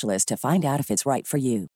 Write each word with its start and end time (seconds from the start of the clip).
to 0.00 0.36
find 0.36 0.64
out 0.64 0.80
if 0.80 0.90
it's 0.90 1.04
right 1.06 1.26
for 1.26 1.38
you. 1.38 1.68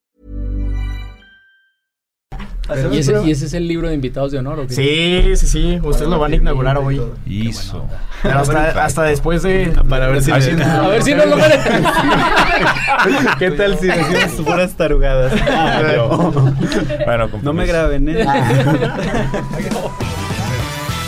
¿Y 2.91 2.97
ese, 2.97 3.13
¿Y 3.25 3.31
ese 3.31 3.45
es 3.45 3.53
el 3.53 3.65
libro 3.65 3.87
de 3.87 3.93
invitados 3.93 4.33
de 4.33 4.39
honor? 4.39 4.59
¿o 4.59 4.67
qué? 4.67 4.73
Sí, 4.73 5.37
sí, 5.37 5.47
sí. 5.47 5.79
Ustedes 5.81 6.09
lo 6.09 6.19
van 6.19 6.33
a 6.33 6.35
inaugurar 6.35 6.77
hoy. 6.77 7.01
Hizo. 7.25 7.87
Pero 8.21 8.39
hasta, 8.39 8.83
hasta 8.83 9.03
después 9.03 9.41
de. 9.43 9.67
Para 9.87 10.07
ver 10.07 10.21
si 10.21 10.31
Así- 10.31 10.51
le- 10.51 10.63
A 10.65 10.87
ver 10.89 11.01
si 11.01 11.13
no 11.13 11.25
lo 11.27 11.37
merece. 11.37 11.69
¿Qué 13.39 13.51
tal 13.51 13.79
si 13.79 13.87
decimos 13.87 14.31
puras 14.45 14.73
tarugadas? 14.75 15.31
Bueno, 17.05 17.29
No 17.41 17.53
me 17.53 17.65
graben, 17.65 18.09
¿eh? 18.09 18.25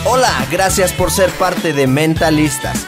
Hola, 0.06 0.31
gracias 0.50 0.94
por 0.94 1.12
ser 1.12 1.30
parte 1.31 1.73
de 1.73 1.88
Mentalistas. 1.88 2.88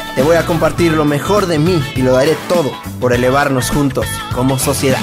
Te 0.15 0.23
voy 0.23 0.35
a 0.35 0.45
compartir 0.45 0.91
lo 0.91 1.05
mejor 1.05 1.45
de 1.47 1.57
mí 1.57 1.81
y 1.95 2.01
lo 2.01 2.13
daré 2.13 2.35
todo 2.49 2.71
por 2.99 3.13
elevarnos 3.13 3.69
juntos 3.69 4.05
como 4.35 4.59
sociedad. 4.59 4.99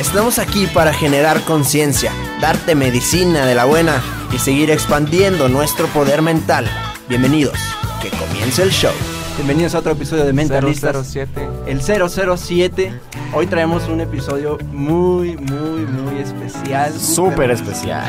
Estamos 0.00 0.38
aquí 0.38 0.66
para 0.66 0.92
generar 0.92 1.40
conciencia, 1.42 2.12
darte 2.40 2.76
medicina 2.76 3.46
de 3.46 3.56
la 3.56 3.64
buena 3.64 4.00
y 4.32 4.38
seguir 4.38 4.70
expandiendo 4.70 5.48
nuestro 5.48 5.88
poder 5.88 6.22
mental. 6.22 6.70
Bienvenidos, 7.08 7.58
que 8.00 8.10
comience 8.10 8.62
el 8.62 8.70
show. 8.70 8.92
Bienvenidos 9.36 9.74
a 9.74 9.80
otro 9.80 9.92
episodio 9.92 10.24
de 10.24 10.32
Mentalistas. 10.32 11.04
007. 11.04 11.48
El 11.66 11.80
007. 11.82 12.92
Hoy 13.34 13.46
traemos 13.48 13.88
un 13.88 14.00
episodio 14.00 14.56
muy, 14.72 15.36
muy, 15.36 15.80
muy 15.86 16.20
especial. 16.20 16.92
Súper 16.98 17.50
especial. 17.50 18.08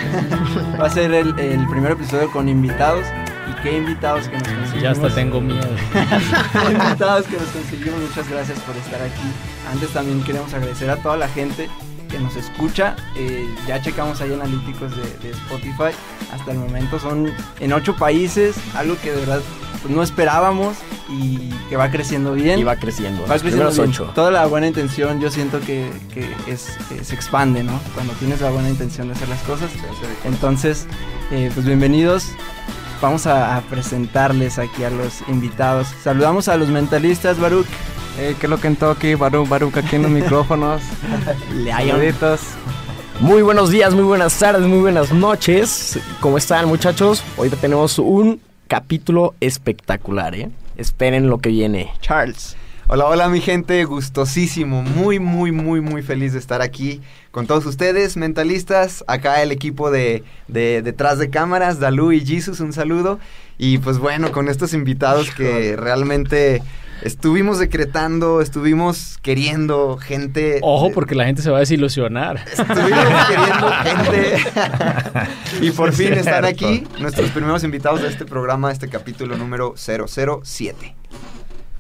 Va 0.79 0.88
a 0.88 0.89
ser 0.89 1.11
el, 1.13 1.38
el 1.39 1.67
primer 1.67 1.93
episodio 1.93 2.29
con 2.31 2.49
invitados. 2.49 3.05
¿Y 3.49 3.61
qué 3.61 3.77
invitados 3.77 4.27
que 4.27 4.37
nos 4.37 4.47
conseguimos? 4.47 4.81
Ya 4.81 4.91
hasta 4.91 5.09
tengo 5.13 5.41
miedo. 5.41 5.67
invitados 6.71 7.25
que 7.27 7.37
nos 7.37 7.47
conseguimos. 7.47 7.99
Muchas 8.01 8.29
gracias 8.29 8.59
por 8.59 8.75
estar 8.75 9.01
aquí. 9.01 9.27
Antes 9.71 9.89
también 9.91 10.23
queremos 10.23 10.53
agradecer 10.53 10.89
a 10.89 10.97
toda 10.97 11.17
la 11.17 11.27
gente 11.27 11.69
que 12.09 12.19
nos 12.19 12.35
escucha. 12.35 12.95
Eh, 13.15 13.47
ya 13.67 13.81
checamos 13.81 14.21
ahí 14.21 14.33
analíticos 14.33 14.95
de, 14.95 15.27
de 15.27 15.31
Spotify. 15.31 15.95
Hasta 16.31 16.51
el 16.51 16.59
momento 16.59 16.99
son 16.99 17.31
en 17.59 17.73
ocho 17.73 17.95
países, 17.95 18.55
algo 18.75 18.95
que 19.01 19.11
de 19.11 19.19
verdad 19.19 19.41
pues, 19.81 19.93
no 19.93 20.01
esperábamos 20.01 20.77
y 21.09 21.49
que 21.69 21.75
va 21.75 21.91
creciendo 21.91 22.33
bien. 22.33 22.59
Y 22.59 22.63
va 22.63 22.77
creciendo. 22.77 23.23
Va 23.23 23.33
los 23.33 23.41
creciendo 23.41 23.69
bien. 23.71 23.89
ocho. 23.89 24.11
Toda 24.15 24.31
la 24.31 24.45
buena 24.45 24.67
intención 24.67 25.19
yo 25.19 25.29
siento 25.29 25.59
que, 25.59 25.91
que 26.13 26.21
es, 26.47 26.69
eh, 26.91 27.03
se 27.03 27.15
expande, 27.15 27.63
¿no? 27.63 27.79
Cuando 27.93 28.13
tienes 28.13 28.39
la 28.41 28.49
buena 28.49 28.69
intención 28.69 29.07
de 29.07 29.13
hacer 29.13 29.27
las 29.27 29.41
cosas. 29.41 29.69
Entonces, 30.23 30.87
eh, 31.31 31.51
pues 31.53 31.65
bienvenidos. 31.65 32.29
Vamos 33.03 33.27
a, 33.27 33.57
a 33.57 33.61
presentarles 33.63 34.57
aquí 34.57 34.85
a 34.85 34.89
los 34.89 35.27
invitados. 35.27 35.89
Saludamos 36.01 36.47
a 36.47 36.55
los 36.55 36.69
mentalistas, 36.69 37.37
Baruch. 37.37 37.67
Eh, 38.17 38.33
¿Qué 38.39 38.45
es 38.45 38.49
lo 38.49 38.61
que 38.61 38.67
en 38.67 38.77
toque? 38.77 39.17
Baruch, 39.17 39.49
Baruch 39.49 39.75
aquí 39.75 39.97
en 39.97 40.03
los 40.03 40.11
micrófonos. 40.21 40.81
Saluditos. 41.65 42.39
Muy 43.19 43.41
buenos 43.41 43.71
días, 43.71 43.93
muy 43.93 44.05
buenas 44.05 44.39
tardes, 44.39 44.65
muy 44.65 44.79
buenas 44.79 45.11
noches. 45.11 45.99
¿Cómo 46.21 46.37
están, 46.37 46.65
muchachos? 46.69 47.21
Hoy 47.35 47.49
tenemos 47.49 47.99
un 47.99 48.39
capítulo 48.69 49.35
espectacular, 49.41 50.33
¿eh? 50.35 50.49
Esperen 50.77 51.29
lo 51.29 51.39
que 51.39 51.49
viene. 51.49 51.91
Charles. 51.99 52.55
Hola, 52.95 53.07
hola 53.07 53.27
mi 53.27 53.41
gente, 53.41 53.83
gustosísimo, 53.85 54.83
muy, 54.83 55.17
muy, 55.17 55.51
muy, 55.51 55.81
muy 55.81 56.03
feliz 56.03 56.33
de 56.33 56.37
estar 56.37 56.61
aquí 56.61 57.01
con 57.31 57.47
todos 57.47 57.65
ustedes, 57.65 58.17
mentalistas, 58.17 59.03
acá 59.07 59.41
el 59.41 59.51
equipo 59.51 59.89
de, 59.89 60.23
de 60.47 60.83
detrás 60.83 61.17
de 61.17 61.31
cámaras, 61.31 61.79
Dalu 61.79 62.11
y 62.11 62.23
Jesus, 62.23 62.59
un 62.59 62.71
saludo. 62.71 63.19
Y 63.57 63.79
pues 63.79 63.97
bueno, 63.97 64.31
con 64.31 64.47
estos 64.47 64.75
invitados 64.75 65.31
que 65.31 65.75
realmente 65.75 66.61
estuvimos 67.01 67.57
decretando, 67.57 68.41
estuvimos 68.41 69.17
queriendo 69.23 69.97
gente... 69.97 70.59
Ojo, 70.61 70.91
porque 70.91 71.15
la 71.15 71.25
gente 71.25 71.41
se 71.41 71.49
va 71.49 71.57
a 71.57 71.61
desilusionar. 71.61 72.45
Estuvimos 72.45 73.27
queriendo 73.27 73.71
gente. 73.81 74.37
y 75.65 75.71
por 75.71 75.93
fin 75.93 76.13
es 76.13 76.19
están 76.27 76.43
cierto. 76.43 76.47
aquí 76.47 76.83
nuestros 76.99 77.31
primeros 77.31 77.63
invitados 77.63 78.03
de 78.03 78.09
este 78.09 78.25
programa, 78.25 78.71
este 78.71 78.87
capítulo 78.87 79.35
número 79.35 79.73
007. 79.77 80.93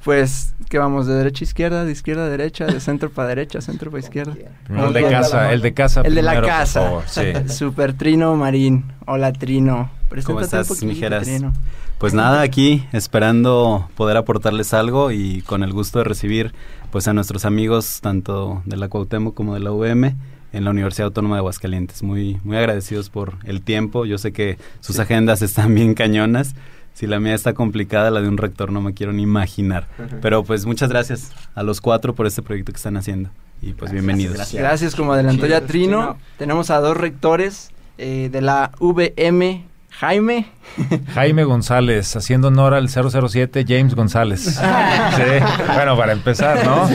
Pues, 0.03 0.53
¿qué 0.69 0.77
vamos? 0.77 1.07
¿De 1.07 1.13
derecha 1.13 1.43
a 1.43 1.45
izquierda? 1.45 1.85
¿De 1.85 1.91
izquierda 1.91 2.25
a 2.25 2.29
derecha? 2.29 2.65
¿De 2.65 2.79
centro 2.79 3.09
para 3.09 3.29
derecha? 3.29 3.61
¿Centro 3.61 3.89
para 3.89 4.03
izquierda? 4.03 4.35
Primero 4.65 4.87
el 4.87 4.93
de 4.93 5.09
casa, 5.09 5.53
el 5.53 5.61
de 5.61 5.73
casa. 5.73 6.01
El 6.01 6.15
de 6.15 6.21
la 6.21 6.33
por 6.33 6.45
casa. 6.45 6.81
favor, 6.81 7.03
sí. 7.07 7.21
Super 7.47 7.93
Trino 7.93 8.35
Marín. 8.35 8.91
Hola, 9.05 9.31
Trino. 9.31 9.89
¿Cómo 10.09 10.39
Preséntate 10.39 10.61
estás, 10.61 10.83
mijeras? 10.83 11.23
Trino. 11.23 11.53
Pues 11.97 12.13
nada, 12.13 12.41
aquí 12.41 12.85
esperando 12.91 13.89
poder 13.95 14.17
aportarles 14.17 14.73
algo 14.73 15.11
y 15.11 15.41
con 15.43 15.63
el 15.63 15.71
gusto 15.71 15.99
de 15.99 16.05
recibir 16.05 16.53
pues 16.91 17.07
a 17.07 17.13
nuestros 17.13 17.45
amigos 17.45 18.01
tanto 18.01 18.61
de 18.65 18.75
la 18.75 18.89
Cuauhtémoc 18.89 19.33
como 19.33 19.53
de 19.53 19.61
la 19.61 19.71
UVM 19.71 20.15
en 20.51 20.63
la 20.65 20.71
Universidad 20.71 21.07
Autónoma 21.07 21.35
de 21.35 21.39
Aguascalientes. 21.39 22.03
Muy 22.03 22.41
muy 22.43 22.57
agradecidos 22.57 23.09
por 23.09 23.37
el 23.45 23.61
tiempo. 23.61 24.05
Yo 24.05 24.17
sé 24.17 24.33
que 24.33 24.57
sus 24.81 24.99
agendas 24.99 25.41
están 25.41 25.73
bien 25.73 25.93
cañonas. 25.93 26.55
Si 26.93 27.07
la 27.07 27.19
mía 27.19 27.33
está 27.33 27.53
complicada, 27.53 28.11
la 28.11 28.21
de 28.21 28.27
un 28.27 28.37
rector 28.37 28.71
no 28.71 28.81
me 28.81 28.93
quiero 28.93 29.13
ni 29.13 29.23
imaginar. 29.23 29.87
Pero 30.21 30.43
pues 30.43 30.65
muchas 30.65 30.89
gracias 30.89 31.31
a 31.55 31.63
los 31.63 31.81
cuatro 31.81 32.13
por 32.13 32.27
este 32.27 32.41
proyecto 32.41 32.71
que 32.71 32.77
están 32.77 32.97
haciendo 32.97 33.29
y 33.63 33.73
pues 33.73 33.91
bienvenidos. 33.91 34.53
Gracias, 34.53 34.95
como 34.95 35.13
adelantó 35.13 35.47
ya 35.47 35.61
Trino. 35.61 36.17
Tenemos 36.37 36.69
a 36.69 36.79
dos 36.79 36.97
rectores 36.97 37.71
eh, 37.97 38.29
de 38.31 38.41
la 38.41 38.71
VM. 38.79 39.65
Jaime. 39.89 40.47
Jaime 41.13 41.43
González, 41.43 42.15
haciendo 42.15 42.47
honor 42.47 42.73
al 42.73 42.89
007, 42.89 43.63
James 43.67 43.95
González. 43.95 44.41
Sí, 45.15 45.21
Bueno, 45.75 45.95
para 45.95 46.13
empezar, 46.13 46.65
¿no? 46.65 46.89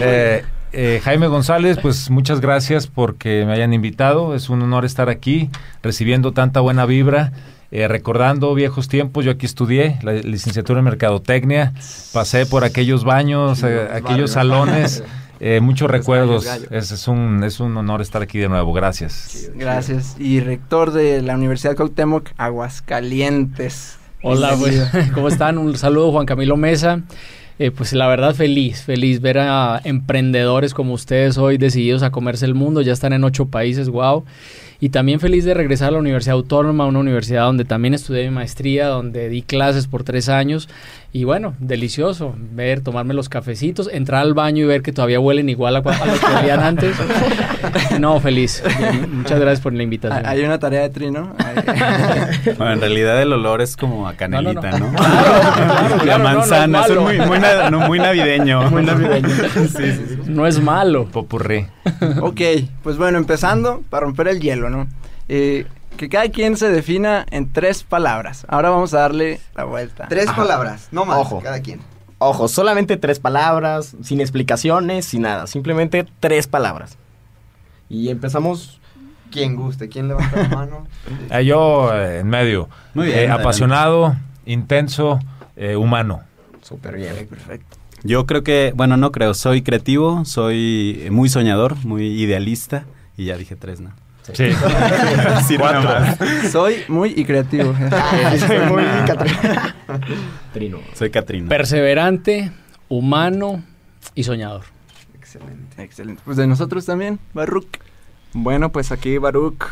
Eh, 0.00 0.44
eh, 0.72 1.00
Jaime 1.04 1.26
González, 1.26 1.78
pues 1.80 2.10
muchas 2.10 2.40
gracias 2.40 2.86
porque 2.86 3.44
me 3.46 3.52
hayan 3.52 3.74
invitado. 3.74 4.34
Es 4.34 4.48
un 4.48 4.62
honor 4.62 4.84
estar 4.86 5.10
aquí, 5.10 5.50
recibiendo 5.82 6.32
tanta 6.32 6.60
buena 6.60 6.86
vibra. 6.86 7.32
Eh, 7.70 7.88
recordando 7.88 8.54
viejos 8.54 8.88
tiempos, 8.88 9.24
yo 9.24 9.30
aquí 9.32 9.46
estudié 9.46 9.98
la 10.02 10.12
licenciatura 10.14 10.78
en 10.80 10.84
Mercadotecnia, 10.86 11.74
pasé 12.12 12.46
por 12.46 12.64
aquellos 12.64 13.04
baños, 13.04 13.62
eh, 13.62 13.88
aquellos 13.92 14.32
salones, 14.32 15.02
eh, 15.40 15.60
muchos 15.60 15.90
recuerdos. 15.90 16.46
Es, 16.70 16.90
es 16.90 17.08
un, 17.08 17.44
es 17.44 17.60
un 17.60 17.76
honor 17.76 18.00
estar 18.00 18.22
aquí 18.22 18.38
de 18.38 18.48
nuevo, 18.48 18.72
gracias. 18.72 19.50
Gracias. 19.54 20.16
Y 20.18 20.40
rector 20.40 20.92
de 20.92 21.22
la 21.22 21.34
Universidad 21.34 21.76
Cuauhtémoc, 21.76 22.30
Aguascalientes. 22.36 23.98
Hola, 24.22 24.56
pues, 24.58 24.90
¿cómo 25.14 25.28
están? 25.28 25.58
Un 25.58 25.76
saludo, 25.76 26.12
Juan 26.12 26.26
Camilo 26.26 26.56
Mesa. 26.56 27.02
Eh, 27.60 27.72
pues 27.72 27.92
la 27.92 28.06
verdad 28.06 28.34
feliz, 28.34 28.82
feliz 28.82 29.20
ver 29.20 29.38
a 29.40 29.80
emprendedores 29.82 30.74
como 30.74 30.92
ustedes 30.92 31.38
hoy 31.38 31.58
decididos 31.58 32.04
a 32.04 32.10
comerse 32.10 32.46
el 32.46 32.54
mundo, 32.54 32.82
ya 32.82 32.92
están 32.92 33.12
en 33.12 33.24
ocho 33.24 33.46
países, 33.46 33.88
wow. 33.88 34.24
Y 34.80 34.90
también 34.90 35.18
feliz 35.18 35.44
de 35.44 35.54
regresar 35.54 35.88
a 35.88 35.90
la 35.92 35.98
Universidad 35.98 36.34
Autónoma, 36.36 36.86
una 36.86 37.00
universidad 37.00 37.42
donde 37.44 37.64
también 37.64 37.94
estudié 37.94 38.24
mi 38.24 38.30
maestría, 38.34 38.86
donde 38.86 39.28
di 39.28 39.42
clases 39.42 39.88
por 39.88 40.04
tres 40.04 40.28
años. 40.28 40.68
Y 41.12 41.24
bueno, 41.24 41.54
delicioso 41.58 42.34
ver, 42.52 42.80
tomarme 42.82 43.12
los 43.14 43.28
cafecitos, 43.28 43.88
entrar 43.92 44.20
al 44.22 44.34
baño 44.34 44.62
y 44.64 44.66
ver 44.68 44.82
que 44.82 44.92
todavía 44.92 45.18
huelen 45.18 45.48
igual 45.48 45.74
a, 45.76 45.78
a 45.80 46.06
los 46.06 46.20
que 46.20 46.26
olían 46.26 46.60
antes. 46.60 46.94
No, 47.98 48.20
feliz. 48.20 48.62
Muchas 49.12 49.40
gracias 49.40 49.60
por 49.60 49.72
la 49.72 49.82
invitación. 49.82 50.24
Hay 50.24 50.42
una 50.44 50.58
tarea 50.60 50.82
de 50.82 50.90
trino. 50.90 51.34
bueno, 52.58 52.72
en 52.74 52.80
realidad 52.80 53.20
el 53.20 53.32
olor 53.32 53.60
es 53.60 53.76
como 53.76 54.06
a 54.08 54.14
canelita, 54.14 54.70
¿no? 54.78 54.78
no, 54.78 54.92
no. 54.92 54.98
Claro, 54.98 56.04
la 56.04 56.18
manzana, 56.18 56.82
es 56.86 56.96
muy, 56.96 57.18
muy, 57.18 57.38
na- 57.40 57.70
no, 57.70 57.80
muy 57.80 57.98
navideño. 57.98 58.70
Muy 58.70 58.84
navideño. 58.84 59.28
sí, 59.28 59.68
sí, 59.68 59.92
sí. 60.08 60.18
No 60.26 60.46
es 60.46 60.60
malo. 60.60 61.06
Popurrí. 61.06 61.66
ok, 62.20 62.40
pues 62.82 62.96
bueno, 62.96 63.18
empezando 63.18 63.82
para 63.90 64.06
romper 64.06 64.28
el 64.28 64.40
hielo, 64.40 64.67
¿no? 64.70 64.86
Eh, 65.28 65.66
que 65.96 66.08
cada 66.08 66.28
quien 66.28 66.56
se 66.56 66.70
defina 66.70 67.26
en 67.30 67.52
tres 67.52 67.82
palabras. 67.82 68.46
Ahora 68.48 68.70
vamos 68.70 68.94
a 68.94 69.00
darle 69.00 69.40
la 69.56 69.64
vuelta. 69.64 70.06
Tres 70.08 70.28
Ajá. 70.28 70.36
palabras, 70.36 70.88
no 70.92 71.04
más, 71.04 71.18
Ojo. 71.18 71.40
cada 71.40 71.60
quien. 71.60 71.80
Ojo, 72.18 72.48
solamente 72.48 72.96
tres 72.96 73.20
palabras, 73.20 73.96
sin 74.02 74.20
explicaciones, 74.20 75.04
sin 75.06 75.22
nada. 75.22 75.46
Simplemente 75.46 76.06
tres 76.20 76.46
palabras. 76.46 76.96
Y 77.88 78.08
empezamos. 78.10 78.80
Quien 79.30 79.56
guste, 79.56 79.88
¿quién 79.90 80.08
levanta 80.08 80.42
la 80.42 80.48
mano? 80.48 80.86
Eh, 81.30 81.44
yo 81.44 81.92
eh, 81.94 82.20
en 82.20 82.28
medio. 82.28 82.68
Muy 82.94 83.06
bien, 83.06 83.18
Eh, 83.18 83.30
apasionado, 83.30 84.16
intenso, 84.46 85.18
eh, 85.56 85.76
humano. 85.76 86.22
Súper 86.62 86.96
bien. 86.96 87.26
Perfecto. 87.28 87.76
Yo 88.04 88.24
creo 88.26 88.42
que, 88.42 88.72
bueno, 88.74 88.96
no 88.96 89.10
creo, 89.12 89.34
soy 89.34 89.62
creativo, 89.62 90.24
soy 90.24 91.08
muy 91.10 91.28
soñador, 91.28 91.76
muy 91.84 92.06
idealista 92.06 92.84
y 93.16 93.26
ya 93.26 93.36
dije 93.36 93.56
tres, 93.56 93.80
¿no? 93.80 93.90
Sí. 94.32 94.50
Más. 95.58 96.18
Soy 96.50 96.84
muy 96.88 97.12
y 97.16 97.24
creativo. 97.24 97.74
Soy 98.46 98.58
muy 98.68 98.82
Catri- 99.06 99.74
Trino. 100.52 100.78
Soy 100.94 101.10
Catrina. 101.10 101.48
Perseverante, 101.48 102.52
humano 102.88 103.62
y 104.14 104.24
soñador. 104.24 104.64
Excelente. 105.14 105.82
Excelente. 105.82 106.22
Pues 106.24 106.36
de 106.36 106.46
nosotros 106.46 106.84
también, 106.86 107.18
Baruch. 107.34 107.66
Bueno, 108.32 108.70
pues 108.70 108.92
aquí 108.92 109.18
Baruch, 109.18 109.64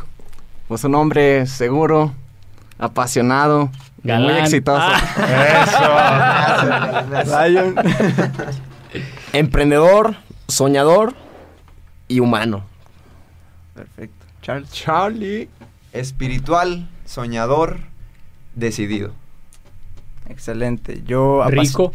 pues 0.68 0.82
un 0.84 0.94
hombre 0.94 1.46
seguro, 1.46 2.12
apasionado, 2.78 3.70
muy 4.02 4.32
exitoso. 4.34 4.86
Zion. 7.24 7.74
Emprendedor, 9.32 10.16
soñador 10.48 11.14
y 12.08 12.20
humano. 12.20 12.64
Perfecto. 13.74 14.15
Charles. 14.46 14.70
Charlie. 14.70 15.48
Espiritual, 15.92 16.88
soñador, 17.04 17.78
decidido. 18.54 19.10
Excelente. 20.28 21.02
Yo 21.04 21.42
apas- 21.42 21.50
Rico. 21.50 21.92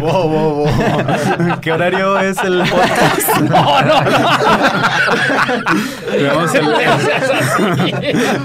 Wow, 0.00 0.28
wow, 0.28 0.54
wow. 0.56 1.60
¿Qué 1.62 1.72
horario 1.72 2.18
es 2.18 2.36
el 2.44 2.58
podcast? 2.68 3.40
No, 3.40 3.82
no, 3.82 4.02
no. 4.02 4.28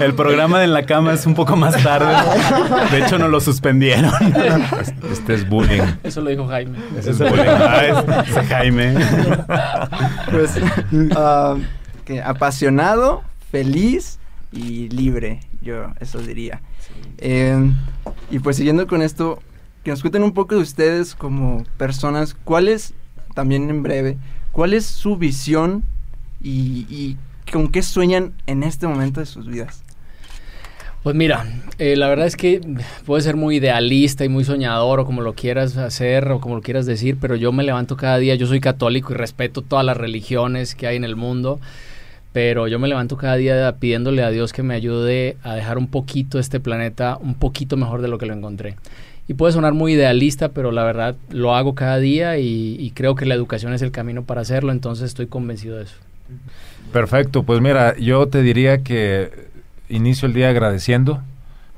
El 0.04 0.14
programa 0.14 0.58
de 0.58 0.64
En 0.64 0.72
la 0.74 0.84
cama 0.84 1.12
es 1.12 1.26
un 1.26 1.34
poco 1.34 1.56
más 1.56 1.82
tarde. 1.82 2.14
De 2.90 3.04
hecho, 3.04 3.18
nos 3.18 3.30
lo 3.30 3.40
suspendieron. 3.40 4.12
Este 5.10 5.34
es 5.34 5.46
bullying. 5.48 5.82
Eso 6.02 6.20
lo 6.22 6.30
dijo 6.30 6.46
Jaime. 6.48 6.78
Ese 6.98 7.10
es 7.10 7.18
bullying. 7.18 7.44
Ah, 7.48 7.82
es- 7.84 8.36
es 8.36 8.48
Jaime. 8.48 8.94
Pues, 10.30 10.58
ah, 11.16 11.56
que 12.10 12.20
apasionado, 12.20 13.22
feliz 13.52 14.18
y 14.50 14.88
libre, 14.88 15.38
yo 15.62 15.92
eso 16.00 16.18
diría. 16.18 16.60
Eh, 17.18 17.72
y 18.32 18.40
pues 18.40 18.56
siguiendo 18.56 18.88
con 18.88 19.00
esto, 19.00 19.38
que 19.84 19.92
nos 19.92 20.00
cuenten 20.00 20.24
un 20.24 20.32
poco 20.32 20.56
de 20.56 20.60
ustedes 20.60 21.14
como 21.14 21.64
personas, 21.78 22.34
cuál 22.42 22.66
es, 22.66 22.94
también 23.36 23.70
en 23.70 23.84
breve, 23.84 24.18
cuál 24.50 24.74
es 24.74 24.86
su 24.86 25.18
visión 25.18 25.84
y, 26.42 26.86
y 26.90 27.16
con 27.52 27.68
qué 27.68 27.80
sueñan 27.80 28.32
en 28.48 28.64
este 28.64 28.88
momento 28.88 29.20
de 29.20 29.26
sus 29.26 29.46
vidas. 29.46 29.84
Pues 31.04 31.14
mira, 31.14 31.46
eh, 31.78 31.94
la 31.94 32.08
verdad 32.08 32.26
es 32.26 32.36
que 32.36 32.60
puede 33.06 33.22
ser 33.22 33.36
muy 33.36 33.56
idealista 33.56 34.24
y 34.24 34.28
muy 34.28 34.44
soñador 34.44 34.98
o 34.98 35.06
como 35.06 35.22
lo 35.22 35.34
quieras 35.34 35.76
hacer 35.76 36.28
o 36.32 36.40
como 36.40 36.56
lo 36.56 36.60
quieras 36.60 36.86
decir, 36.86 37.18
pero 37.20 37.36
yo 37.36 37.52
me 37.52 37.62
levanto 37.62 37.96
cada 37.96 38.18
día, 38.18 38.34
yo 38.34 38.48
soy 38.48 38.58
católico 38.58 39.12
y 39.12 39.16
respeto 39.16 39.62
todas 39.62 39.84
las 39.84 39.96
religiones 39.96 40.74
que 40.74 40.88
hay 40.88 40.96
en 40.96 41.04
el 41.04 41.14
mundo, 41.14 41.60
pero 42.32 42.68
yo 42.68 42.78
me 42.78 42.88
levanto 42.88 43.16
cada 43.16 43.36
día 43.36 43.76
pidiéndole 43.78 44.22
a 44.22 44.30
Dios 44.30 44.52
que 44.52 44.62
me 44.62 44.74
ayude 44.74 45.36
a 45.42 45.54
dejar 45.54 45.78
un 45.78 45.88
poquito 45.88 46.38
este 46.38 46.60
planeta 46.60 47.16
un 47.16 47.34
poquito 47.34 47.76
mejor 47.76 48.02
de 48.02 48.08
lo 48.08 48.18
que 48.18 48.26
lo 48.26 48.34
encontré. 48.34 48.76
Y 49.28 49.34
puede 49.34 49.52
sonar 49.52 49.74
muy 49.74 49.92
idealista, 49.92 50.48
pero 50.48 50.72
la 50.72 50.82
verdad 50.84 51.16
lo 51.30 51.54
hago 51.54 51.74
cada 51.74 51.98
día 51.98 52.38
y, 52.38 52.76
y 52.78 52.90
creo 52.90 53.14
que 53.14 53.26
la 53.26 53.34
educación 53.34 53.72
es 53.72 53.82
el 53.82 53.92
camino 53.92 54.24
para 54.24 54.40
hacerlo, 54.40 54.72
entonces 54.72 55.06
estoy 55.06 55.26
convencido 55.26 55.76
de 55.76 55.84
eso. 55.84 55.96
Perfecto, 56.92 57.44
pues 57.44 57.60
mira, 57.60 57.96
yo 57.96 58.26
te 58.26 58.42
diría 58.42 58.82
que 58.82 59.30
inicio 59.88 60.26
el 60.26 60.34
día 60.34 60.48
agradeciendo, 60.48 61.22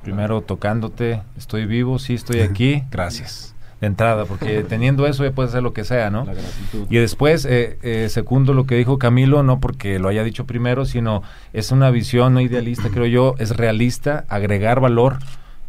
primero 0.03 0.41
tocándote, 0.41 1.21
estoy 1.37 1.67
vivo, 1.67 1.99
sí 1.99 2.15
estoy 2.15 2.41
aquí, 2.49 2.85
gracias. 2.91 3.52
De 3.83 3.87
entrada, 3.87 4.25
porque 4.25 4.63
teniendo 4.69 5.07
eso 5.07 5.25
ya 5.25 5.33
puedes 5.33 5.51
hacer 5.51 5.63
lo 5.63 5.75
que 5.75 5.85
sea, 5.85 6.09
¿no? 6.09 6.25
La 6.25 6.33
gratitud. 6.33 6.87
Y 6.89 6.97
después, 6.97 7.45
eh, 7.45 7.77
eh, 7.83 8.09
segundo 8.09 8.55
lo 8.55 8.65
que 8.65 8.77
dijo 8.77 8.99
Camilo, 8.99 9.43
no 9.43 9.61
porque 9.61 9.99
lo 9.99 10.09
haya 10.09 10.25
dicho 10.25 10.47
primero, 10.47 10.87
sino 10.87 11.23
es 11.53 11.71
una 11.71 11.91
visión 11.91 12.33
no 12.33 12.41
idealista, 12.41 12.89
creo 12.89 13.07
yo, 13.07 13.35
es 13.39 13.55
realista, 13.55 14.25
agregar 14.29 14.81
valor, 14.81 15.19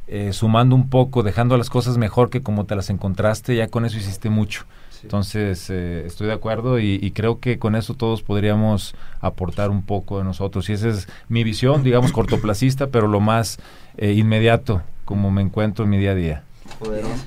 eh, 0.08 0.32
sumando 0.32 0.76
un 0.76 0.90
poco, 0.90 1.24
dejando 1.24 1.58
las 1.58 1.70
cosas 1.70 1.98
mejor 1.98 2.30
que 2.30 2.42
como 2.42 2.66
te 2.66 2.76
las 2.76 2.90
encontraste, 2.90 3.56
ya 3.56 3.68
con 3.68 3.84
eso 3.84 3.98
hiciste 3.98 4.30
mucho. 4.30 4.66
Entonces, 5.04 5.70
eh, 5.70 6.04
estoy 6.06 6.28
de 6.28 6.34
acuerdo 6.34 6.80
y, 6.80 6.98
y 7.02 7.12
creo 7.12 7.40
que 7.40 7.60
con 7.60 7.76
eso 7.76 7.94
todos 7.94 8.24
podríamos 8.24 8.96
aportar 9.20 9.70
un 9.70 9.84
poco 9.84 10.18
de 10.18 10.24
nosotros. 10.24 10.70
Y 10.70 10.74
esa 10.74 10.90
es 10.90 11.08
mi 11.28 11.44
visión, 11.44 11.84
digamos, 11.84 12.12
cortoplacista, 12.14 12.88
pero 12.88 13.08
lo 13.08 13.20
más 13.20 13.60
eh, 13.98 14.14
inmediato, 14.14 14.82
como 15.04 15.30
me 15.30 15.42
encuentro 15.42 15.84
en 15.84 15.92
mi 15.92 15.98
día 15.98 16.12
a 16.12 16.16
día. 16.16 16.44
Poderoso. 16.80 17.26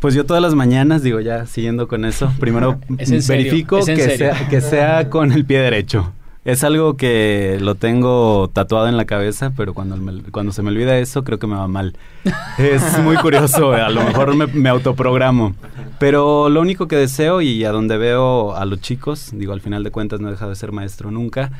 Pues 0.00 0.14
yo 0.14 0.24
todas 0.24 0.42
las 0.42 0.54
mañanas, 0.54 1.02
digo 1.02 1.20
ya 1.20 1.46
siguiendo 1.46 1.88
con 1.88 2.04
eso, 2.04 2.32
primero 2.38 2.78
Es 2.98 3.26
verifico 3.28 3.78
es 3.78 3.86
que 3.86 4.16
sea, 4.16 4.48
que 4.48 4.60
sea 4.60 5.10
con 5.10 5.32
el 5.32 5.44
pie 5.44 5.58
derecho. 5.60 6.12
Es 6.44 6.64
algo 6.64 6.96
que 6.96 7.58
lo 7.60 7.74
tengo 7.74 8.48
tatuado 8.52 8.88
en 8.88 8.96
la 8.96 9.04
cabeza, 9.04 9.52
pero 9.54 9.74
cuando, 9.74 9.96
me- 9.98 10.22
cuando 10.30 10.52
se 10.52 10.62
me 10.62 10.70
olvida 10.70 10.96
eso, 10.98 11.22
creo 11.24 11.38
que 11.38 11.46
me 11.46 11.56
va 11.56 11.68
mal. 11.68 11.94
Es 12.56 12.98
muy 13.02 13.16
curioso, 13.22 13.72
a 13.72 13.90
lo 13.90 14.02
mejor 14.04 14.34
me, 14.34 14.46
me 14.46 14.68
autoprogramo. 14.70 15.54
Pero 15.98 16.48
lo 16.48 16.60
único 16.62 16.86
que 16.88 16.96
deseo 16.96 17.42
y 17.42 17.64
a 17.64 17.72
donde 17.72 17.98
veo 17.98 18.54
a 18.56 18.64
los 18.64 18.80
chicos, 18.80 19.30
digo, 19.34 19.52
al 19.52 19.60
final 19.60 19.82
de 19.84 19.90
cuentas 19.90 20.20
no 20.20 20.28
he 20.28 20.30
dejado 20.30 20.50
de 20.50 20.56
ser 20.56 20.72
maestro 20.72 21.10
nunca, 21.10 21.50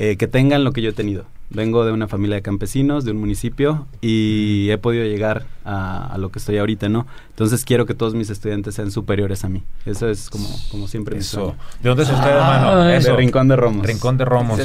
eh, 0.00 0.16
que 0.16 0.26
tengan 0.28 0.62
lo 0.64 0.72
que 0.72 0.80
yo 0.80 0.90
he 0.90 0.94
tenido. 0.94 1.24
Vengo 1.50 1.84
de 1.86 1.92
una 1.92 2.06
familia 2.08 2.36
de 2.36 2.42
campesinos, 2.42 3.04
de 3.06 3.10
un 3.12 3.18
municipio, 3.18 3.86
y 4.02 4.68
he 4.70 4.76
podido 4.76 5.04
llegar 5.04 5.46
a, 5.64 6.06
a 6.06 6.18
lo 6.18 6.30
que 6.30 6.38
estoy 6.38 6.58
ahorita, 6.58 6.88
¿no? 6.90 7.06
Entonces 7.30 7.64
quiero 7.64 7.86
que 7.86 7.94
todos 7.94 8.14
mis 8.14 8.28
estudiantes 8.28 8.74
sean 8.74 8.90
superiores 8.90 9.44
a 9.44 9.48
mí. 9.48 9.64
Eso 9.86 10.08
es 10.10 10.28
como, 10.28 10.46
como 10.70 10.86
siempre 10.88 11.16
Eso. 11.18 11.56
¿De 11.82 11.88
dónde 11.88 12.04
es 12.04 12.10
usted, 12.10 12.30
Ah, 12.30 12.56
hermano? 12.60 12.84
de 12.84 12.96
Eso. 12.98 13.10
De 13.12 13.16
Rincón 13.16 13.48
de 13.48 13.56
Romos. 13.56 13.86
Rincón 13.86 14.18
de 14.18 14.24
Romos. 14.26 14.60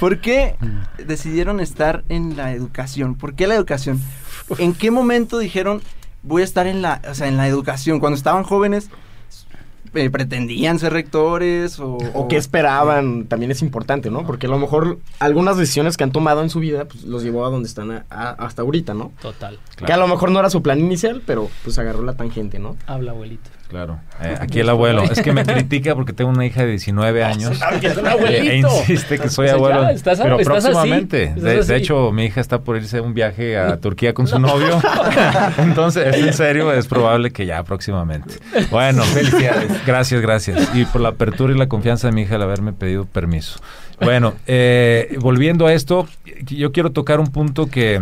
¿Por 0.00 0.20
qué 0.20 0.56
decidieron 1.06 1.60
estar 1.60 2.02
en 2.08 2.36
la 2.36 2.52
educación? 2.52 3.14
¿Por 3.14 3.34
qué 3.34 3.46
la 3.46 3.54
educación? 3.54 4.00
¿En 4.58 4.74
qué 4.74 4.90
momento 4.90 5.38
dijeron 5.38 5.80
voy 6.24 6.42
a 6.42 6.44
estar 6.44 6.66
en 6.66 6.82
la, 6.82 7.00
o 7.08 7.14
sea, 7.14 7.28
en 7.28 7.36
la 7.36 7.46
educación? 7.46 8.00
Cuando 8.00 8.16
estaban 8.16 8.42
jóvenes, 8.42 8.90
eh, 9.96 10.10
pretendían 10.10 10.78
ser 10.78 10.92
rectores 10.92 11.78
o, 11.80 11.96
O 12.14 12.28
qué 12.28 12.36
esperaban, 12.36 13.26
también 13.26 13.50
es 13.50 13.62
importante, 13.62 14.10
¿no? 14.10 14.26
Porque 14.26 14.46
a 14.46 14.50
lo 14.50 14.58
mejor 14.58 14.98
algunas 15.18 15.56
decisiones 15.56 15.96
que 15.96 16.04
han 16.04 16.12
tomado 16.12 16.42
en 16.42 16.50
su 16.50 16.60
vida, 16.60 16.84
pues 16.86 17.04
los 17.04 17.22
llevó 17.22 17.44
a 17.46 17.50
donde 17.50 17.68
están 17.68 17.90
a- 17.90 18.04
a- 18.10 18.30
hasta 18.32 18.62
ahorita, 18.62 18.94
¿no? 18.94 19.12
Total. 19.20 19.58
Que 19.84 19.92
a 19.92 19.96
lo 19.96 20.08
mejor 20.08 20.30
no 20.30 20.38
era 20.40 20.50
su 20.50 20.62
plan 20.62 20.78
inicial, 20.80 21.22
pero 21.26 21.48
pues 21.64 21.78
agarró 21.78 22.02
la 22.02 22.14
tangente, 22.14 22.58
¿no? 22.58 22.76
Habla, 22.86 23.12
abuelito. 23.12 23.50
Claro. 23.68 23.98
Eh, 24.22 24.34
aquí 24.40 24.60
el 24.60 24.68
abuelo. 24.68 25.02
Es 25.02 25.20
que 25.20 25.32
me 25.32 25.44
critica 25.44 25.94
porque 25.96 26.12
tengo 26.12 26.30
una 26.30 26.46
hija 26.46 26.62
de 26.62 26.68
19 26.70 27.24
años. 27.24 27.58
que 27.80 27.88
es 27.88 27.96
un 27.96 28.06
E, 28.06 28.10
abuelito. 28.10 28.50
e 28.50 28.56
insiste 28.58 29.18
que 29.18 29.28
soy 29.28 29.46
O 29.46 29.48
sea, 29.48 29.54
abuelo. 29.56 29.82
ya, 29.82 29.90
estás- 29.90 30.20
pero 30.22 30.38
estás 30.38 30.56
así, 30.64 30.70
próximamente. 30.72 31.24
estás 31.36 31.66
de, 31.66 31.76
hecho, 31.76 32.12
mi 32.12 32.26
hija 32.26 32.40
está 32.40 32.60
por 32.60 32.76
irse 32.76 32.98
a 32.98 33.02
un 33.02 33.12
viaje 33.12 33.58
a 33.58 33.76
Turquía 33.78 34.14
con 34.14 34.26
su 34.28 34.38
novio. 34.38 34.80
Entonces, 35.58 36.14
es 36.14 36.26
en 36.26 36.32
serio, 36.32 36.72
es 36.72 36.86
probable 36.86 37.32
que 37.32 37.44
ya 37.46 37.62
próximamente. 37.64 38.34
Bueno, 38.70 39.02
felicidades. 39.02 39.84
Gracias, 39.86 40.20
gracias. 40.20 40.70
Y 40.74 40.84
por 40.84 41.00
la 41.00 41.08
apertura 41.10 41.52
y 41.54 41.58
la 41.58 41.68
confianza 41.68 42.08
de 42.08 42.12
mi 42.14 42.22
hija 42.22 42.36
al 42.36 42.42
haberme 42.42 42.72
pedido 42.72 43.04
permiso. 43.04 43.58
Bueno, 44.00 44.34
eh, 44.46 45.16
volviendo 45.20 45.66
a 45.66 45.72
esto, 45.72 46.06
yo 46.46 46.70
quiero 46.72 46.90
tocar 46.92 47.18
un 47.20 47.28
punto 47.28 47.66
que 47.66 48.00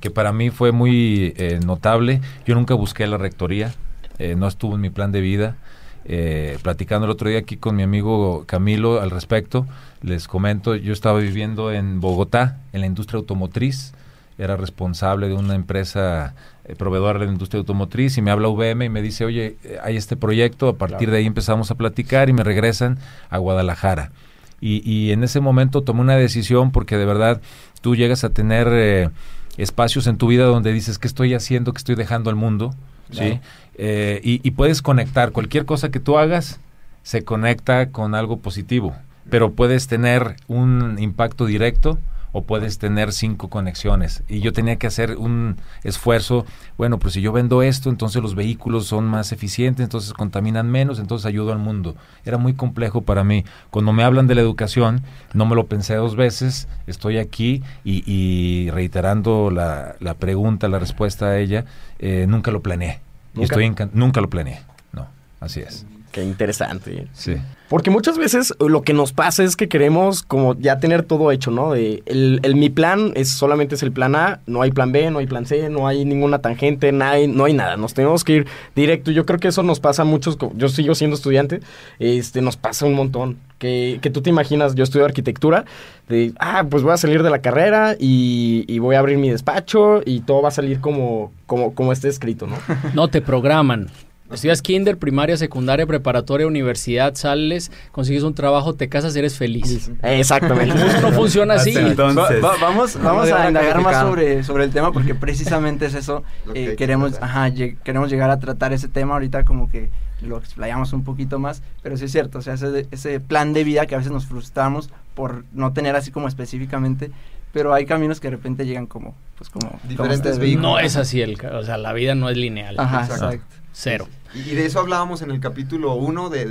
que 0.00 0.10
para 0.10 0.32
mí 0.32 0.48
fue 0.48 0.72
muy 0.72 1.34
eh, 1.36 1.60
notable. 1.66 2.22
Yo 2.46 2.54
nunca 2.54 2.72
busqué 2.72 3.06
la 3.06 3.18
rectoría, 3.18 3.74
eh, 4.20 4.36
no 4.36 4.46
estuvo 4.46 4.76
en 4.76 4.80
mi 4.80 4.90
plan 4.90 5.10
de 5.10 5.20
vida. 5.20 5.56
Eh, 6.04 6.58
platicando 6.62 7.04
el 7.04 7.10
otro 7.10 7.28
día 7.28 7.38
aquí 7.38 7.56
con 7.56 7.76
mi 7.76 7.82
amigo 7.82 8.44
Camilo 8.46 9.00
al 9.00 9.10
respecto, 9.10 9.66
les 10.02 10.28
comento, 10.28 10.74
yo 10.74 10.92
estaba 10.92 11.18
viviendo 11.18 11.72
en 11.72 12.00
Bogotá, 12.00 12.58
en 12.72 12.80
la 12.80 12.86
industria 12.86 13.18
automotriz, 13.18 13.92
era 14.40 14.56
responsable 14.56 15.28
de 15.28 15.34
una 15.34 15.54
empresa 15.54 16.34
eh, 16.64 16.74
proveedora 16.74 17.18
de 17.18 17.26
la 17.26 17.32
industria 17.32 17.58
automotriz 17.58 18.16
y 18.16 18.22
me 18.22 18.30
habla 18.30 18.48
VM 18.48 18.86
y 18.86 18.88
me 18.88 19.02
dice, 19.02 19.26
oye, 19.26 19.56
eh, 19.64 19.78
hay 19.82 19.96
este 19.96 20.16
proyecto, 20.16 20.68
a 20.68 20.76
partir 20.76 21.10
de 21.10 21.18
ahí 21.18 21.26
empezamos 21.26 21.70
a 21.70 21.74
platicar 21.74 22.30
y 22.30 22.32
me 22.32 22.42
regresan 22.42 22.98
a 23.28 23.36
Guadalajara. 23.36 24.12
Y, 24.60 24.88
y 24.90 25.12
en 25.12 25.24
ese 25.24 25.40
momento 25.40 25.82
tomé 25.82 26.00
una 26.00 26.16
decisión 26.16 26.70
porque 26.70 26.96
de 26.96 27.04
verdad 27.04 27.42
tú 27.82 27.96
llegas 27.96 28.24
a 28.24 28.30
tener 28.30 28.68
eh, 28.70 29.10
espacios 29.58 30.06
en 30.06 30.16
tu 30.16 30.26
vida 30.26 30.44
donde 30.44 30.72
dices, 30.72 30.98
¿qué 30.98 31.06
estoy 31.06 31.34
haciendo? 31.34 31.72
¿Qué 31.74 31.78
estoy 31.78 31.94
dejando 31.94 32.30
al 32.30 32.36
mundo? 32.36 32.74
¿Sí? 33.10 33.40
Eh, 33.82 34.20
y, 34.22 34.46
y 34.46 34.50
puedes 34.50 34.82
conectar, 34.82 35.32
cualquier 35.32 35.64
cosa 35.64 35.90
que 35.90 36.00
tú 36.00 36.18
hagas 36.18 36.60
se 37.02 37.24
conecta 37.24 37.90
con 37.90 38.14
algo 38.14 38.36
positivo, 38.36 38.94
pero 39.30 39.52
puedes 39.52 39.86
tener 39.86 40.36
un 40.48 40.98
impacto 40.98 41.46
directo 41.46 41.98
o 42.32 42.42
puedes 42.42 42.78
tener 42.78 43.12
cinco 43.12 43.48
conexiones. 43.48 44.22
Y 44.28 44.40
yo 44.40 44.52
tenía 44.52 44.76
que 44.76 44.86
hacer 44.86 45.16
un 45.16 45.56
esfuerzo, 45.82 46.44
bueno, 46.76 46.98
pues 46.98 47.14
si 47.14 47.22
yo 47.22 47.32
vendo 47.32 47.62
esto, 47.62 47.88
entonces 47.88 48.22
los 48.22 48.34
vehículos 48.34 48.86
son 48.86 49.06
más 49.06 49.32
eficientes, 49.32 49.82
entonces 49.82 50.12
contaminan 50.12 50.70
menos, 50.70 50.98
entonces 50.98 51.24
ayudo 51.24 51.50
al 51.50 51.58
mundo. 51.58 51.96
Era 52.26 52.36
muy 52.36 52.52
complejo 52.52 53.00
para 53.00 53.24
mí. 53.24 53.44
Cuando 53.70 53.94
me 53.94 54.04
hablan 54.04 54.26
de 54.26 54.34
la 54.34 54.42
educación, 54.42 55.02
no 55.32 55.46
me 55.46 55.56
lo 55.56 55.68
pensé 55.68 55.94
dos 55.94 56.16
veces, 56.16 56.68
estoy 56.86 57.16
aquí 57.16 57.62
y, 57.82 58.04
y 58.06 58.70
reiterando 58.70 59.50
la, 59.50 59.96
la, 60.00 60.14
pregunta, 60.14 60.68
la 60.68 60.78
respuesta 60.78 61.28
a 61.28 61.38
ella, 61.38 61.64
eh, 61.98 62.26
nunca 62.28 62.50
lo 62.50 62.60
planeé. 62.60 63.00
¿Nunca? 63.34 63.40
Y 63.40 63.44
estoy 63.44 63.88
nunca 63.92 64.20
lo 64.20 64.28
planeé. 64.30 64.60
No, 64.92 65.08
así 65.40 65.60
es. 65.60 65.86
Qué 66.12 66.24
interesante. 66.24 67.08
Sí. 67.12 67.36
Porque 67.70 67.90
muchas 67.90 68.18
veces 68.18 68.52
lo 68.58 68.82
que 68.82 68.92
nos 68.92 69.12
pasa 69.12 69.44
es 69.44 69.54
que 69.54 69.68
queremos 69.68 70.24
como 70.24 70.58
ya 70.58 70.80
tener 70.80 71.04
todo 71.04 71.30
hecho, 71.30 71.52
¿no? 71.52 71.76
El, 71.76 72.40
mi 72.56 72.68
plan 72.68 73.12
es 73.14 73.28
solamente 73.30 73.76
es 73.76 73.84
el 73.84 73.92
plan 73.92 74.16
A, 74.16 74.40
no 74.48 74.62
hay 74.62 74.72
plan 74.72 74.90
B, 74.90 75.08
no 75.12 75.20
hay 75.20 75.28
plan 75.28 75.46
C, 75.46 75.68
no 75.68 75.86
hay 75.86 76.04
ninguna 76.04 76.40
tangente, 76.40 76.90
no 76.90 77.04
hay, 77.04 77.28
no 77.28 77.44
hay 77.44 77.52
nada. 77.52 77.76
Nos 77.76 77.94
tenemos 77.94 78.24
que 78.24 78.32
ir 78.32 78.46
directo. 78.74 79.12
Yo 79.12 79.24
creo 79.24 79.38
que 79.38 79.46
eso 79.46 79.62
nos 79.62 79.78
pasa 79.78 80.02
a 80.02 80.04
muchos. 80.04 80.36
Yo 80.56 80.68
sigo 80.68 80.96
siendo 80.96 81.14
estudiante, 81.14 81.60
este, 82.00 82.42
nos 82.42 82.56
pasa 82.56 82.86
un 82.86 82.94
montón. 82.94 83.38
Que, 83.58 84.00
que 84.02 84.10
tú 84.10 84.20
te 84.20 84.30
imaginas, 84.30 84.74
yo 84.74 84.82
estudio 84.82 85.04
arquitectura, 85.04 85.64
de, 86.08 86.32
ah, 86.40 86.64
pues 86.68 86.82
voy 86.82 86.92
a 86.92 86.96
salir 86.96 87.22
de 87.22 87.30
la 87.30 87.40
carrera 87.40 87.94
y, 87.96 88.64
y 88.66 88.78
voy 88.80 88.96
a 88.96 88.98
abrir 88.98 89.18
mi 89.18 89.30
despacho 89.30 90.00
y 90.04 90.22
todo 90.22 90.42
va 90.42 90.48
a 90.48 90.52
salir 90.52 90.80
como, 90.80 91.30
como, 91.46 91.72
como 91.74 91.92
esté 91.92 92.08
escrito, 92.08 92.48
¿no? 92.48 92.56
No, 92.94 93.08
te 93.08 93.20
programan. 93.20 93.88
Estudias 94.32 94.62
kinder, 94.62 94.96
primaria, 94.98 95.36
secundaria, 95.36 95.86
preparatoria, 95.86 96.46
universidad, 96.46 97.14
sales, 97.14 97.70
consigues 97.92 98.22
un 98.22 98.34
trabajo, 98.34 98.74
te 98.74 98.88
casas, 98.88 99.14
eres 99.16 99.36
feliz. 99.36 99.90
Exactamente. 100.02 100.74
No 101.02 101.12
funciona 101.12 101.54
así. 101.54 101.74
Entonces, 101.76 102.42
Va- 102.42 102.48
va- 102.50 102.56
vamos 102.60 102.98
vamos 103.02 103.30
a 103.30 103.48
indagar 103.48 103.80
más 103.82 104.00
sobre, 104.00 104.42
sobre 104.44 104.64
el 104.64 104.70
tema 104.70 104.92
porque 104.92 105.14
precisamente 105.14 105.86
es 105.86 105.94
eso. 105.94 106.22
Eh, 106.54 106.74
queremos, 106.76 107.14
ajá, 107.20 107.50
queremos 107.84 108.10
llegar 108.10 108.30
a 108.30 108.38
tratar 108.38 108.72
ese 108.72 108.88
tema 108.88 109.14
ahorita 109.14 109.44
como 109.44 109.70
que 109.70 109.90
lo 110.20 110.36
explayamos 110.38 110.92
un 110.92 111.04
poquito 111.04 111.38
más, 111.38 111.62
pero 111.82 111.96
sí 111.96 112.04
es 112.06 112.12
cierto, 112.12 112.38
o 112.38 112.42
sea, 112.42 112.54
ese, 112.54 112.86
ese 112.90 113.20
plan 113.20 113.52
de 113.52 113.62
vida 113.64 113.86
que 113.86 113.94
a 113.94 113.98
veces 113.98 114.12
nos 114.12 114.26
frustramos 114.26 114.90
por 115.14 115.44
no 115.52 115.72
tener 115.72 115.94
así 115.96 116.10
como 116.10 116.28
específicamente, 116.28 117.10
pero 117.52 117.72
hay 117.72 117.86
caminos 117.86 118.20
que 118.20 118.28
de 118.28 118.36
repente 118.36 118.66
llegan 118.66 118.86
como, 118.86 119.14
pues 119.38 119.48
como... 119.50 119.68
como 119.70 119.80
Diferentes 119.84 120.18
ustedes. 120.18 120.38
vehículos. 120.38 120.70
No 120.72 120.78
es 120.78 120.96
así, 120.96 121.20
el, 121.22 121.38
o 121.52 121.62
sea, 121.64 121.78
la 121.78 121.92
vida 121.92 122.14
no 122.14 122.28
es 122.28 122.36
lineal. 122.36 122.74
Ajá, 122.78 123.02
Exacto. 123.04 123.24
exacto. 123.32 123.56
Cero. 123.72 124.08
Y, 124.34 124.54
de 124.54 124.66
eso 124.66 124.80
hablábamos 124.80 125.22
en 125.22 125.30
el 125.30 125.40
capítulo 125.40 125.94
1 125.94 126.30
de, 126.30 126.46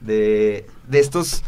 de, 0.00 0.66
de 0.88 0.98
estos, 0.98 1.42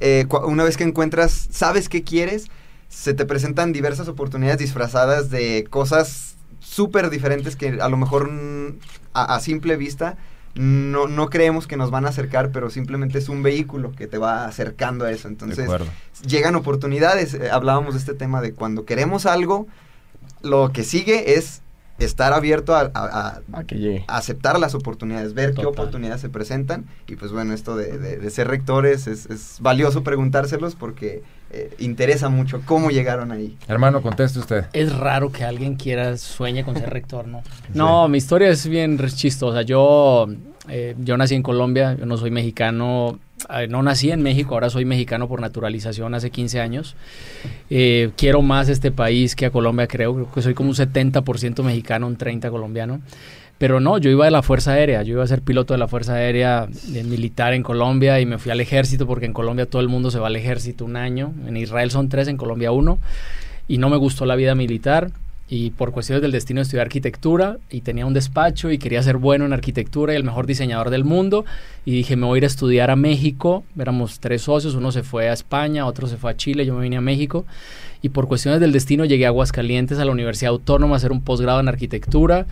eh, 0.00 0.26
una 0.44 0.64
vez 0.64 0.76
que 0.76 0.84
encuentras, 0.84 1.48
sabes 1.50 1.88
qué 1.88 2.02
quieres, 2.02 2.46
se 2.88 3.14
te 3.14 3.24
presentan 3.24 3.72
diversas 3.72 4.08
oportunidades 4.08 4.58
disfrazadas 4.58 5.30
de 5.30 5.66
cosas 5.68 6.36
súper 6.60 7.10
diferentes 7.10 7.56
que 7.56 7.78
a 7.80 7.88
lo 7.88 7.96
mejor 7.96 8.30
a, 9.12 9.34
a 9.34 9.40
simple 9.40 9.76
vista 9.76 10.16
no, 10.56 11.06
no 11.06 11.28
creemos 11.28 11.66
que 11.66 11.76
nos 11.76 11.90
van 11.90 12.06
a 12.06 12.08
acercar, 12.08 12.50
pero 12.50 12.70
simplemente 12.70 13.18
es 13.18 13.28
un 13.28 13.42
vehículo 13.42 13.92
que 13.92 14.06
te 14.06 14.16
va 14.16 14.46
acercando 14.46 15.04
a 15.04 15.12
eso. 15.12 15.28
Entonces, 15.28 15.68
llegan 16.26 16.54
oportunidades. 16.56 17.34
eh, 17.34 17.50
hablábamos 17.50 17.94
de 17.94 18.00
este 18.00 18.14
tema 18.14 18.40
de 18.40 18.54
cuando 18.54 18.86
queremos 18.86 19.26
algo, 19.26 19.66
lo 20.40 20.72
que 20.72 20.82
sigue 20.82 21.34
es 21.34 21.60
estar 21.98 22.32
abierto 22.32 22.74
a- 22.74 22.90
a- 22.94 23.40
a 23.52 23.58
A 23.60 23.64
que 23.64 23.76
llegue. 23.76 24.04
aceptar 24.08 24.58
las 24.58 24.74
oportunidades, 24.74 25.32
ver 25.34 25.54
qué 25.54 25.64
oportunidades 25.66 26.20
se 26.20 26.28
presentan. 26.28 26.84
Y 27.08 27.16
pues 27.16 27.32
bueno, 27.32 27.54
esto 27.54 27.76
de, 27.76 27.98
de- 27.98 28.16
de 28.18 28.30
ser 28.30 28.48
rectores 28.48 29.06
es, 29.06 29.26
es 29.26 29.56
valioso 29.60 30.02
preguntárselos 30.02 30.74
porque 30.74 31.22
eh, 31.52 31.72
interesa 31.78 32.28
mucho 32.28 32.60
cómo 32.66 32.90
llegaron 32.90 33.30
ahí. 33.32 33.56
Hermano, 33.68 34.02
conteste 34.02 34.40
usted. 34.40 34.66
Es 34.72 34.94
raro 34.96 35.30
que 35.30 35.44
alguien 35.44 35.76
quiera, 35.76 36.16
sueñe 36.16 36.64
con 36.64 36.76
ser 36.76 36.90
rector, 36.90 37.26
¿no? 37.28 37.42
No, 37.74 38.08
mi 38.08 38.18
historia 38.18 38.48
es 38.48 38.66
bien 38.66 38.98
chistosa. 39.14 39.62
Yo, 39.62 40.26
eh, 40.68 40.94
yo 40.98 41.16
nací 41.16 41.34
en 41.34 41.42
Colombia, 41.42 41.96
yo 41.98 42.06
no 42.06 42.16
soy 42.16 42.30
mexicano, 42.30 43.18
eh, 43.50 43.66
no 43.68 43.82
nací 43.82 44.10
en 44.10 44.22
México, 44.22 44.54
ahora 44.54 44.70
soy 44.70 44.84
mexicano 44.84 45.28
por 45.28 45.40
naturalización 45.40 46.14
hace 46.14 46.30
15 46.30 46.60
años. 46.60 46.96
Eh, 47.70 48.10
quiero 48.16 48.42
más 48.42 48.68
este 48.68 48.90
país 48.90 49.36
que 49.36 49.46
a 49.46 49.50
Colombia, 49.50 49.86
creo, 49.86 50.14
creo 50.14 50.32
que 50.32 50.42
soy 50.42 50.54
como 50.54 50.70
un 50.70 50.74
70% 50.76 51.62
mexicano, 51.62 52.06
un 52.06 52.18
30% 52.18 52.50
colombiano. 52.50 53.00
Pero 53.58 53.80
no, 53.80 53.96
yo 53.96 54.10
iba 54.10 54.26
de 54.26 54.30
la 54.30 54.42
Fuerza 54.42 54.72
Aérea, 54.72 55.02
yo 55.02 55.14
iba 55.14 55.24
a 55.24 55.26
ser 55.26 55.40
piloto 55.40 55.72
de 55.72 55.78
la 55.78 55.88
Fuerza 55.88 56.14
Aérea 56.14 56.68
militar 56.88 57.54
en 57.54 57.62
Colombia 57.62 58.20
y 58.20 58.26
me 58.26 58.36
fui 58.36 58.52
al 58.52 58.60
ejército 58.60 59.06
porque 59.06 59.24
en 59.24 59.32
Colombia 59.32 59.64
todo 59.64 59.80
el 59.80 59.88
mundo 59.88 60.10
se 60.10 60.18
va 60.18 60.26
al 60.26 60.36
ejército 60.36 60.84
un 60.84 60.96
año, 60.96 61.32
en 61.46 61.56
Israel 61.56 61.90
son 61.90 62.10
tres, 62.10 62.28
en 62.28 62.36
Colombia 62.36 62.70
uno, 62.70 62.98
y 63.66 63.78
no 63.78 63.88
me 63.88 63.96
gustó 63.96 64.26
la 64.26 64.36
vida 64.36 64.54
militar 64.54 65.10
y 65.48 65.70
por 65.70 65.92
cuestiones 65.92 66.22
del 66.22 66.32
destino 66.32 66.60
estudié 66.60 66.80
arquitectura 66.80 67.58
y 67.70 67.82
tenía 67.82 68.04
un 68.04 68.14
despacho 68.14 68.72
y 68.72 68.78
quería 68.78 69.02
ser 69.02 69.16
bueno 69.16 69.44
en 69.44 69.52
arquitectura 69.52 70.12
y 70.12 70.16
el 70.16 70.24
mejor 70.24 70.46
diseñador 70.46 70.90
del 70.90 71.04
mundo. 71.04 71.44
Y 71.84 71.92
dije 71.92 72.16
me 72.16 72.26
voy 72.26 72.36
a 72.36 72.38
ir 72.38 72.44
a 72.44 72.48
estudiar 72.48 72.90
a 72.90 72.96
México, 72.96 73.64
éramos 73.78 74.18
tres 74.18 74.42
socios, 74.42 74.74
uno 74.74 74.90
se 74.90 75.04
fue 75.04 75.28
a 75.28 75.32
España, 75.32 75.86
otro 75.86 76.08
se 76.08 76.16
fue 76.16 76.32
a 76.32 76.36
Chile, 76.36 76.66
yo 76.66 76.74
me 76.74 76.82
vine 76.82 76.96
a 76.96 77.00
México. 77.00 77.46
Y 78.02 78.08
por 78.08 78.26
cuestiones 78.26 78.60
del 78.60 78.72
destino 78.72 79.04
llegué 79.04 79.26
a 79.26 79.28
Aguascalientes 79.28 79.98
a 79.98 80.04
la 80.04 80.10
Universidad 80.10 80.50
Autónoma 80.50 80.94
a 80.94 80.96
hacer 80.96 81.12
un 81.12 81.22
posgrado 81.22 81.60
en 81.60 81.68
arquitectura 81.68 82.46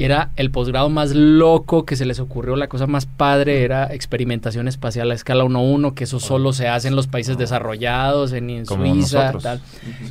y 0.00 0.04
era 0.04 0.30
el 0.36 0.50
posgrado 0.50 0.88
más 0.88 1.14
loco 1.14 1.84
que 1.84 1.94
se 1.94 2.06
les 2.06 2.20
ocurrió, 2.20 2.56
la 2.56 2.68
cosa 2.68 2.86
más 2.86 3.04
padre 3.04 3.64
era 3.64 3.92
experimentación 3.92 4.66
espacial 4.66 5.10
a 5.10 5.14
escala 5.14 5.44
1-1, 5.44 5.92
que 5.92 6.04
eso 6.04 6.18
solo 6.20 6.54
se 6.54 6.68
hace 6.68 6.88
en 6.88 6.96
los 6.96 7.06
países 7.06 7.36
desarrollados, 7.36 8.32
en, 8.32 8.64
Suiza. 8.64 9.34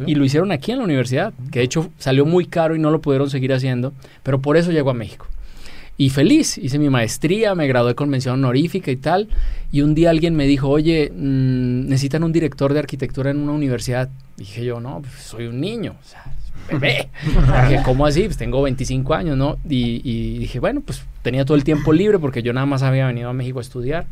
Y 0.05 0.13
lo 0.13 0.23
hicieron 0.23 0.51
aquí 0.51 0.73
en 0.73 0.77
la 0.77 0.83
universidad, 0.83 1.33
que 1.51 1.57
de 1.57 1.65
hecho 1.65 1.89
salió 1.97 2.27
muy 2.27 2.45
caro 2.45 2.75
y 2.75 2.79
no 2.79 2.91
lo 2.91 3.01
pudieron 3.01 3.31
seguir 3.31 3.51
haciendo, 3.51 3.91
pero 4.21 4.39
por 4.39 4.57
eso 4.57 4.71
llegó 4.71 4.91
a 4.91 4.93
México. 4.93 5.25
Y 5.97 6.11
feliz, 6.11 6.59
hice 6.59 6.77
mi 6.77 6.91
maestría, 6.91 7.55
me 7.55 7.65
gradué 7.65 7.95
con 7.95 8.09
mención 8.09 8.35
honorífica 8.35 8.91
y 8.91 8.95
tal. 8.95 9.27
Y 9.71 9.81
un 9.81 9.95
día 9.95 10.11
alguien 10.11 10.35
me 10.35 10.45
dijo, 10.45 10.69
oye, 10.69 11.11
mm, 11.11 11.87
necesitan 11.87 12.23
un 12.23 12.31
director 12.31 12.73
de 12.73 12.79
arquitectura 12.79 13.31
en 13.31 13.39
una 13.39 13.53
universidad. 13.53 14.07
Dije 14.37 14.63
yo, 14.63 14.79
no, 14.79 15.01
pues 15.01 15.15
soy 15.15 15.47
un 15.47 15.59
niño, 15.59 15.95
o 15.99 16.07
sea, 16.07 16.23
bebé. 16.71 17.09
dije, 17.69 17.81
¿cómo 17.83 18.05
así? 18.05 18.23
Pues 18.23 18.37
tengo 18.37 18.61
25 18.61 19.13
años, 19.13 19.37
¿no? 19.37 19.57
Y, 19.69 20.01
y 20.03 20.37
dije, 20.39 20.59
bueno, 20.59 20.81
pues 20.81 21.03
tenía 21.21 21.45
todo 21.45 21.55
el 21.57 21.63
tiempo 21.63 21.93
libre 21.93 22.19
porque 22.19 22.41
yo 22.43 22.53
nada 22.53 22.65
más 22.65 22.83
había 22.83 23.07
venido 23.07 23.29
a 23.29 23.33
México 23.33 23.59
a 23.59 23.61
estudiar. 23.61 24.05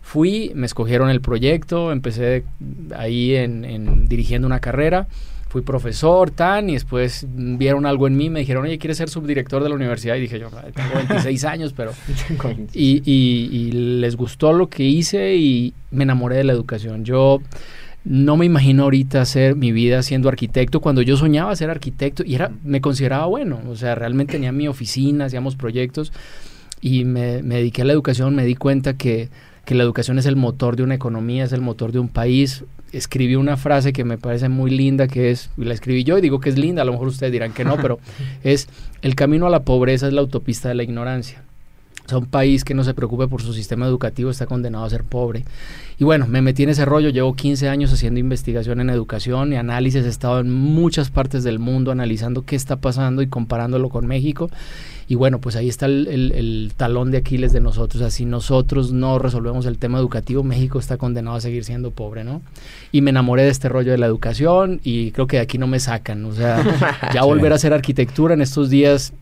Fui, 0.00 0.50
me 0.54 0.66
escogieron 0.66 1.10
el 1.10 1.20
proyecto, 1.20 1.92
empecé 1.92 2.44
ahí 2.96 3.34
en, 3.36 3.64
en 3.64 4.08
dirigiendo 4.08 4.46
una 4.46 4.60
carrera 4.60 5.06
fui 5.48 5.60
profesor, 5.60 6.30
tan, 6.30 6.70
y 6.70 6.72
después 6.72 7.26
vieron 7.28 7.84
algo 7.84 8.06
en 8.06 8.16
mí, 8.16 8.30
me 8.30 8.40
dijeron, 8.40 8.64
oye, 8.64 8.78
¿quieres 8.78 8.96
ser 8.96 9.10
subdirector 9.10 9.62
de 9.62 9.68
la 9.68 9.74
universidad? 9.74 10.14
Y 10.16 10.20
dije 10.22 10.38
yo, 10.38 10.48
"Ay, 10.64 10.72
tengo 10.72 10.94
26 10.94 11.44
años, 11.44 11.74
pero... 11.76 11.92
Y, 12.72 13.02
y- 13.04 13.50
y 13.52 13.72
les 13.72 14.16
gustó 14.16 14.54
lo 14.54 14.70
que 14.70 14.82
hice 14.84 15.34
y 15.36 15.74
me 15.90 16.04
enamoré 16.04 16.36
de 16.38 16.44
la 16.44 16.54
educación. 16.54 17.04
Yo 17.04 17.42
no 18.04 18.36
me 18.36 18.46
imagino 18.46 18.84
ahorita 18.84 19.20
hacer 19.20 19.54
mi 19.54 19.70
vida 19.70 20.02
siendo 20.02 20.28
arquitecto 20.28 20.80
cuando 20.80 21.02
yo 21.02 21.16
soñaba 21.16 21.54
ser 21.54 21.70
arquitecto 21.70 22.24
y 22.26 22.34
era, 22.34 22.50
me 22.64 22.80
consideraba 22.80 23.26
bueno, 23.26 23.60
o 23.68 23.76
sea, 23.76 23.94
realmente 23.94 24.32
tenía 24.32 24.52
mi 24.52 24.66
oficina, 24.66 25.26
hacíamos 25.26 25.54
proyectos 25.56 26.12
y 26.80 27.04
me, 27.04 27.42
me 27.42 27.56
dediqué 27.56 27.82
a 27.82 27.84
la 27.84 27.92
educación, 27.92 28.34
me 28.34 28.44
di 28.44 28.56
cuenta 28.56 28.94
que, 28.94 29.28
que 29.64 29.74
la 29.74 29.84
educación 29.84 30.18
es 30.18 30.26
el 30.26 30.36
motor 30.36 30.76
de 30.76 30.82
una 30.82 30.94
economía, 30.94 31.44
es 31.44 31.52
el 31.52 31.60
motor 31.60 31.92
de 31.92 32.00
un 32.00 32.08
país. 32.08 32.64
Escribí 32.92 33.36
una 33.36 33.56
frase 33.56 33.92
que 33.92 34.04
me 34.04 34.18
parece 34.18 34.48
muy 34.48 34.70
linda, 34.70 35.06
que 35.06 35.30
es, 35.30 35.50
y 35.56 35.64
la 35.64 35.74
escribí 35.74 36.04
yo 36.04 36.18
y 36.18 36.20
digo 36.20 36.40
que 36.40 36.50
es 36.50 36.58
linda, 36.58 36.82
a 36.82 36.84
lo 36.84 36.92
mejor 36.92 37.08
ustedes 37.08 37.32
dirán 37.32 37.52
que 37.52 37.64
no, 37.64 37.76
pero 37.76 38.00
es, 38.42 38.68
el 39.00 39.14
camino 39.14 39.46
a 39.46 39.50
la 39.50 39.62
pobreza 39.62 40.08
es 40.08 40.12
la 40.12 40.20
autopista 40.20 40.68
de 40.68 40.74
la 40.74 40.82
ignorancia. 40.82 41.42
O 42.04 42.08
sea, 42.08 42.18
un 42.18 42.26
país 42.26 42.64
que 42.64 42.74
no 42.74 42.82
se 42.84 42.94
preocupe 42.94 43.28
por 43.28 43.42
su 43.42 43.52
sistema 43.52 43.86
educativo 43.86 44.30
está 44.30 44.46
condenado 44.46 44.84
a 44.84 44.90
ser 44.90 45.04
pobre. 45.04 45.44
Y 45.98 46.04
bueno, 46.04 46.26
me 46.26 46.42
metí 46.42 46.64
en 46.64 46.70
ese 46.70 46.84
rollo, 46.84 47.10
llevo 47.10 47.34
15 47.34 47.68
años 47.68 47.92
haciendo 47.92 48.18
investigación 48.18 48.80
en 48.80 48.90
educación 48.90 49.52
y 49.52 49.56
análisis, 49.56 50.04
he 50.04 50.08
estado 50.08 50.40
en 50.40 50.50
muchas 50.52 51.10
partes 51.10 51.44
del 51.44 51.58
mundo 51.60 51.92
analizando 51.92 52.44
qué 52.44 52.56
está 52.56 52.76
pasando 52.76 53.22
y 53.22 53.28
comparándolo 53.28 53.88
con 53.88 54.06
México. 54.06 54.50
Y 55.08 55.14
bueno, 55.14 55.40
pues 55.40 55.56
ahí 55.56 55.68
está 55.68 55.86
el, 55.86 56.08
el- 56.08 56.32
el 56.32 56.72
talón 56.76 57.10
de 57.10 57.18
Aquiles 57.18 57.52
de 57.52 57.60
nosotros. 57.60 57.96
O 57.96 58.04
sea, 58.04 58.10
si 58.10 58.24
nosotros 58.24 58.92
no 58.92 59.18
resolvemos 59.18 59.66
el 59.66 59.78
tema 59.78 59.98
educativo, 59.98 60.42
México 60.42 60.78
está 60.78 60.96
condenado 60.96 61.36
a 61.36 61.40
seguir 61.40 61.64
siendo 61.64 61.90
pobre, 61.90 62.24
¿no? 62.24 62.40
Y 62.92 63.00
me 63.02 63.10
enamoré 63.10 63.42
de 63.42 63.50
este 63.50 63.68
rollo 63.68 63.92
de 63.92 63.98
la 63.98 64.06
educación 64.06 64.80
y 64.82 65.10
creo 65.12 65.26
que 65.26 65.36
de 65.36 65.42
aquí 65.42 65.58
no 65.58 65.66
me 65.66 65.80
sacan. 65.80 66.24
O 66.24 66.32
sea, 66.32 66.64
ya 67.14 67.22
volver 67.24 67.52
a 67.52 67.56
hacer 67.56 67.72
arquitectura 67.72 68.34
en 68.34 68.40
estos 68.42 68.70
días 68.70 69.12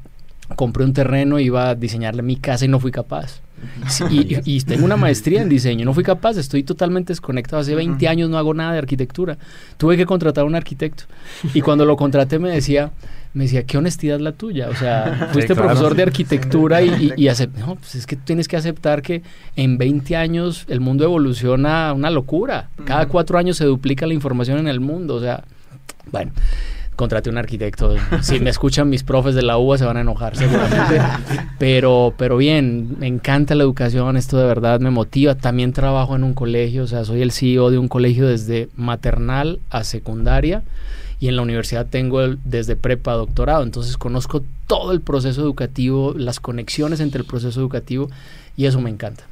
compré 0.57 0.85
un 0.85 0.92
terreno, 0.92 1.38
iba 1.38 1.71
a 1.71 1.75
diseñarle 1.75 2.23
mi 2.23 2.37
casa 2.37 2.64
y 2.64 2.69
no 2.69 2.78
fui 2.80 2.90
capaz. 2.90 3.40
Sí, 3.88 4.04
y, 4.11 4.57
y- 4.57 4.61
tengo 4.62 4.87
una 4.87 4.97
maestría 4.97 5.42
en 5.42 5.50
diseño, 5.50 5.85
no 5.85 5.92
fui 5.92 6.02
capaz, 6.02 6.38
estoy 6.38 6.62
totalmente 6.62 7.11
desconectado. 7.12 7.61
Hace 7.61 7.75
20 7.75 8.09
años 8.09 8.30
no 8.30 8.38
hago 8.38 8.54
nada 8.54 8.73
de 8.73 8.78
arquitectura. 8.78 9.37
Tuve 9.76 9.99
que 9.99 10.07
contratar 10.07 10.45
a 10.45 10.47
un 10.47 10.54
arquitecto. 10.54 11.04
Y 11.52 11.61
cuando 11.61 11.85
lo 11.85 11.97
contraté 11.97 12.38
me 12.38 12.49
decía, 12.49 12.90
me 13.35 13.45
decía, 13.45 13.64
qué 13.64 13.76
honestidad 13.76 14.19
la 14.19 14.33
tuya. 14.33 14.71
O 14.71 14.75
sea, 14.75 15.28
fuiste 15.33 15.52
claro. 15.54 15.69
profesor 15.69 15.95
de 15.95 16.02
arquitectura 16.04 16.80
y, 16.80 17.12
y, 17.16 17.25
y 17.25 17.28
acep- 17.28 17.52
no, 17.59 17.75
pues 17.76 17.97
es 17.97 18.07
que 18.07 18.16
tienes 18.16 18.49
que 18.49 18.57
aceptar 18.57 19.02
que 19.02 19.23
en 19.57 19.76
20 19.76 20.16
años 20.16 20.64
el 20.69 20.80
mundo 20.80 21.04
evoluciona 21.04 21.92
una 21.92 22.09
locura. 22.09 22.71
Cada 22.87 23.09
cuatro 23.09 23.37
años 23.37 23.59
se 23.59 23.66
duplica 23.66 24.07
la 24.07 24.14
información 24.14 24.57
en 24.59 24.69
el 24.69 24.80
mundo. 24.80 25.16
O 25.16 25.21
sea, 25.21 25.45
bueno, 26.11 26.33
contraté 27.00 27.30
un 27.30 27.38
arquitecto. 27.38 27.95
Si 28.21 28.38
me 28.40 28.50
escuchan 28.50 28.88
mis 28.90 29.02
profes 29.02 29.35
de 29.35 29.42
la 29.42 29.57
UBA 29.59 29.78
se 29.78 29.85
van 29.87 29.97
a 29.97 30.02
enojar 30.02 30.37
seguramente. 30.37 31.00
Pero, 31.59 32.14
pero 32.16 32.37
bien, 32.38 32.97
me 32.99 33.07
encanta 33.07 33.54
la 33.54 33.64
educación, 33.64 34.16
esto 34.16 34.38
de 34.38 34.47
verdad 34.47 34.80
me 34.80 34.90
motiva. 34.90 35.35
También 35.35 35.73
trabajo 35.73 36.16
en 36.16 36.25
un 36.25 36.33
colegio, 36.35 36.85
o 36.85 36.87
sea, 36.87 37.04
soy 37.04 37.21
el 37.23 37.33
CEO 37.33 37.71
de 37.71 37.78
un 37.78 37.88
colegio 37.88 38.26
desde 38.26 38.69
maternal 38.76 39.61
a 39.71 39.85
secundaria 39.85 40.62
y 41.21 41.28
en 41.28 41.37
la 41.37 41.42
universidad 41.42 41.87
tengo 41.87 42.23
el- 42.23 42.38
desde 42.45 42.76
prepa 42.76 43.12
a 43.12 43.16
doctorado. 43.16 43.62
Entonces 43.62 43.97
conozco 43.99 44.42
todo 44.66 44.92
el 44.92 45.00
proceso 45.02 45.42
educativo, 45.42 46.14
las 46.16 46.40
conexiones 46.40 47.00
entre 47.00 47.21
el 47.21 47.26
proceso 47.26 47.61
educativo 47.61 48.09
y 48.57 48.64
eso 48.66 48.80
me 48.80 48.88
encanta. 48.90 49.25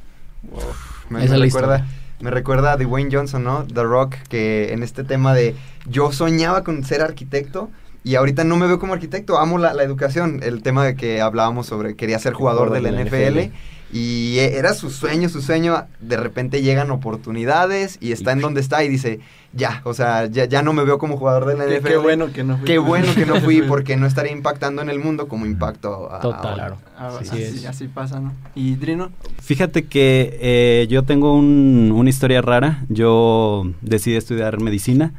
Me, 1.09 1.19
Esa 1.19 1.19
me 1.19 1.23
es 1.23 1.29
la 1.31 1.37
recuerda, 1.45 1.75
historia. 1.77 1.85
Me 2.21 2.31
recuerda 2.31 2.73
a 2.73 2.77
Dwayne 2.77 3.09
Johnson, 3.11 3.43
¿no? 3.43 3.65
The 3.65 3.83
Rock, 3.83 4.15
que 4.29 4.73
en 4.73 4.83
este 4.83 5.03
tema 5.03 5.33
de 5.33 5.55
yo 5.87 6.11
soñaba 6.11 6.63
con 6.63 6.83
ser 6.83 7.01
arquitecto 7.01 7.69
y 8.03 8.15
ahorita 8.15 8.43
no 8.43 8.57
me 8.57 8.67
veo 8.67 8.79
como 8.79 8.93
arquitecto, 8.93 9.37
amo 9.37 9.57
la, 9.57 9.73
la 9.73 9.83
educación, 9.83 10.39
el 10.43 10.61
tema 10.61 10.85
de 10.85 10.95
que 10.95 11.21
hablábamos 11.21 11.67
sobre 11.67 11.95
quería 11.95 12.19
ser 12.19 12.33
jugador 12.33 12.71
del 12.71 12.85
NFL. 12.85 13.51
Y 13.91 14.37
e- 14.37 14.57
era 14.57 14.73
su 14.75 14.91
sueño, 14.91 15.29
su 15.29 15.41
sueño. 15.41 15.85
De 15.99 16.15
repente 16.17 16.61
llegan 16.61 16.91
oportunidades 16.91 17.97
y 17.99 18.11
está 18.11 18.31
en 18.33 18.39
donde 18.39 18.61
está 18.61 18.83
y 18.83 18.89
dice, 18.89 19.19
ya, 19.53 19.81
o 19.83 19.93
sea, 19.95 20.27
ya, 20.27 20.45
ya 20.45 20.61
no 20.61 20.73
me 20.73 20.83
veo 20.83 20.99
como 20.99 21.17
jugador 21.17 21.45
del 21.45 21.57
Qué, 21.57 21.77
NFL. 21.79 21.87
qué 21.87 21.97
bueno 21.97 22.31
que 22.31 22.43
no 22.43 22.57
fui. 22.57 22.65
Qué 22.67 22.77
bueno 22.77 23.07
que 23.15 23.25
no 23.25 23.35
fui 23.41 23.61
porque 23.67 23.97
no 23.97 24.05
estaría 24.05 24.31
impactando 24.31 24.81
en 24.83 24.89
el 24.89 24.99
mundo 24.99 25.27
como 25.27 25.45
impacto 25.47 26.11
a- 26.13 26.19
Total. 26.19 26.59
ahora. 26.59 26.77
Ah, 26.97 27.17
Así 27.19 27.29
así, 27.29 27.41
es. 27.41 27.65
así 27.65 27.87
pasa, 27.87 28.19
¿no? 28.19 28.33
¿Y 28.55 28.75
Drino? 28.75 29.09
Fíjate 29.41 29.85
que 29.85 30.37
eh, 30.39 30.87
yo 30.89 31.03
tengo 31.03 31.33
un- 31.33 31.91
una 31.95 32.09
historia 32.09 32.41
rara. 32.41 32.83
Yo 32.89 33.65
decidí 33.81 34.15
estudiar 34.17 34.59
medicina 34.61 35.13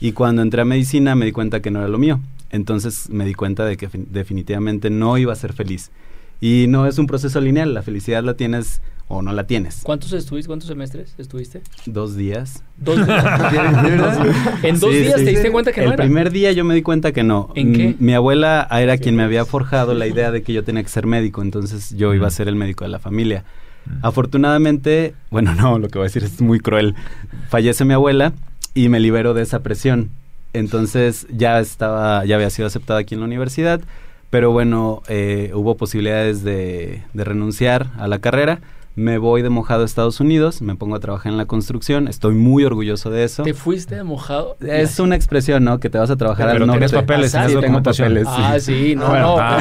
y 0.00 0.12
cuando 0.12 0.42
entré 0.42 0.62
a 0.62 0.64
medicina 0.64 1.14
me 1.14 1.24
di 1.24 1.32
cuenta 1.32 1.60
que 1.62 1.70
no 1.70 1.78
era 1.80 1.88
lo 1.88 1.98
mío. 1.98 2.20
Entonces 2.50 3.10
me 3.10 3.24
di 3.26 3.34
cuenta 3.34 3.64
de 3.64 3.76
que 3.76 3.88
fin- 3.88 4.08
definitivamente 4.10 4.90
no 4.90 5.18
iba 5.18 5.32
a 5.32 5.36
ser 5.36 5.52
feliz. 5.52 5.90
Y 6.40 6.66
no 6.68 6.86
es 6.86 6.98
un 6.98 7.06
proceso 7.06 7.40
lineal, 7.40 7.74
la 7.74 7.82
felicidad 7.82 8.22
la 8.22 8.34
tienes 8.34 8.80
o 9.10 9.22
no 9.22 9.32
la 9.32 9.46
tienes. 9.46 9.80
¿Cuántos 9.82 10.12
estuviste? 10.12 10.46
¿Cuántos 10.48 10.68
semestres 10.68 11.14
estuviste? 11.18 11.62
Dos 11.86 12.14
días. 12.16 12.62
Dos 12.76 12.98
En 14.62 14.78
dos 14.78 14.92
Sí, 14.92 14.98
días 15.00 15.18
sí. 15.18 15.24
te 15.24 15.30
diste 15.30 15.50
cuenta 15.50 15.72
que 15.72 15.80
El 15.80 15.86
no 15.88 15.92
era. 15.94 16.04
primer 16.04 16.30
día 16.30 16.52
yo 16.52 16.64
me 16.64 16.74
di 16.74 16.82
cuenta 16.82 17.12
que 17.12 17.22
no. 17.24 17.50
¿En 17.54 17.72
qué? 17.72 17.94
Mi 17.98 18.12
abuela 18.14 18.68
era 18.70 18.98
quien 18.98 19.16
me 19.16 19.22
había 19.22 19.44
forjado 19.46 19.94
la 19.94 20.06
idea 20.06 20.30
de 20.30 20.42
que 20.42 20.52
yo 20.52 20.62
tenía 20.62 20.82
que 20.82 20.90
ser 20.90 21.06
médico, 21.06 21.40
entonces 21.42 21.96
yo 21.96 22.12
iba 22.14 22.26
a 22.26 22.30
ser 22.30 22.48
el 22.48 22.54
médico 22.56 22.84
de 22.84 22.90
la 22.90 22.98
familia. 22.98 23.44
Afortunadamente, 24.02 25.14
bueno, 25.30 25.54
no, 25.58 25.78
lo 25.78 25.88
que 25.88 25.98
voy 25.98 26.04
a 26.06 26.08
decir 26.08 26.24
es 26.24 26.40
muy 26.40 26.60
cruel. 26.60 26.94
Fallece 27.48 27.84
mi 27.84 27.94
abuela 27.94 28.32
y 28.74 28.88
me 28.88 29.00
libero 29.00 29.34
de 29.34 29.42
esa 29.42 29.60
presión. 29.62 30.10
Entonces 30.52 31.26
ya 31.30 31.60
estaba, 31.60 32.24
ya 32.24 32.36
había 32.36 32.50
sido 32.50 32.66
aceptado 32.66 32.98
aquí 32.98 33.14
en 33.14 33.20
la 33.20 33.26
universidad, 33.26 33.80
pero 34.30 34.50
bueno, 34.52 35.02
eh, 35.08 35.50
hubo 35.54 35.76
posibilidades 35.76 36.42
de, 36.44 37.02
de 37.14 37.24
renunciar 37.24 37.88
a 37.98 38.08
la 38.08 38.18
carrera. 38.18 38.60
Me 38.94 39.16
voy 39.18 39.42
de 39.42 39.48
mojado 39.48 39.82
a 39.82 39.84
Estados 39.84 40.18
Unidos, 40.18 40.60
me 40.60 40.74
pongo 40.74 40.96
a 40.96 40.98
trabajar 40.98 41.30
en 41.30 41.38
la 41.38 41.46
construcción, 41.46 42.08
estoy 42.08 42.34
muy 42.34 42.64
orgulloso 42.64 43.10
de 43.10 43.22
eso. 43.22 43.44
¿Te 43.44 43.54
fuiste 43.54 43.94
de 43.94 44.02
mojado? 44.02 44.56
Es 44.60 44.98
una 44.98 45.14
expresión, 45.14 45.62
¿no? 45.62 45.78
Que 45.78 45.88
te 45.88 45.98
vas 45.98 46.10
a 46.10 46.16
trabajar 46.16 46.50
Pero 46.50 46.64
al 46.64 46.70
tienes 46.72 46.90
norte. 46.92 47.06
papeles, 47.06 47.32
Ah, 47.32 47.46
tienes 47.46 47.52
sí, 47.52 47.60
tengo 47.60 47.78
documentación. 47.78 48.08
papeles, 48.08 48.26
Ah, 48.28 48.56
sí, 48.58 48.96
no, 48.96 49.06
Bueno, 49.08 49.22
no. 49.22 49.36
ah, 49.38 49.60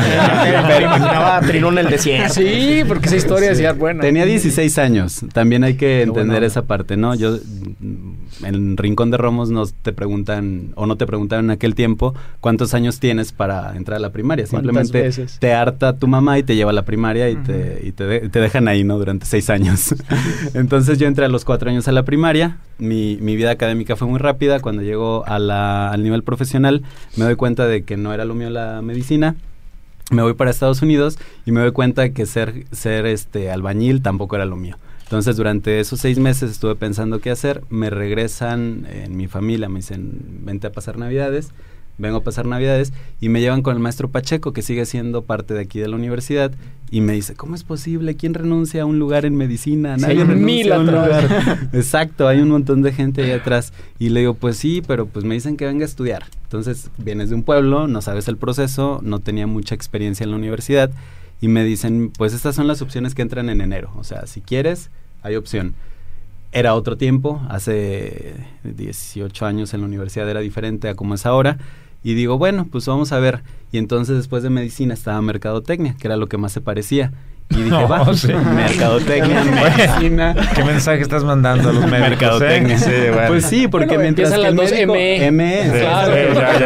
Me 0.79 0.83
imaginaba 0.85 1.41
en 1.53 1.77
el 1.77 1.87
desierto. 1.87 2.33
Sí, 2.33 2.81
porque 2.87 3.05
esa 3.09 3.15
historia 3.17 3.49
decía, 3.49 3.73
bueno. 3.73 4.01
Tenía 4.01 4.25
16 4.25 4.75
años. 4.79 5.21
También 5.33 5.63
hay 5.63 5.75
que 5.77 6.01
entender 6.01 6.31
buena 6.31 6.47
esa 6.47 6.63
parte, 6.63 6.97
¿no? 6.97 7.13
Yo 7.13 7.33
mm, 7.33 8.16
en 8.43 8.77
Rincón 8.77 9.11
de 9.11 9.17
Romos 9.17 9.49
nos 9.49 9.73
te 9.73 9.93
preguntan 9.93 10.71
o 10.75 10.85
no 10.85 10.95
te 10.97 11.05
preguntaban 11.05 11.45
en 11.45 11.51
aquel 11.51 11.75
tiempo 11.75 12.13
cuántos 12.39 12.73
años 12.73 12.99
tienes 12.99 13.31
para 13.31 13.75
entrar 13.75 13.97
a 13.97 13.99
la 13.99 14.11
primaria. 14.11 14.45
¿Cuántas 14.45 14.61
Simplemente 14.73 15.01
veces? 15.01 15.37
te 15.39 15.53
harta 15.53 15.97
tu 15.97 16.07
mamá 16.07 16.37
y 16.39 16.43
te 16.43 16.55
lleva 16.55 16.71
a 16.71 16.73
la 16.73 16.85
primaria 16.85 17.29
y 17.29 17.35
te 17.37 17.81
y 17.83 17.91
te, 17.91 18.05
de- 18.05 18.29
te 18.29 18.39
dejan 18.39 18.67
ahí, 18.67 18.83
¿no? 18.83 18.97
Durante 18.97 19.25
seis 19.25 19.49
años. 19.49 19.95
Entonces 20.53 20.97
yo 20.99 21.07
entré 21.07 21.25
a 21.25 21.29
los 21.29 21.45
cuatro 21.45 21.69
años 21.69 21.87
a 21.87 21.91
la 21.91 22.03
primaria. 22.03 22.57
Mi, 22.79 23.17
mi 23.21 23.35
vida 23.35 23.51
académica 23.51 23.95
fue 23.95 24.07
muy 24.07 24.19
rápida. 24.19 24.59
Cuando 24.59 24.81
llego 24.83 25.25
a 25.27 25.39
la- 25.39 25.89
al 25.91 26.03
nivel 26.03 26.23
profesional 26.23 26.83
me 27.15 27.25
doy 27.25 27.35
cuenta 27.35 27.67
de 27.67 27.83
que 27.83 27.97
no 27.97 28.13
era 28.13 28.25
lo 28.25 28.33
mío 28.35 28.49
la 28.49 28.81
medicina. 28.81 29.35
Me 30.09 30.21
voy 30.21 30.35
para 30.35 30.51
Estados 30.51 30.81
Unidos 30.81 31.19
y 31.45 31.51
me 31.51 31.59
doy 31.59 31.71
cuenta 31.73 32.09
que 32.11 32.25
ser, 32.25 32.63
ser 32.71 33.05
este 33.05 33.51
albañil 33.51 34.01
tampoco 34.01 34.37
era 34.37 34.45
lo 34.45 34.55
mío. 34.55 34.77
Entonces 35.07 35.37
durante 35.37 35.79
esos 35.79 36.01
seis 36.01 36.19
meses 36.19 36.51
estuve 36.51 36.75
pensando 36.75 37.19
qué 37.21 37.31
hacer. 37.31 37.63
Me 37.69 37.89
regresan 37.89 38.85
en 38.91 39.15
mi 39.15 39.27
familia, 39.27 39.69
me 39.69 39.77
dicen, 39.79 40.41
vente 40.43 40.67
a 40.67 40.71
pasar 40.73 40.97
navidades. 40.97 41.49
Vengo 41.97 42.17
a 42.17 42.23
pasar 42.23 42.45
navidades 42.45 42.93
y 43.19 43.29
me 43.29 43.39
llevan 43.41 43.63
con 43.63 43.73
el 43.75 43.81
maestro 43.81 44.09
Pacheco, 44.11 44.53
que 44.53 44.61
sigue 44.61 44.85
siendo 44.85 45.23
parte 45.23 45.55
de 45.55 45.61
aquí 45.61 45.79
de 45.79 45.87
la 45.87 45.95
universidad, 45.95 46.51
y 46.91 47.01
me 47.01 47.13
dice, 47.13 47.33
¿cómo 47.33 47.55
es 47.55 47.63
posible? 47.63 48.15
¿Quién 48.15 48.35
renuncia 48.35 48.83
a 48.83 48.85
un 48.85 48.99
lugar 48.99 49.25
en 49.25 49.35
medicina? 49.35 49.95
Sí, 49.95 50.01
Nadie 50.03 50.23
renuncia 50.23 50.45
mil 50.45 50.71
a 50.73 50.79
un 50.79 50.89
atrás. 50.89 51.23
lugar. 51.23 51.69
Exacto, 51.73 52.27
hay 52.27 52.39
un 52.39 52.49
montón 52.49 52.83
de 52.83 52.91
gente 52.93 53.23
ahí 53.23 53.31
atrás. 53.31 53.73
Y 53.97 54.09
le 54.09 54.19
digo, 54.19 54.35
pues 54.35 54.57
sí, 54.57 54.83
pero 54.85 55.07
pues 55.07 55.25
me 55.25 55.33
dicen 55.33 55.57
que 55.57 55.65
venga 55.65 55.85
a 55.85 55.87
estudiar. 55.87 56.25
Entonces, 56.43 56.91
vienes 56.99 57.29
de 57.29 57.35
un 57.35 57.41
pueblo, 57.41 57.87
no 57.87 58.01
sabes 58.03 58.27
el 58.27 58.37
proceso, 58.37 58.99
no 59.01 59.17
tenía 59.17 59.47
mucha 59.47 59.73
experiencia 59.73 60.23
en 60.23 60.29
la 60.29 60.37
universidad, 60.37 60.91
y 61.39 61.47
me 61.47 61.63
dicen, 61.63 62.11
pues 62.17 62.33
estas 62.33 62.55
son 62.55 62.67
las 62.67 62.81
opciones 62.81 63.13
que 63.15 63.21
entran 63.21 63.49
en 63.49 63.61
enero. 63.61 63.91
O 63.95 64.03
sea, 64.03 64.25
si 64.25 64.41
quieres, 64.41 64.89
hay 65.21 65.35
opción. 65.35 65.75
Era 66.51 66.73
otro 66.73 66.97
tiempo, 66.97 67.41
hace 67.49 68.35
18 68.63 69.45
años 69.45 69.73
en 69.73 69.81
la 69.81 69.87
universidad 69.87 70.29
era 70.29 70.39
diferente 70.39 70.89
a 70.89 70.95
como 70.95 71.13
es 71.13 71.25
ahora. 71.25 71.57
Y 72.03 72.13
digo, 72.13 72.37
bueno, 72.37 72.67
pues 72.71 72.85
vamos 72.87 73.11
a 73.11 73.19
ver. 73.19 73.43
Y 73.71 73.77
entonces 73.77 74.17
después 74.17 74.41
de 74.43 74.49
medicina 74.49 74.93
estaba 74.93 75.21
mercadotecnia, 75.21 75.95
que 75.99 76.07
era 76.07 76.17
lo 76.17 76.27
que 76.27 76.37
más 76.37 76.53
se 76.53 76.61
parecía. 76.61 77.11
Y 77.49 77.55
dije, 77.55 77.69
No, 77.69 77.87
va, 77.87 78.13
sí. 78.13 78.27
mercadotecnia, 78.33 79.43
medicina. 79.97 80.35
¿Qué 80.53 80.63
mensaje 80.63 81.01
estás 81.01 81.23
mandando 81.23 81.69
a 81.69 81.73
los 81.73 81.83
médicos? 81.85 82.09
Mercadotecnia. 82.09 82.75
eh? 82.75 82.79
Sí, 82.79 82.91
bueno. 83.13 83.27
Pues 83.29 83.45
sí, 83.45 83.67
porque 83.67 83.85
Bueno, 83.87 84.01
mientras 84.03 84.29
que 84.29 84.35
el 84.35 84.41
las 84.43 84.55
dos 84.55 84.71
médico, 84.71 84.93
ME. 84.93 85.31
ME, 85.31 85.63
Sí, 85.63 85.79
Claro. 85.79 86.13
sí, 86.13 86.35
ya, 86.35 86.59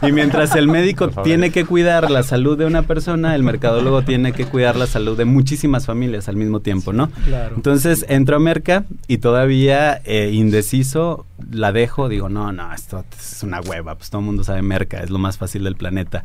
ya. 0.00 0.08
y 0.08 0.12
mientras 0.12 0.54
el 0.56 0.68
médico 0.68 1.08
tiene 1.22 1.50
que 1.50 1.64
cuidar 1.64 2.10
la 2.10 2.22
salud 2.22 2.58
de 2.58 2.66
una 2.66 2.82
persona, 2.82 3.34
el 3.34 3.42
mercadólogo 3.42 4.02
tiene 4.02 4.32
que 4.32 4.44
cuidar 4.46 4.76
la 4.76 4.86
salud 4.86 5.16
de 5.16 5.24
muchísimas 5.24 5.86
familias 5.86 6.28
al 6.28 6.36
mismo 6.36 6.60
tiempo, 6.60 6.92
¿no? 6.92 7.10
Claro. 7.26 7.54
Entonces 7.56 8.04
entro 8.08 8.36
a 8.36 8.40
Merca 8.40 8.84
y 9.06 9.18
todavía 9.18 10.00
eh, 10.04 10.30
indeciso 10.32 11.26
la 11.50 11.72
dejo, 11.72 12.08
digo, 12.08 12.28
no, 12.28 12.52
no, 12.52 12.72
esto 12.72 13.04
es 13.18 13.42
una 13.42 13.60
hueva, 13.60 13.94
pues 13.96 14.10
todo 14.10 14.20
el 14.20 14.26
mundo 14.26 14.42
sabe 14.44 14.62
Merca, 14.62 14.98
es 15.00 15.10
lo 15.10 15.18
más 15.18 15.38
fácil 15.38 15.64
del 15.64 15.76
planeta. 15.76 16.24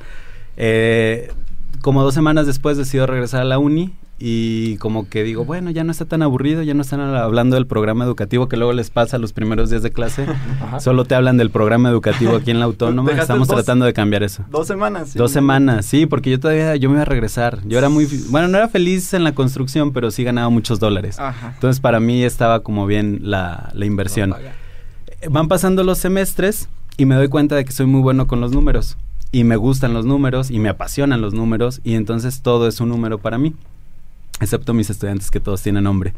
Eh, 0.57 1.31
como 1.81 2.03
dos 2.03 2.13
semanas 2.13 2.45
después 2.47 2.77
decido 2.77 3.05
regresar 3.07 3.41
a 3.41 3.45
la 3.45 3.57
uni 3.59 3.93
y 4.21 4.75
como 4.77 5.07
que 5.07 5.23
digo, 5.23 5.45
bueno, 5.45 5.71
ya 5.71 5.85
no 5.85 5.91
está 5.93 6.03
tan 6.03 6.21
aburrido, 6.21 6.61
ya 6.61 6.73
no 6.73 6.81
están 6.81 6.99
hablando 6.99 7.55
del 7.55 7.65
programa 7.67 8.03
educativo 8.03 8.49
que 8.49 8.57
luego 8.57 8.73
les 8.73 8.89
pasa 8.89 9.17
los 9.17 9.31
primeros 9.31 9.69
días 9.69 9.81
de 9.81 9.91
clase, 9.91 10.25
solo 10.81 11.05
te 11.05 11.15
hablan 11.15 11.37
del 11.37 11.51
programa 11.51 11.89
educativo 11.89 12.35
aquí 12.35 12.51
en 12.51 12.59
la 12.59 12.65
autónoma, 12.71 13.11
estamos 13.13 13.47
dos- 13.47 13.55
tratando 13.55 13.85
de 13.85 13.93
cambiar 13.93 14.23
eso. 14.23 14.43
Dos 14.51 14.67
semanas. 14.67 15.11
sí. 15.11 15.17
Dos 15.17 15.31
semanas, 15.31 15.85
sí, 15.85 16.05
porque 16.05 16.31
yo 16.31 16.39
todavía, 16.39 16.75
yo 16.75 16.89
me 16.89 16.95
iba 16.95 17.03
a 17.03 17.05
regresar. 17.05 17.59
Yo 17.65 17.77
era 17.77 17.87
muy, 17.87 18.07
bueno, 18.29 18.49
no 18.49 18.57
era 18.57 18.67
feliz 18.67 19.13
en 19.13 19.23
la 19.23 19.33
construcción, 19.33 19.93
pero 19.93 20.11
sí 20.11 20.25
ganaba 20.25 20.49
muchos 20.49 20.79
dólares. 20.81 21.17
Ajá. 21.17 21.51
Entonces 21.53 21.79
para 21.79 22.01
mí 22.01 22.23
estaba 22.23 22.59
como 22.61 22.85
bien 22.87 23.19
la, 23.23 23.69
la 23.73 23.85
inversión. 23.85 24.35
Eh, 25.21 25.27
Van 25.29 25.47
pasando 25.47 25.83
los 25.85 25.97
semestres 25.97 26.67
y 26.97 27.05
me 27.05 27.15
doy 27.15 27.29
cuenta 27.29 27.55
de 27.55 27.63
que 27.63 27.71
soy 27.71 27.85
muy 27.85 28.01
bueno 28.01 28.27
con 28.27 28.41
los 28.41 28.51
números. 28.51 28.97
Y 29.31 29.43
me 29.43 29.55
gustan 29.57 29.93
los 29.93 30.05
números 30.05 30.49
y 30.49 30.59
me 30.59 30.69
apasionan 30.69 31.21
los 31.21 31.33
números 31.33 31.81
y 31.83 31.93
entonces 31.95 32.41
todo 32.41 32.67
es 32.67 32.79
un 32.81 32.89
número 32.89 33.19
para 33.19 33.37
mí. 33.37 33.53
excepto 34.41 34.73
mis 34.73 34.89
estudiantes 34.89 35.31
que 35.31 35.39
todos 35.39 35.61
tienen 35.61 35.83
nombre. 35.83 36.13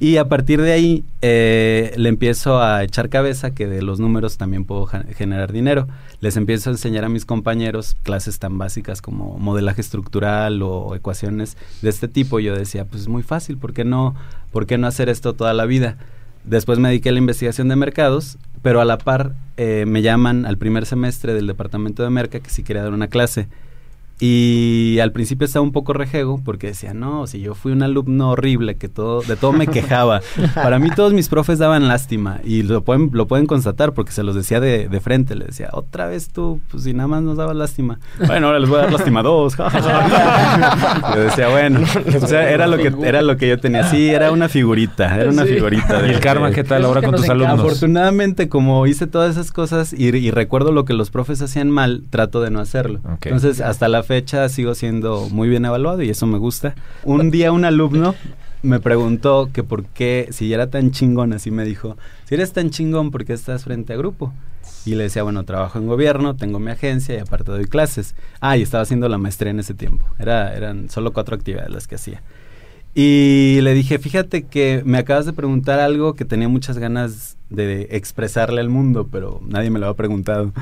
Y 0.00 0.16
a 0.16 0.28
partir 0.28 0.60
de 0.62 0.72
ahí 0.72 1.04
eh, 1.22 1.92
le 1.96 2.08
empiezo 2.08 2.62
a 2.62 2.82
echar 2.82 3.08
cabeza 3.10 3.50
que 3.50 3.66
de 3.66 3.82
los 3.82 4.00
números 4.00 4.38
también 4.38 4.64
puedo 4.64 4.86
generar 4.86 5.52
dinero. 5.52 5.86
Les 6.20 6.36
empiezo 6.36 6.70
a 6.70 6.72
enseñar 6.72 7.04
a 7.04 7.08
mis 7.08 7.24
compañeros 7.24 7.96
clases 8.02 8.38
tan 8.38 8.58
básicas 8.58 9.02
como 9.02 9.38
modelaje 9.38 9.80
estructural 9.80 10.62
o 10.62 10.94
ecuaciones 10.94 11.56
de 11.82 11.90
este 11.90 12.08
tipo. 12.08 12.40
Yo 12.40 12.54
decía, 12.54 12.84
pues 12.84 13.02
es 13.02 13.08
muy 13.08 13.22
fácil, 13.22 13.58
¿por 13.58 13.72
qué 13.72 13.84
no, 13.84 14.14
por 14.50 14.66
qué 14.66 14.78
no 14.78 14.86
hacer 14.86 15.08
esto 15.08 15.34
toda 15.34 15.52
la 15.52 15.66
vida? 15.66 15.98
Después 16.44 16.78
me 16.78 16.88
dediqué 16.88 17.10
a 17.10 17.12
la 17.12 17.18
investigación 17.18 17.68
de 17.68 17.76
mercados, 17.76 18.38
pero 18.62 18.80
a 18.80 18.84
la 18.84 18.98
par 18.98 19.34
eh, 19.56 19.84
me 19.86 20.02
llaman 20.02 20.46
al 20.46 20.58
primer 20.58 20.86
semestre 20.86 21.34
del 21.34 21.46
departamento 21.46 22.02
de 22.02 22.10
Merca 22.10 22.40
que 22.40 22.50
si 22.50 22.62
quería 22.62 22.82
dar 22.82 22.92
una 22.92 23.08
clase. 23.08 23.48
Y 24.20 24.98
al 25.00 25.12
principio 25.12 25.44
estaba 25.44 25.62
un 25.62 25.70
poco 25.70 25.92
rejego 25.92 26.40
porque 26.44 26.68
decía, 26.68 26.92
no, 26.92 27.26
si 27.28 27.40
yo 27.40 27.54
fui 27.54 27.70
un 27.70 27.82
alumno 27.82 28.30
horrible 28.30 28.76
que 28.76 28.88
todo, 28.88 29.22
de 29.22 29.36
todo 29.36 29.52
me 29.52 29.68
quejaba. 29.68 30.20
Para 30.54 30.80
mí 30.80 30.90
todos 30.90 31.12
mis 31.12 31.28
profes 31.28 31.60
daban 31.60 31.86
lástima 31.86 32.40
y 32.42 32.62
lo 32.62 32.82
pueden, 32.82 33.10
lo 33.12 33.28
pueden 33.28 33.46
constatar 33.46 33.92
porque 33.92 34.10
se 34.10 34.24
los 34.24 34.34
decía 34.34 34.58
de, 34.58 34.88
de 34.88 35.00
frente. 35.00 35.36
Le 35.36 35.46
decía, 35.46 35.68
otra 35.72 36.06
vez 36.08 36.30
tú, 36.30 36.60
pues 36.68 36.82
si 36.82 36.94
nada 36.94 37.06
más 37.06 37.22
nos 37.22 37.36
dabas 37.36 37.56
lástima. 37.56 38.00
Bueno, 38.26 38.48
ahora 38.48 38.58
les 38.58 38.68
voy 38.68 38.80
a 38.80 38.82
dar 38.82 38.92
lástima 38.92 39.22
dos. 39.22 39.56
yo 41.14 41.20
decía, 41.20 41.48
bueno, 41.48 41.80
o 42.20 42.26
sea, 42.26 42.50
era 42.50 42.66
lo 42.66 42.76
que, 42.76 42.92
era 43.06 43.22
lo 43.22 43.36
que 43.36 43.48
yo 43.48 43.58
tenía. 43.58 43.84
Sí, 43.84 44.08
era 44.08 44.32
una 44.32 44.48
figurita, 44.48 45.16
era 45.16 45.30
una 45.30 45.44
figurita. 45.44 46.04
¿Y 46.06 46.10
el 46.10 46.20
karma 46.20 46.50
qué 46.50 46.64
tal 46.64 46.84
ahora 46.84 47.02
con 47.02 47.14
tus 47.14 47.28
alumnos? 47.28 47.60
Afortunadamente, 47.60 48.48
como 48.48 48.84
hice 48.88 49.06
todas 49.06 49.30
esas 49.30 49.52
cosas 49.52 49.92
y, 49.92 50.08
y, 50.08 50.30
recuerdo 50.32 50.72
lo 50.72 50.84
que 50.84 50.92
los 50.92 51.10
profes 51.10 51.40
hacían 51.40 51.70
mal, 51.70 52.02
trato 52.10 52.40
de 52.40 52.50
no 52.50 52.58
hacerlo. 52.58 53.00
Entonces, 53.22 53.60
hasta 53.60 53.86
la 53.88 54.02
fecha 54.08 54.48
sigo 54.48 54.74
siendo 54.74 55.28
muy 55.28 55.50
bien 55.50 55.66
evaluado 55.66 56.02
y 56.02 56.08
eso 56.08 56.26
me 56.26 56.38
gusta. 56.38 56.74
Un 57.04 57.30
día 57.30 57.52
un 57.52 57.66
alumno 57.66 58.14
me 58.62 58.80
preguntó 58.80 59.50
que 59.52 59.62
por 59.62 59.84
qué, 59.84 60.28
si 60.30 60.50
era 60.50 60.70
tan 60.70 60.92
chingón, 60.92 61.34
así 61.34 61.50
me 61.50 61.66
dijo, 61.66 61.98
si 62.24 62.34
eres 62.34 62.54
tan 62.54 62.70
chingón, 62.70 63.10
¿por 63.10 63.26
qué 63.26 63.34
estás 63.34 63.64
frente 63.64 63.92
a 63.92 63.96
grupo? 63.96 64.32
Y 64.86 64.94
le 64.94 65.04
decía, 65.04 65.24
bueno, 65.24 65.44
trabajo 65.44 65.78
en 65.78 65.86
gobierno, 65.86 66.36
tengo 66.36 66.58
mi 66.58 66.70
agencia 66.70 67.16
y 67.16 67.18
aparte 67.18 67.52
doy 67.52 67.66
clases. 67.66 68.14
Ah, 68.40 68.56
y 68.56 68.62
estaba 68.62 68.82
haciendo 68.82 69.10
la 69.10 69.18
maestría 69.18 69.50
en 69.50 69.60
ese 69.60 69.74
tiempo. 69.74 70.02
Era, 70.18 70.56
eran 70.56 70.88
solo 70.88 71.12
cuatro 71.12 71.36
actividades 71.36 71.70
las 71.70 71.86
que 71.86 71.96
hacía. 71.96 72.22
Y 72.94 73.60
le 73.60 73.74
dije, 73.74 73.98
fíjate 73.98 74.44
que 74.44 74.82
me 74.86 74.96
acabas 74.96 75.26
de 75.26 75.34
preguntar 75.34 75.80
algo 75.80 76.14
que 76.14 76.24
tenía 76.24 76.48
muchas 76.48 76.78
ganas 76.78 77.36
de 77.50 77.88
expresarle 77.90 78.62
al 78.62 78.70
mundo, 78.70 79.06
pero 79.12 79.42
nadie 79.46 79.68
me 79.68 79.78
lo 79.78 79.88
ha 79.88 79.94
preguntado. 79.94 80.52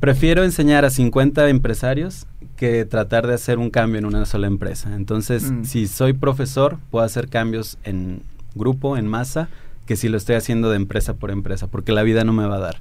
Prefiero 0.00 0.44
enseñar 0.44 0.86
a 0.86 0.90
50 0.90 1.50
empresarios 1.50 2.26
que 2.56 2.86
tratar 2.86 3.26
de 3.26 3.34
hacer 3.34 3.58
un 3.58 3.70
cambio 3.70 3.98
en 3.98 4.06
una 4.06 4.24
sola 4.24 4.46
empresa. 4.46 4.96
Entonces, 4.96 5.50
mm. 5.50 5.64
si 5.64 5.86
soy 5.86 6.14
profesor, 6.14 6.78
puedo 6.90 7.04
hacer 7.04 7.28
cambios 7.28 7.78
en 7.84 8.22
grupo, 8.54 8.96
en 8.96 9.06
masa, 9.06 9.48
que 9.86 9.96
si 9.96 10.08
lo 10.08 10.16
estoy 10.16 10.36
haciendo 10.36 10.70
de 10.70 10.76
empresa 10.76 11.14
por 11.14 11.30
empresa, 11.30 11.66
porque 11.66 11.92
la 11.92 12.02
vida 12.02 12.24
no 12.24 12.32
me 12.32 12.46
va 12.46 12.56
a 12.56 12.60
dar. 12.60 12.76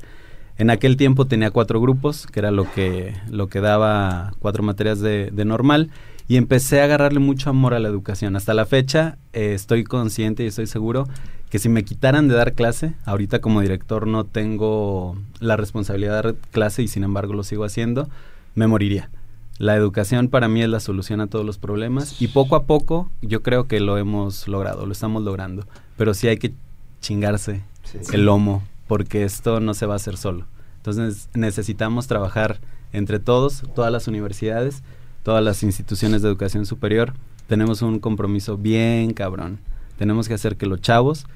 En 0.58 0.70
aquel 0.70 0.98
tiempo 0.98 1.26
tenía 1.26 1.52
cuatro 1.52 1.80
grupos, 1.82 2.26
que 2.28 2.40
era 2.40 2.52
lo 2.52 2.70
que, 2.72 3.14
lo 3.30 3.48
que 3.48 3.62
daba 3.62 4.34
cuatro 4.40 4.64
materias 4.64 5.00
de, 5.00 5.30
de 5.32 5.46
normal, 5.46 5.90
y 6.30 6.38
empecé 6.38 6.80
a 6.80 6.84
agarrarle 6.84 7.20
mucho 7.20 7.50
amor 7.50 7.74
a 7.74 7.80
la 7.80 7.90
educación. 7.90 8.36
Hasta 8.36 8.54
la 8.54 8.68
fecha 8.68 9.18
eh, 9.34 9.54
estoy 9.56 9.84
consciente 9.84 10.44
y 10.44 10.48
estoy 10.48 10.68
seguro 10.68 11.08
que 11.50 11.58
si 11.58 11.70
me 11.70 11.84
quitaran 11.84 12.28
de 12.28 12.36
dar 12.36 12.54
clase, 12.54 12.94
ahorita 13.04 13.42
como 13.42 13.62
director 13.62 14.06
no 14.06 14.26
tengo 14.26 15.18
la 15.40 15.58
responsabilidad 15.58 16.22
de 16.22 16.32
dar 16.32 16.36
clase 16.52 16.84
y 16.84 16.88
sin 16.88 17.04
embargo 17.04 17.34
lo 17.34 17.44
sigo 17.44 17.66
haciendo, 17.66 18.08
me 18.54 18.68
moriría. 18.68 19.10
La 19.58 19.76
educación 19.76 20.30
para 20.30 20.48
mí 20.48 20.62
es 20.62 20.70
la 20.70 20.80
solución 20.80 21.20
a 21.20 21.28
todos 21.28 21.44
los 21.44 21.58
problemas 21.58 22.22
y 22.22 22.28
poco 22.28 22.56
a 22.56 22.66
poco 22.66 23.10
yo 23.24 23.42
creo 23.42 23.68
que 23.68 23.80
lo 23.80 23.98
hemos 23.98 24.48
logrado, 24.48 24.86
lo 24.86 24.92
estamos 24.92 25.24
logrando, 25.24 25.66
pero 25.98 26.14
sí 26.14 26.28
hay 26.28 26.38
que 26.38 26.54
chingarse 27.02 27.64
el 28.14 28.26
lomo 28.26 28.64
porque 28.88 29.24
esto 29.24 29.60
no 29.62 29.74
se 29.74 29.88
va 29.88 29.94
a 29.94 29.98
hacer 29.98 30.16
solo. 30.16 30.46
Entonces 30.78 31.28
necesitamos 31.34 32.06
trabajar 32.06 32.60
entre 32.94 33.18
todos, 33.20 33.64
todas 33.74 33.92
las 33.92 34.08
universidades, 34.08 34.84
todas 35.30 35.44
las 35.44 35.62
instituciones 35.62 36.24
de 36.24 36.28
educación 36.28 36.66
superior, 36.66 37.14
tenemos 37.46 37.84
un 37.84 38.00
compromiso 38.00 38.58
bien 38.58 39.14
cabrón. 39.14 39.60
Tenemos 40.00 40.28
que 40.28 40.34
hacer 40.34 40.58
que 40.58 40.66
los 40.66 40.82
chavos 40.82 41.28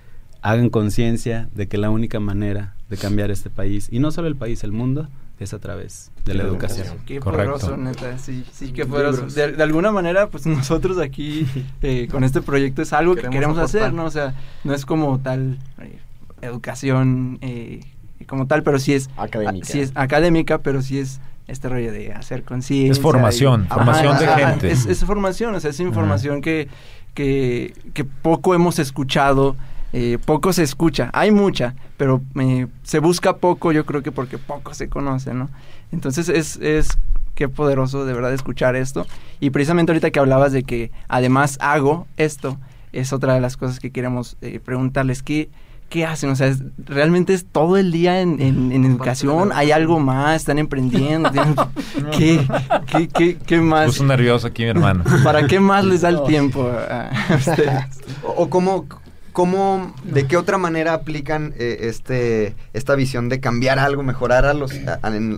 hagan 0.41 0.71
conciencia 0.71 1.47
de 1.53 1.67
que 1.67 1.77
la 1.77 1.91
única 1.91 2.19
manera 2.19 2.73
de 2.89 2.97
cambiar 2.97 3.29
este 3.29 3.51
país, 3.51 3.89
y 3.91 3.99
no 3.99 4.09
solo 4.09 4.27
el 4.27 4.35
país, 4.35 4.63
el 4.63 4.71
mundo, 4.71 5.09
es 5.39 5.53
a 5.53 5.59
través 5.59 6.09
de 6.25 6.33
la 6.33 6.41
educación. 6.41 6.87
Qué 7.05 7.19
poderoso, 7.19 7.77
neta, 7.77 8.17
sí, 8.17 8.43
sí, 8.51 8.71
qué 8.71 8.87
poderoso. 8.87 9.27
De, 9.27 9.61
alguna 9.61 9.91
manera, 9.91 10.27
pues 10.27 10.47
nosotros 10.47 10.97
aquí 10.97 11.45
eh, 11.83 12.07
con 12.09 12.23
este 12.23 12.41
proyecto 12.41 12.81
es 12.81 12.93
algo 12.93 13.13
que 13.13 13.29
queremos 13.29 13.59
hacer, 13.59 13.93
¿no? 13.93 14.05
O 14.05 14.11
sea, 14.11 14.33
no 14.63 14.73
es 14.73 14.87
como 14.87 15.19
tal 15.19 15.59
eh, 15.79 15.99
educación 16.41 17.37
eh, 17.41 17.81
como 18.25 18.47
tal, 18.47 18.63
pero 18.63 18.79
sí 18.79 18.93
es 18.93 19.11
académica. 19.17 19.67
Sí 19.67 19.81
es 19.81 19.91
académica, 19.93 20.63
pero 20.63 20.81
sí 20.81 20.97
es 20.97 21.21
este 21.47 21.69
rollo 21.69 21.91
de 21.91 22.13
hacer 22.13 22.43
conciencia. 22.43 22.91
Es 22.91 22.99
formación, 22.99 23.67
formación 23.67 24.17
de 24.17 24.27
gente. 24.27 24.71
Es, 24.71 25.03
formación, 25.05 25.55
o 25.55 25.59
sea, 25.59 25.71
es 25.71 25.79
información 25.79 26.41
que, 26.41 26.67
que, 27.13 27.73
que, 27.93 28.05
poco 28.05 28.55
hemos 28.55 28.79
escuchado, 28.79 29.55
eh, 29.91 30.17
poco 30.25 30.53
se 30.53 30.63
escucha. 30.63 31.09
Hay 31.13 31.31
mucha, 31.31 31.75
pero 31.97 32.21
eh, 32.39 32.67
se 32.83 32.99
busca 32.99 33.37
poco, 33.37 33.71
yo 33.71 33.85
creo 33.85 34.01
que 34.01 34.11
porque 34.11 34.37
poco 34.37 34.73
se 34.73 34.89
conoce, 34.89 35.33
¿no? 35.33 35.49
Entonces 35.91 36.29
es, 36.29 36.57
es 36.57 36.97
qué 37.35 37.49
poderoso 37.49 38.05
de 38.05 38.13
verdad 38.13 38.33
escuchar 38.33 38.75
esto. 38.75 39.05
Y 39.39 39.49
precisamente 39.49 39.91
ahorita 39.91 40.11
que 40.11 40.19
hablabas 40.19 40.51
de 40.51 40.63
que 40.63 40.91
además 41.07 41.57
hago 41.61 42.07
esto, 42.17 42.57
es 42.91 43.11
otra 43.11 43.33
de 43.33 43.41
las 43.41 43.57
cosas 43.57 43.79
que 43.79 43.91
queremos 43.91 44.37
eh, 44.41 44.59
preguntarles. 44.63 45.23
¿Qué, 45.23 45.49
¿qué 45.93 46.07
hacen? 46.07 46.31
O 46.31 46.35
sea, 46.35 46.51
¿realmente 46.85 47.35
es 47.35 47.45
todo 47.45 47.77
el 47.77 47.91
día 47.91 48.19
en, 48.19 48.41
educación? 48.83 49.51
¿Hay 49.53 49.69
algo 49.69 49.99
más? 49.99 50.37
¿Están 50.37 50.57
emprendiendo? 50.57 51.29
¿Qué, 52.17 52.47
qué, 52.87 53.07
qué, 53.09 53.37
qué 53.37 53.61
más? 53.61 53.85
Puso 53.85 54.03
nervioso 54.03 54.47
aquí 54.47 54.63
mi 54.63 54.69
hermano. 54.69 55.03
¿Para 55.23 55.45
qué 55.45 55.59
más 55.59 55.85
les 55.85 56.01
da 56.01 56.09
el 56.09 56.23
tiempo 56.23 56.67
a, 56.67 57.11
ustedes? 57.37 57.85
o, 58.23 58.49
cómo, 58.49 58.87
cómo, 59.33 59.93
de 60.03 60.25
qué 60.25 60.35
otra 60.35 60.57
manera 60.57 60.93
aplican 60.93 61.53
eh, 61.59 61.77
este, 61.81 62.55
esta 62.73 62.95
visión 62.95 63.29
de 63.29 63.39
cambiar 63.39 63.77
algo, 63.77 64.01
mejorar 64.01 64.47
a 64.47 64.55
los, 64.55 64.71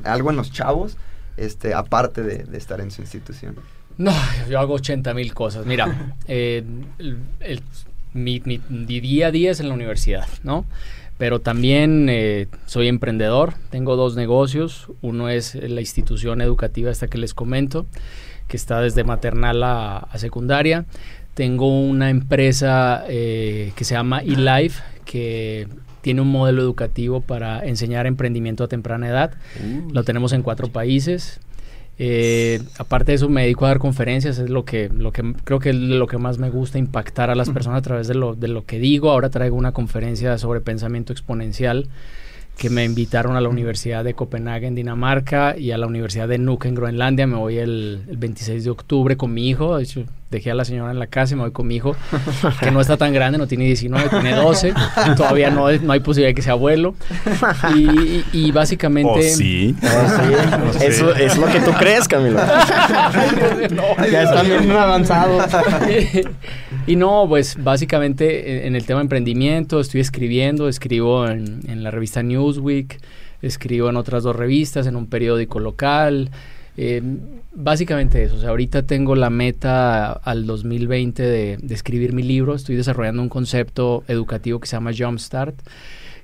algo 0.06 0.30
en 0.30 0.38
los 0.38 0.54
chavos, 0.54 0.96
este, 1.36 1.74
aparte 1.74 2.24
de, 2.24 2.58
estar 2.58 2.80
en 2.80 2.92
su 2.92 3.02
institución? 3.02 3.58
No, 3.98 4.14
yo 4.50 4.58
hago 4.62 4.76
80 4.76 5.14
mil 5.14 5.34
cosas. 5.34 5.66
Mira, 5.66 6.14
eh, 6.30 6.64
el 7.42 7.62
mi, 8.16 8.40
día 8.40 9.28
a 9.28 9.32
día 9.32 9.52
es 9.52 9.60
en 9.60 9.68
la 9.68 9.74
universidad, 9.74 10.28
¿no? 10.44 10.66
Pero 11.18 11.40
también 11.40 12.08
eh, 12.10 12.48
soy 12.66 12.88
emprendedor, 12.88 13.54
tengo 13.70 13.96
dos 13.96 14.16
negocios, 14.16 14.88
uno 15.02 15.30
es 15.30 15.56
la 15.56 15.80
institución 15.80 16.42
educativa 16.42 16.92
esta 16.92 17.08
que 17.08 17.18
les 17.18 17.34
comento, 17.34 17.86
que 18.48 18.58
está 18.58 18.82
desde 18.82 19.04
maternal 19.04 19.64
a, 19.64 20.08
secundaria. 20.16 20.86
Tengo 21.34 21.68
una 21.68 22.10
empresa 22.10 23.06
eh, 23.08 23.72
que 23.76 23.84
se 23.86 23.94
llama 23.94 24.20
eLife, 24.20 24.82
que 25.06 25.68
tiene 26.02 26.22
un 26.22 26.32
modelo 26.32 26.62
educativo 26.62 27.22
para 27.22 27.66
enseñar 27.66 28.08
emprendimiento 28.08 28.64
a 28.64 28.68
temprana 28.68 29.08
edad. 29.08 29.34
Lo 29.92 30.04
tenemos 30.04 30.34
en 30.34 30.44
cuatro 30.44 30.68
países. 30.68 31.40
Eh, 31.98 32.62
aparte 32.78 33.12
de 33.12 33.16
eso, 33.16 33.30
me 33.30 33.44
dedico 33.44 33.66
a 33.66 33.70
dar 33.70 33.80
conferencias, 33.80 34.38
es 34.38 34.50
lo 34.50 34.66
que, 34.66 34.90
lo 34.90 35.12
que 35.12 35.34
creo 35.44 35.60
que 35.60 35.70
es 35.70 35.76
lo 35.76 36.08
que 36.08 36.18
más 36.18 36.38
me 36.38 36.50
gusta, 36.50 36.78
impactar 36.78 37.30
a 37.30 37.36
las 37.36 37.50
personas 37.50 37.80
a 37.80 37.82
través 37.82 38.08
de 38.08 38.16
lo, 38.16 38.36
de 38.36 38.48
lo 38.48 38.66
que 38.66 38.80
digo. 38.80 39.12
Ahora 39.12 39.30
traigo 39.30 39.56
una 39.56 39.72
conferencia 39.72 40.38
sobre 40.38 40.62
pensamiento 40.62 41.14
exponencial 41.14 41.88
que 42.58 42.70
me 42.70 42.86
invitaron 42.86 43.36
a 43.36 43.42
la 43.42 43.50
Universidad 43.50 44.04
de 44.04 44.14
Copenhague 44.14 44.68
en 44.68 44.76
Dinamarca 44.76 45.58
y 45.58 45.72
a 45.72 45.78
la 45.78 45.88
Universidad 45.88 46.28
de 46.28 46.38
Nuuk 46.38 46.66
en 46.66 46.76
Groenlandia. 46.76 47.28
Me 47.28 47.36
voy 47.36 47.58
el, 47.58 48.04
26 48.08 48.64
de 48.64 48.70
octubre 48.70 49.18
con 49.18 49.34
mi 49.34 49.50
hijo. 49.50 49.78
De 49.78 49.84
hecho, 49.84 50.06
dejé 50.32 50.52
a 50.52 50.56
la 50.56 50.64
señora 50.64 50.92
en 50.92 51.00
la 51.00 51.08
casa 51.08 51.34
y 51.34 51.38
me 51.38 51.44
voy 51.44 51.52
con 51.52 51.68
mi 51.68 51.76
hijo, 51.76 51.96
que 52.62 52.72
no 52.72 52.82
está 52.82 52.98
tan 52.98 53.14
grande, 53.14 53.38
no 53.38 53.48
tiene 53.48 53.66
19, 53.66 54.10
tiene 54.10 54.32
12. 54.36 54.74
Todavía 55.18 55.50
no, 55.50 55.72
no 55.72 55.94
hay 55.94 56.00
posibilidad 56.00 56.30
de 56.30 56.36
que 56.36 56.42
sea 56.42 56.54
abuelo. 56.54 56.96
Y, 58.34 58.52
básicamente... 58.52 59.10
Oh, 59.10 59.22
sí. 59.22 59.76
Eso 60.82 61.14
es 61.14 61.38
lo 61.38 61.48
que 61.48 61.60
tú 61.60 61.72
crees, 61.74 62.08
Camilo. 62.08 62.38
ya 64.12 64.24
están 64.24 64.48
bien 64.48 64.72
avanzados. 64.72 65.46
y 66.88 66.96
no, 66.96 67.26
pues 67.28 67.56
básicamente 67.62 68.68
en 68.68 68.76
el 68.76 68.86
tema 68.86 69.00
de 69.00 69.04
emprendimiento 69.04 69.80
estoy 69.80 70.02
escribiendo, 70.02 70.68
escribo 70.68 71.28
en, 71.28 71.62
en 71.68 71.84
la 71.84 71.92
revista 71.92 72.22
Newsweek, 72.22 73.00
escribo 73.42 73.90
en 73.90 73.96
otras 73.96 74.24
dos 74.24 74.36
revistas, 74.36 74.88
en 74.88 74.96
un 74.96 75.08
periódico 75.08 75.60
local. 75.60 76.30
Eh, 76.78 77.02
básicamente 77.54 78.22
eso, 78.24 78.36
o 78.36 78.40
sea, 78.40 78.50
ahorita 78.50 78.84
tengo 78.84 79.16
la 79.16 79.30
meta 79.30 80.12
al 80.12 80.46
2020 80.46 81.24
de, 81.24 81.58
de, 81.58 81.74
escribir 81.74 82.12
mi 82.12 82.22
libro, 82.22 82.54
estoy 82.54 82.76
desarrollando 82.76 83.22
un 83.22 83.30
concepto 83.30 84.04
educativo 84.10 84.60
que 84.60 84.68
se 84.68 84.76
llama 84.76 84.92
Jumpstart, 84.96 85.56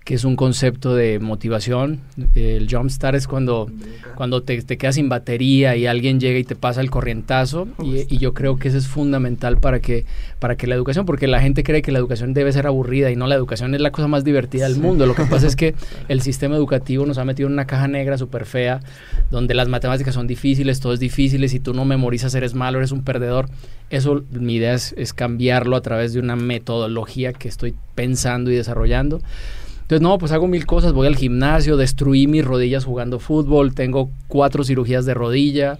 que 0.03 0.15
es 0.15 0.23
un 0.23 0.35
concepto 0.35 0.95
de 0.95 1.19
motivación. 1.19 1.99
El 2.33 2.67
jumpstart 2.69 3.15
es 3.15 3.27
cuando, 3.27 3.69
cuando 4.15 4.41
te, 4.41 4.59
te, 4.63 4.77
quedas 4.77 4.95
sin 4.95 5.09
batería 5.09 5.75
y 5.75 5.85
alguien 5.85 6.19
llega 6.19 6.39
y 6.39 6.43
te 6.43 6.55
pasa 6.55 6.81
el 6.81 6.89
corrientazo. 6.89 7.67
Y, 7.83 8.13
y, 8.13 8.17
yo 8.17 8.33
creo 8.33 8.57
que 8.57 8.69
eso 8.69 8.79
es 8.79 8.87
fundamental 8.87 9.57
para 9.57 9.79
que, 9.79 10.05
para 10.39 10.55
que 10.55 10.65
la 10.65 10.73
educación, 10.73 11.05
porque 11.05 11.27
la 11.27 11.39
gente 11.39 11.63
cree 11.63 11.83
que 11.83 11.91
la 11.91 11.99
educación 11.99 12.33
debe 12.33 12.51
ser 12.51 12.65
aburrida 12.65 13.11
y 13.11 13.15
no, 13.15 13.27
la 13.27 13.35
educación 13.35 13.75
es 13.75 13.81
la 13.81 13.91
cosa 13.91 14.07
más 14.07 14.23
divertida 14.23 14.67
del 14.67 14.79
mundo. 14.79 15.05
Lo 15.05 15.13
que 15.13 15.25
pasa 15.25 15.45
es 15.45 15.55
que 15.55 15.75
el 16.07 16.21
sistema 16.21 16.55
educativo 16.55 17.05
nos 17.05 17.19
ha 17.19 17.25
metido 17.25 17.47
en 17.47 17.53
una 17.53 17.67
caja 17.67 17.87
negra 17.87 18.17
súper 18.17 18.45
fea, 18.45 18.79
donde 19.29 19.53
las 19.53 19.67
matemáticas 19.67 20.15
son 20.15 20.25
difíciles, 20.25 20.79
todo 20.79 20.93
es 20.93 20.99
difícil, 20.99 21.43
y 21.43 21.49
si 21.49 21.59
tú 21.59 21.75
no 21.75 21.85
memorizas 21.85 22.33
eres 22.33 22.55
malo, 22.55 22.79
eres 22.79 22.91
un 22.91 23.03
perdedor. 23.03 23.49
Eso, 23.91 24.23
mi 24.31 24.55
idea 24.55 24.73
es, 24.73 24.95
es 24.97 25.13
cambiarlo 25.13 25.75
a 25.75 25.81
través 25.81 26.13
de 26.13 26.19
una 26.19 26.35
metodología 26.35 27.33
que 27.33 27.47
estoy 27.47 27.75
pensando 27.93 28.49
y 28.49 28.55
desarrollando. 28.55 29.21
Entonces, 29.91 30.07
no, 30.07 30.17
pues 30.19 30.31
hago 30.31 30.47
mil 30.47 30.65
cosas, 30.65 30.93
voy 30.93 31.05
al 31.05 31.17
gimnasio, 31.17 31.75
destruí 31.75 32.25
mis 32.25 32.45
rodillas 32.45 32.85
jugando 32.85 33.19
fútbol, 33.19 33.75
tengo 33.75 34.09
cuatro 34.29 34.63
cirugías 34.63 35.05
de 35.05 35.13
rodilla, 35.13 35.79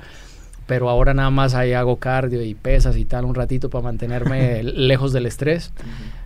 pero 0.68 0.90
ahora 0.90 1.14
nada 1.14 1.30
más 1.30 1.54
ahí 1.54 1.72
hago 1.72 1.96
cardio 1.96 2.44
y 2.44 2.54
pesas 2.54 2.98
y 2.98 3.06
tal 3.06 3.24
un 3.24 3.36
ratito 3.36 3.70
para 3.70 3.86
mantenerme 3.86 4.64
lejos 4.64 5.14
del 5.14 5.28
estrés. 5.28 5.72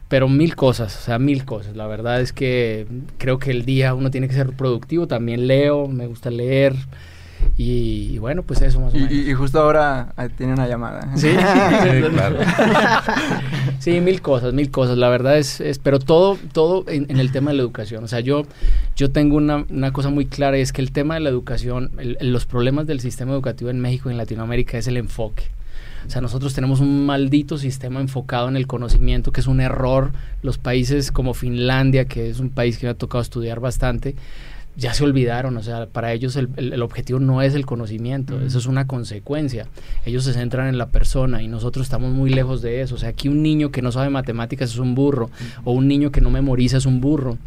Pero 0.07 0.27
mil 0.27 0.55
cosas, 0.55 0.97
o 0.97 0.99
sea, 0.99 1.19
mil 1.19 1.45
cosas. 1.45 1.75
La 1.75 1.85
verdad 1.85 2.21
es 2.21 2.33
que 2.33 2.87
creo 3.19 3.37
que 3.37 3.51
el 3.51 3.65
día 3.65 3.93
uno 3.93 4.09
tiene 4.09 4.27
que 4.27 4.33
ser 4.33 4.53
productivo, 4.53 5.05
también 5.05 5.45
leo, 5.45 5.87
me 5.87 6.07
gusta 6.07 6.31
leer. 6.31 6.73
Y, 7.57 8.17
bueno, 8.17 8.43
pues 8.43 8.61
eso 8.61 8.81
más 8.81 8.93
o 8.93 8.97
menos. 8.97 9.11
Y, 9.11 9.33
justo 9.33 9.59
ahora 9.59 10.13
ah, 10.17 10.27
tiene 10.27 10.53
una 10.53 10.67
llamada. 10.67 11.09
Sí, 11.15 11.29
sí, 11.29 12.01
claro. 12.11 12.37
sí, 13.79 14.01
mil 14.01 14.21
cosas, 14.21 14.53
mil 14.53 14.71
cosas. 14.71 14.97
La 14.97 15.09
verdad 15.09 15.37
es, 15.37 15.61
es 15.61 15.79
pero 15.79 15.99
todo, 15.99 16.37
todo 16.51 16.83
en, 16.87 17.05
en, 17.09 17.19
el 17.19 17.31
tema 17.31 17.51
de 17.51 17.57
la 17.57 17.63
educación. 17.63 18.03
O 18.03 18.07
sea, 18.07 18.19
yo, 18.19 18.43
yo 18.95 19.11
tengo 19.11 19.37
una, 19.37 19.65
una 19.69 19.93
cosa 19.93 20.09
muy 20.09 20.25
clara 20.25 20.57
y 20.57 20.61
es 20.61 20.73
que 20.73 20.81
el 20.81 20.91
tema 20.91 21.13
de 21.13 21.21
la 21.21 21.29
educación, 21.29 21.91
el, 21.97 22.17
los 22.19 22.45
problemas 22.45 22.87
del 22.87 22.99
sistema 22.99 23.31
educativo 23.31 23.69
en 23.69 23.79
México 23.79 24.09
y 24.09 24.11
en 24.11 24.17
Latinoamérica 24.17 24.77
es 24.77 24.87
el 24.87 24.97
enfoque. 24.97 25.45
O 26.05 26.09
sea, 26.09 26.21
nosotros 26.21 26.53
tenemos 26.53 26.81
un 26.81 27.05
maldito 27.05 27.57
sistema 27.57 27.99
enfocado 27.99 28.47
en 28.47 28.57
el 28.57 28.67
conocimiento, 28.67 29.31
que 29.31 29.41
es 29.41 29.47
un 29.47 29.59
error. 29.59 30.11
Los 30.43 30.57
países 30.57 31.11
como 31.11 31.33
Finlandia, 31.33 32.05
que 32.05 32.29
es 32.29 32.39
un 32.39 32.49
país 32.49 32.77
que 32.77 32.85
me 32.85 32.91
ha 32.91 32.95
tocado 32.95 33.21
estudiar 33.21 33.59
bastante, 33.59 34.15
ya 34.77 34.93
se 34.93 35.03
olvidaron, 35.03 35.55
o 35.55 35.63
sea, 35.63 35.85
para 35.85 36.11
ellos 36.11 36.35
el, 36.35 36.49
el, 36.57 36.73
el 36.73 36.81
objetivo 36.81 37.19
no 37.19 37.41
es 37.41 37.55
el 37.55 37.65
conocimiento, 37.65 38.41
eso 38.41 38.57
es 38.57 38.65
una 38.65 38.87
consecuencia. 38.87 39.67
Ellos 40.05 40.25
se 40.25 40.33
centran 40.33 40.67
en 40.67 40.77
la 40.77 40.87
persona 40.87 41.41
y 41.41 41.47
nosotros 41.47 41.85
estamos 41.85 42.11
muy 42.11 42.29
lejos 42.29 42.61
de 42.61 42.81
eso. 42.81 42.95
O 42.95 42.97
sea, 42.97 43.09
aquí 43.09 43.29
un 43.29 43.41
niño 43.41 43.71
que 43.71 43.81
no 43.81 43.91
sabe 43.91 44.09
matemáticas 44.09 44.71
es 44.71 44.77
un 44.77 44.93
burro, 44.93 45.29
o 45.63 45.71
un 45.71 45.87
niño 45.87 46.11
que 46.11 46.21
no 46.21 46.29
memoriza 46.29 46.77
es 46.77 46.85
un 46.85 46.99
burro, 46.99 47.37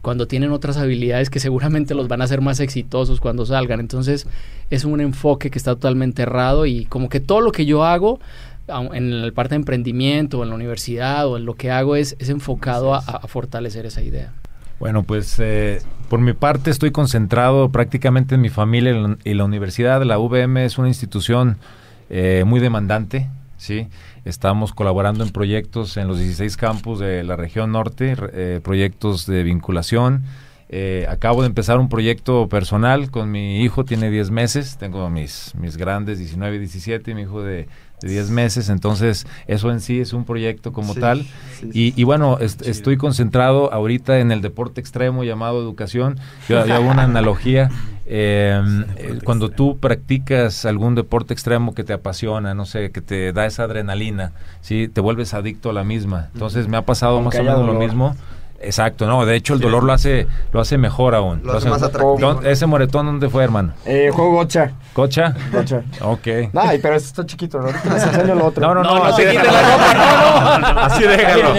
cuando 0.00 0.26
tienen 0.26 0.52
otras 0.52 0.76
habilidades 0.76 1.28
que 1.28 1.40
seguramente 1.40 1.94
los 1.94 2.08
van 2.08 2.22
a 2.22 2.24
hacer 2.24 2.40
más 2.40 2.60
exitosos 2.60 3.20
cuando 3.20 3.44
salgan. 3.44 3.80
Entonces, 3.80 4.26
es 4.70 4.84
un 4.84 5.00
enfoque 5.00 5.50
que 5.50 5.58
está 5.58 5.74
totalmente 5.74 6.22
errado 6.22 6.64
y 6.66 6.86
como 6.86 7.08
que 7.08 7.20
todo 7.20 7.40
lo 7.40 7.52
que 7.52 7.66
yo 7.66 7.84
hago 7.84 8.20
en 8.92 9.26
la 9.26 9.32
parte 9.32 9.50
de 9.50 9.56
emprendimiento, 9.56 10.38
o 10.38 10.42
en 10.42 10.50
la 10.50 10.54
universidad 10.54 11.26
o 11.26 11.36
en 11.36 11.44
lo 11.44 11.54
que 11.54 11.70
hago 11.70 11.96
es, 11.96 12.16
es 12.18 12.28
enfocado 12.28 12.94
a, 12.94 12.98
a 12.98 13.26
fortalecer 13.26 13.86
esa 13.86 14.02
idea. 14.02 14.32
Bueno, 14.78 15.02
pues 15.02 15.36
eh, 15.40 15.82
por 16.08 16.20
mi 16.20 16.32
parte 16.34 16.70
estoy 16.70 16.92
concentrado 16.92 17.70
prácticamente 17.70 18.36
en 18.36 18.40
mi 18.40 18.48
familia 18.48 19.16
y 19.24 19.34
la 19.34 19.44
universidad. 19.44 20.02
La 20.04 20.18
UVM 20.18 20.58
es 20.58 20.78
una 20.78 20.88
institución 20.88 21.56
eh, 22.10 22.44
muy 22.46 22.60
demandante, 22.60 23.28
¿sí? 23.56 23.88
Estamos 24.24 24.72
colaborando 24.72 25.24
en 25.24 25.30
proyectos 25.30 25.96
en 25.96 26.06
los 26.06 26.18
16 26.18 26.56
campus 26.56 27.00
de 27.00 27.24
la 27.24 27.34
región 27.34 27.72
norte, 27.72 28.16
eh, 28.32 28.60
proyectos 28.62 29.26
de 29.26 29.42
vinculación. 29.42 30.22
Eh, 30.70 31.06
acabo 31.08 31.42
de 31.42 31.48
empezar 31.48 31.78
un 31.78 31.88
proyecto 31.88 32.48
personal 32.48 33.10
con 33.10 33.30
mi 33.30 33.62
hijo, 33.62 33.84
tiene 33.84 34.10
10 34.10 34.30
meses, 34.30 34.76
tengo 34.76 35.08
mis, 35.08 35.54
mis 35.54 35.76
grandes 35.76 36.18
19 36.18 36.56
y 36.56 36.58
17, 36.58 37.14
mi 37.14 37.22
hijo 37.22 37.42
de 37.42 37.68
de 38.00 38.08
10 38.08 38.30
meses, 38.30 38.68
entonces 38.68 39.26
eso 39.46 39.70
en 39.70 39.80
sí 39.80 40.00
es 40.00 40.12
un 40.12 40.24
proyecto 40.24 40.72
como 40.72 40.94
sí, 40.94 41.00
tal. 41.00 41.26
Sí, 41.60 41.70
y, 41.72 42.00
y, 42.00 42.04
bueno, 42.04 42.38
est 42.38 42.62
estoy 42.66 42.96
concentrado 42.96 43.72
ahorita 43.72 44.18
en 44.18 44.30
el 44.30 44.40
deporte 44.40 44.80
extremo 44.80 45.24
llamado 45.24 45.60
educación. 45.60 46.18
Yo, 46.48 46.64
yo 46.64 46.74
hago 46.74 46.90
una 46.90 47.04
analogía. 47.04 47.70
Eh, 48.10 48.62
eh, 48.96 49.18
cuando 49.22 49.50
tú 49.50 49.78
practicas 49.78 50.64
algún 50.64 50.94
deporte 50.94 51.34
extremo 51.34 51.74
que 51.74 51.84
te 51.84 51.92
apasiona, 51.92 52.54
no 52.54 52.64
sé, 52.64 52.90
que 52.90 53.02
te 53.02 53.32
da 53.32 53.44
esa 53.44 53.64
adrenalina, 53.64 54.32
¿sí? 54.62 54.88
te 54.88 55.02
vuelves 55.02 55.34
adicto 55.34 55.70
a 55.70 55.72
la 55.74 55.84
misma. 55.84 56.30
Entonces 56.32 56.68
me 56.68 56.78
ha 56.78 56.82
pasado 56.82 57.20
más 57.20 57.34
o 57.38 57.42
menos 57.42 57.66
lo 57.66 57.74
mismo. 57.74 58.16
Exacto, 58.60 59.06
no, 59.06 59.24
de 59.24 59.36
hecho 59.36 59.54
el 59.54 59.60
dolor 59.60 59.84
lo 59.84 59.92
hace 59.92 60.26
lo 60.50 60.60
hace 60.60 60.78
mejor 60.78 61.14
aún. 61.14 61.42
Lo, 61.44 61.52
lo 61.52 61.58
hace 61.58 61.68
más 61.70 61.80
atractivo. 61.82 62.42
¿Ese 62.42 62.66
moretón 62.66 63.06
dónde 63.06 63.28
fue, 63.28 63.44
hermano? 63.44 63.72
Eh, 63.86 64.10
juego 64.12 64.32
gocha. 64.32 64.72
¿Cocha? 64.94 65.32
Gocha. 65.52 65.82
Ok. 66.00 66.26
No, 66.52 66.62
pero 66.82 66.94
está 66.96 67.24
chiquito, 67.24 67.60
¿no? 67.60 67.68
Lo 68.34 68.46
otro. 68.46 68.66
No, 68.66 68.74
no, 68.74 68.82
no, 68.82 68.94
no, 68.94 68.98
no 68.98 69.04
así 69.04 69.22
te 69.22 69.28
déjalo. 69.28 69.50
ropa, 69.50 69.94
no, 69.94 70.58
no. 70.74 70.80
Así 70.88 71.02
déjalo. 71.04 71.54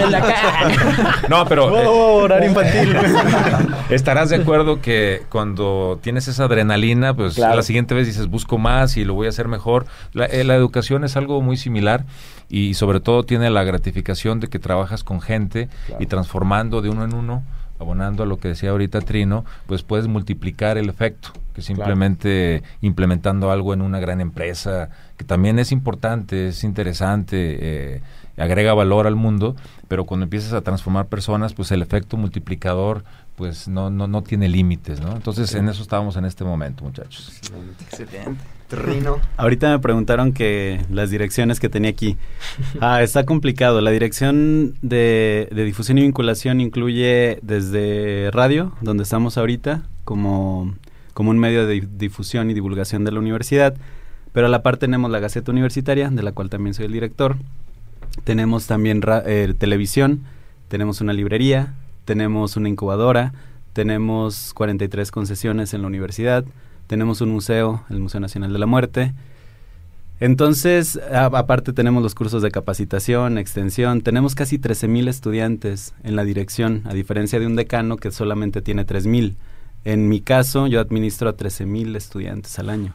No, 1.28 1.46
pero 1.46 1.78
eh, 1.80 1.84
Oh, 1.86 2.14
horario 2.24 2.48
infantil. 2.50 2.94
estarás 3.90 4.28
de 4.30 4.36
acuerdo 4.36 4.80
que 4.82 5.22
cuando 5.30 5.98
tienes 6.02 6.28
esa 6.28 6.44
adrenalina, 6.44 7.14
pues 7.14 7.34
Claro. 7.34 7.56
la 7.56 7.62
siguiente 7.62 7.94
vez 7.94 8.06
dices 8.06 8.26
busco 8.28 8.58
más 8.58 8.96
y 8.98 9.04
lo 9.04 9.14
voy 9.14 9.26
a 9.26 9.30
hacer 9.30 9.48
mejor. 9.48 9.86
La, 10.12 10.26
eh, 10.26 10.44
la 10.44 10.54
educación 10.54 11.04
es 11.04 11.16
algo 11.16 11.40
muy 11.40 11.56
similar 11.56 12.04
y 12.50 12.74
sobre 12.74 13.00
todo 13.00 13.22
tiene 13.22 13.48
la 13.48 13.64
gratificación 13.64 14.40
de 14.40 14.48
que 14.48 14.58
trabajas 14.58 15.04
con 15.04 15.20
gente 15.22 15.68
y 15.98 16.06
transformando 16.06 16.82
de 16.82 16.90
uno 16.90 17.04
en 17.04 17.14
uno 17.14 17.42
abonando 17.78 18.24
a 18.24 18.26
lo 18.26 18.38
que 18.38 18.48
decía 18.48 18.70
ahorita 18.70 19.00
Trino, 19.00 19.46
pues 19.66 19.82
puedes 19.82 20.06
multiplicar 20.06 20.76
el 20.76 20.90
efecto, 20.90 21.30
que 21.54 21.62
simplemente 21.62 22.62
implementando 22.82 23.50
algo 23.50 23.72
en 23.72 23.80
una 23.80 23.98
gran 23.98 24.20
empresa, 24.20 24.90
que 25.16 25.24
también 25.24 25.58
es 25.58 25.72
importante, 25.72 26.48
es 26.48 26.62
interesante, 26.62 27.36
eh, 27.96 28.02
agrega 28.36 28.74
valor 28.74 29.06
al 29.06 29.16
mundo, 29.16 29.56
pero 29.88 30.04
cuando 30.04 30.24
empiezas 30.24 30.52
a 30.52 30.60
transformar 30.60 31.06
personas, 31.06 31.54
pues 31.54 31.70
el 31.72 31.80
efecto 31.80 32.18
multiplicador 32.18 33.02
pues 33.36 33.66
no, 33.66 33.88
no, 33.88 34.06
no 34.06 34.22
tiene 34.22 34.50
límites, 34.50 35.00
¿no? 35.00 35.12
Entonces 35.12 35.48
Sí. 35.48 35.56
en 35.56 35.70
eso 35.70 35.80
estábamos 35.80 36.16
en 36.16 36.26
este 36.26 36.44
momento, 36.44 36.84
muchachos. 36.84 37.40
Excelente. 37.80 38.59
Ahorita 39.36 39.70
me 39.70 39.78
preguntaron 39.78 40.32
que 40.32 40.80
las 40.90 41.10
direcciones 41.10 41.60
que 41.60 41.68
tenía 41.68 41.90
aquí. 41.90 42.16
Ah, 42.80 43.02
está 43.02 43.24
complicado. 43.24 43.80
La 43.80 43.90
dirección 43.90 44.74
de, 44.82 45.48
difusión 45.52 45.98
y 45.98 46.02
vinculación 46.02 46.60
incluye 46.60 47.38
desde 47.42 48.30
radio, 48.32 48.72
donde 48.80 49.02
estamos 49.02 49.38
ahorita, 49.38 49.82
como, 50.04 50.74
como 51.14 51.30
un 51.30 51.38
medio 51.38 51.66
de 51.66 51.86
difusión 51.96 52.50
y 52.50 52.54
divulgación 52.54 53.04
de 53.04 53.12
la 53.12 53.18
universidad. 53.18 53.74
Pero 54.32 54.46
a 54.46 54.50
la 54.50 54.62
par 54.62 54.76
tenemos 54.76 55.10
la 55.10 55.18
Gaceta 55.18 55.50
Universitaria, 55.50 56.08
de 56.10 56.22
la 56.22 56.32
cual 56.32 56.50
también 56.50 56.74
soy 56.74 56.86
el 56.86 56.92
director. 56.92 57.36
Tenemos 58.24 58.66
también 58.66 59.00
eh, 59.26 59.54
televisión, 59.58 60.22
tenemos 60.68 61.00
una 61.00 61.12
librería, 61.12 61.74
tenemos 62.04 62.56
una 62.56 62.68
incubadora, 62.68 63.32
tenemos 63.72 64.52
43 64.54 65.10
concesiones 65.10 65.74
en 65.74 65.82
la 65.82 65.88
universidad, 65.88 66.44
tenemos 66.90 67.20
un 67.20 67.30
museo, 67.30 67.84
el 67.88 68.00
Museo 68.00 68.18
Nacional 68.18 68.52
de 68.52 68.58
la 68.58 68.66
Muerte. 68.66 69.14
Entonces, 70.18 70.98
aparte 71.12 71.72
tenemos 71.72 72.02
los 72.02 72.16
cursos 72.16 72.42
de 72.42 72.50
capacitación, 72.50 73.38
extensión, 73.38 74.00
tenemos 74.00 74.34
casi 74.34 74.58
13.000 74.58 75.08
estudiantes 75.08 75.94
en 76.02 76.16
la 76.16 76.24
dirección, 76.24 76.82
a 76.86 76.92
diferencia 76.92 77.38
de 77.38 77.46
un 77.46 77.54
decano 77.54 77.96
que 77.96 78.10
solamente 78.10 78.60
tiene 78.60 78.84
3.000. 78.84 79.36
En 79.84 80.08
mi 80.08 80.20
caso, 80.20 80.66
yo 80.66 80.80
administro 80.80 81.28
a 81.28 81.36
13.000 81.36 81.94
estudiantes 81.94 82.58
al 82.58 82.70
año. 82.70 82.92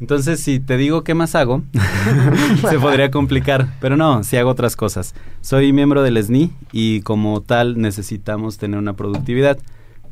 Entonces, 0.00 0.40
si 0.40 0.58
te 0.58 0.78
digo 0.78 1.04
qué 1.04 1.12
más 1.12 1.34
hago, 1.34 1.62
se 2.70 2.78
podría 2.78 3.10
complicar, 3.10 3.74
pero 3.78 3.98
no, 3.98 4.24
sí 4.24 4.38
hago 4.38 4.48
otras 4.48 4.74
cosas. 4.74 5.14
Soy 5.42 5.74
miembro 5.74 6.02
del 6.02 6.16
SNI 6.16 6.50
y 6.72 7.02
como 7.02 7.42
tal 7.42 7.78
necesitamos 7.78 8.56
tener 8.56 8.78
una 8.78 8.94
productividad. 8.94 9.58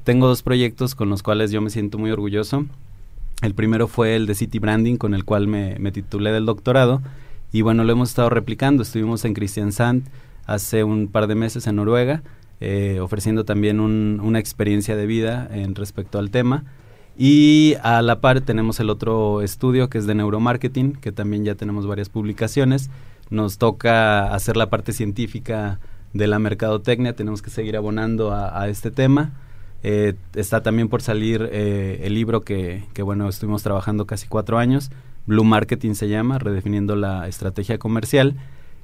Tengo 0.04 0.26
dos 0.26 0.42
proyectos 0.42 0.94
con 0.94 1.08
los 1.08 1.22
cuales 1.22 1.50
yo 1.50 1.62
me 1.62 1.70
siento 1.70 1.96
muy 1.96 2.10
orgulloso. 2.10 2.66
El 3.42 3.54
primero 3.54 3.86
fue 3.86 4.16
el 4.16 4.26
de 4.26 4.34
City 4.34 4.58
Branding, 4.58 4.96
con 4.96 5.14
el 5.14 5.24
cual 5.24 5.46
me, 5.46 5.76
titulé 5.92 6.32
del 6.32 6.46
doctorado. 6.46 7.02
Y 7.52 7.62
bueno, 7.62 7.84
lo 7.84 7.92
hemos 7.92 8.08
estado 8.08 8.30
replicando. 8.30 8.82
Estuvimos 8.82 9.24
en 9.24 9.34
Kristiansand 9.34 10.08
hace 10.46 10.84
un 10.84 11.08
par 11.08 11.26
de 11.26 11.34
meses 11.34 11.66
en 11.66 11.76
Noruega, 11.76 12.22
eh, 12.60 12.98
ofreciendo 13.00 13.44
también 13.44 13.80
un- 13.80 14.20
una 14.22 14.38
experiencia 14.38 14.96
de 14.96 15.06
vida 15.06 15.48
en 15.52 15.74
respecto 15.74 16.18
al 16.18 16.30
tema. 16.30 16.64
Y 17.18 17.74
a 17.82 18.02
la 18.02 18.20
par 18.20 18.40
tenemos 18.40 18.80
el 18.80 18.90
otro 18.90 19.42
estudio 19.42 19.88
que 19.88 19.98
es 19.98 20.06
de 20.06 20.14
neuromarketing, 20.14 20.94
que 20.94 21.12
también 21.12 21.44
ya 21.44 21.54
tenemos 21.54 21.86
varias 21.86 22.08
publicaciones. 22.08 22.90
Nos 23.30 23.58
toca 23.58 24.32
hacer 24.34 24.56
la 24.56 24.70
parte 24.70 24.92
científica 24.92 25.78
de 26.14 26.26
la 26.26 26.38
mercadotecnia, 26.38 27.14
tenemos 27.14 27.42
que 27.42 27.50
seguir 27.50 27.76
abonando 27.76 28.32
a 28.32 28.68
este 28.68 28.90
tema. 28.90 29.32
Eh, 29.88 30.14
está 30.34 30.64
también 30.64 30.88
por 30.88 31.00
salir 31.00 31.48
eh, 31.52 32.00
el 32.02 32.14
libro 32.14 32.40
que, 32.40 32.82
que, 32.92 33.02
bueno, 33.02 33.28
estuvimos 33.28 33.62
trabajando 33.62 34.04
casi 34.04 34.26
cuatro 34.26 34.58
años. 34.58 34.90
Blue 35.26 35.44
Marketing 35.44 35.94
se 35.94 36.08
llama, 36.08 36.40
redefiniendo 36.40 36.96
la 36.96 37.28
estrategia 37.28 37.78
comercial. 37.78 38.34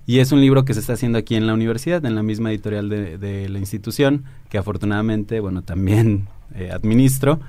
Y 0.06 0.20
es 0.20 0.30
un 0.30 0.40
libro 0.40 0.64
que 0.64 0.74
se 0.74 0.80
está 0.80 0.92
haciendo 0.92 1.18
aquí 1.18 1.34
en 1.34 1.48
la 1.48 1.54
universidad, 1.54 2.04
en 2.04 2.14
la 2.14 2.22
misma 2.22 2.52
editorial 2.52 2.88
de, 2.88 3.18
de 3.18 3.48
la 3.48 3.58
institución, 3.58 4.22
que 4.48 4.58
afortunadamente, 4.58 5.40
bueno, 5.40 5.62
también 5.62 6.28
eh, 6.54 6.70
administro. 6.72 7.40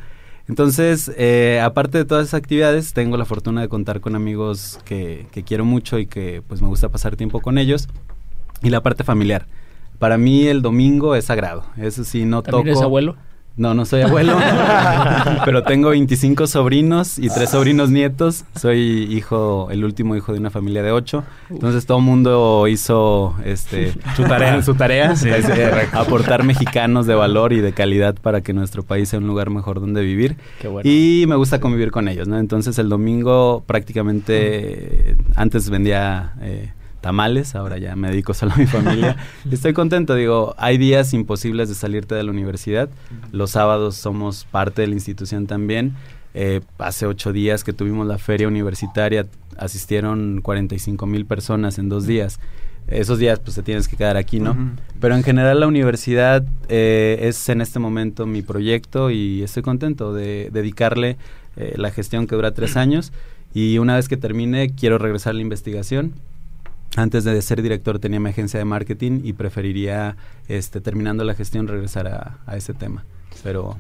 Entonces, 0.48 1.12
eh, 1.16 1.62
aparte 1.64 2.00
de 2.00 2.06
todas 2.06 2.30
esas 2.30 2.40
actividades, 2.40 2.94
tengo 2.94 3.18
la 3.18 3.26
fortuna 3.26 3.62
de 3.62 3.70
contar 3.70 4.02
con 4.02 4.16
amigos 4.16 4.80
que, 4.84 5.28
que, 5.32 5.44
quiero 5.44 5.64
mucho 5.64 6.00
y 6.00 6.08
que 6.08 6.42
pues 6.48 6.60
me 6.60 6.68
gusta 6.70 6.90
pasar 6.90 7.16
tiempo 7.16 7.40
con 7.40 7.60
ellos. 7.60 7.88
Y 8.64 8.72
la 8.72 8.82
parte 8.82 9.04
familiar. 9.04 9.46
Para 10.00 10.18
mí 10.18 10.48
el 10.48 10.64
domingo 10.64 11.16
es 11.16 11.26
sagrado. 11.26 11.66
Eso 11.78 12.04
sí, 12.04 12.26
no 12.26 12.42
¿También 12.42 12.64
toco. 12.64 12.70
eres 12.70 12.82
abuelo? 12.82 13.16
No, 13.56 13.76
no 13.76 13.86
soy 13.86 14.02
abuelo, 14.02 14.36
pero 15.46 15.62
tengo 15.62 15.90
25 15.90 16.48
sobrinos 16.48 17.20
y 17.20 17.30
tres 17.30 17.52
sobrinos 17.52 17.92
nietos. 17.92 18.46
Soy 18.56 19.08
hijo, 19.12 19.68
el 19.70 19.86
último 19.86 20.16
hijo 20.16 20.34
de 20.34 20.40
una 20.40 20.50
familia 20.50 20.82
de 20.82 20.92
ocho. 20.92 21.24
Entonces 21.52 21.86
todo 21.86 22.00
el 22.00 22.04
mundo 22.04 22.68
hizo 22.68 23.36
este, 23.46 23.94
su 24.16 24.24
tarea, 24.24 24.60
su 24.64 24.74
tarea 24.74 25.16
Sí, 25.16 25.30
es, 25.30 25.46
sí, 25.46 25.52
eh, 25.56 25.88
aportar 25.92 26.44
mexicanos 26.44 27.06
de 27.06 27.14
valor 27.14 27.54
y 27.54 27.62
de 27.62 27.74
calidad 27.74 28.16
para 28.16 28.42
que 28.42 28.54
nuestro 28.54 28.82
país 28.82 29.10
sea 29.10 29.20
un 29.20 29.28
lugar 29.28 29.52
mejor 29.52 29.80
donde 29.80 30.02
vivir. 30.02 30.36
Qué 30.60 30.68
bueno. 30.68 30.90
Y 30.90 31.26
me 31.28 31.36
gusta 31.36 31.60
convivir 31.60 31.92
con 31.92 32.08
ellos, 32.08 32.28
¿no? 32.28 32.40
Entonces 32.40 32.80
el 32.80 32.90
domingo 32.90 33.64
prácticamente, 33.68 35.16
antes 35.36 35.70
vendía 35.70 36.34
eh, 36.42 36.74
tamales, 37.04 37.54
ahora 37.54 37.78
ya 37.78 37.98
me 37.98 38.10
dedico 38.10 38.34
solo 38.34 38.54
a 38.54 38.56
mi 38.56 38.66
familia. 38.66 39.18
Estoy 39.52 39.74
contento, 39.74 40.16
digo, 40.16 40.56
hay 40.58 40.78
días 40.78 41.14
imposibles 41.14 41.68
de 41.68 41.76
salirte 41.76 42.16
de 42.16 42.24
la 42.24 42.32
universidad. 42.32 42.90
Los 43.34 43.52
sábados 43.52 43.98
somos 43.98 44.46
parte 44.46 44.84
de 44.84 44.88
la 44.88 44.94
institución 44.94 45.46
también. 45.46 45.96
Eh, 46.34 46.62
hace 46.78 47.06
ocho 47.06 47.34
días 47.34 47.66
que 47.66 47.74
tuvimos 47.74 48.08
la 48.08 48.18
feria 48.18 48.48
universitaria, 48.48 49.28
asistieron 49.58 50.40
45 50.42 51.06
mil 51.06 51.26
personas 51.26 51.78
en 51.78 51.90
dos 51.90 52.08
días. 52.08 52.40
Esos 52.88 53.20
días 53.20 53.40
pues 53.40 53.58
te 53.58 53.64
tienes 53.64 53.90
que 53.90 53.98
quedar 53.98 54.16
aquí, 54.16 54.40
¿no? 54.40 54.56
Pero 55.02 55.16
en 55.16 55.24
general 55.24 55.60
la 55.60 55.68
universidad 55.68 56.46
eh, 56.70 57.18
es 57.24 57.50
en 57.50 57.60
este 57.60 57.80
momento 57.80 58.26
mi 58.26 58.42
proyecto 58.42 59.12
y 59.12 59.44
estoy 59.44 59.62
contento 59.62 60.14
de 60.14 60.50
dedicarle 60.54 61.18
eh, 61.58 61.74
la 61.76 61.92
gestión 61.92 62.28
que 62.28 62.36
dura 62.36 62.54
tres 62.54 62.78
años 62.78 63.12
y 63.54 63.78
una 63.78 63.98
vez 63.98 64.08
que 64.08 64.16
termine 64.16 64.70
quiero 64.70 64.98
regresar 64.98 65.32
a 65.32 65.34
la 65.34 65.42
investigación. 65.42 66.14
Antes 66.96 67.24
de 67.24 67.42
ser 67.42 67.62
director 67.62 68.00
tenía 68.00 68.20
mi 68.20 68.30
agencia 68.30 68.60
de 68.60 68.66
marketing 68.66 69.22
y 69.24 69.34
preferiría, 69.34 70.16
este, 70.48 70.80
terminando 70.80 71.24
la 71.24 71.34
gestión, 71.34 71.68
regresar 71.68 72.08
a, 72.08 72.38
a 72.46 72.56
ese 72.56 72.74
tema. 72.74 73.04
Pero 73.42 73.78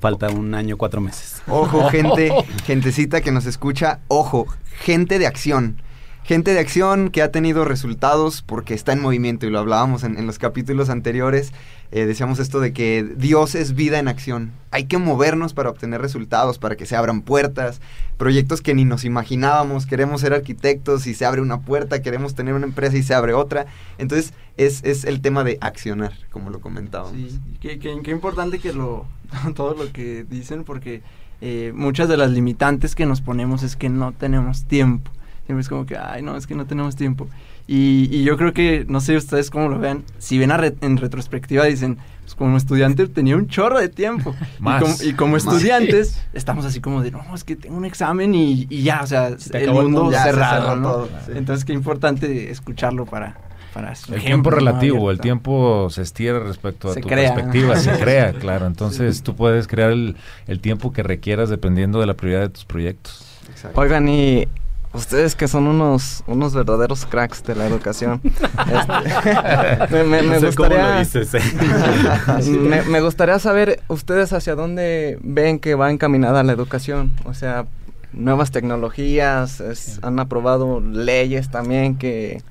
falta 0.00 0.28
un 0.30 0.54
año, 0.54 0.76
cuatro 0.76 1.00
meses. 1.00 1.42
Ojo, 1.46 1.88
gente, 1.90 2.32
gentecita 2.64 3.20
que 3.20 3.30
nos 3.30 3.46
escucha, 3.46 4.00
ojo, 4.08 4.46
gente 4.80 5.18
de 5.18 5.26
acción. 5.26 5.80
Gente 6.26 6.52
de 6.52 6.58
acción 6.58 7.10
que 7.10 7.22
ha 7.22 7.30
tenido 7.30 7.64
resultados 7.64 8.42
porque 8.42 8.74
está 8.74 8.92
en 8.92 9.00
movimiento 9.00 9.46
y 9.46 9.50
lo 9.50 9.60
hablábamos 9.60 10.02
en, 10.02 10.26
los 10.26 10.40
capítulos 10.40 10.90
anteriores. 10.90 11.52
eh, 11.92 12.04
decíamos 12.04 12.40
esto 12.40 12.58
de 12.58 12.72
que 12.72 13.06
Dios 13.16 13.54
es 13.54 13.76
vida 13.76 14.00
en 14.00 14.08
acción. 14.08 14.50
Hay 14.72 14.86
que 14.86 14.98
movernos 14.98 15.54
para 15.54 15.70
obtener 15.70 16.00
resultados, 16.00 16.58
para 16.58 16.74
que 16.74 16.84
se 16.84 16.96
abran 16.96 17.22
puertas, 17.22 17.80
proyectos 18.16 18.60
que 18.60 18.74
ni 18.74 18.84
nos 18.84 19.04
imaginábamos. 19.04 19.86
Queremos 19.86 20.20
ser 20.20 20.32
arquitectos 20.34 21.06
y 21.06 21.14
se 21.14 21.24
abre 21.24 21.40
una 21.42 21.60
puerta, 21.60 22.02
queremos 22.02 22.34
tener 22.34 22.54
una 22.54 22.66
empresa 22.66 22.96
y 22.96 23.04
se 23.04 23.14
abre 23.14 23.32
otra. 23.32 23.66
Entonces 23.98 24.34
es, 24.56 24.82
es 24.82 25.04
el 25.04 25.20
tema 25.20 25.44
de 25.44 25.58
accionar, 25.60 26.12
como 26.32 26.50
lo 26.50 26.60
comentábamos. 26.60 27.12
Sí, 27.12 27.38
qué, 27.60 27.78
qué- 27.78 28.00
qué 28.02 28.10
importante 28.10 28.58
que 28.58 28.72
lo, 28.72 29.06
todo 29.54 29.74
lo 29.74 29.92
que 29.92 30.24
dicen 30.28 30.64
porque 30.64 31.02
eh, 31.40 31.70
muchas 31.72 32.08
de 32.08 32.16
las 32.16 32.32
limitantes 32.32 32.96
que 32.96 33.06
nos 33.06 33.20
ponemos 33.20 33.62
es 33.62 33.76
que 33.76 33.90
no 33.90 34.10
tenemos 34.10 34.64
tiempo. 34.64 35.12
Siempre 35.46 35.60
es 35.62 35.68
como 35.68 35.86
que, 35.86 35.96
ay, 35.96 36.22
no, 36.22 36.36
es 36.36 36.46
que 36.46 36.54
no 36.54 36.66
tenemos 36.66 36.96
tiempo. 36.96 37.28
Y, 37.68 38.08
y 38.14 38.24
yo 38.24 38.36
creo 38.36 38.52
que, 38.52 38.84
no 38.88 39.00
sé 39.00 39.16
ustedes 39.16 39.50
cómo 39.50 39.68
lo 39.68 39.78
vean, 39.78 40.04
si 40.18 40.38
ven 40.38 40.50
a 40.52 40.56
re- 40.56 40.74
en 40.80 40.96
retrospectiva 40.96 41.64
dicen, 41.64 41.98
pues 42.22 42.34
como 42.34 42.56
estudiante 42.56 43.06
tenía 43.08 43.36
un 43.36 43.46
chorro 43.48 43.78
de 43.80 43.88
tiempo. 43.88 44.34
Más. 44.58 44.82
Y 44.82 44.84
como, 44.84 45.10
y 45.10 45.12
como 45.14 45.32
Más. 45.34 45.44
estudiantes 45.44 46.20
estamos 46.32 46.64
así 46.64 46.80
como 46.80 47.00
de, 47.02 47.10
no, 47.12 47.22
es 47.34 47.44
que 47.44 47.54
tengo 47.56 47.76
un 47.76 47.84
examen 47.84 48.34
y, 48.34 48.66
y 48.70 48.82
ya, 48.82 49.00
o 49.02 49.06
sea, 49.06 49.36
te 49.36 49.58
el 49.58 49.64
el 49.70 49.72
mundo. 49.72 50.10
Ya 50.10 50.24
se 50.24 50.30
cerrado, 50.30 50.62
cerró 50.68 50.76
¿no? 50.80 50.92
todo, 50.92 51.08
sí. 51.26 51.32
Entonces 51.36 51.64
qué 51.64 51.72
importante 51.72 52.50
escucharlo 52.50 53.04
para... 53.06 53.36
para 53.72 53.94
su 53.94 54.14
El 54.14 54.22
tiempo 54.22 54.50
¿no? 54.50 54.56
relativo, 54.56 54.96
el 54.96 55.02
Abierto. 55.18 55.22
tiempo 55.22 55.88
se 55.90 56.02
estira 56.02 56.40
respecto 56.40 56.90
a 56.90 56.94
Se 56.94 57.00
tu 57.00 57.08
crea. 57.08 57.34
perspectiva, 57.34 57.76
se 57.76 57.92
crea, 58.00 58.32
claro. 58.32 58.66
Entonces 58.66 59.22
tú 59.22 59.36
puedes 59.36 59.66
crear 59.68 59.90
el, 59.92 60.16
el 60.48 60.58
tiempo 60.60 60.92
que 60.92 61.02
requieras 61.04 61.50
dependiendo 61.50 62.00
de 62.00 62.06
la 62.06 62.14
prioridad 62.14 62.42
de 62.42 62.48
tus 62.48 62.64
proyectos. 62.64 63.24
Exacto. 63.50 63.80
Oigan, 63.80 64.08
y 64.08 64.48
ustedes 64.96 65.34
que 65.36 65.46
son 65.48 65.66
unos, 65.66 66.22
unos 66.26 66.54
verdaderos 66.54 67.06
cracks 67.06 67.44
de 67.44 67.54
la 67.54 67.66
educación. 67.66 68.20
este, 68.24 70.04
me, 70.04 70.38
gustaría, 70.40 70.98
dices, 70.98 71.30
me, 72.50 72.82
me 72.82 73.00
gustaría 73.00 73.38
saber 73.38 73.80
ustedes 73.88 74.32
hacia 74.32 74.54
dónde 74.54 75.18
ven 75.22 75.58
que 75.58 75.74
va 75.74 75.90
encaminada 75.90 76.42
la 76.42 76.52
educación. 76.52 77.12
O 77.24 77.34
sea, 77.34 77.66
nuevas 78.12 78.50
tecnologías, 78.50 79.60
es- 79.60 79.98
han 80.02 80.18
aprobado 80.18 80.80
leyes 80.80 81.50
también 81.50 81.96
que, 81.96 82.42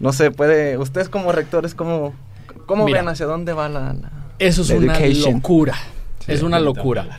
no 0.00 0.12
sé, 0.12 0.30
puede, 0.30 0.78
ustedes 0.78 1.08
como 1.08 1.32
rectores, 1.32 1.74
¿cómo, 1.74 2.14
cómo 2.66 2.84
Mira. 2.86 3.00
ven 3.00 3.08
hacia 3.08 3.26
dónde 3.26 3.52
va 3.52 3.68
la... 3.68 3.92
la- 3.94 4.10
Eso 4.38 4.62
es 4.62 4.70
la 4.70 4.76
una 4.76 4.98
education? 4.98 5.34
locura. 5.34 5.74
es 6.26 6.42
una 6.42 6.60
locura. 6.60 7.18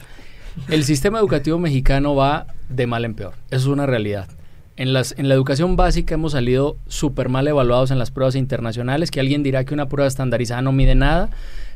El 0.68 0.84
sistema 0.84 1.18
educativo 1.18 1.58
mexicano 1.58 2.14
va 2.16 2.46
de 2.70 2.86
mal 2.86 3.06
en 3.06 3.16
peor. 3.16 3.34
Eso 3.50 3.62
es 3.62 3.66
una 3.66 3.88
realidad. 3.88 4.28
En, 4.76 4.92
las, 4.94 5.14
en 5.18 5.30
la 5.30 5.36
educación 5.36 5.76
básica 5.76 6.16
hemos 6.16 6.32
salido 6.32 6.78
súper 6.88 7.30
mal 7.30 7.48
evaluados 7.48 7.92
en 7.92 8.00
las 8.00 8.10
pruebas 8.12 8.36
internacionales, 8.36 9.12
que 9.12 9.20
alguien 9.20 9.44
dirá 9.44 9.64
que 9.66 9.74
una 9.74 9.88
prueba 9.88 10.08
estandarizada 10.08 10.62
no 10.64 10.72
mide 10.72 10.96
nada, 10.96 11.30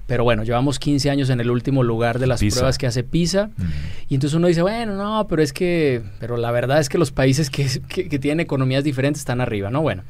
pero 0.07 0.23
bueno, 0.23 0.43
llevamos 0.43 0.79
15 0.79 1.09
años 1.11 1.29
en 1.29 1.39
el 1.39 1.51
último 1.51 1.83
lugar 1.83 2.17
de 2.17 2.25
las 2.27 2.39
PISA. 2.39 2.55
pruebas 2.55 2.77
que 2.79 2.87
hace 2.87 3.03
PISA, 3.03 3.51
y 4.09 4.15
entonces 4.15 4.35
uno 4.35 4.47
dice, 4.47 4.61
bueno, 4.63 4.95
no, 4.95 5.27
pero 5.27 5.43
es 5.43 5.53
que, 5.53 6.01
pero 6.19 6.37
la 6.37 6.49
verdad 6.51 6.79
es 6.79 6.89
que 6.89 6.97
los 6.97 7.11
países 7.11 7.49
que, 7.51 7.67
que- 7.87 8.09
que 8.09 8.17
tienen 8.19 8.39
economías 8.39 8.83
diferentes 8.83 9.21
están 9.21 9.41
arriba, 9.41 9.69
¿no? 9.69 9.81
Bueno, 9.81 10.03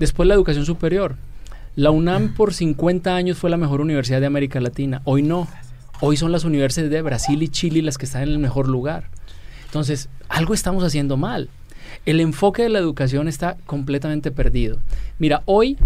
después 0.00 0.26
la 0.28 0.34
educación 0.34 0.64
superior. 0.66 1.16
La 1.76 1.90
UNAM 1.90 2.34
por 2.34 2.52
50 2.52 3.14
años 3.14 3.38
fue 3.38 3.50
la 3.50 3.56
mejor 3.56 3.80
universidad 3.80 4.20
de 4.20 4.26
América 4.26 4.60
Latina, 4.60 5.00
hoy 5.04 5.22
no. 5.22 5.48
Hoy 6.00 6.16
son 6.16 6.32
las 6.32 6.44
universidades 6.44 6.90
de 6.90 7.00
Brasil 7.02 7.40
y 7.42 7.48
Chile 7.48 7.80
las 7.82 7.96
que 7.98 8.06
están 8.06 8.22
en 8.24 8.30
el 8.30 8.38
mejor 8.40 8.68
lugar. 8.68 9.04
Entonces, 9.66 10.08
algo 10.28 10.52
estamos 10.54 10.82
haciendo 10.82 11.16
mal. 11.16 11.48
El 12.04 12.18
enfoque 12.18 12.62
de 12.62 12.68
la 12.68 12.80
educación 12.80 13.28
está 13.28 13.56
completamente 13.64 14.32
perdido. 14.32 14.78
Mira, 15.20 15.42
hoy 15.44 15.78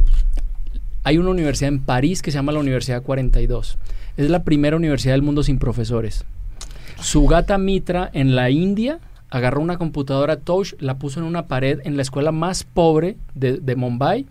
hay 1.05 1.19
una 1.19 1.31
universidad 1.31 1.69
en 1.69 1.81
París 1.81 2.23
que 2.23 2.31
se 2.31 2.39
llama 2.39 2.53
la 2.53 2.61
Universidad 2.61 3.03
42. 3.03 3.77
Es 4.17 4.31
la 4.31 4.43
primera 4.43 4.77
universidad 4.77 5.13
del 5.13 5.23
mundo 5.23 5.43
sin 5.43 5.59
profesores. 5.59 6.25
Sugata 7.01 7.59
Mitra 7.59 8.11
en 8.15 8.35
la 8.35 8.49
India 8.49 8.99
agarró 9.29 9.61
una 9.61 9.77
computadora 9.77 10.37
touch, 10.37 10.73
la 10.81 10.99
puso 10.99 11.21
en 11.21 11.27
una 11.27 11.47
pared 11.47 11.81
en 11.85 11.97
la 11.97 12.03
escuela 12.03 12.33
más 12.33 12.65
pobre 12.65 13.19
de, 13.35 13.77
Mumbai, 13.77 14.25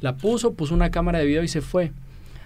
la 0.00 0.16
puso, 0.16 0.54
puso 0.54 0.74
una 0.74 0.90
cámara 0.90 1.20
de 1.20 1.26
video 1.26 1.44
y 1.44 1.48
se 1.48 1.60
fue. 1.60 1.92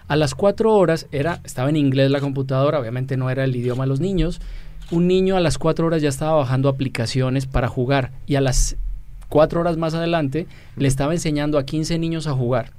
A 0.07 0.17
las 0.17 0.35
cuatro 0.35 0.75
horas 0.75 1.07
era, 1.11 1.41
estaba 1.45 1.71
en 1.71 1.77
inglés 1.77 2.11
la 2.11 2.21
computadora, 2.21 2.79
obviamente 2.79 3.17
no 3.17 3.31
era 3.31 3.45
el 3.45 3.57
idioma 3.57 3.85
de 3.85 3.89
los 3.89 4.01
niños. 4.01 4.43
Un 4.93 5.09
niño 5.09 5.37
a 5.37 5.41
las 5.41 5.59
cuatro 5.59 5.87
horas 5.87 6.03
ya 6.03 6.11
estaba 6.11 6.35
bajando 6.35 6.69
aplicaciones 6.69 7.47
para 7.47 7.67
jugar 7.67 8.13
y 8.27 8.37
a 8.37 8.41
las 8.41 8.77
cuatro 9.31 9.61
horas 9.61 9.79
más 9.79 9.95
adelante 9.95 10.47
le 10.77 10.87
estaba 10.87 11.15
enseñando 11.15 11.59
a 11.59 11.65
15 11.65 11.99
niños 11.99 12.27
a 12.27 12.35
jugar. 12.35 12.71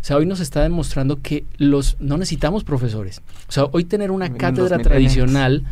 O 0.00 0.04
sea, 0.04 0.16
hoy 0.16 0.26
nos 0.26 0.40
está 0.40 0.62
demostrando 0.64 1.22
que 1.22 1.44
los 1.56 1.96
no 2.00 2.18
necesitamos 2.18 2.64
profesores. 2.64 3.22
O 3.48 3.52
sea, 3.52 3.64
hoy 3.70 3.84
tener 3.84 4.10
una 4.10 4.34
cátedra 4.34 4.78
tradicional 4.78 5.64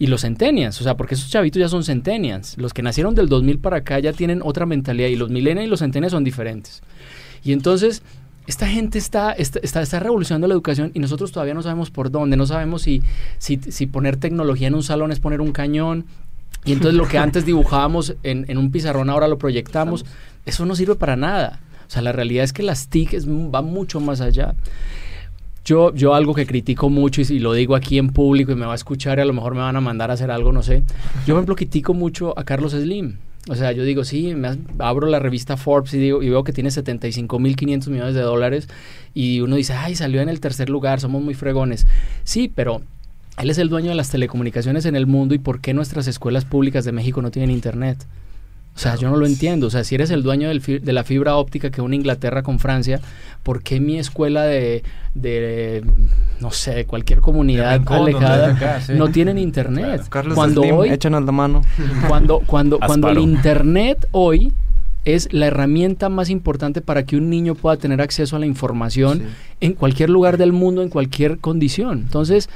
y 0.00 0.08
los 0.08 0.22
centennials, 0.22 0.80
o 0.80 0.84
sea, 0.84 0.96
porque 0.96 1.14
esos 1.14 1.30
chavitos 1.30 1.60
ya 1.60 1.68
son 1.68 1.84
centennials. 1.84 2.58
Los 2.58 2.74
que 2.74 2.82
nacieron 2.82 3.14
del 3.14 3.28
2000 3.28 3.60
para 3.60 3.76
acá 3.76 4.00
ya 4.00 4.12
tienen 4.12 4.40
otra 4.42 4.66
mentalidad 4.66 5.06
y 5.06 5.14
los 5.14 5.30
millennials 5.30 5.68
y 5.68 5.70
los 5.70 5.78
centennials 5.78 6.10
son 6.10 6.24
diferentes. 6.24 6.82
Y 7.44 7.52
entonces, 7.52 8.02
esta 8.46 8.66
gente 8.66 8.98
está, 8.98 9.32
está, 9.32 9.58
está, 9.60 9.80
está 9.80 10.00
revolucionando 10.00 10.46
la 10.46 10.54
educación 10.54 10.90
y 10.94 10.98
nosotros 10.98 11.32
todavía 11.32 11.54
no 11.54 11.62
sabemos 11.62 11.90
por 11.90 12.10
dónde, 12.10 12.36
no 12.36 12.46
sabemos 12.46 12.82
si, 12.82 13.02
si, 13.38 13.56
si 13.56 13.86
poner 13.86 14.16
tecnología 14.16 14.68
en 14.68 14.74
un 14.74 14.82
salón 14.82 15.12
es 15.12 15.20
poner 15.20 15.40
un 15.40 15.52
cañón. 15.52 16.04
Y 16.64 16.72
entonces 16.72 16.96
lo 16.96 17.08
que 17.08 17.18
antes 17.18 17.46
dibujábamos 17.46 18.16
en, 18.22 18.44
en 18.48 18.58
un 18.58 18.70
pizarrón 18.70 19.08
ahora 19.08 19.28
lo 19.28 19.38
proyectamos. 19.38 20.04
Eso 20.44 20.66
no 20.66 20.76
sirve 20.76 20.94
para 20.94 21.16
nada. 21.16 21.60
O 21.86 21.90
sea, 21.90 22.02
la 22.02 22.12
realidad 22.12 22.44
es 22.44 22.52
que 22.52 22.62
las 22.62 22.88
TIC 22.88 23.14
es, 23.14 23.28
va 23.28 23.62
mucho 23.62 24.00
más 24.00 24.20
allá. 24.20 24.54
Yo, 25.64 25.94
yo 25.94 26.14
algo 26.14 26.34
que 26.34 26.46
critico 26.46 26.90
mucho 26.90 27.22
y, 27.22 27.24
y 27.30 27.38
lo 27.38 27.54
digo 27.54 27.74
aquí 27.74 27.96
en 27.96 28.10
público 28.10 28.52
y 28.52 28.54
me 28.54 28.66
va 28.66 28.72
a 28.72 28.76
escuchar 28.76 29.18
y 29.18 29.22
a 29.22 29.24
lo 29.24 29.32
mejor 29.32 29.54
me 29.54 29.60
van 29.60 29.76
a 29.76 29.80
mandar 29.80 30.10
a 30.10 30.14
hacer 30.14 30.30
algo, 30.30 30.52
no 30.52 30.62
sé. 30.62 30.82
Yo, 31.26 31.34
por 31.34 31.36
ejemplo, 31.36 31.56
critico 31.56 31.94
mucho 31.94 32.38
a 32.38 32.44
Carlos 32.44 32.72
Slim. 32.72 33.16
O 33.48 33.54
sea, 33.54 33.72
yo 33.72 33.84
digo, 33.84 34.04
sí, 34.04 34.34
me 34.34 34.56
abro 34.78 35.06
la 35.06 35.18
revista 35.18 35.58
Forbes 35.58 35.92
y, 35.92 35.98
digo, 35.98 36.22
y 36.22 36.30
veo 36.30 36.44
que 36.44 36.52
tiene 36.52 36.70
75.500 36.70 37.88
millones 37.90 38.14
de 38.14 38.22
dólares 38.22 38.68
y 39.12 39.40
uno 39.40 39.56
dice, 39.56 39.74
ay, 39.74 39.94
salió 39.94 40.22
en 40.22 40.30
el 40.30 40.40
tercer 40.40 40.70
lugar, 40.70 40.98
somos 41.00 41.22
muy 41.22 41.34
fregones. 41.34 41.86
Sí, 42.22 42.50
pero 42.54 42.80
él 43.38 43.50
es 43.50 43.58
el 43.58 43.68
dueño 43.68 43.90
de 43.90 43.96
las 43.96 44.08
telecomunicaciones 44.08 44.86
en 44.86 44.96
el 44.96 45.06
mundo 45.06 45.34
y 45.34 45.38
¿por 45.38 45.60
qué 45.60 45.74
nuestras 45.74 46.06
escuelas 46.06 46.46
públicas 46.46 46.86
de 46.86 46.92
México 46.92 47.20
no 47.20 47.30
tienen 47.30 47.50
internet? 47.50 48.06
O 48.74 48.78
sea, 48.78 48.96
yo 48.96 49.08
no 49.08 49.16
lo 49.16 49.24
entiendo. 49.26 49.68
O 49.68 49.70
sea, 49.70 49.84
si 49.84 49.94
eres 49.94 50.10
el 50.10 50.22
dueño 50.24 50.48
del 50.48 50.60
fi- 50.60 50.80
de 50.80 50.92
la 50.92 51.04
fibra 51.04 51.36
óptica 51.36 51.70
que 51.70 51.80
une 51.80 51.94
Inglaterra 51.96 52.42
con 52.42 52.58
Francia, 52.58 53.00
¿por 53.44 53.62
qué 53.62 53.78
mi 53.78 53.98
escuela 53.98 54.42
de, 54.42 54.82
de 55.14 55.84
no 56.40 56.50
sé, 56.50 56.74
de 56.74 56.84
cualquier 56.84 57.20
comunidad 57.20 57.78
De 57.80 57.94
alejada 57.94 58.50
es 58.50 58.56
acá, 58.56 58.80
sí. 58.80 58.94
no 58.96 59.08
tienen 59.10 59.38
internet? 59.38 60.02
Carlos 60.08 60.34
cuando 60.34 60.62
Slim, 60.62 60.74
hoy, 60.74 60.88
échanos 60.90 61.24
la 61.24 61.30
mano. 61.32 61.62
cuando, 62.08 62.40
cuando, 62.40 62.80
cuando 62.80 63.08
el 63.10 63.18
internet 63.18 64.08
hoy 64.10 64.52
es 65.04 65.32
la 65.32 65.46
herramienta 65.46 66.08
más 66.08 66.28
importante 66.30 66.80
para 66.80 67.04
que 67.04 67.16
un 67.16 67.28
niño 67.30 67.54
pueda 67.54 67.76
tener 67.76 68.00
acceso 68.00 68.34
a 68.36 68.38
la 68.40 68.46
información 68.46 69.18
Sí. 69.18 69.24
en 69.60 69.72
cualquier 69.74 70.10
lugar 70.10 70.36
del 70.38 70.52
mundo, 70.52 70.82
en 70.82 70.88
cualquier 70.88 71.38
condición. 71.38 71.98
Entonces, 72.00 72.48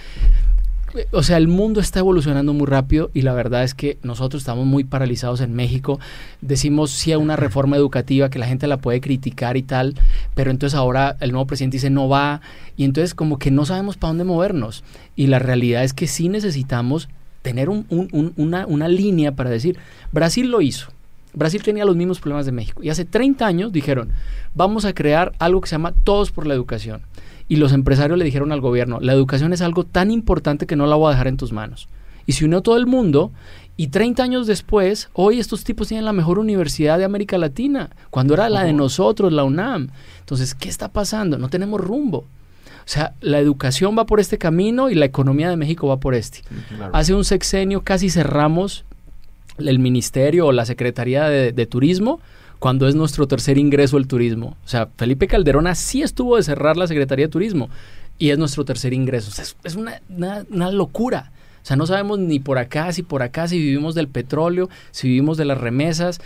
o 1.12 1.22
sea, 1.22 1.36
el 1.36 1.48
mundo 1.48 1.80
está 1.80 2.00
evolucionando 2.00 2.52
muy 2.54 2.66
rápido 2.66 3.10
y 3.14 3.22
la 3.22 3.34
verdad 3.34 3.62
es 3.62 3.74
que 3.74 3.98
nosotros 4.02 4.42
estamos 4.42 4.66
muy 4.66 4.84
paralizados 4.84 5.40
en 5.40 5.54
México. 5.54 6.00
Decimos 6.40 6.90
sí 6.90 7.12
a 7.12 7.18
una 7.18 7.36
reforma 7.36 7.76
educativa 7.76 8.30
que 8.30 8.38
la 8.38 8.46
gente 8.46 8.66
la 8.66 8.78
puede 8.78 9.00
criticar 9.00 9.56
y 9.56 9.62
tal, 9.62 9.94
pero 10.34 10.50
entonces 10.50 10.76
ahora 10.78 11.16
el 11.20 11.32
nuevo 11.32 11.46
presidente 11.46 11.76
dice 11.76 11.90
no 11.90 12.08
va 12.08 12.40
y 12.76 12.84
entonces 12.84 13.14
como 13.14 13.38
que 13.38 13.50
no 13.50 13.66
sabemos 13.66 13.96
para 13.96 14.10
dónde 14.10 14.24
movernos. 14.24 14.82
Y 15.16 15.26
la 15.26 15.38
realidad 15.38 15.84
es 15.84 15.92
que 15.92 16.06
sí 16.06 16.28
necesitamos 16.28 17.08
tener 17.42 17.68
un- 17.68 17.86
un- 17.90 18.08
un- 18.12 18.32
una, 18.36 18.66
una 18.66 18.88
línea 18.88 19.32
para 19.32 19.50
decir, 19.50 19.78
Brasil 20.12 20.50
lo 20.50 20.60
hizo. 20.60 20.88
Brasil 21.34 21.62
tenía 21.62 21.84
los 21.84 21.94
mismos 21.96 22.18
problemas 22.20 22.46
de 22.46 22.52
México. 22.52 22.82
Y 22.82 22.88
hace 22.88 23.04
30 23.04 23.46
años 23.46 23.72
dijeron, 23.72 24.10
vamos 24.54 24.84
a 24.86 24.92
crear 24.94 25.32
algo 25.38 25.60
que 25.60 25.68
se 25.68 25.74
llama 25.74 25.92
Todos 26.04 26.30
por 26.32 26.46
la 26.46 26.54
Educación. 26.54 27.02
Y 27.48 27.56
los 27.56 27.72
empresarios 27.72 28.18
le 28.18 28.24
dijeron 28.24 28.52
al 28.52 28.60
gobierno, 28.60 28.98
la 29.00 29.12
educación 29.12 29.52
es 29.52 29.62
algo 29.62 29.84
tan 29.84 30.10
importante 30.10 30.66
que 30.66 30.76
no 30.76 30.86
la 30.86 30.96
voy 30.96 31.08
a 31.08 31.10
dejar 31.12 31.28
en 31.28 31.36
tus 31.36 31.52
manos. 31.52 31.88
Y 32.26 32.32
se 32.32 32.44
unió 32.44 32.60
todo 32.60 32.76
el 32.76 32.86
mundo 32.86 33.32
y 33.80 33.86
30 33.88 34.22
años 34.22 34.46
después, 34.46 35.08
hoy 35.12 35.38
estos 35.38 35.62
tipos 35.62 35.86
tienen 35.86 36.04
la 36.04 36.12
mejor 36.12 36.40
universidad 36.40 36.98
de 36.98 37.04
América 37.04 37.38
Latina, 37.38 37.90
cuando 38.10 38.34
era 38.34 38.50
la 38.50 38.64
de 38.64 38.72
nosotros, 38.72 39.32
la 39.32 39.44
UNAM. 39.44 39.90
Entonces, 40.18 40.54
¿qué 40.54 40.68
está 40.68 40.88
pasando? 40.88 41.38
No 41.38 41.48
tenemos 41.48 41.80
rumbo. 41.80 42.18
O 42.18 42.90
sea, 42.90 43.14
la 43.20 43.38
educación 43.38 43.96
va 43.96 44.04
por 44.04 44.18
este 44.18 44.36
camino 44.36 44.90
y 44.90 44.96
la 44.96 45.04
economía 45.04 45.48
de 45.48 45.56
México 45.56 45.86
va 45.86 46.00
por 46.00 46.16
este. 46.16 46.40
Hace 46.92 47.14
un 47.14 47.24
sexenio 47.24 47.82
casi 47.82 48.10
cerramos 48.10 48.84
el 49.58 49.78
ministerio 49.78 50.48
o 50.48 50.52
la 50.52 50.66
Secretaría 50.66 51.28
de, 51.28 51.52
de 51.52 51.66
Turismo 51.66 52.20
cuando 52.58 52.88
es 52.88 52.94
nuestro 52.94 53.26
tercer 53.28 53.58
ingreso 53.58 53.96
el 53.98 54.06
turismo. 54.08 54.56
O 54.64 54.68
sea, 54.68 54.88
Felipe 54.96 55.26
Calderón 55.28 55.66
así 55.66 56.02
estuvo 56.02 56.36
de 56.36 56.42
cerrar 56.42 56.76
la 56.76 56.86
Secretaría 56.86 57.26
de 57.26 57.30
Turismo 57.32 57.68
y 58.18 58.30
es 58.30 58.38
nuestro 58.38 58.64
tercer 58.64 58.92
ingreso. 58.92 59.30
O 59.30 59.34
sea, 59.34 59.44
es, 59.64 59.74
una, 59.76 60.00
una- 60.50 60.70
locura. 60.72 61.32
O 61.62 61.66
sea, 61.68 61.76
no 61.76 61.86
sabemos 61.86 62.18
ni 62.18 62.40
por 62.40 62.58
acá, 62.58 62.92
si 62.92 63.02
por 63.02 63.22
acá, 63.22 63.46
si 63.46 63.58
vivimos 63.58 63.94
del 63.94 64.08
petróleo, 64.08 64.68
si 64.90 65.08
vivimos 65.08 65.36
de 65.36 65.44
las 65.44 65.58
remesas. 65.58 66.20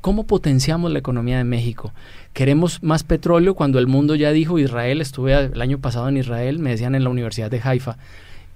¿Cómo 0.00 0.24
potenciamos 0.24 0.92
la 0.92 1.00
economía 1.00 1.36
de 1.38 1.44
México? 1.44 1.92
Queremos 2.32 2.82
más 2.82 3.02
petróleo 3.02 3.54
cuando 3.54 3.80
el 3.80 3.88
mundo 3.88 4.14
ya 4.14 4.30
dijo, 4.30 4.58
Israel, 4.60 5.00
estuve 5.00 5.34
el 5.34 5.60
año 5.60 5.80
pasado 5.80 6.08
en 6.08 6.16
Israel, 6.16 6.60
me 6.60 6.70
decían 6.70 6.94
en 6.94 7.02
la 7.02 7.10
Universidad 7.10 7.50
de 7.50 7.60
Haifa, 7.62 7.96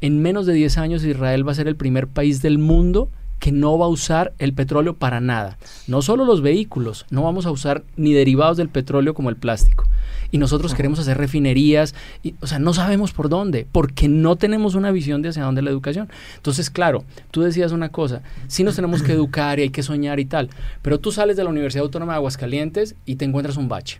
en 0.00 0.22
menos 0.22 0.46
de 0.46 0.52
10 0.52 0.78
años 0.78 1.04
Israel 1.04 1.46
va 1.46 1.52
a 1.52 1.56
ser 1.56 1.66
el 1.66 1.74
primer 1.76 2.06
país 2.06 2.42
del 2.42 2.58
mundo 2.58 3.10
que 3.42 3.50
no 3.50 3.76
va 3.76 3.86
a 3.86 3.88
usar 3.88 4.32
el 4.38 4.52
petróleo 4.52 4.94
para 4.94 5.20
nada. 5.20 5.58
No 5.88 6.00
solo 6.00 6.24
los 6.24 6.42
vehículos, 6.42 7.06
no 7.10 7.24
vamos 7.24 7.44
a 7.44 7.50
usar 7.50 7.82
ni 7.96 8.12
derivados 8.12 8.56
del 8.56 8.68
petróleo 8.68 9.14
como 9.14 9.30
el 9.30 9.36
plástico. 9.36 9.88
Y 10.30 10.38
nosotros 10.38 10.74
queremos 10.74 11.00
hacer 11.00 11.18
refinerías, 11.18 11.92
y, 12.22 12.36
o 12.40 12.46
sea, 12.46 12.60
no 12.60 12.72
sabemos 12.72 13.10
por 13.10 13.28
dónde, 13.28 13.66
porque 13.72 14.06
no 14.06 14.36
tenemos 14.36 14.76
una 14.76 14.92
visión 14.92 15.22
de 15.22 15.30
hacia 15.30 15.42
dónde 15.42 15.60
la 15.60 15.70
educación. 15.70 16.08
Entonces, 16.36 16.70
claro, 16.70 17.02
tú 17.32 17.42
decías 17.42 17.72
una 17.72 17.88
cosa, 17.88 18.22
sí 18.46 18.62
nos 18.62 18.76
tenemos 18.76 19.02
que 19.02 19.10
educar 19.20 19.58
y 19.58 19.62
hay 19.62 19.70
que 19.70 19.82
soñar 19.82 20.20
y 20.20 20.24
tal, 20.24 20.48
pero 20.80 21.00
tú 21.00 21.10
sales 21.10 21.36
de 21.36 21.42
la 21.42 21.50
Universidad 21.50 21.82
Autónoma 21.82 22.12
de 22.12 22.18
Aguascalientes 22.18 22.94
y 23.06 23.16
te 23.16 23.24
encuentras 23.24 23.56
un 23.56 23.68
bache 23.68 23.98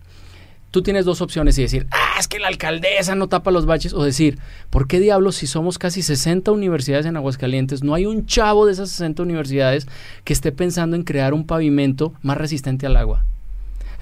tú 0.72 0.82
tienes 0.82 1.04
dos 1.04 1.20
opciones 1.20 1.56
y 1.58 1.62
decir, 1.62 1.86
ah, 1.92 2.16
es 2.18 2.26
que 2.26 2.40
la 2.40 2.48
alcaldesa 2.48 3.14
no 3.14 3.28
tapa 3.28 3.52
los 3.52 3.66
baches, 3.66 3.92
o 3.92 4.02
decir, 4.02 4.38
¿por 4.70 4.88
qué 4.88 4.98
diablos 4.98 5.36
si 5.36 5.46
somos 5.46 5.78
casi 5.78 6.02
60 6.02 6.50
universidades 6.50 7.06
en 7.06 7.16
Aguascalientes, 7.16 7.84
no 7.84 7.94
hay 7.94 8.06
un 8.06 8.26
chavo 8.26 8.66
de 8.66 8.72
esas 8.72 8.90
60 8.90 9.22
universidades 9.22 9.86
que 10.24 10.32
esté 10.32 10.50
pensando 10.50 10.96
en 10.96 11.04
crear 11.04 11.34
un 11.34 11.46
pavimento 11.46 12.14
más 12.22 12.38
resistente 12.38 12.86
al 12.86 12.96
agua? 12.96 13.24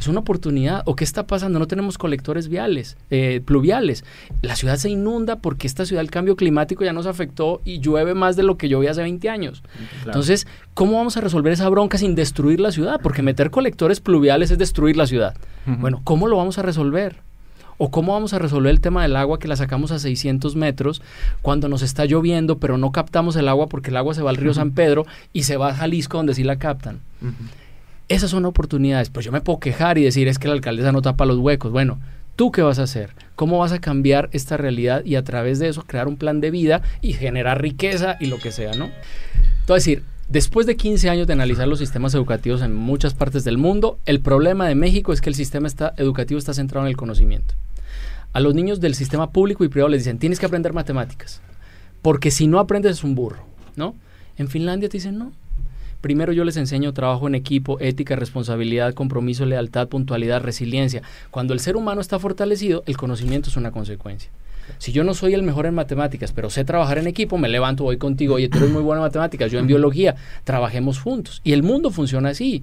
Es 0.00 0.08
una 0.08 0.20
oportunidad. 0.20 0.82
¿O 0.86 0.96
qué 0.96 1.04
está 1.04 1.26
pasando? 1.26 1.58
No 1.58 1.66
tenemos 1.66 1.98
colectores 1.98 2.48
viales, 2.48 2.96
eh, 3.10 3.42
pluviales. 3.44 4.02
La 4.40 4.56
ciudad 4.56 4.76
se 4.76 4.88
inunda 4.88 5.36
porque 5.36 5.66
esta 5.66 5.84
ciudad 5.84 6.00
el 6.00 6.10
cambio 6.10 6.36
climático 6.36 6.84
ya 6.84 6.94
nos 6.94 7.04
afectó 7.04 7.60
y 7.66 7.80
llueve 7.80 8.14
más 8.14 8.34
de 8.34 8.42
lo 8.42 8.56
que 8.56 8.70
llovía 8.70 8.92
hace 8.92 9.02
20 9.02 9.28
años. 9.28 9.62
Entonces, 10.06 10.46
¿cómo 10.72 10.96
vamos 10.96 11.18
a 11.18 11.20
resolver 11.20 11.52
esa 11.52 11.68
bronca 11.68 11.98
sin 11.98 12.14
destruir 12.14 12.60
la 12.60 12.72
ciudad? 12.72 12.98
Porque 13.02 13.20
meter 13.20 13.50
colectores 13.50 14.00
pluviales 14.00 14.50
es 14.50 14.56
destruir 14.56 14.96
la 14.96 15.06
ciudad. 15.06 15.36
Bueno, 15.66 16.00
¿cómo 16.02 16.28
lo 16.28 16.38
vamos 16.38 16.56
a 16.58 16.62
resolver? 16.62 17.16
¿O 17.76 17.90
cómo 17.90 18.14
vamos 18.14 18.32
a 18.32 18.38
resolver 18.38 18.70
el 18.70 18.80
tema 18.80 19.02
del 19.02 19.16
agua 19.16 19.38
que 19.38 19.48
la 19.48 19.56
sacamos 19.56 19.90
a 19.90 19.98
600 19.98 20.56
metros 20.56 21.02
cuando 21.42 21.68
nos 21.68 21.82
está 21.82 22.06
lloviendo, 22.06 22.58
pero 22.58 22.78
no 22.78 22.90
captamos 22.90 23.36
el 23.36 23.48
agua 23.48 23.68
porque 23.68 23.90
el 23.90 23.98
agua 23.98 24.14
se 24.14 24.22
va 24.22 24.30
al 24.30 24.36
río 24.36 24.54
San 24.54 24.72
Pedro 24.72 25.04
y 25.34 25.42
se 25.42 25.58
va 25.58 25.68
a 25.68 25.74
Jalisco 25.74 26.16
donde 26.16 26.34
sí 26.34 26.42
la 26.42 26.56
captan? 26.56 27.00
Esas 28.10 28.32
son 28.32 28.44
oportunidades. 28.44 29.08
Pues 29.08 29.24
yo 29.24 29.30
me 29.30 29.40
puedo 29.40 29.60
quejar 29.60 29.96
y 29.96 30.02
decir 30.02 30.26
es 30.26 30.40
que 30.40 30.48
la 30.48 30.54
alcaldesa 30.54 30.90
no 30.90 31.00
tapa 31.00 31.24
los 31.26 31.38
huecos. 31.38 31.70
Bueno, 31.70 32.00
¿tú 32.34 32.50
qué 32.50 32.60
vas 32.60 32.80
a 32.80 32.82
hacer? 32.82 33.14
¿Cómo 33.36 33.58
vas 33.58 33.70
a 33.70 33.78
cambiar 33.78 34.28
esta 34.32 34.56
realidad 34.56 35.04
y 35.04 35.14
a 35.14 35.22
través 35.22 35.60
de 35.60 35.68
eso 35.68 35.84
crear 35.84 36.08
un 36.08 36.16
plan 36.16 36.40
de 36.40 36.50
vida 36.50 36.82
y 37.02 37.12
generar 37.12 37.62
riqueza 37.62 38.16
y 38.18 38.26
lo 38.26 38.38
que 38.38 38.50
sea, 38.50 38.72
¿no? 38.72 38.90
Entonces, 39.60 39.84
decir, 39.84 40.02
después 40.28 40.66
de 40.66 40.76
15 40.76 41.08
años 41.08 41.28
de 41.28 41.34
analizar 41.34 41.68
los 41.68 41.78
sistemas 41.78 42.12
educativos 42.12 42.62
en 42.62 42.74
muchas 42.74 43.14
partes 43.14 43.44
del 43.44 43.58
mundo, 43.58 44.00
el 44.06 44.18
problema 44.18 44.66
de 44.66 44.74
México 44.74 45.12
es 45.12 45.20
que 45.20 45.30
el 45.30 45.36
sistema 45.36 45.68
está, 45.68 45.94
educativo 45.96 46.36
está 46.36 46.52
centrado 46.52 46.84
en 46.86 46.90
el 46.90 46.96
conocimiento. 46.96 47.54
A 48.32 48.40
los 48.40 48.56
niños 48.56 48.80
del 48.80 48.96
sistema 48.96 49.30
público 49.30 49.62
y 49.62 49.68
privado 49.68 49.88
les 49.88 50.02
dicen, 50.02 50.18
tienes 50.18 50.40
que 50.40 50.46
aprender 50.46 50.72
matemáticas, 50.72 51.40
porque 52.02 52.32
si 52.32 52.48
no 52.48 52.58
aprendes 52.58 52.90
es 52.90 53.04
un 53.04 53.14
burro, 53.14 53.44
¿no? 53.76 53.94
En 54.36 54.48
Finlandia 54.48 54.88
te 54.88 54.96
dicen, 54.96 55.16
no, 55.16 55.30
Primero 56.00 56.32
yo 56.32 56.44
les 56.44 56.56
enseño 56.56 56.94
trabajo 56.94 57.26
en 57.26 57.34
equipo, 57.34 57.78
ética, 57.80 58.16
responsabilidad, 58.16 58.94
compromiso, 58.94 59.44
lealtad, 59.44 59.88
puntualidad, 59.88 60.42
resiliencia. 60.42 61.02
Cuando 61.30 61.52
el 61.52 61.60
ser 61.60 61.76
humano 61.76 62.00
está 62.00 62.18
fortalecido, 62.18 62.82
el 62.86 62.96
conocimiento 62.96 63.50
es 63.50 63.56
una 63.56 63.70
consecuencia. 63.70 64.30
Si 64.78 64.92
yo 64.92 65.04
no 65.04 65.14
soy 65.14 65.34
el 65.34 65.42
mejor 65.42 65.66
en 65.66 65.74
matemáticas, 65.74 66.32
pero 66.32 66.48
sé 66.48 66.64
trabajar 66.64 66.98
en 66.98 67.06
equipo, 67.06 67.38
me 67.38 67.48
levanto, 67.48 67.84
voy 67.84 67.98
contigo, 67.98 68.34
oye, 68.36 68.48
tú 68.48 68.58
eres 68.58 68.70
muy 68.70 68.82
bueno 68.82 69.00
en 69.00 69.06
matemáticas, 69.06 69.50
yo 69.50 69.58
en 69.58 69.66
biología, 69.66 70.14
trabajemos 70.44 71.00
juntos. 71.00 71.40
Y 71.44 71.52
el 71.52 71.62
mundo 71.62 71.90
funciona 71.90 72.30
así. 72.30 72.62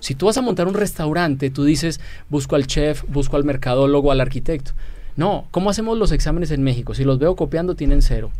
Si 0.00 0.14
tú 0.14 0.26
vas 0.26 0.38
a 0.38 0.42
montar 0.42 0.68
un 0.68 0.74
restaurante, 0.74 1.50
tú 1.50 1.64
dices, 1.64 2.00
busco 2.28 2.54
al 2.54 2.66
chef, 2.66 3.02
busco 3.08 3.36
al 3.36 3.44
mercadólogo, 3.44 4.12
al 4.12 4.20
arquitecto. 4.20 4.72
No, 5.16 5.48
¿cómo 5.50 5.70
hacemos 5.70 5.98
los 5.98 6.12
exámenes 6.12 6.52
en 6.52 6.62
México? 6.62 6.94
Si 6.94 7.02
los 7.02 7.18
veo 7.18 7.34
copiando, 7.34 7.74
tienen 7.74 8.02
cero. 8.02 8.30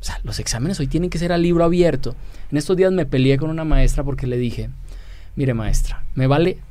O 0.00 0.04
sea, 0.04 0.20
los 0.22 0.38
exámenes 0.38 0.78
hoy 0.80 0.86
tienen 0.86 1.10
que 1.10 1.18
ser 1.18 1.32
a 1.32 1.38
libro 1.38 1.64
abierto. 1.64 2.14
En 2.50 2.58
estos 2.58 2.76
días 2.76 2.92
me 2.92 3.06
peleé 3.06 3.38
con 3.38 3.50
una 3.50 3.64
maestra 3.64 4.04
porque 4.04 4.26
le 4.26 4.36
dije, 4.36 4.70
mire 5.36 5.54
maestra, 5.54 6.04
me 6.14 6.26
vale 6.26 6.62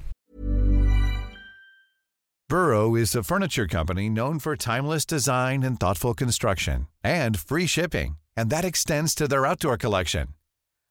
Burrow 2.49 2.95
is 2.95 3.13
a 3.13 3.21
furniture 3.23 3.67
company 3.67 4.09
known 4.09 4.39
for 4.39 4.55
timeless 4.55 5.05
design 5.05 5.63
and 5.63 5.78
thoughtful 5.78 6.13
construction 6.13 6.88
and 7.03 7.38
free 7.38 7.67
shipping, 7.67 8.17
and 8.38 8.49
that 8.49 8.63
extends 8.63 9.13
to 9.13 9.28
their 9.28 9.45
outdoor 9.45 9.75
collection. 9.75 10.30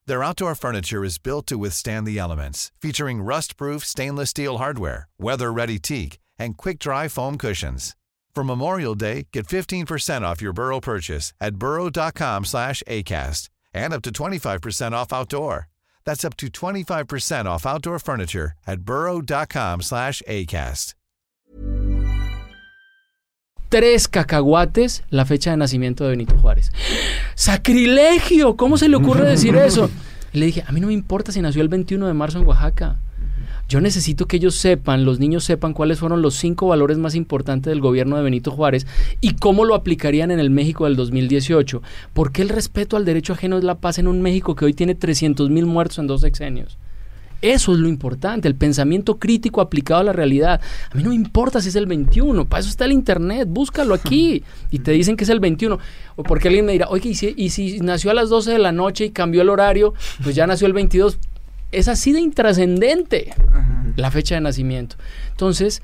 Their 0.05 0.23
outdoor 0.23 0.53
furniture 0.53 1.03
is 1.03 1.17
built 1.17 1.47
to 1.47 1.57
withstand 1.57 2.05
the 2.05 2.19
elements, 2.19 2.71
featuring 2.79 3.23
rust-proof 3.23 3.83
stainless 3.83 4.29
steel 4.29 4.59
hardware, 4.59 5.09
weather-ready 5.17 5.79
teak, 5.79 6.19
and 6.37 6.55
quick-dry 6.55 7.07
foam 7.07 7.39
cushions. 7.39 7.95
For 8.37 8.43
Memorial 8.43 8.93
Day, 8.93 9.29
get 9.33 9.47
15% 9.47 10.21
off 10.21 10.43
your 10.43 10.53
Burrow 10.53 10.79
purchase 10.79 11.33
at 11.41 11.55
burrow.com 11.55 12.45
slash 12.45 12.83
ACAST 12.87 13.49
and 13.73 13.91
up 13.91 14.03
to 14.03 14.11
25% 14.11 14.91
off 14.91 15.11
outdoor. 15.11 15.69
That's 16.05 16.23
up 16.23 16.37
to 16.37 16.45
25% 16.47 17.47
off 17.47 17.65
outdoor 17.65 17.97
furniture 17.97 18.51
at 18.67 18.81
burrow.com 18.81 19.81
slash 19.81 20.21
ACAST. 20.27 20.93
tres 23.69 24.07
cacahuates 24.07 25.03
la 25.09 25.25
fecha 25.25 25.49
de 25.49 25.57
nacimiento 25.57 26.03
de 26.03 26.11
Benito 26.11 26.37
Juárez. 26.37 26.71
¡Sacrilegio! 27.33 28.55
¿Cómo 28.55 28.77
se 28.77 28.87
le 28.87 28.97
ocurre 28.97 29.27
decir 29.27 29.55
eso? 29.55 29.89
Le 30.33 30.45
dije, 30.45 30.63
a 30.67 30.71
mí 30.71 30.79
no 30.79 30.87
me 30.87 30.93
importa 30.93 31.31
si 31.31 31.41
nació 31.41 31.63
el 31.63 31.69
21 31.69 32.05
de 32.05 32.13
marzo 32.13 32.37
en 32.37 32.45
Oaxaca. 32.45 32.99
Yo 33.67 33.81
necesito 33.81 34.27
que 34.27 34.37
ellos 34.37 34.55
sepan, 34.55 35.03
los 35.03 35.19
niños 35.19 35.43
sepan 35.43 35.73
cuáles 35.73 35.99
fueron 35.99 36.21
los 36.21 36.35
cinco 36.35 36.67
valores 36.67 36.97
más 36.97 37.15
importantes 37.15 37.69
del 37.69 37.81
gobierno 37.81 38.15
de 38.15 38.23
Benito 38.23 38.51
Juárez 38.51 38.87
y 39.19 39.33
cómo 39.33 39.65
lo 39.65 39.75
aplicarían 39.75 40.31
en 40.31 40.39
el 40.39 40.49
México 40.49 40.85
del 40.85 40.95
2018. 40.95 41.81
¿Por 42.13 42.31
qué 42.31 42.43
el 42.43 42.49
respeto 42.49 42.95
al 42.95 43.03
derecho 43.03 43.33
ajeno 43.33 43.57
es 43.57 43.65
la 43.65 43.75
paz 43.75 43.99
en 43.99 44.07
un 44.07 44.21
México 44.21 44.55
que 44.55 44.63
hoy 44.63 44.73
tiene 44.73 44.95
300 44.95 45.49
mil 45.49 45.65
muertos 45.65 45.99
en 45.99 46.07
dos 46.07 46.21
sexenios? 46.21 46.77
Eso 47.41 47.73
es 47.73 47.79
lo 47.79 47.87
importante, 47.87 48.47
el 48.47 48.55
pensamiento 48.55 49.17
crítico 49.17 49.61
aplicado 49.61 50.01
a 50.01 50.05
la 50.05 50.13
realidad. 50.13 50.59
A 50.89 50.95
mí 50.95 51.03
no 51.03 51.09
me 51.09 51.15
importa 51.15 51.61
si 51.61 51.69
es 51.69 51.75
el 51.75 51.85
21, 51.85 52.45
para 52.45 52.61
eso 52.61 52.69
está 52.69 52.85
el 52.85 52.93
Internet, 52.93 53.47
búscalo 53.49 53.93
aquí. 53.93 54.43
Y 54.71 54.79
te 54.79 54.91
dicen 54.91 55.15
que 55.15 55.23
es 55.23 55.29
el 55.29 55.39
21. 55.39 55.77
O 56.15 56.23
porque 56.23 56.49
alguien 56.49 56.65
me 56.65 56.73
dirá, 56.73 56.87
oye, 56.89 57.09
¿y 57.09 57.15
si, 57.15 57.33
y 57.37 57.49
si 57.49 57.79
nació 57.79 58.11
a 58.11 58.13
las 58.13 58.29
12 58.29 58.51
de 58.51 58.59
la 58.59 58.71
noche 58.71 59.05
y 59.05 59.09
cambió 59.11 59.41
el 59.41 59.49
horario, 59.49 59.93
pues 60.23 60.35
ya 60.35 60.45
nació 60.45 60.67
el 60.67 60.73
22. 60.73 61.19
Es 61.71 61.87
así 61.87 62.13
de 62.13 62.21
intrascendente 62.21 63.33
la 63.95 64.11
fecha 64.11 64.35
de 64.35 64.41
nacimiento. 64.41 64.95
Entonces, 65.31 65.81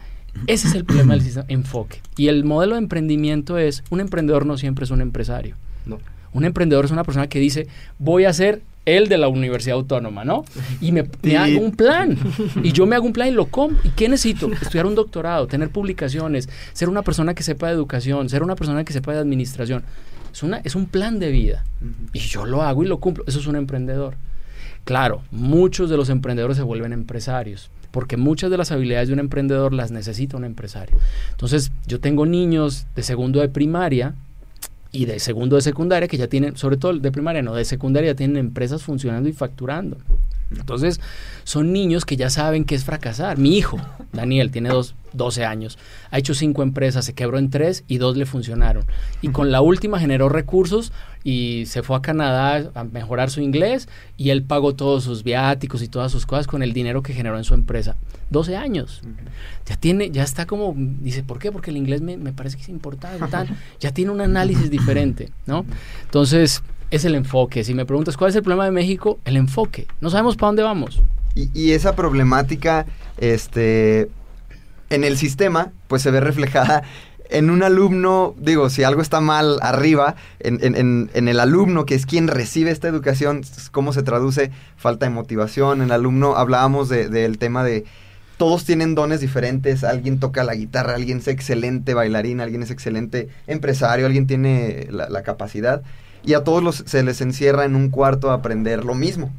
ese 0.47 0.67
es 0.67 0.75
el 0.75 0.85
problema 0.85 1.13
del 1.13 1.23
sistema, 1.23 1.45
enfoque. 1.47 1.99
Y 2.17 2.27
el 2.27 2.43
modelo 2.43 2.75
de 2.75 2.79
emprendimiento 2.79 3.57
es, 3.57 3.83
un 3.89 3.99
emprendedor 3.99 4.45
no 4.45 4.57
siempre 4.57 4.85
es 4.85 4.91
un 4.91 5.01
empresario. 5.01 5.55
No. 5.85 5.99
Un 6.33 6.45
emprendedor 6.45 6.85
es 6.85 6.91
una 6.91 7.03
persona 7.03 7.27
que 7.27 7.39
dice, 7.39 7.67
voy 7.99 8.25
a 8.25 8.33
ser 8.33 8.61
el 8.85 9.07
de 9.07 9.17
la 9.17 9.27
Universidad 9.27 9.77
Autónoma, 9.77 10.25
¿no? 10.25 10.43
Y 10.81 10.91
me, 10.91 11.07
me 11.21 11.37
hago 11.37 11.61
un 11.61 11.71
plan. 11.71 12.17
Y 12.63 12.71
yo 12.73 12.85
me 12.85 12.95
hago 12.95 13.05
un 13.05 13.13
plan 13.13 13.29
y 13.29 13.31
lo 13.31 13.45
compro. 13.45 13.79
¿Y 13.83 13.89
qué 13.89 14.09
necesito? 14.09 14.51
Estudiar 14.51 14.85
un 14.85 14.95
doctorado, 14.95 15.47
tener 15.47 15.69
publicaciones, 15.69 16.49
ser 16.73 16.89
una 16.89 17.01
persona 17.01 17.33
que 17.33 17.43
sepa 17.43 17.67
de 17.67 17.73
educación, 17.73 18.29
ser 18.29 18.43
una 18.43 18.55
persona 18.55 18.83
que 18.83 18.91
sepa 18.91 19.13
de 19.13 19.19
administración. 19.19 19.83
Es, 20.33 20.43
una, 20.43 20.57
es 20.57 20.75
un 20.75 20.87
plan 20.87 21.19
de 21.19 21.31
vida. 21.31 21.63
Y 22.11 22.19
yo 22.19 22.45
lo 22.45 22.61
hago 22.63 22.83
y 22.83 22.87
lo 22.87 22.99
cumplo. 22.99 23.23
Eso 23.27 23.39
es 23.39 23.47
un 23.47 23.55
emprendedor. 23.55 24.15
Claro, 24.83 25.21
muchos 25.31 25.89
de 25.89 25.97
los 25.97 26.09
emprendedores 26.09 26.57
se 26.57 26.63
vuelven 26.63 26.93
empresarios 26.93 27.69
porque 27.93 28.17
muchas 28.17 28.49
de 28.49 28.57
las 28.57 28.71
habilidades 28.71 29.09
de 29.09 29.13
un 29.13 29.19
emprendedor 29.19 29.71
las 29.71 29.91
necesita 29.91 30.35
un 30.35 30.45
empresario. 30.45 30.97
Entonces, 31.29 31.71
yo 31.85 31.99
tengo 31.99 32.25
niños 32.25 32.87
de 32.95 33.03
segundo 33.03 33.39
de 33.39 33.49
primaria 33.49 34.15
y 34.91 35.05
de 35.05 35.19
segundo 35.19 35.57
de 35.57 35.61
secundaria 35.61 36.07
que 36.07 36.17
ya 36.17 36.27
tienen, 36.27 36.57
sobre 36.57 36.77
todo 36.77 36.93
de 36.93 37.11
primaria, 37.11 37.43
no, 37.43 37.53
de 37.53 37.65
secundaria 37.65 38.11
ya 38.11 38.15
tienen 38.15 38.37
empresas 38.37 38.81
funcionando 38.81 39.29
y 39.29 39.33
facturando. 39.33 39.97
Entonces, 40.59 40.99
son 41.43 41.73
niños 41.73 42.05
que 42.05 42.17
ya 42.17 42.29
saben 42.29 42.65
qué 42.65 42.75
es 42.75 42.83
fracasar. 42.83 43.37
Mi 43.37 43.57
hijo, 43.57 43.79
Daniel, 44.13 44.51
tiene 44.51 44.69
dos, 44.69 44.95
12 45.13 45.45
años, 45.45 45.77
ha 46.11 46.17
hecho 46.17 46.33
cinco 46.33 46.63
empresas, 46.63 47.05
se 47.05 47.13
quebró 47.13 47.37
en 47.37 47.49
tres 47.49 47.83
y 47.87 47.97
dos 47.97 48.17
le 48.17 48.25
funcionaron. 48.25 48.85
Y 49.21 49.29
con 49.29 49.51
la 49.51 49.61
última 49.61 49.99
generó 49.99 50.29
recursos 50.29 50.91
y 51.23 51.65
se 51.67 51.83
fue 51.83 51.95
a 51.95 52.01
Canadá 52.01 52.69
a 52.75 52.83
mejorar 52.83 53.29
su 53.29 53.39
inglés 53.39 53.87
y 54.17 54.31
él 54.31 54.43
pagó 54.43 54.75
todos 54.75 55.03
sus 55.03 55.23
viáticos 55.23 55.81
y 55.81 55.87
todas 55.87 56.11
sus 56.11 56.25
cosas 56.25 56.47
con 56.47 56.63
el 56.63 56.73
dinero 56.73 57.01
que 57.01 57.13
generó 57.13 57.37
en 57.37 57.43
su 57.43 57.53
empresa. 57.53 57.95
12 58.29 58.57
años. 58.57 59.01
Ya 59.65 59.77
tiene, 59.77 60.09
ya 60.09 60.23
está 60.23 60.45
como, 60.45 60.73
dice, 60.75 61.23
¿por 61.23 61.39
qué? 61.39 61.51
Porque 61.51 61.71
el 61.71 61.77
inglés 61.77 62.01
me, 62.01 62.17
me 62.17 62.33
parece 62.33 62.57
que 62.57 62.63
es 62.63 62.69
importante, 62.69 63.25
tal. 63.27 63.47
ya 63.79 63.91
tiene 63.91 64.11
un 64.11 64.21
análisis 64.21 64.69
diferente, 64.69 65.31
¿no? 65.45 65.65
Entonces, 66.03 66.63
es 66.95 67.05
el 67.05 67.15
enfoque. 67.15 67.63
Si 67.63 67.73
me 67.73 67.85
preguntas 67.85 68.17
cuál 68.17 68.29
es 68.29 68.35
el 68.35 68.43
problema 68.43 68.65
de 68.65 68.71
México, 68.71 69.19
el 69.25 69.37
enfoque. 69.37 69.87
No 70.01 70.09
sabemos 70.09 70.35
para 70.35 70.47
dónde 70.49 70.63
vamos. 70.63 71.01
Y, 71.35 71.71
esa 71.71 71.95
problemática, 71.95 72.85
este, 73.17 74.07
en 74.91 75.03
el 75.03 75.17
sistema, 75.17 75.71
pues 75.87 76.03
se 76.03 76.11
ve 76.11 76.19
reflejada 76.19 76.83
en 77.31 77.49
un 77.49 77.63
alumno, 77.63 78.35
digo, 78.37 78.69
si 78.69 78.83
algo 78.83 79.01
está 79.01 79.19
mal 79.21 79.57
arriba, 79.63 80.15
en, 80.39 80.59
en- 80.61 81.09
en- 81.13 81.27
el 81.27 81.39
alumno, 81.39 81.85
que 81.87 81.95
es 81.95 82.05
quien 82.05 82.27
recibe 82.27 82.69
esta 82.69 82.87
educación, 82.87 83.41
¿cómo 83.71 83.93
se 83.93 84.03
traduce? 84.03 84.51
Falta 84.77 85.07
de 85.07 85.11
motivación. 85.11 85.79
En 85.79 85.85
el 85.87 85.91
alumno 85.93 86.35
hablábamos 86.35 86.89
de- 86.89 87.09
del 87.09 87.39
tema 87.39 87.63
de 87.63 87.85
todos 88.37 88.65
tienen 88.65 88.93
dones 88.93 89.19
diferentes, 89.21 89.83
alguien 89.83 90.19
toca 90.19 90.43
la 90.43 90.53
guitarra, 90.53 90.95
alguien 90.95 91.19
es 91.19 91.27
excelente 91.27 91.93
bailarín, 91.95 92.41
alguien 92.41 92.61
es 92.61 92.69
excelente 92.71 93.29
empresario, 93.47 94.05
alguien 94.05 94.27
tiene 94.27 94.87
la 94.91 95.23
capacidad. 95.23 95.81
Y 96.25 96.35
a 96.35 96.43
todos 96.43 96.63
los, 96.63 96.83
se 96.87 97.03
les 97.03 97.19
encierra 97.21 97.65
en 97.65 97.75
un 97.75 97.89
cuarto 97.89 98.31
a 98.31 98.35
aprender 98.35 98.85
lo 98.85 98.95
mismo 98.95 99.33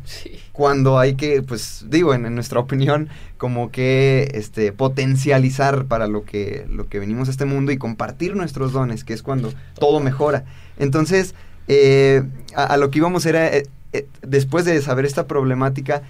cuando 0.53 0.99
hay 0.99 1.15
que, 1.15 1.43
pues 1.43 1.87
digo, 1.89 2.13
en, 2.15 2.27
en 2.27 2.35
nuestra 2.35 2.61
opinión, 2.61 3.09
como 3.39 3.71
que 3.71 4.31
este, 4.35 4.71
potencializar 4.73 5.87
para 5.87 6.07
lo 6.07 6.25
que, 6.25 6.67
lo 6.71 6.87
que 6.89 6.99
venimos 7.01 7.29
a 7.29 7.31
este 7.31 7.45
mundo 7.45 7.73
y 7.73 7.79
compartir 7.79 8.37
nuestros 8.37 8.73
dones, 8.73 9.03
que 9.05 9.15
es 9.15 9.23
cuando 9.23 9.53
todo 9.79 10.01
mejora. 10.01 10.45
Entonces, 10.79 11.35
eh, 11.69 12.23
a, 12.55 12.65
a 12.65 12.77
lo 12.77 12.91
que 12.91 12.99
íbamos 12.99 13.25
era, 13.27 13.49
eh, 13.49 13.67
eh, 13.93 14.07
después 14.23 14.65
de 14.65 14.81
saber 14.83 15.07
esta 15.07 15.27
problemática, 15.27 16.03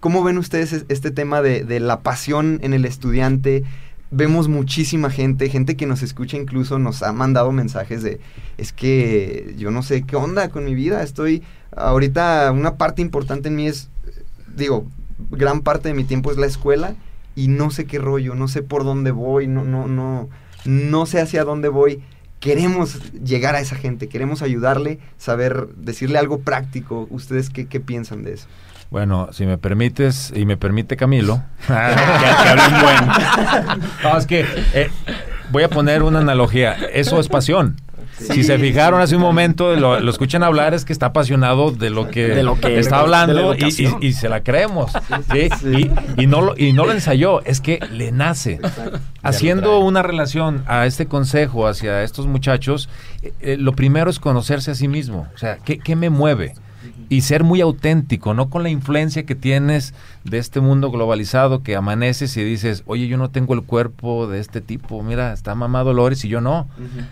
¿cómo 0.00 0.22
ven 0.22 0.38
ustedes 0.38 0.72
es- 0.72 0.84
este 0.88 1.10
tema 1.10 1.40
de, 1.42 1.64
de 1.64 1.80
la 1.80 2.00
pasión 2.00 2.60
en 2.62 2.74
el 2.74 2.84
estudiante? 2.84 3.64
Vemos 4.10 4.48
muchísima 4.48 5.10
gente, 5.10 5.50
gente 5.50 5.76
que 5.76 5.86
nos 5.86 6.02
escucha 6.02 6.36
incluso 6.36 6.78
nos 6.78 7.02
ha 7.02 7.12
mandado 7.12 7.52
mensajes 7.52 8.02
de, 8.02 8.20
es 8.56 8.72
que 8.72 9.54
yo 9.58 9.70
no 9.70 9.82
sé 9.82 10.02
qué 10.02 10.16
onda 10.16 10.48
con 10.48 10.64
mi 10.64 10.74
vida, 10.74 11.02
estoy 11.02 11.42
ahorita 11.76 12.50
una 12.52 12.76
parte 12.76 13.02
importante 13.02 13.48
en 13.48 13.56
mí 13.56 13.66
es, 13.66 13.90
digo, 14.56 14.86
gran 15.30 15.60
parte 15.60 15.88
de 15.88 15.94
mi 15.94 16.04
tiempo 16.04 16.30
es 16.30 16.38
la 16.38 16.46
escuela 16.46 16.94
y 17.34 17.48
no 17.48 17.70
sé 17.70 17.84
qué 17.84 17.98
rollo, 17.98 18.34
no 18.34 18.48
sé 18.48 18.62
por 18.62 18.84
dónde 18.84 19.10
voy, 19.10 19.46
no, 19.46 19.64
no, 19.64 19.86
no, 19.86 20.28
no 20.64 21.06
sé 21.06 21.20
hacia 21.20 21.44
dónde 21.44 21.68
voy. 21.68 22.02
Queremos 22.40 23.12
llegar 23.12 23.56
a 23.56 23.60
esa 23.60 23.74
gente, 23.74 24.08
queremos 24.08 24.42
ayudarle, 24.42 25.00
saber, 25.18 25.68
decirle 25.76 26.18
algo 26.18 26.40
práctico. 26.40 27.08
¿Ustedes 27.10 27.50
qué, 27.50 27.66
qué 27.66 27.80
piensan 27.80 28.22
de 28.22 28.34
eso? 28.34 28.46
Bueno, 28.90 29.28
si 29.32 29.44
me 29.44 29.58
permites, 29.58 30.32
y 30.34 30.46
me 30.46 30.56
permite 30.56 30.96
Camilo, 30.96 31.42
que, 31.66 31.72
que 31.72 32.48
hable 32.48 32.62
un 32.74 32.82
buen. 32.82 33.88
No, 34.02 34.18
es 34.18 34.26
que 34.26 34.46
eh, 34.72 34.90
voy 35.50 35.62
a 35.62 35.68
poner 35.68 36.02
una 36.02 36.20
analogía. 36.20 36.72
Eso 36.92 37.20
es 37.20 37.28
pasión. 37.28 37.76
si 38.18 38.42
se 38.42 38.58
fijaron 38.58 39.00
hace 39.00 39.14
un 39.14 39.20
momento, 39.22 39.76
lo, 39.76 40.00
lo 40.00 40.10
escuchan 40.10 40.42
hablar, 40.42 40.72
es 40.74 40.84
que 40.86 40.92
está 40.94 41.06
apasionado 41.06 41.70
de 41.70 41.90
lo 41.90 42.08
que, 42.08 42.28
De 42.28 42.42
lo 42.42 42.58
que- 42.58 42.78
está 42.78 43.00
hablando 43.00 43.54
y, 43.54 43.58
educación. 43.58 43.98
y- 44.00 44.06
y 44.06 44.12
se 44.14 44.28
la 44.30 44.42
creemos. 44.42 44.90
¿sí? 45.32 45.48
Y, 46.16 46.22
y 46.22 46.26
no 46.26 46.40
lo, 46.40 46.54
y 46.56 46.72
no 46.72 46.84
lo 46.86 46.92
ensayó, 46.92 47.42
es 47.44 47.60
que 47.60 47.78
le 47.92 48.10
nace. 48.10 48.58
Haciendo 49.22 49.80
una 49.80 50.02
relación 50.02 50.64
a 50.66 50.86
este 50.86 51.06
consejo 51.06 51.66
hacia 51.68 52.02
estos 52.02 52.26
muchachos, 52.26 52.88
eh, 53.22 53.32
eh, 53.40 53.56
lo 53.58 53.72
primero 53.74 54.08
es 54.10 54.18
conocerse 54.18 54.70
a 54.70 54.74
sí 54.74 54.88
mismo. 54.88 55.28
O 55.34 55.38
sea, 55.38 55.58
¿qué, 55.58 55.78
qué 55.78 55.94
me 55.94 56.08
mueve? 56.10 56.54
Y 57.08 57.22
ser 57.22 57.42
muy 57.44 57.60
auténtico, 57.60 58.34
no 58.34 58.50
con 58.50 58.62
la 58.62 58.68
influencia 58.68 59.24
que 59.24 59.34
tienes 59.34 59.94
de 60.24 60.38
este 60.38 60.60
mundo 60.60 60.90
globalizado 60.90 61.62
que 61.62 61.74
amaneces 61.74 62.36
y 62.36 62.44
dices, 62.44 62.82
oye, 62.86 63.08
yo 63.08 63.16
no 63.16 63.30
tengo 63.30 63.54
el 63.54 63.62
cuerpo 63.62 64.26
de 64.26 64.40
este 64.40 64.60
tipo, 64.60 65.02
mira, 65.02 65.32
está 65.32 65.54
mamá 65.54 65.82
Dolores 65.82 66.24
y 66.24 66.28
yo 66.28 66.40
no. 66.40 66.68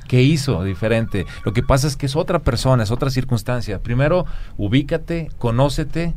¿Qué 0.06 0.22
hizo 0.22 0.62
diferente? 0.64 1.24
Lo 1.44 1.52
que 1.52 1.62
pasa 1.62 1.86
es 1.86 1.96
que 1.96 2.06
es 2.06 2.16
otra 2.16 2.40
persona, 2.40 2.82
es 2.82 2.90
otra 2.90 3.10
circunstancia. 3.10 3.82
Primero, 3.82 4.26
ubícate, 4.58 5.30
conócete, 5.38 6.14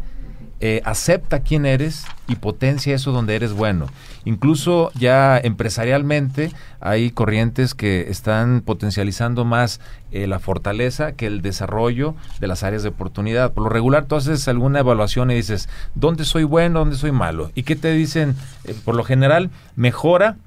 eh, 0.62 0.82
acepta 0.84 1.40
quién 1.40 1.66
eres 1.66 2.06
y 2.28 2.36
potencia 2.36 2.94
eso 2.94 3.12
donde 3.12 3.36
eres 3.36 3.54
bueno. 3.54 3.88
Incluso 4.26 4.92
ya 4.94 5.38
empresarialmente 5.38 6.52
hay 6.82 7.12
corrientes 7.12 7.74
que 7.74 8.10
están 8.10 8.62
potencializando 8.62 9.46
más 9.46 9.80
eh, 10.12 10.28
la 10.28 10.40
fortaleza 10.40 11.14
que 11.14 11.28
el 11.28 11.42
desarrollo 11.42 12.16
de 12.40 12.48
las 12.48 12.64
áreas 12.64 12.84
de 12.84 12.90
oportunidad. 12.90 13.54
Por 13.54 13.64
lo 13.64 13.70
regular 13.70 14.06
tú 14.06 14.16
haces 14.16 14.48
alguna 14.48 14.80
evaluación 14.80 15.32
y 15.32 15.36
dices, 15.36 15.70
¿dónde 15.96 16.26
soy 16.26 16.44
bueno, 16.44 16.80
dónde 16.80 16.98
soy 16.98 17.12
malo? 17.12 17.52
¿Y 17.56 17.64
qué 17.64 17.76
te 17.76 17.92
dicen? 17.92 18.36
Eh, 18.66 18.76
por 18.84 18.96
lo 18.96 19.04
general, 19.04 19.50
mejora 19.76 20.38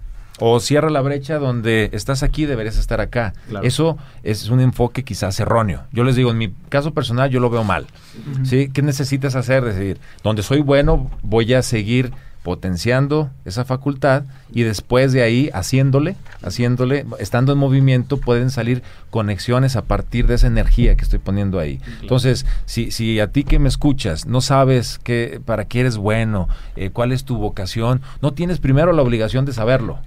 o 0.45 0.59
cierra 0.59 0.90
la 0.90 1.01
brecha 1.03 1.38
donde 1.38 1.88
estás 1.93 2.24
aquí, 2.24 2.47
deberías 2.47 2.76
estar 2.76 3.01
acá. 3.01 3.32
Claro. 3.49 3.64
Eso 3.64 3.97
es 4.24 4.49
un 4.49 4.59
enfoque 4.59 5.05
quizás 5.05 5.38
erróneo. 5.38 5.84
Yo 5.93 6.03
les 6.03 6.16
digo, 6.16 6.32
en 6.32 6.38
mi 6.38 6.53
caso 6.68 6.93
personal 6.93 7.30
yo 7.30 7.38
lo 7.38 7.49
veo 7.49 7.62
mal. 7.62 7.86
¿sí? 8.43 8.68
¿Qué 8.74 8.82
necesitas 8.82 9.36
hacer? 9.36 9.62
Decir, 9.62 10.01
donde 10.24 10.43
soy 10.43 10.61
bueno, 10.61 11.09
voy 11.22 11.55
a 11.55 11.62
seguir 11.62 12.12
potenciando 12.43 13.30
esa 13.45 13.64
facultad 13.64 14.24
y 14.53 14.64
después 14.64 15.12
de 15.12 15.22
ahí 15.22 15.49
haciéndole, 15.55 16.16
haciéndole, 16.43 17.07
estando 17.20 17.53
en 17.53 17.59
movimiento 17.59 18.16
pueden 18.16 18.51
salir 18.51 18.82
conexiones 19.11 19.76
a 19.76 19.82
partir 19.82 20.26
de 20.26 20.34
esa 20.34 20.49
energía 20.49 20.97
que 20.97 21.05
estoy 21.05 21.20
poniendo 21.20 21.61
ahí. 21.61 21.80
Entonces, 22.01 22.47
si, 22.66 22.90
si 22.90 23.20
a 23.20 23.28
ti 23.28 23.45
que 23.45 23.61
me 23.61 23.68
escuchas 23.68 24.26
no 24.26 24.40
sabes 24.40 24.99
qué, 25.05 25.40
para 25.45 25.66
qué 25.66 25.80
eres 25.82 25.99
bueno, 25.99 26.49
eh, 26.74 26.90
cuál 26.90 27.12
es 27.12 27.22
tu 27.22 27.36
vocación, 27.36 28.03
no 28.20 28.32
tienes 28.32 28.59
primero 28.59 28.93
la 28.93 29.03
obligación 29.03 29.45
de 29.45 29.53
saberlo. 29.53 30.01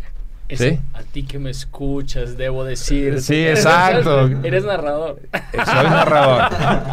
Ese, 0.48 0.70
¿Sí? 0.74 0.80
A 0.94 1.02
ti 1.02 1.24
que 1.24 1.40
me 1.40 1.50
escuchas, 1.50 2.38
debo 2.38 2.64
decir. 2.64 3.20
Sí, 3.22 3.46
exacto. 3.48 4.28
Eres 4.44 4.64
narrador. 4.64 5.20
Soy 5.54 5.86
narrador. 5.90 6.44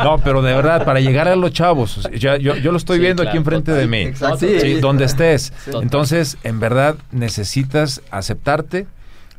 No, 0.02 0.18
pero 0.24 0.40
de 0.40 0.54
verdad, 0.54 0.84
para 0.86 1.00
llegar 1.00 1.28
a 1.28 1.36
los 1.36 1.52
chavos, 1.52 1.98
o 1.98 2.02
sea, 2.02 2.10
ya- 2.12 2.38
yo, 2.38 2.56
yo 2.56 2.70
lo 2.72 2.78
estoy 2.78 2.96
Sí, 2.96 3.02
viendo 3.02 3.22
claro, 3.22 3.30
aquí 3.30 3.36
enfrente 3.38 3.72
total. 3.72 3.80
de 3.82 3.86
mí. 3.88 4.02
Exacto. 4.08 4.38
Sí, 4.38 4.58
Sí. 4.60 4.74
donde 4.80 5.04
estés. 5.04 5.52
Entonces, 5.82 6.38
en 6.44 6.60
verdad, 6.60 6.96
necesitas 7.10 8.00
aceptarte, 8.10 8.86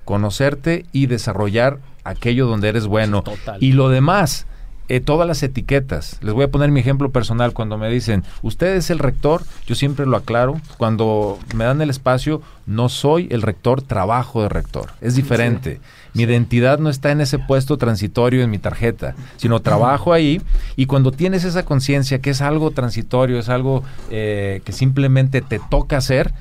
conocerte 0.06 0.86
y 0.92 1.08
desarrollar 1.08 1.80
aquello 2.04 2.46
donde 2.46 2.70
eres 2.70 2.86
bueno. 2.86 3.24
Total. 3.24 3.58
Y 3.64 3.72
lo 3.72 3.90
demás, 3.90 4.46
eh, 4.90 5.00
todas 5.00 5.28
las 5.28 5.42
etiquetas. 5.44 6.20
Les 6.22 6.34
voy 6.34 6.44
a 6.44 6.52
poner 6.52 6.72
mi 6.72 6.80
ejemplo 6.80 7.12
personal. 7.12 7.54
Cuando 7.54 7.78
me 7.78 7.90
dicen, 7.90 8.24
usted 8.42 8.76
es 8.76 8.90
el 8.90 9.00
rector, 9.00 9.44
yo 9.66 9.76
siempre 9.76 10.06
lo 10.06 10.18
aclaro. 10.18 10.60
Cuando 10.78 11.40
me 11.56 11.64
dan 11.64 11.82
el 11.82 11.90
espacio, 11.90 12.42
no 12.66 12.90
soy 12.90 13.28
el 13.32 13.42
rector, 13.42 13.82
trabajo 13.82 14.42
de 14.42 14.50
rector. 14.50 14.92
Es 15.02 15.16
diferente. 15.16 15.80
Mi 16.14 16.24
identidad 16.24 16.80
no 16.80 16.90
está 16.90 17.12
en 17.12 17.22
ese 17.22 17.40
puesto 17.40 17.78
transitorio 17.78 18.44
en 18.44 18.50
mi 18.50 18.60
tarjeta, 18.60 19.16
sino 19.38 19.62
trabajo 19.62 20.14
ahí. 20.14 20.42
Y 20.76 20.86
cuando 20.86 21.12
tienes 21.12 21.44
esa 21.44 21.64
conciencia 21.66 22.20
que 22.20 22.30
es 22.30 22.42
algo 22.42 22.72
transitorio, 22.72 23.40
es 23.40 23.50
algo 23.50 23.84
eh, 24.12 24.62
que 24.64 24.72
simplemente 24.72 25.42
te 25.42 25.60
toca 25.60 25.98
hacer, 25.98 26.34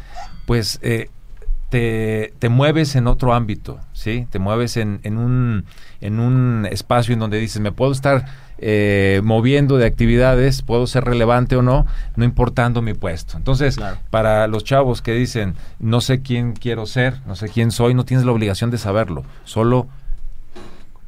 pues 0.47 0.79
eh, 0.83 1.09
te, 1.73 2.35
te 2.39 2.51
mueves 2.51 2.97
en 2.97 3.07
otro 3.07 3.33
ámbito, 3.33 3.81
¿sí? 3.95 4.27
Te 4.29 4.39
mueves 4.39 4.77
en, 4.77 5.01
en 5.05 5.17
un, 5.17 5.65
en 6.03 6.21
un 6.21 6.69
espacio 6.71 7.15
en 7.15 7.19
donde 7.19 7.39
dices, 7.41 7.63
me 7.63 7.73
puedo 7.73 7.93
estar 7.93 8.27
eh, 8.59 9.23
moviendo 9.25 9.79
de 9.79 9.87
actividades, 9.87 10.61
puedo 10.61 10.87
ser 10.87 11.05
relevante 11.05 11.57
o 11.57 11.63
no, 11.63 11.87
no 12.15 12.27
importando 12.27 12.83
mi 12.83 12.93
puesto. 12.93 13.39
Entonces, 13.39 13.81
para 14.11 14.47
los 14.49 14.65
chavos 14.65 15.01
que 15.01 15.15
dicen, 15.15 15.55
no 15.79 16.03
sé 16.03 16.21
quién 16.21 16.53
quiero 16.53 16.85
ser, 16.85 17.21
no 17.27 17.37
sé 17.37 17.49
quién 17.49 17.71
soy, 17.71 17.95
no 17.95 18.05
tienes 18.05 18.27
la 18.27 18.33
obligación 18.33 18.71
de 18.71 18.77
saberlo, 18.77 19.25
solo 19.45 19.89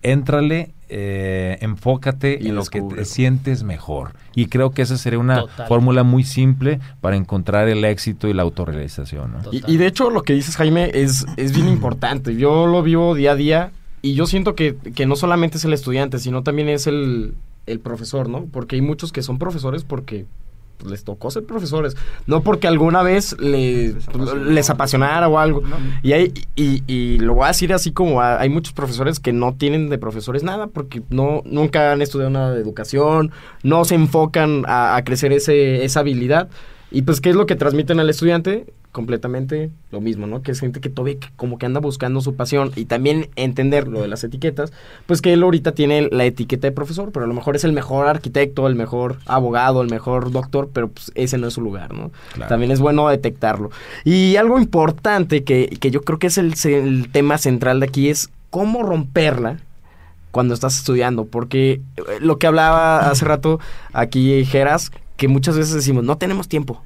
éntrale, 0.04 0.70
eh, 0.88 1.58
enfócate 1.60 2.46
en 2.46 2.54
lo 2.54 2.64
que 2.64 2.80
te 2.80 3.04
sientes 3.04 3.64
mejor. 3.64 4.12
Y 4.36 4.46
creo 4.46 4.70
que 4.70 4.82
esa 4.82 4.96
sería 4.96 5.18
una 5.18 5.46
fórmula 5.66 6.04
muy 6.04 6.22
simple 6.22 6.78
para 7.00 7.16
encontrar 7.16 7.68
el 7.68 7.84
éxito 7.84 8.28
y 8.28 8.34
la 8.34 8.42
autorrealización. 8.42 9.32
¿no? 9.32 9.52
Y, 9.52 9.62
y, 9.66 9.76
de 9.76 9.86
hecho 9.86 10.10
lo 10.10 10.22
que 10.22 10.34
dices 10.34 10.56
Jaime 10.56 10.90
es, 10.94 11.26
es 11.36 11.54
bien 11.54 11.68
importante. 11.68 12.36
Yo 12.36 12.66
lo 12.66 12.82
vivo 12.82 13.14
día 13.14 13.32
a 13.32 13.36
día 13.36 13.72
y 14.02 14.14
yo 14.14 14.26
siento 14.26 14.54
que, 14.54 14.76
que 14.76 15.06
no 15.06 15.16
solamente 15.16 15.56
es 15.56 15.64
el 15.64 15.72
estudiante, 15.72 16.18
sino 16.18 16.42
también 16.42 16.68
es 16.68 16.86
el, 16.86 17.34
el 17.66 17.80
profesor, 17.80 18.28
¿no? 18.28 18.46
Porque 18.46 18.76
hay 18.76 18.82
muchos 18.82 19.12
que 19.12 19.22
son 19.22 19.38
profesores 19.38 19.84
porque 19.84 20.26
les 20.86 21.04
tocó 21.04 21.30
ser 21.30 21.44
profesores, 21.44 21.96
no 22.26 22.42
porque 22.42 22.66
alguna 22.68 23.02
vez 23.02 23.36
les, 23.38 23.94
les 24.46 24.70
apasionara 24.70 25.28
o 25.28 25.38
algo. 25.38 25.62
Y, 26.02 26.12
hay, 26.12 26.32
y, 26.56 26.82
y, 26.86 27.18
lo 27.18 27.34
voy 27.34 27.44
a 27.44 27.48
decir 27.48 27.72
así 27.72 27.92
como 27.92 28.20
hay 28.20 28.48
muchos 28.48 28.72
profesores 28.72 29.20
que 29.20 29.32
no 29.32 29.54
tienen 29.54 29.88
de 29.88 29.98
profesores 29.98 30.42
nada 30.42 30.66
porque 30.66 31.02
no 31.10 31.42
nunca 31.44 31.92
han 31.92 32.02
estudiado 32.02 32.30
nada 32.30 32.52
de 32.52 32.60
educación, 32.60 33.30
no 33.62 33.84
se 33.84 33.94
enfocan 33.94 34.64
a, 34.66 34.96
a 34.96 35.04
crecer 35.04 35.32
ese, 35.32 35.84
esa 35.84 36.00
habilidad. 36.00 36.48
Y 36.90 37.02
pues, 37.02 37.20
¿qué 37.20 37.30
es 37.30 37.36
lo 37.36 37.46
que 37.46 37.56
transmiten 37.56 37.98
al 37.98 38.08
estudiante? 38.08 38.66
Completamente 38.94 39.72
lo 39.90 40.00
mismo, 40.00 40.28
¿no? 40.28 40.40
Que 40.40 40.52
es 40.52 40.60
gente 40.60 40.80
que 40.80 40.88
todavía 40.88 41.16
como 41.34 41.58
que 41.58 41.66
anda 41.66 41.80
buscando 41.80 42.20
su 42.20 42.36
pasión 42.36 42.70
y 42.76 42.84
también 42.84 43.28
entender 43.34 43.88
lo 43.88 44.00
de 44.00 44.06
las 44.06 44.22
etiquetas, 44.22 44.72
pues 45.06 45.20
que 45.20 45.32
él 45.32 45.42
ahorita 45.42 45.72
tiene 45.72 46.08
la 46.12 46.24
etiqueta 46.24 46.68
de 46.68 46.72
profesor, 46.72 47.10
pero 47.10 47.24
a 47.24 47.28
lo 47.28 47.34
mejor 47.34 47.56
es 47.56 47.64
el 47.64 47.72
mejor 47.72 48.06
arquitecto, 48.06 48.68
el 48.68 48.76
mejor 48.76 49.18
abogado, 49.26 49.82
el 49.82 49.90
mejor 49.90 50.30
doctor, 50.30 50.70
pero 50.72 50.90
pues 50.90 51.10
ese 51.16 51.38
no 51.38 51.48
es 51.48 51.54
su 51.54 51.60
lugar, 51.60 51.92
¿no? 51.92 52.12
También 52.48 52.70
es 52.70 52.78
bueno 52.78 53.08
detectarlo. 53.08 53.72
Y 54.04 54.36
algo 54.36 54.60
importante 54.60 55.42
que, 55.42 55.76
que 55.80 55.90
yo 55.90 56.02
creo 56.02 56.20
que 56.20 56.28
es 56.28 56.38
el, 56.38 56.54
el 56.64 57.10
tema 57.10 57.36
central 57.38 57.80
de 57.80 57.86
aquí 57.86 58.10
es 58.10 58.30
cómo 58.50 58.84
romperla 58.84 59.58
cuando 60.30 60.54
estás 60.54 60.78
estudiando, 60.78 61.24
porque 61.24 61.80
eh, 61.96 62.02
lo 62.20 62.38
que 62.38 62.46
hablaba 62.46 63.10
hace 63.10 63.24
rato 63.24 63.58
aquí 63.92 64.44
Geras, 64.44 64.92
que 65.16 65.26
muchas 65.26 65.56
veces 65.56 65.74
decimos, 65.74 66.04
no 66.04 66.16
tenemos 66.16 66.46
tiempo, 66.46 66.80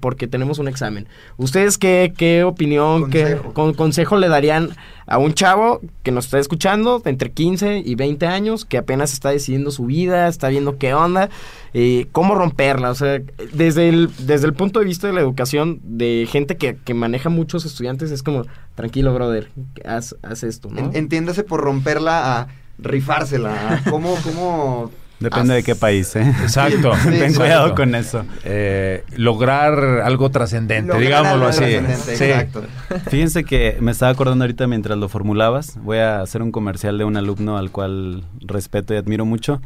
porque 0.00 0.26
tenemos 0.26 0.58
un 0.58 0.68
examen. 0.68 1.06
¿Ustedes 1.36 1.78
qué, 1.78 2.12
qué 2.16 2.44
opinión, 2.44 3.10
qué 3.10 3.38
con, 3.52 3.74
consejo 3.74 4.16
le 4.16 4.28
darían 4.28 4.70
a 5.06 5.18
un 5.18 5.34
chavo 5.34 5.80
que 6.02 6.10
nos 6.10 6.26
está 6.26 6.38
escuchando 6.38 7.00
de 7.00 7.10
entre 7.10 7.32
15 7.32 7.82
y 7.84 7.94
20 7.94 8.26
años, 8.26 8.64
que 8.64 8.78
apenas 8.78 9.12
está 9.12 9.30
decidiendo 9.30 9.70
su 9.70 9.86
vida, 9.86 10.28
está 10.28 10.48
viendo 10.48 10.78
qué 10.78 10.94
onda, 10.94 11.28
eh, 11.74 12.06
cómo 12.12 12.34
romperla? 12.34 12.90
O 12.90 12.94
sea, 12.94 13.20
desde 13.52 13.88
el, 13.88 14.10
desde 14.18 14.46
el 14.46 14.54
punto 14.54 14.80
de 14.80 14.86
vista 14.86 15.06
de 15.06 15.12
la 15.12 15.20
educación 15.20 15.80
de 15.82 16.26
gente 16.30 16.56
que, 16.56 16.76
que 16.76 16.94
maneja 16.94 17.28
muchos 17.28 17.64
estudiantes, 17.64 18.10
es 18.10 18.22
como, 18.22 18.44
tranquilo, 18.74 19.12
brother, 19.12 19.50
haz, 19.84 20.16
haz 20.22 20.44
esto, 20.44 20.68
¿no? 20.70 20.90
Entiéndase 20.94 21.44
por 21.44 21.60
romperla 21.60 22.40
a 22.40 22.48
rifársela, 22.78 23.82
¿cómo, 23.90 24.16
cómo 24.24 24.90
Depende 25.22 25.54
de 25.54 25.62
qué 25.62 25.74
país, 25.74 26.14
¿eh? 26.16 26.34
Exacto. 26.42 26.92
Ten 27.04 27.34
cuidado 27.34 27.74
con 27.74 27.94
eso. 27.94 28.24
Eh, 28.44 29.04
lograr 29.16 30.02
algo 30.04 30.30
trascendente, 30.30 30.98
digámoslo 30.98 31.46
así. 31.46 31.64
Sí. 32.04 32.24
Exacto. 32.24 32.64
Fíjense 33.08 33.44
que 33.44 33.76
me 33.80 33.92
estaba 33.92 34.12
acordando 34.12 34.44
ahorita 34.44 34.66
mientras 34.66 34.98
lo 34.98 35.08
formulabas. 35.08 35.78
Voy 35.82 35.98
a 35.98 36.20
hacer 36.20 36.42
un 36.42 36.52
comercial 36.52 36.98
de 36.98 37.04
un 37.04 37.16
alumno 37.16 37.56
al 37.56 37.70
cual 37.70 38.24
respeto 38.40 38.94
y 38.94 38.96
admiro 38.96 39.24
mucho. 39.24 39.60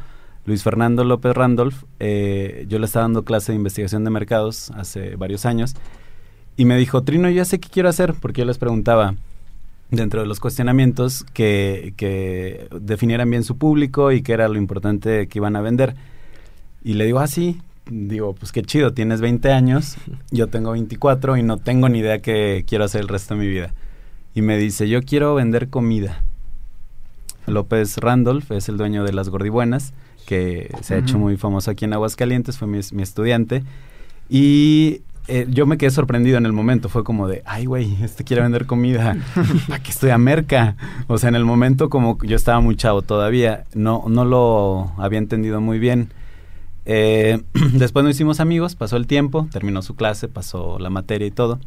Luis 0.44 0.62
Fernando 0.62 1.04
López 1.04 1.34
Randolph. 1.34 1.84
Eh, 1.98 2.66
yo 2.68 2.78
le 2.78 2.86
estaba 2.86 3.04
dando 3.04 3.24
clase 3.24 3.52
de 3.52 3.56
investigación 3.56 4.04
de 4.04 4.10
mercados 4.10 4.70
hace 4.76 5.16
varios 5.16 5.44
años. 5.44 5.74
Y 6.56 6.64
me 6.64 6.76
dijo, 6.76 7.02
Trino, 7.02 7.28
yo 7.28 7.36
ya 7.36 7.44
sé 7.44 7.58
qué 7.60 7.68
quiero 7.68 7.88
hacer. 7.88 8.14
Porque 8.14 8.42
yo 8.42 8.44
les 8.46 8.58
preguntaba, 8.58 9.14
dentro 9.90 10.20
de 10.20 10.26
los 10.26 10.40
cuestionamientos 10.40 11.24
que, 11.32 11.94
que, 11.96 12.68
definieran 12.80 13.30
bien 13.30 13.44
su 13.44 13.56
público 13.56 14.12
y 14.12 14.22
qué 14.22 14.32
era 14.32 14.48
lo 14.48 14.56
importante 14.56 15.28
que 15.28 15.38
iban 15.38 15.56
a 15.56 15.60
vender. 15.60 15.94
Y 16.82 16.94
le 16.94 17.04
digo, 17.04 17.18
ah, 17.18 17.26
sí. 17.26 17.60
Digo, 17.88 18.34
pues 18.34 18.50
qué 18.50 18.62
chido, 18.62 18.92
tienes 18.94 19.20
20 19.20 19.52
años, 19.52 19.96
yo 20.32 20.48
tengo 20.48 20.72
24 20.72 21.36
y 21.36 21.44
no 21.44 21.56
tengo 21.56 21.88
ni 21.88 22.00
idea 22.00 22.18
qué 22.18 22.64
quiero 22.66 22.82
hacer 22.82 23.02
el 23.02 23.08
resto 23.08 23.34
de 23.34 23.40
mi 23.40 23.46
vida. 23.46 23.74
Y 24.34 24.42
me 24.42 24.58
dice, 24.58 24.88
yo 24.88 25.02
quiero 25.02 25.36
vender 25.36 25.68
comida. 25.68 26.24
López 27.46 27.98
Randolph 27.98 28.50
es 28.50 28.68
el 28.68 28.76
dueño 28.76 29.04
de 29.04 29.12
Las 29.12 29.28
Gordibuenas, 29.28 29.94
que 30.26 30.74
se 30.82 30.94
ha 30.94 30.98
hecho 30.98 31.16
muy 31.16 31.36
famoso 31.36 31.70
aquí 31.70 31.84
en 31.84 31.92
Aguascalientes, 31.92 32.58
fue 32.58 32.66
mi, 32.66 32.80
mi 32.90 33.04
estudiante. 33.04 33.62
Y 34.28 35.02
eh, 35.28 35.46
yo 35.48 35.66
me 35.66 35.76
quedé 35.76 35.90
sorprendido 35.90 36.38
en 36.38 36.46
el 36.46 36.52
momento. 36.52 36.88
Fue 36.88 37.04
como 37.04 37.28
de, 37.28 37.42
ay, 37.46 37.66
güey, 37.66 37.96
este 38.02 38.24
quiere 38.24 38.42
vender 38.42 38.66
comida. 38.66 39.16
¿Para 39.68 39.82
qué 39.82 39.90
estoy 39.90 40.10
a 40.10 40.18
merca? 40.18 40.76
O 41.08 41.18
sea, 41.18 41.28
en 41.28 41.34
el 41.34 41.44
momento, 41.44 41.90
como 41.90 42.18
yo 42.22 42.36
estaba 42.36 42.60
muy 42.60 42.76
chavo 42.76 43.02
todavía, 43.02 43.64
no, 43.74 44.04
no 44.08 44.24
lo 44.24 44.92
había 44.98 45.18
entendido 45.18 45.60
muy 45.60 45.78
bien. 45.78 46.12
Eh, 46.84 47.42
después 47.72 48.04
nos 48.04 48.14
hicimos 48.14 48.40
amigos, 48.40 48.76
pasó 48.76 48.96
el 48.96 49.06
tiempo, 49.06 49.48
terminó 49.50 49.82
su 49.82 49.96
clase, 49.96 50.28
pasó 50.28 50.78
la 50.78 50.90
materia 50.90 51.26
y 51.26 51.32
todo. 51.32 51.58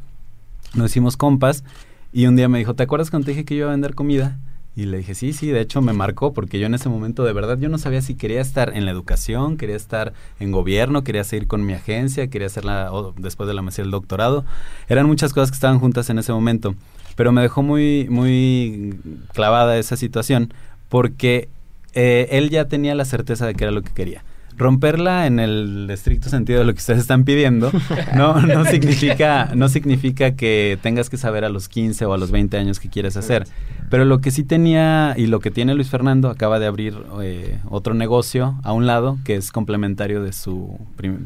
Nos 0.74 0.92
hicimos 0.92 1.18
compas. 1.18 1.64
Y 2.12 2.26
un 2.26 2.36
día 2.36 2.50
me 2.50 2.58
dijo, 2.58 2.74
¿te 2.74 2.84
acuerdas 2.84 3.12
cuando 3.12 3.26
te 3.26 3.32
dije 3.32 3.46
que 3.46 3.56
yo 3.56 3.62
iba 3.62 3.68
a 3.70 3.72
vender 3.72 3.94
comida? 3.94 4.40
Y 4.80 4.86
le 4.86 5.00
dije, 5.00 5.14
sí, 5.14 5.34
sí, 5.34 5.48
de 5.48 5.60
hecho 5.60 5.82
me 5.82 5.92
marcó 5.92 6.32
porque 6.32 6.58
yo 6.58 6.66
en 6.66 6.74
ese 6.74 6.88
momento 6.88 7.26
de 7.26 7.34
verdad 7.34 7.60
yo 7.60 7.68
no 7.68 7.78
sabía 7.78 8.02
si 8.02 8.16
quería 8.16 8.40
estar 8.40 8.78
en 8.78 8.86
la 8.86 8.92
educación, 8.92 9.58
quería 9.58 9.76
estar 9.76 10.14
en 10.40 10.54
gobierno, 10.54 11.04
quería 11.04 11.26
seguir 11.26 11.48
con 11.48 11.66
mi 11.66 11.74
agencia, 11.74 12.30
quería 12.30 12.48
hacerla 12.48 12.90
después 13.18 13.46
de 13.50 13.56
la 13.56 13.62
maestría 13.62 13.84
el 13.84 13.92
doctorado. 13.92 14.46
Eran 14.88 15.06
muchas 15.06 15.34
cosas 15.34 15.52
que 15.52 15.56
estaban 15.56 15.80
juntas 15.80 16.10
en 16.10 16.18
ese 16.18 16.32
momento, 16.32 16.76
pero 17.18 17.34
me 17.34 17.42
dejó 17.42 17.62
muy, 17.62 18.08
muy 18.10 18.98
clavada 19.34 19.78
esa 19.78 19.98
situación 19.98 20.54
porque 20.88 21.50
eh, 21.94 22.30
él 22.32 22.50
ya 22.50 22.70
tenía 22.70 22.96
la 22.96 23.04
certeza 23.04 23.46
de 23.48 23.56
que 23.56 23.66
era 23.66 23.72
lo 23.72 23.82
que 23.82 23.92
quería 23.92 24.24
romperla 24.60 25.26
en 25.26 25.40
el 25.40 25.90
estricto 25.90 26.30
sentido 26.30 26.60
de 26.60 26.66
lo 26.66 26.74
que 26.74 26.80
ustedes 26.80 27.00
están 27.00 27.24
pidiendo 27.24 27.72
no 28.16 28.40
no 28.42 28.66
significa 28.66 29.52
no 29.56 29.70
significa 29.70 30.36
que 30.36 30.78
tengas 30.82 31.10
que 31.10 31.18
saber 31.18 31.46
a 31.46 31.50
los 31.50 31.68
15 31.70 32.06
o 32.06 32.14
a 32.14 32.18
los 32.18 32.30
20 32.30 32.58
años 32.58 32.80
que 32.80 32.90
quieres 32.90 33.18
hacer. 33.18 33.48
Pero 33.90 34.06
lo 34.06 34.22
que 34.22 34.30
sí 34.30 34.44
tenía 34.44 35.16
y 35.18 35.26
lo 35.26 35.40
que 35.40 35.50
tiene 35.50 35.74
Luis 35.74 35.90
Fernando 35.90 36.30
acaba 36.30 36.60
de 36.60 36.68
abrir 36.68 36.96
eh, 37.24 37.58
otro 37.70 37.96
negocio 37.96 38.60
a 38.64 38.72
un 38.74 38.86
lado 38.86 39.18
que 39.26 39.36
es 39.36 39.52
complementario 39.52 40.22
de 40.22 40.32
su 40.34 40.78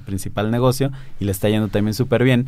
principal 0.06 0.50
negocio 0.50 0.92
y 1.20 1.26
le 1.26 1.32
está 1.32 1.50
yendo 1.50 1.68
también 1.68 1.94
súper 1.94 2.24
bien 2.24 2.48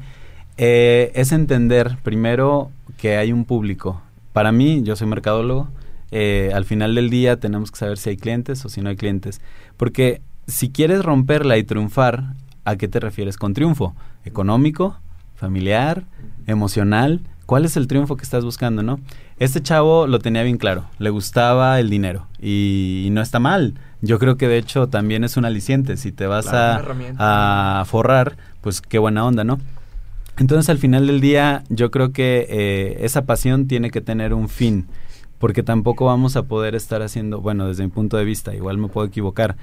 eh, 0.58 1.12
es 1.16 1.34
entender 1.34 1.98
primero 2.04 2.72
que 2.98 3.18
hay 3.18 3.34
un 3.34 3.44
público. 3.44 4.02
Para 4.32 4.54
mí 4.54 4.84
yo 4.84 4.96
soy 4.96 5.08
mercadólogo 5.08 5.68
eh, 6.12 6.52
al 6.54 6.64
final 6.66 6.96
del 6.96 7.10
día 7.10 7.42
tenemos 7.42 7.72
que 7.72 7.78
saber 7.78 7.98
si 7.98 8.12
hay 8.12 8.18
clientes 8.18 8.64
o 8.64 8.70
si 8.70 8.82
no 8.82 8.90
hay 8.90 8.96
clientes. 8.96 9.42
Porque 9.78 10.22
si 10.48 10.70
quieres 10.70 11.04
romperla 11.04 11.58
y 11.58 11.64
triunfar, 11.64 12.34
¿a 12.64 12.76
qué 12.76 12.88
te 12.88 13.00
refieres 13.00 13.38
con 13.38 13.54
triunfo? 13.54 13.96
¿Económico? 14.24 14.98
¿Familiar? 15.36 16.04
¿Emocional? 16.48 17.22
¿Cuál 17.46 17.66
es 17.66 17.78
el 17.78 17.88
triunfo 17.88 18.16
que 18.18 18.24
estás 18.24 18.44
buscando, 18.44 18.82
no? 18.82 19.00
Este 19.38 19.62
chavo 19.62 20.08
lo 20.08 20.20
tenía 20.20 20.44
bien 20.44 20.58
claro, 20.58 20.86
le 20.98 21.10
gustaba 21.10 21.80
el 21.80 21.90
dinero 21.90 22.28
y, 22.42 23.10
no 23.12 23.22
está 23.22 23.40
mal. 23.40 23.76
Yo 24.02 24.18
creo 24.18 24.38
que 24.38 24.48
de 24.48 24.58
hecho 24.58 24.88
también 24.88 25.24
es 25.24 25.38
un 25.38 25.46
aliciente. 25.46 25.98
Si 25.98 26.12
te 26.12 26.26
vas 26.28 26.48
a, 26.52 27.84
forrar, 27.86 28.38
pues 28.62 28.82
qué 28.82 28.98
buena 28.98 29.26
onda, 29.26 29.44
¿no? 29.44 29.60
Entonces 30.38 30.70
al 30.70 30.80
final 30.80 31.08
del 31.08 31.22
día 31.22 31.64
yo 31.70 31.92
creo 31.92 32.12
que 32.12 32.46
eh, 32.50 32.98
esa 33.02 33.26
pasión 33.26 33.68
tiene 33.68 33.90
que 33.90 34.02
tener 34.02 34.34
un 34.34 34.50
fin, 34.50 34.88
porque 35.40 35.64
tampoco 35.64 36.06
vamos 36.06 36.36
a 36.36 36.44
poder 36.44 36.76
estar 36.76 37.02
haciendo, 37.02 37.42
bueno, 37.42 37.68
desde 37.68 37.84
mi 37.84 37.90
punto 37.90 38.18
de 38.18 38.26
vista, 38.26 38.54
igual 38.54 38.78
me 38.78 38.90
puedo 38.90 39.08
equivocar, 39.08 39.56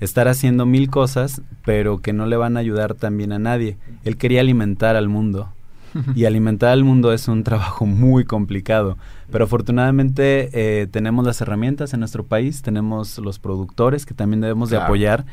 estar 0.00 0.28
haciendo 0.28 0.66
mil 0.66 0.90
cosas, 0.90 1.42
pero 1.64 1.98
que 1.98 2.12
no 2.12 2.26
le 2.26 2.36
van 2.36 2.56
a 2.56 2.60
ayudar 2.60 2.94
también 2.94 3.32
a 3.32 3.38
nadie. 3.38 3.76
Él 4.04 4.16
quería 4.16 4.40
alimentar 4.40 4.96
al 4.96 5.08
mundo. 5.08 5.52
Y 6.14 6.24
alimentar 6.24 6.70
al 6.70 6.84
mundo 6.84 7.12
es 7.12 7.26
un 7.26 7.42
trabajo 7.42 7.84
muy 7.84 8.24
complicado. 8.24 8.96
Pero 9.30 9.44
afortunadamente 9.44 10.50
eh, 10.52 10.86
tenemos 10.86 11.24
las 11.26 11.40
herramientas 11.40 11.92
en 11.94 12.00
nuestro 12.00 12.24
país, 12.24 12.62
tenemos 12.62 13.18
los 13.18 13.38
productores 13.38 14.06
que 14.06 14.14
también 14.14 14.40
debemos 14.40 14.70
de 14.70 14.76
apoyar 14.76 15.24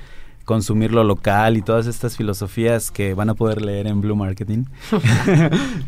consumir 0.48 0.94
lo 0.94 1.04
local 1.04 1.58
y 1.58 1.62
todas 1.62 1.88
estas 1.88 2.16
filosofías 2.16 2.90
que 2.90 3.14
van 3.14 3.30
a 3.30 3.36
poder 3.36 3.62
leer 3.62 3.86
en 3.86 4.00
Blue 4.00 4.16
Marketing. 4.16 4.64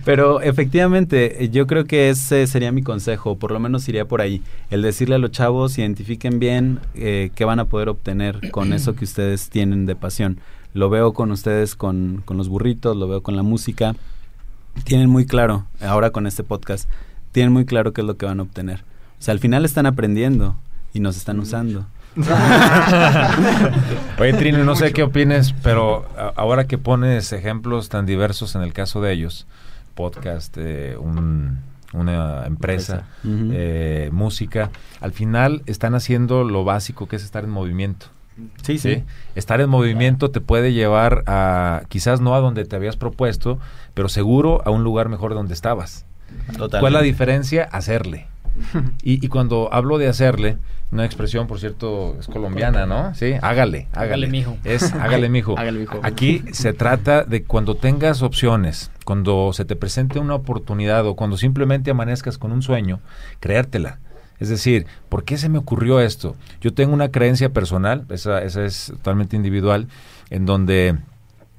Pero 0.05 0.41
efectivamente, 0.41 1.49
yo 1.49 1.66
creo 1.66 1.86
que 1.86 2.10
ese 2.10 2.45
sería 2.45 2.74
mi 2.74 2.84
consejo, 2.84 3.38
por 3.38 3.51
lo 3.51 3.62
menos 3.62 3.88
iría 3.88 4.05
por 4.05 4.20
ahí, 4.20 4.43
el 4.70 4.82
decirle 4.82 5.16
a 5.16 5.18
los 5.18 5.32
chavos, 5.32 5.78
identifiquen 5.78 6.39
bien 6.39 6.80
eh, 6.93 7.32
qué 7.36 7.45
van 7.45 7.62
a 7.62 7.66
poder 7.66 7.88
obtener 7.88 8.51
con 8.51 8.74
eso 8.74 8.95
que 8.95 9.05
ustedes 9.05 9.49
tienen 9.49 9.86
de 9.86 9.95
pasión. 9.95 10.41
Lo 10.74 10.89
veo 10.89 11.14
con 11.14 11.32
ustedes 11.32 11.78
con, 11.78 12.22
con 12.26 12.36
los 12.36 12.49
burritos, 12.49 12.97
lo 12.97 13.07
veo 13.07 13.24
con 13.24 13.38
la 13.38 13.43
música. 13.43 13.95
Tienen 14.84 15.10
muy 15.10 15.26
claro, 15.26 15.68
ahora 15.80 16.10
con 16.10 16.28
este 16.28 16.43
podcast, 16.43 16.89
tienen 17.32 17.53
muy 17.53 17.64
claro 17.64 17.93
qué 17.93 18.01
es 18.01 18.07
lo 18.07 18.18
que 18.18 18.26
van 18.26 18.41
a 18.41 18.43
obtener. 18.43 18.82
O 19.20 19.22
sea, 19.22 19.32
al 19.32 19.39
final 19.39 19.64
están 19.64 19.86
aprendiendo 19.86 20.57
y 20.93 20.99
nos 20.99 21.16
están 21.16 21.39
usando. 21.39 21.86
Oye, 24.20 24.34
Trino, 24.34 24.63
no 24.63 24.76
sé 24.76 24.91
qué 24.93 25.03
opines, 25.03 25.53
pero 25.63 26.05
ahora 26.36 26.67
que 26.67 26.78
pones 26.78 27.32
ejemplos 27.34 27.89
tan 27.89 28.05
diversos 28.05 28.55
en 28.55 28.61
el 28.61 28.74
caso 28.74 29.01
de 29.01 29.13
ellos, 29.13 29.47
podcast, 29.95 30.55
eh, 30.57 30.95
un- 30.99 31.67
una 31.91 32.45
empresa, 32.45 33.07
eh, 33.26 34.09
música, 34.11 34.70
al 35.01 35.11
final 35.11 35.63
están 35.65 35.95
haciendo 35.95 36.43
lo 36.43 36.63
básico 36.63 37.07
que 37.07 37.15
es 37.15 37.24
estar 37.24 37.43
en 37.43 37.49
movimiento. 37.49 38.07
Sí, 38.61 38.78
sí. 38.78 39.03
Estar 39.36 39.59
en 39.59 39.70
movimiento 39.70 40.30
te 40.32 40.39
puede 40.39 40.72
llevar 40.72 41.24
a, 41.26 41.82
quizás 41.89 42.22
no 42.22 42.36
a 42.36 42.39
donde 42.39 42.63
te 42.65 42.76
habías 42.76 42.95
propuesto, 42.95 43.57
pero 43.95 44.07
seguro 44.07 44.61
a 44.65 44.70
un 44.70 44.84
lugar 44.84 45.09
mejor 45.09 45.32
de 45.32 45.36
donde 45.38 45.53
estabas. 45.55 46.05
Totalmente. 46.47 46.80
¿Cuál 46.80 46.93
es 46.93 46.99
la 46.99 47.01
diferencia? 47.01 47.63
Hacerle. 47.72 48.28
Y, 49.03 49.24
y 49.26 49.28
cuando 49.30 49.70
hablo 49.72 49.97
de 49.97 50.07
hacerle, 50.07 50.57
una 50.91 51.05
expresión, 51.05 51.45
por 51.45 51.60
cierto, 51.60 52.18
es 52.20 52.28
colombiana, 52.28 52.86
¿no? 52.88 53.14
Sí, 53.14 53.34
hágale, 53.41 53.88
hágale. 53.91 53.91
Hágale, 53.93 54.28
mijo. 54.28 54.57
Es 54.64 54.93
hágale, 54.93 55.30
mijo. 55.30 55.55
Hágale, 55.57 55.80
mijo. 55.80 55.99
Aquí 56.01 56.43
se 56.51 56.74
trata 56.74 57.24
de 57.24 57.43
cuando 57.43 57.76
tengas 57.76 58.24
opciones, 58.24 58.89
cuando 59.05 59.53
se 59.53 59.66
te 59.66 59.76
presente 59.76 60.18
una 60.18 60.34
oportunidad 60.34 61.05
o 61.05 61.16
cuando 61.16 61.38
simplemente 61.38 61.91
amanezcas 61.91 62.38
con 62.39 62.51
un 62.51 62.64
sueño, 62.64 62.99
creértela. 63.39 63.99
Es 64.39 64.49
decir, 64.49 64.88
¿por 65.10 65.26
qué 65.26 65.38
se 65.38 65.49
me 65.49 65.60
ocurrió 65.60 65.99
esto? 65.99 66.36
Yo 66.62 66.74
tengo 66.74 66.93
una 66.93 67.12
creencia 67.12 67.49
personal, 67.49 68.05
esa, 68.10 68.41
esa 68.41 68.66
es 68.66 68.88
totalmente 68.88 69.36
individual, 69.36 69.88
en 70.30 70.45
donde 70.45 70.97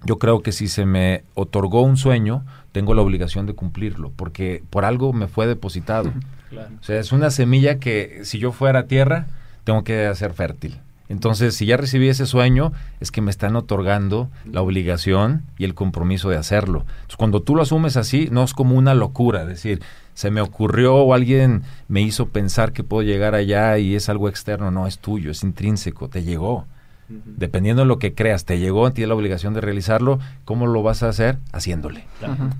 yo 0.05 0.18
creo 0.18 0.42
que 0.42 0.51
si 0.51 0.66
se 0.66 0.86
me 0.86 1.22
otorgó 1.34 1.82
un 1.82 1.96
sueño, 1.96 2.42
tengo 2.72 2.94
la 2.94 3.03
obligación 3.03 3.46
de 3.46 3.55
cumplirlo, 3.55 4.12
porque 4.16 4.62
por 4.70 4.84
algo 4.84 5.12
me 5.12 5.28
fue 5.28 5.46
depositado. 5.46 6.12
Claro. 6.51 6.70
O 6.80 6.84
sea, 6.84 6.98
es 6.98 7.12
una 7.12 7.30
semilla 7.30 7.78
que 7.78 8.20
si 8.24 8.38
yo 8.38 8.53
fuera 8.53 8.86
tierra, 8.86 9.26
tengo 9.64 9.84
que 9.84 10.07
hacer 10.07 10.32
fértil. 10.32 10.78
Entonces, 11.11 11.57
si 11.57 11.66
ya 11.66 11.76
recibí 11.76 12.09
ese 12.09 12.24
sueño, 12.24 12.72
es 13.01 13.11
que 13.11 13.20
me 13.20 13.32
están 13.32 13.57
otorgando 13.57 14.30
la 14.44 14.62
obligación 14.62 15.42
y 15.59 15.64
el 15.64 15.74
compromiso 15.74 16.30
de 16.30 16.36
hacerlo. 16.36 16.84
Entonces, 16.88 17.16
cuando 17.16 17.42
tú 17.42 17.57
lo 17.57 17.62
asumes 17.62 17.96
así, 17.96 18.28
no 18.30 18.44
es 18.44 18.55
como 18.55 18.76
una 18.76 18.94
locura, 18.94 19.42
es 19.42 19.48
decir, 19.48 19.82
se 20.14 20.30
me 20.30 20.40
ocurrió 20.40 20.94
o 20.94 21.12
alguien 21.12 21.62
me 21.88 22.01
hizo 22.01 22.28
pensar 22.28 22.72
que 22.72 22.84
puedo 22.84 23.03
llegar 23.03 23.34
allá 23.34 23.76
y 23.78 23.96
es 23.96 24.09
algo 24.09 24.28
externo, 24.28 24.70
no, 24.70 24.86
es 24.86 25.01
tuyo, 25.01 25.32
es 25.32 25.42
intrínseco, 25.42 26.09
te 26.09 26.22
llegó. 26.22 26.66
Dependiendo 27.09 27.82
de 27.82 27.88
lo 27.88 27.98
que 27.98 28.14
creas, 28.14 28.44
te 28.44 28.61
llegó, 28.61 28.92
tienes 28.92 29.09
la 29.09 29.16
obligación 29.16 29.53
de 29.53 29.61
realizarlo. 29.61 30.20
¿Cómo 30.44 30.68
lo 30.68 30.84
vas 30.84 31.03
a 31.03 31.09
hacer? 31.09 31.38
Haciéndole, 31.53 32.05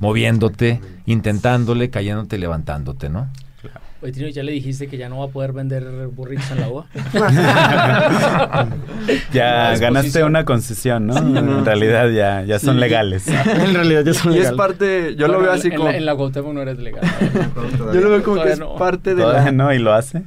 moviéndote, 0.01 0.81
intentándole, 1.07 1.91
cayéndote, 1.91 2.37
levantándote, 2.37 3.11
¿no? 3.11 3.29
Oye, 4.03 4.13
Trino, 4.13 4.29
¿ya 4.31 4.43
le 4.43 4.53
dijiste 4.53 4.87
que 4.87 4.97
ya 4.97 5.11
no 5.11 5.19
va 5.19 5.27
a 5.27 5.29
poder 5.29 5.53
vender 5.53 5.85
burritos 6.09 6.51
en 6.53 6.61
la 6.61 6.69
UA? 6.69 6.87
Ya 9.33 9.77
ganaste 9.77 10.25
una 10.25 10.45
concesión, 10.45 11.07
¿no? 11.07 11.17
en 11.17 11.65
realidad 11.65 12.09
ya, 12.11 12.43
ya 12.45 12.59
son 12.59 12.75
Sí. 12.75 12.81
legales. 12.81 13.27
en 13.47 13.75
realidad 13.75 14.05
ya 14.05 14.15
son 14.15 14.33
Y 14.33 14.37
es 14.37 14.41
legales. 14.51 14.57
parte, 14.59 15.17
yo 15.17 15.29
lo 15.29 15.41
veo 15.41 15.53
así 15.53 15.69
en 15.69 15.77
como... 15.77 15.91
La, 15.91 15.97
en 15.97 16.07
la 16.07 16.15
Cuauhtémoc 16.17 16.53
no 16.55 16.63
eres 16.63 16.79
legal. 16.79 17.03
Yo 17.93 18.01
lo 18.01 18.11
veo 18.11 18.23
como 18.23 18.43
que 18.43 18.53
es 18.53 18.59
no. 18.59 18.77
parte 18.77 19.15
de 19.15 19.23
Todavía 19.23 19.47
la... 19.47 19.53
no, 19.53 19.73
y 19.73 19.79
lo 19.79 19.93
hace. 19.93 20.23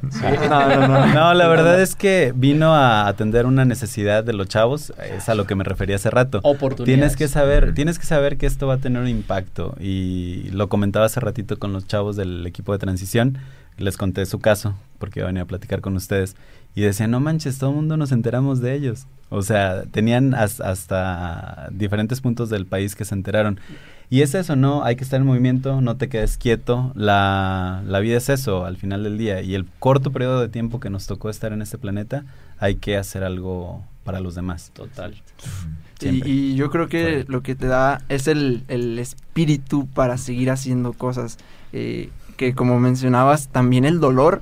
No, 0.49 0.67
no, 0.69 0.87
no. 0.87 1.05
No, 1.13 1.33
la 1.33 1.47
verdad 1.47 1.81
es 1.81 1.95
que 1.95 2.33
vino 2.35 2.73
a 2.75 3.07
atender 3.07 3.45
una 3.45 3.63
necesidad 3.65 4.23
de 4.23 4.33
los 4.33 4.47
chavos, 4.47 4.93
es 5.15 5.29
a 5.29 5.35
lo 5.35 5.45
que 5.45 5.55
me 5.55 5.63
refería 5.63 5.95
hace 5.95 6.09
rato. 6.09 6.39
Oportunidades. 6.43 6.85
Tienes 6.85 7.15
que 7.15 7.27
saber, 7.27 7.73
tienes 7.73 7.99
que 7.99 8.05
saber 8.05 8.37
que 8.37 8.45
esto 8.45 8.67
va 8.67 8.75
a 8.75 8.77
tener 8.77 9.01
un 9.01 9.07
impacto 9.07 9.75
y 9.79 10.49
lo 10.51 10.67
comentaba 10.69 11.05
hace 11.05 11.19
ratito 11.19 11.57
con 11.59 11.73
los 11.73 11.87
chavos 11.87 12.15
del 12.15 12.45
equipo 12.45 12.73
de 12.73 12.79
transición, 12.79 13.37
les 13.77 13.97
conté 13.97 14.25
su 14.25 14.39
caso 14.39 14.75
porque 14.99 15.19
iba 15.19 15.27
a 15.27 15.31
venir 15.31 15.41
a 15.43 15.45
platicar 15.45 15.81
con 15.81 15.95
ustedes 15.95 16.35
y 16.75 16.81
decían, 16.81 17.11
"No 17.11 17.19
manches, 17.19 17.57
todo 17.57 17.71
el 17.71 17.75
mundo 17.77 17.97
nos 17.97 18.11
enteramos 18.11 18.61
de 18.61 18.73
ellos." 18.75 19.05
O 19.29 19.41
sea, 19.41 19.83
tenían 19.91 20.33
has- 20.35 20.61
hasta 20.61 21.69
diferentes 21.71 22.21
puntos 22.21 22.49
del 22.49 22.65
país 22.65 22.95
que 22.95 23.03
se 23.05 23.15
enteraron. 23.15 23.59
Y 24.09 24.21
es 24.21 24.35
eso, 24.35 24.55
¿no? 24.55 24.83
Hay 24.83 24.95
que 24.95 25.03
estar 25.03 25.19
en 25.19 25.25
movimiento, 25.25 25.81
no 25.81 25.97
te 25.97 26.07
quedes 26.07 26.37
quieto. 26.37 26.91
La, 26.95 27.81
la 27.87 27.99
vida 27.99 28.17
es 28.17 28.29
eso 28.29 28.65
al 28.65 28.77
final 28.77 29.03
del 29.03 29.17
día. 29.17 29.41
Y 29.41 29.55
el 29.55 29.65
corto 29.79 30.11
periodo 30.11 30.39
de 30.39 30.49
tiempo 30.49 30.79
que 30.79 30.91
nos 30.91 31.07
tocó 31.07 31.31
estar 31.31 31.51
en 31.51 31.63
este 31.63 31.79
planeta, 31.79 32.23
hay 32.59 32.75
que 32.75 32.95
hacer 32.95 33.23
algo 33.23 33.83
para 34.03 34.19
los 34.19 34.35
demás. 34.35 34.69
Total. 34.75 35.15
Y, 36.01 36.55
yo 36.55 36.69
creo 36.69 36.87
que 36.89 37.25
lo 37.27 37.41
que 37.41 37.55
te 37.55 37.65
da 37.67 38.01
es 38.09 38.27
el, 38.27 38.63
el 38.67 38.99
espíritu 38.99 39.87
para 39.87 40.17
seguir 40.17 40.51
haciendo 40.51 40.93
cosas. 40.93 41.37
eh, 41.71 42.09
que 42.49 42.55
como 42.55 42.79
mencionabas, 42.79 43.47
también 43.49 43.85
el 43.85 43.99
dolor 43.99 44.41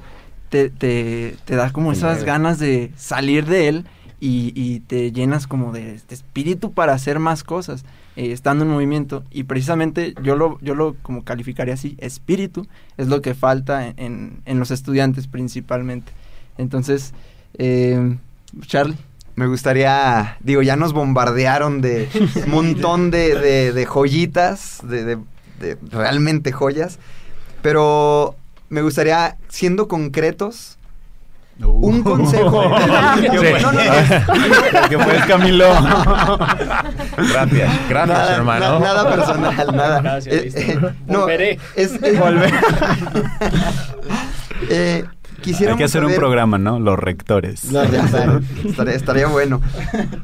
te, 0.50 0.70
te, 0.70 1.36
te 1.46 1.56
da 1.56 1.72
como 1.72 1.92
esas 1.92 2.24
ganas 2.26 2.60
de 2.60 2.92
salir 2.98 3.46
de 3.46 3.68
él 3.68 3.86
y, 4.20 4.52
y 4.56 4.80
te 4.82 5.12
llenas 5.12 5.48
como 5.48 5.72
de, 5.72 5.94
de 6.08 6.16
espíritu 6.16 6.74
para 6.74 6.94
hacer 6.94 7.20
más 7.20 7.44
cosas, 7.44 7.86
eh, 8.16 8.32
estando 8.32 8.64
en 8.66 8.72
movimiento. 8.72 9.24
Y 9.32 9.44
precisamente 9.44 10.14
yo 10.24 10.36
lo, 10.36 10.58
yo 10.62 10.76
lo 10.76 10.96
como 11.02 11.24
calificaría 11.24 11.74
así, 11.76 11.96
espíritu, 12.00 12.68
es 12.98 13.08
lo 13.08 13.22
que 13.22 13.34
falta 13.36 13.88
en, 13.88 14.42
en 14.46 14.60
los 14.60 14.72
estudiantes 14.72 15.28
principalmente. 15.28 16.12
Entonces, 16.58 17.14
eh, 17.58 18.18
Charlie. 18.66 18.98
Me 19.36 19.48
gustaría, 19.48 20.38
digo, 20.42 20.62
ya 20.62 20.76
nos 20.76 20.92
bombardearon 20.92 21.80
de 21.82 22.10
un 22.46 22.52
montón 22.52 23.12
de, 23.12 23.36
de- 23.40 23.72
de 23.74 23.86
joyitas, 23.86 24.80
de 24.84 25.18
realmente 25.92 26.52
joyas, 26.52 27.00
pero 27.62 28.36
me 28.70 28.82
gustaría, 28.82 29.38
siendo 29.50 29.88
concretos, 29.88 30.78
un 31.64 32.02
consejo. 32.04 32.64
¿Qué 33.22 33.30
fue? 33.38 33.60
No, 33.62 33.72
no, 33.72 33.82
no. 33.82 33.82
¿Qué 34.90 34.98
fue, 34.98 35.20
Camilo? 35.28 35.68
gracias, 37.18 37.72
gracias, 37.90 38.08
Nada, 38.08 38.36
hermano. 38.36 38.80
na- 38.80 38.86
nada 38.86 39.10
personal, 39.16 39.76
nada. 39.76 40.02
Gracias, 40.02 40.36
Eh, 40.36 40.52
eh, 40.56 40.80
no, 41.08 41.20
Volveré. 41.22 41.60
es, 41.76 41.94
es- 42.02 42.20
Eh, 44.70 45.06
Hay 45.68 45.76
que 45.76 45.84
hacer 45.84 46.04
un 46.06 46.14
programa, 46.16 46.58
¿no? 46.58 46.80
Los 46.80 46.98
rectores. 47.00 47.64
Ya 47.64 47.86
sé, 48.08 48.24
estaría, 48.66 48.94
estaría 48.94 49.28
bueno. 49.28 49.62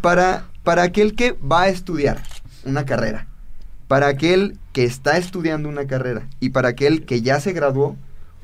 Para, 0.02 0.44
para 0.64 0.84
aquel 0.84 1.16
que 1.16 1.32
va 1.34 1.64
a 1.64 1.68
estudiar 1.70 2.18
una 2.66 2.86
carrera, 2.86 3.28
para 3.88 4.08
aquel 4.08 4.58
que 4.74 4.84
está 4.84 5.18
estudiando 5.18 5.70
una 5.70 5.88
carrera 5.88 6.28
y 6.40 6.50
para 6.50 6.70
aquel 6.70 7.06
que 7.06 7.22
ya 7.22 7.40
se 7.40 7.54
graduó, 7.54 7.96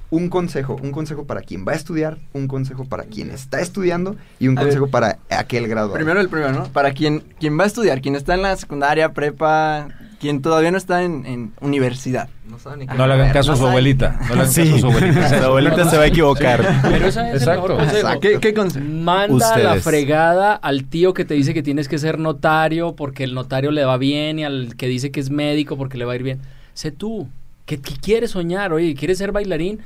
un 0.09 0.29
consejo, 0.29 0.77
un 0.83 0.91
consejo 0.91 1.25
para 1.25 1.41
quien 1.41 1.65
va 1.67 1.71
a 1.71 1.75
estudiar, 1.75 2.19
un 2.33 2.47
consejo 2.47 2.85
para 2.85 3.03
quien 3.05 3.31
está 3.31 3.61
estudiando 3.61 4.15
y 4.39 4.47
un 4.47 4.57
A 4.57 4.61
ver. 4.61 4.69
consejo 4.69 4.87
para 4.91 5.17
aquel 5.29 5.67
graduado. 5.67 5.93
Primero 5.95 6.21
el 6.21 6.29
primero, 6.29 6.51
¿no? 6.53 6.63
Para 6.65 6.91
quien, 6.93 7.21
quien 7.39 7.57
va 7.59 7.63
a 7.63 7.67
estudiar, 7.67 7.99
quien 7.99 8.15
está 8.15 8.35
en 8.35 8.43
la 8.43 8.55
secundaria, 8.55 9.11
prepa, 9.13 9.87
quien 10.23 10.41
todavía 10.41 10.71
no 10.71 10.77
está 10.77 11.03
en, 11.03 11.25
en 11.25 11.53
universidad. 11.61 12.29
No 12.49 12.57
saben 12.57 12.79
ni 12.79 12.87
qué 12.87 12.95
No 12.95 13.05
le 13.05 13.13
hagan 13.13 13.31
caso 13.33 13.51
a 13.51 13.55
su 13.55 13.59
sabe. 13.59 13.69
abuelita. 13.71 14.17
No 14.29 14.35
le 14.35 14.41
hagan 14.41 14.51
Sí. 14.51 14.61
caso 14.63 14.75
a 14.75 14.79
su 14.79 14.87
abuelita. 14.87 15.29
Su 15.39 15.45
abuelita 15.45 15.89
se 15.89 15.97
va 15.97 16.03
a 16.03 16.07
equivocar. 16.07 16.79
Pero 16.81 17.07
esa 17.07 17.29
es 17.29 17.41
Exacto. 17.41 17.79
el 17.79 17.85
mejor. 17.85 18.19
¿Qué, 18.19 18.39
qué 18.39 18.53
consejo? 18.53 18.85
Manda 18.85 19.53
a 19.53 19.57
la 19.59 19.65
Ustedes. 19.75 19.83
fregada 19.83 20.53
al 20.55 20.85
tío 20.85 21.13
que 21.13 21.25
te 21.25 21.33
dice 21.33 21.53
que 21.53 21.61
tienes 21.61 21.87
que 21.87 21.97
ser 21.99 22.17
notario 22.19 22.95
porque 22.95 23.23
el 23.25 23.33
notario 23.33 23.71
le 23.71 23.83
va 23.85 23.97
bien 23.97 24.39
y 24.39 24.45
al 24.45 24.75
que 24.77 24.87
dice 24.87 25.11
que 25.11 25.19
es 25.19 25.29
médico 25.29 25.75
porque 25.77 25.97
le 25.97 26.05
va 26.05 26.13
a 26.13 26.15
ir 26.15 26.23
bien. 26.23 26.39
Sé 26.73 26.91
tú. 26.91 27.27
¿Qué, 27.65 27.79
qué 27.81 27.93
quieres 28.01 28.31
soñar? 28.31 28.73
Oye, 28.73 28.95
¿quieres 28.95 29.17
ser 29.17 29.31
bailarín? 29.33 29.79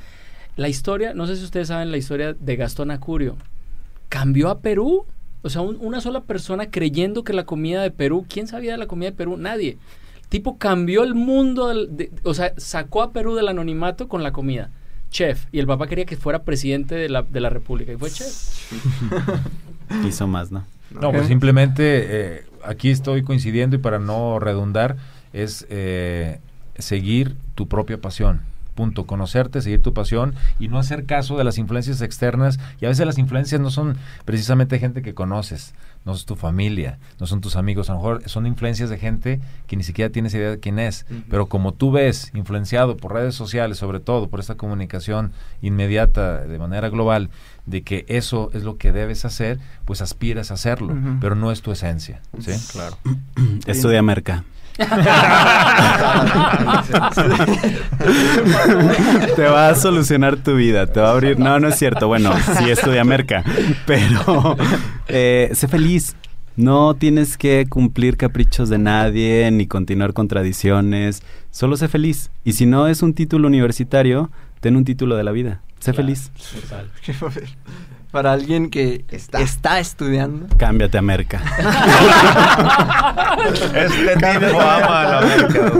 La 0.56 0.68
historia, 0.68 1.14
no 1.14 1.26
sé 1.26 1.36
si 1.36 1.44
ustedes 1.44 1.68
saben 1.68 1.90
la 1.90 1.96
historia 1.98 2.34
de 2.38 2.56
Gastón 2.56 2.90
Acurio. 2.90 3.36
Cambió 4.08 4.48
a 4.50 4.60
Perú. 4.60 5.04
O 5.42 5.50
sea, 5.50 5.60
un- 5.60 5.78
una 5.80 6.00
sola 6.00 6.22
persona 6.22 6.68
creyendo 6.70 7.22
que 7.22 7.32
la 7.32 7.44
comida 7.44 7.80
de 7.82 7.92
Perú, 7.92 8.26
¿quién 8.28 8.48
sabía 8.48 8.72
de 8.72 8.78
la 8.78 8.86
comida 8.86 9.10
de 9.10 9.16
Perú? 9.16 9.36
Nadie. 9.36 9.78
Tipo 10.28 10.58
cambió 10.58 11.04
el 11.04 11.14
mundo, 11.14 11.68
del- 11.68 11.96
de- 11.96 12.10
o 12.22 12.34
sea, 12.34 12.52
sacó 12.56 13.02
a 13.02 13.12
Perú 13.12 13.34
del 13.34 13.48
anonimato 13.48 14.08
con 14.08 14.22
la 14.22 14.32
comida. 14.32 14.70
Chef. 15.10 15.46
Y 15.52 15.58
el 15.58 15.66
papá 15.66 15.86
quería 15.86 16.04
que 16.04 16.16
fuera 16.16 16.42
presidente 16.42 16.94
de 16.94 17.08
la, 17.08 17.22
de 17.22 17.40
la 17.40 17.48
República. 17.50 17.92
Y 17.92 17.96
fue 17.96 18.10
chef. 18.10 18.72
Hizo 20.06 20.26
más, 20.26 20.50
¿no? 20.50 20.64
No, 20.90 21.12
pues 21.12 21.26
simplemente 21.26 21.82
eh, 22.38 22.44
aquí 22.64 22.90
estoy 22.90 23.22
coincidiendo 23.22 23.76
y 23.76 23.78
para 23.78 23.98
no 23.98 24.38
redundar 24.38 24.96
es 25.32 25.66
eh, 25.70 26.40
seguir 26.78 27.36
tu 27.54 27.68
propia 27.68 27.98
pasión. 28.00 28.40
Punto. 28.74 29.06
Conocerte, 29.06 29.60
seguir 29.60 29.82
tu 29.82 29.92
pasión 29.92 30.34
y 30.60 30.68
no 30.68 30.78
hacer 30.78 31.04
caso 31.04 31.36
de 31.36 31.44
las 31.44 31.58
influencias 31.58 32.00
externas. 32.00 32.60
Y 32.80 32.84
a 32.84 32.88
veces 32.88 33.04
las 33.06 33.18
influencias 33.18 33.60
no 33.60 33.70
son 33.70 33.96
precisamente 34.24 34.78
gente 34.78 35.02
que 35.02 35.14
conoces, 35.14 35.74
no 36.04 36.14
es 36.14 36.24
tu 36.24 36.36
familia, 36.36 36.98
no 37.20 37.26
son 37.26 37.40
tus 37.40 37.56
amigos. 37.56 37.90
A 37.90 37.92
lo 37.92 37.98
mejor 37.98 38.22
son 38.28 38.46
influencias 38.46 38.90
de 38.90 38.98
gente 38.98 39.40
que 39.66 39.76
ni 39.76 39.82
siquiera 39.82 40.10
tienes 40.10 40.32
idea 40.34 40.50
de 40.50 40.60
quién 40.60 40.78
es. 40.78 41.06
Pero 41.28 41.46
como 41.46 41.72
tú 41.74 41.90
ves, 41.90 42.30
influenciado 42.34 42.96
por 42.96 43.12
redes 43.12 43.34
sociales, 43.34 43.78
sobre 43.78 44.00
todo 44.00 44.28
por 44.28 44.40
esta 44.40 44.56
comunicación 44.56 45.32
inmediata 45.60 46.38
de 46.46 46.58
manera 46.58 46.88
global, 46.88 47.30
de 47.66 47.82
que 47.82 48.04
eso 48.08 48.50
es 48.54 48.62
lo 48.62 48.78
que 48.78 48.92
debes 48.92 49.24
hacer, 49.24 49.58
pues 49.84 50.00
aspiras 50.00 50.50
a 50.50 50.54
hacerlo, 50.54 50.96
pero 51.20 51.34
no 51.34 51.52
es 51.52 51.60
tu 51.62 51.72
esencia. 51.72 52.22
¿sí? 52.40 52.52
Estudia 53.66 54.02
merca. 54.02 54.44
te 59.34 59.42
va 59.42 59.70
a 59.70 59.74
solucionar 59.74 60.36
tu 60.36 60.54
vida, 60.54 60.86
te 60.86 61.00
va 61.00 61.08
a 61.08 61.12
abrir. 61.12 61.36
No, 61.38 61.58
no 61.58 61.68
es 61.68 61.76
cierto. 61.76 62.06
Bueno, 62.06 62.32
sí 62.58 62.70
estudia 62.70 63.02
merca, 63.04 63.42
pero 63.86 64.56
eh, 65.08 65.50
sé 65.52 65.66
feliz. 65.66 66.14
No 66.54 66.94
tienes 66.94 67.36
que 67.38 67.66
cumplir 67.68 68.16
caprichos 68.16 68.68
de 68.68 68.78
nadie 68.78 69.50
ni 69.50 69.66
continuar 69.66 70.12
con 70.12 70.28
tradiciones. 70.28 71.22
Solo 71.50 71.76
sé 71.76 71.88
feliz. 71.88 72.30
Y 72.44 72.52
si 72.52 72.66
no 72.66 72.86
es 72.88 73.02
un 73.02 73.14
título 73.14 73.48
universitario, 73.48 74.30
ten 74.60 74.76
un 74.76 74.84
título 74.84 75.16
de 75.16 75.24
la 75.24 75.32
vida. 75.32 75.60
Sé 75.80 75.92
feliz. 75.92 76.30
Para 78.10 78.32
alguien 78.32 78.70
que 78.70 79.04
está, 79.10 79.78
estudiando. 79.78 80.46
Cámbiate 80.56 80.96
a 80.96 81.02
Merca. 81.02 81.42
este 83.74 84.16
tipo 84.16 84.60
ama 84.60 85.00
a 85.00 85.04
la 85.04 85.20
Merca. 85.20 85.72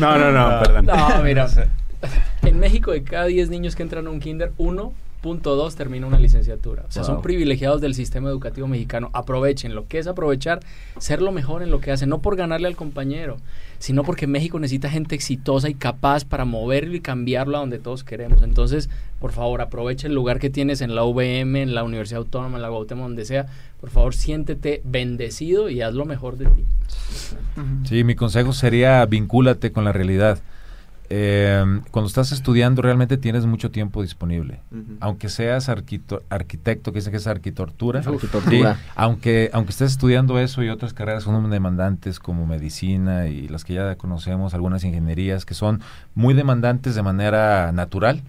no, 0.00 0.18
no, 0.18 0.32
no, 0.32 0.60
perdón. 0.60 0.86
No, 0.86 1.22
mira. 1.22 1.46
En 2.42 2.60
México, 2.60 2.92
de 2.92 3.02
cada 3.02 3.24
10 3.24 3.48
niños 3.50 3.74
que 3.74 3.82
entran 3.82 4.06
a 4.06 4.10
un 4.10 4.20
kinder, 4.20 4.52
uno 4.56 4.92
Punto 5.26 5.56
dos, 5.56 5.74
termina 5.74 6.06
una 6.06 6.20
licenciatura. 6.20 6.84
O 6.86 6.92
sea, 6.92 7.02
son 7.02 7.20
privilegiados 7.20 7.80
del 7.80 7.94
sistema 7.94 8.28
educativo 8.28 8.68
mexicano. 8.68 9.10
Aprovechen 9.12 9.74
lo 9.74 9.88
que 9.88 9.98
es 9.98 10.06
aprovechar, 10.06 10.60
ser 10.98 11.20
lo 11.20 11.32
mejor 11.32 11.64
en 11.64 11.72
lo 11.72 11.80
que 11.80 11.90
hacen, 11.90 12.10
no 12.10 12.20
por 12.20 12.36
ganarle 12.36 12.68
al 12.68 12.76
compañero, 12.76 13.38
sino 13.80 14.04
porque 14.04 14.28
México 14.28 14.60
necesita 14.60 14.88
gente 14.88 15.16
exitosa 15.16 15.68
y 15.68 15.74
capaz 15.74 16.24
para 16.24 16.44
moverlo 16.44 16.94
y 16.94 17.00
cambiarlo 17.00 17.56
a 17.56 17.60
donde 17.60 17.80
todos 17.80 18.04
queremos. 18.04 18.40
Entonces, 18.42 18.88
por 19.18 19.32
favor, 19.32 19.62
aprovecha 19.62 20.06
el 20.06 20.14
lugar 20.14 20.38
que 20.38 20.48
tienes 20.48 20.80
en 20.80 20.94
la 20.94 21.02
UVM, 21.02 21.56
en 21.56 21.74
la 21.74 21.82
Universidad 21.82 22.18
Autónoma, 22.18 22.58
en 22.58 22.62
la 22.62 22.70
Gautama, 22.70 23.02
donde 23.02 23.24
sea. 23.24 23.46
Por 23.80 23.90
favor, 23.90 24.14
siéntete 24.14 24.80
bendecido 24.84 25.68
y 25.70 25.82
haz 25.82 25.92
lo 25.92 26.04
mejor 26.04 26.36
de 26.36 26.44
ti. 26.44 26.64
Sí, 27.82 28.04
mi 28.04 28.14
consejo 28.14 28.52
sería 28.52 29.04
vincúlate 29.06 29.72
con 29.72 29.82
la 29.82 29.90
realidad. 29.90 30.38
Eh, 31.08 31.80
cuando 31.90 32.08
estás 32.08 32.32
estudiando 32.32 32.82
realmente 32.82 33.16
tienes 33.16 33.46
mucho 33.46 33.70
tiempo 33.70 34.02
disponible. 34.02 34.60
Aunque 35.00 35.28
seas 35.28 35.68
arquitecto, 35.68 36.92
que 36.92 36.98
dicen 36.98 37.12
que 37.12 37.18
es 37.18 37.26
arquitectura, 37.26 38.02
aunque, 38.94 39.50
aunque 39.52 39.70
estés 39.70 39.92
estudiando 39.92 40.38
eso 40.38 40.62
y 40.62 40.68
otras 40.68 40.94
carreras 40.94 41.22
son 41.22 41.48
demandantes 41.50 42.18
como 42.18 42.46
medicina 42.46 43.28
y 43.28 43.48
las 43.48 43.64
que 43.64 43.74
ya 43.74 43.94
conocemos, 43.96 44.54
algunas 44.54 44.84
ingenierías 44.84 45.44
que 45.44 45.54
son 45.54 45.80
muy 46.14 46.34
demandantes 46.34 46.94
de 46.94 47.02
manera 47.02 47.72
natural. 47.72 48.22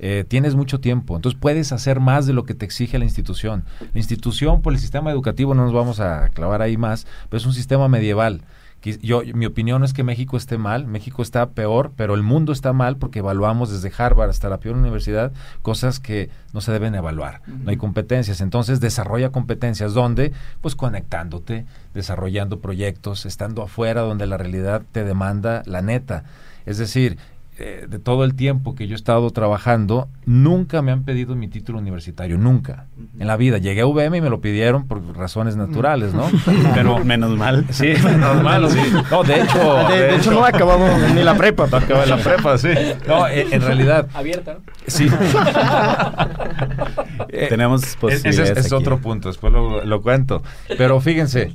Eh, 0.00 0.24
tienes 0.26 0.56
mucho 0.56 0.80
tiempo, 0.80 1.14
entonces 1.14 1.38
puedes 1.40 1.70
hacer 1.70 2.00
más 2.00 2.26
de 2.26 2.32
lo 2.32 2.44
que 2.44 2.54
te 2.54 2.64
exige 2.64 2.98
la 2.98 3.04
institución. 3.04 3.64
La 3.80 4.00
institución, 4.00 4.60
por 4.60 4.72
el 4.72 4.80
sistema 4.80 5.12
educativo, 5.12 5.54
no 5.54 5.64
nos 5.64 5.72
vamos 5.72 6.00
a 6.00 6.30
clavar 6.30 6.62
ahí 6.62 6.76
más, 6.76 7.06
pero 7.28 7.38
es 7.38 7.46
un 7.46 7.54
sistema 7.54 7.88
medieval 7.88 8.42
yo, 8.84 9.22
mi 9.34 9.46
opinión 9.46 9.82
es 9.82 9.92
que 9.92 10.02
México 10.02 10.36
esté 10.36 10.58
mal, 10.58 10.86
México 10.86 11.22
está 11.22 11.50
peor, 11.50 11.92
pero 11.96 12.14
el 12.14 12.22
mundo 12.22 12.52
está 12.52 12.72
mal 12.72 12.96
porque 12.96 13.20
evaluamos 13.20 13.70
desde 13.70 13.92
Harvard 13.96 14.30
hasta 14.30 14.48
la 14.48 14.58
peor 14.58 14.76
universidad 14.76 15.32
cosas 15.62 16.00
que 16.00 16.30
no 16.52 16.60
se 16.60 16.72
deben 16.72 16.94
evaluar. 16.94 17.40
No 17.46 17.70
hay 17.70 17.76
competencias. 17.76 18.40
Entonces 18.40 18.80
desarrolla 18.80 19.30
competencias 19.30 19.94
donde, 19.94 20.32
pues 20.60 20.76
conectándote, 20.76 21.64
desarrollando 21.94 22.60
proyectos, 22.60 23.26
estando 23.26 23.62
afuera 23.62 24.02
donde 24.02 24.26
la 24.26 24.36
realidad 24.36 24.82
te 24.92 25.04
demanda 25.04 25.62
la 25.66 25.82
neta. 25.82 26.24
Es 26.66 26.78
decir, 26.78 27.18
eh, 27.56 27.86
de 27.88 28.00
todo 28.00 28.24
el 28.24 28.34
tiempo 28.34 28.74
que 28.74 28.88
yo 28.88 28.94
he 28.94 28.96
estado 28.96 29.30
trabajando, 29.30 30.08
nunca 30.26 30.82
me 30.82 30.90
han 30.90 31.04
pedido 31.04 31.36
mi 31.36 31.46
título 31.46 31.78
universitario, 31.78 32.36
nunca. 32.36 32.86
En 33.16 33.28
la 33.28 33.36
vida. 33.36 33.58
Llegué 33.58 33.82
a 33.82 33.86
UVM 33.86 34.16
y 34.16 34.20
me 34.20 34.28
lo 34.28 34.40
pidieron 34.40 34.88
por 34.88 35.16
razones 35.16 35.54
naturales, 35.54 36.14
¿no? 36.14 36.28
Pero 36.74 37.04
menos 37.04 37.36
mal. 37.36 37.64
Sí, 37.70 37.92
menos 38.02 38.42
mal, 38.42 38.68
sí. 38.70 38.80
No, 39.08 39.22
de 39.22 39.40
hecho... 39.40 39.88
De, 39.88 40.16
hecho, 40.16 40.32
no 40.32 40.44
acabamos 40.44 40.90
ni 41.14 41.22
la 41.22 41.36
prepa. 41.36 41.68
No 41.70 41.76
acabé 41.76 42.06
la 42.06 42.16
prepa, 42.16 42.58
sí. 42.58 42.70
No, 43.06 43.28
en, 43.28 43.60
realidad... 43.60 44.08
Abierta, 44.14 44.54
¿no? 44.54 44.60
Sí. 44.88 45.08
Tenemos 47.48 47.96
posibilidades 47.96 48.50
Ese 48.50 48.60
es, 48.60 48.72
otro 48.72 48.98
punto, 48.98 49.28
después 49.28 49.52
lo, 49.52 49.84
lo 49.84 50.02
cuento. 50.02 50.42
Pero 50.76 51.00
fíjense, 51.00 51.54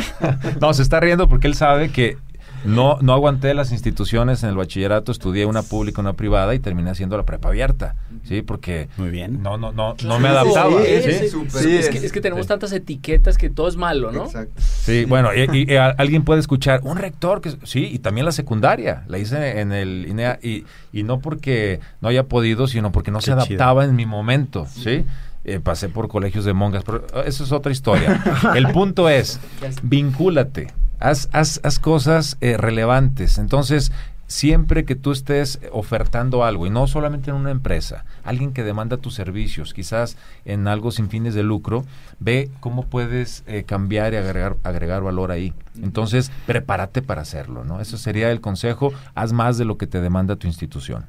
no, 0.60 0.72
se 0.72 0.82
está 0.82 1.00
riendo 1.00 1.28
porque 1.28 1.48
él 1.48 1.54
sabe 1.54 1.90
que 1.90 2.16
no, 2.64 2.98
no 3.00 3.12
aguanté 3.12 3.54
las 3.54 3.72
instituciones 3.72 4.42
en 4.42 4.50
el 4.50 4.56
bachillerato, 4.56 5.12
estudié 5.12 5.46
una 5.46 5.62
pública, 5.62 6.00
una 6.00 6.12
privada 6.12 6.54
y 6.54 6.58
terminé 6.58 6.90
haciendo 6.90 7.16
la 7.16 7.24
prepa 7.24 7.48
abierta. 7.48 7.96
Sí, 8.24 8.42
porque 8.42 8.88
Muy 8.96 9.10
bien. 9.10 9.42
no, 9.42 9.56
no, 9.56 9.72
no, 9.72 9.96
no 10.04 10.18
me 10.18 10.28
adaptaba. 10.28 10.82
Sí, 10.82 11.76
es, 11.76 12.12
que, 12.12 12.20
tenemos 12.20 12.46
tantas 12.46 12.72
etiquetas 12.72 13.36
que 13.36 13.50
todo 13.50 13.68
es 13.68 13.76
malo, 13.76 14.12
¿no? 14.12 14.24
Exacto. 14.24 14.60
Sí, 14.60 15.04
bueno, 15.04 15.30
y, 15.34 15.74
alguien 15.74 16.24
puede 16.24 16.40
escuchar, 16.40 16.80
un 16.84 16.98
rector 16.98 17.40
que 17.40 17.56
sí, 17.64 17.88
y 17.92 17.98
también 17.98 18.24
la 18.24 18.32
secundaria, 18.32 19.04
la 19.08 19.18
hice 19.18 19.60
en 19.60 19.72
el 19.72 20.06
INEA, 20.08 20.38
y, 20.42 20.64
y 20.92 21.02
no 21.02 21.20
porque 21.20 21.80
no 22.00 22.08
haya 22.08 22.24
podido, 22.24 22.66
sino 22.66 22.92
porque 22.92 23.10
no 23.10 23.20
se 23.20 23.32
adaptaba 23.32 23.84
en 23.84 23.96
mi 23.96 24.06
momento, 24.06 24.66
¿sí? 24.66 25.04
Eh, 25.44 25.58
pasé 25.58 25.88
por 25.88 26.08
colegios 26.08 26.44
de 26.44 26.52
monjas, 26.52 26.84
pero 26.84 27.04
eso 27.24 27.44
es 27.44 27.52
otra 27.52 27.72
historia. 27.72 28.22
el 28.54 28.68
punto 28.68 29.08
es, 29.08 29.40
vincúlate 29.82 30.68
haz, 31.02 31.28
haz, 31.32 31.60
haz 31.62 31.78
cosas 31.78 32.36
eh, 32.40 32.56
relevantes. 32.56 33.38
Entonces, 33.38 33.92
siempre 34.32 34.84
que 34.84 34.96
tú 34.96 35.12
estés 35.12 35.60
ofertando 35.72 36.42
algo, 36.42 36.66
y 36.66 36.70
no 36.70 36.86
solamente 36.86 37.30
en 37.30 37.36
una 37.36 37.50
empresa, 37.50 38.04
alguien 38.24 38.52
que 38.52 38.64
demanda 38.64 38.96
tus 38.96 39.14
servicios, 39.14 39.74
quizás 39.74 40.16
en 40.46 40.68
algo 40.68 40.90
sin 40.90 41.10
fines 41.10 41.34
de 41.34 41.42
lucro, 41.42 41.84
ve 42.18 42.50
cómo 42.60 42.86
puedes 42.86 43.44
eh, 43.46 43.64
cambiar 43.64 44.14
y 44.14 44.16
agregar, 44.16 44.56
agregar 44.62 45.02
valor 45.02 45.32
ahí. 45.32 45.52
Entonces, 45.82 46.32
prepárate 46.46 47.02
para 47.02 47.22
hacerlo, 47.22 47.64
¿no? 47.64 47.80
Eso 47.80 47.98
sería 47.98 48.30
el 48.30 48.40
consejo, 48.40 48.92
haz 49.14 49.32
más 49.32 49.58
de 49.58 49.66
lo 49.66 49.76
que 49.76 49.86
te 49.86 50.00
demanda 50.00 50.36
tu 50.36 50.46
institución. 50.46 51.04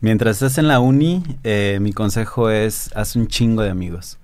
Mientras 0.00 0.42
estés 0.42 0.58
en 0.58 0.66
la 0.66 0.80
uni, 0.80 1.22
eh, 1.44 1.78
mi 1.80 1.92
consejo 1.92 2.50
es, 2.50 2.90
haz 2.96 3.14
un 3.14 3.28
chingo 3.28 3.62
de 3.62 3.70
amigos. 3.70 4.18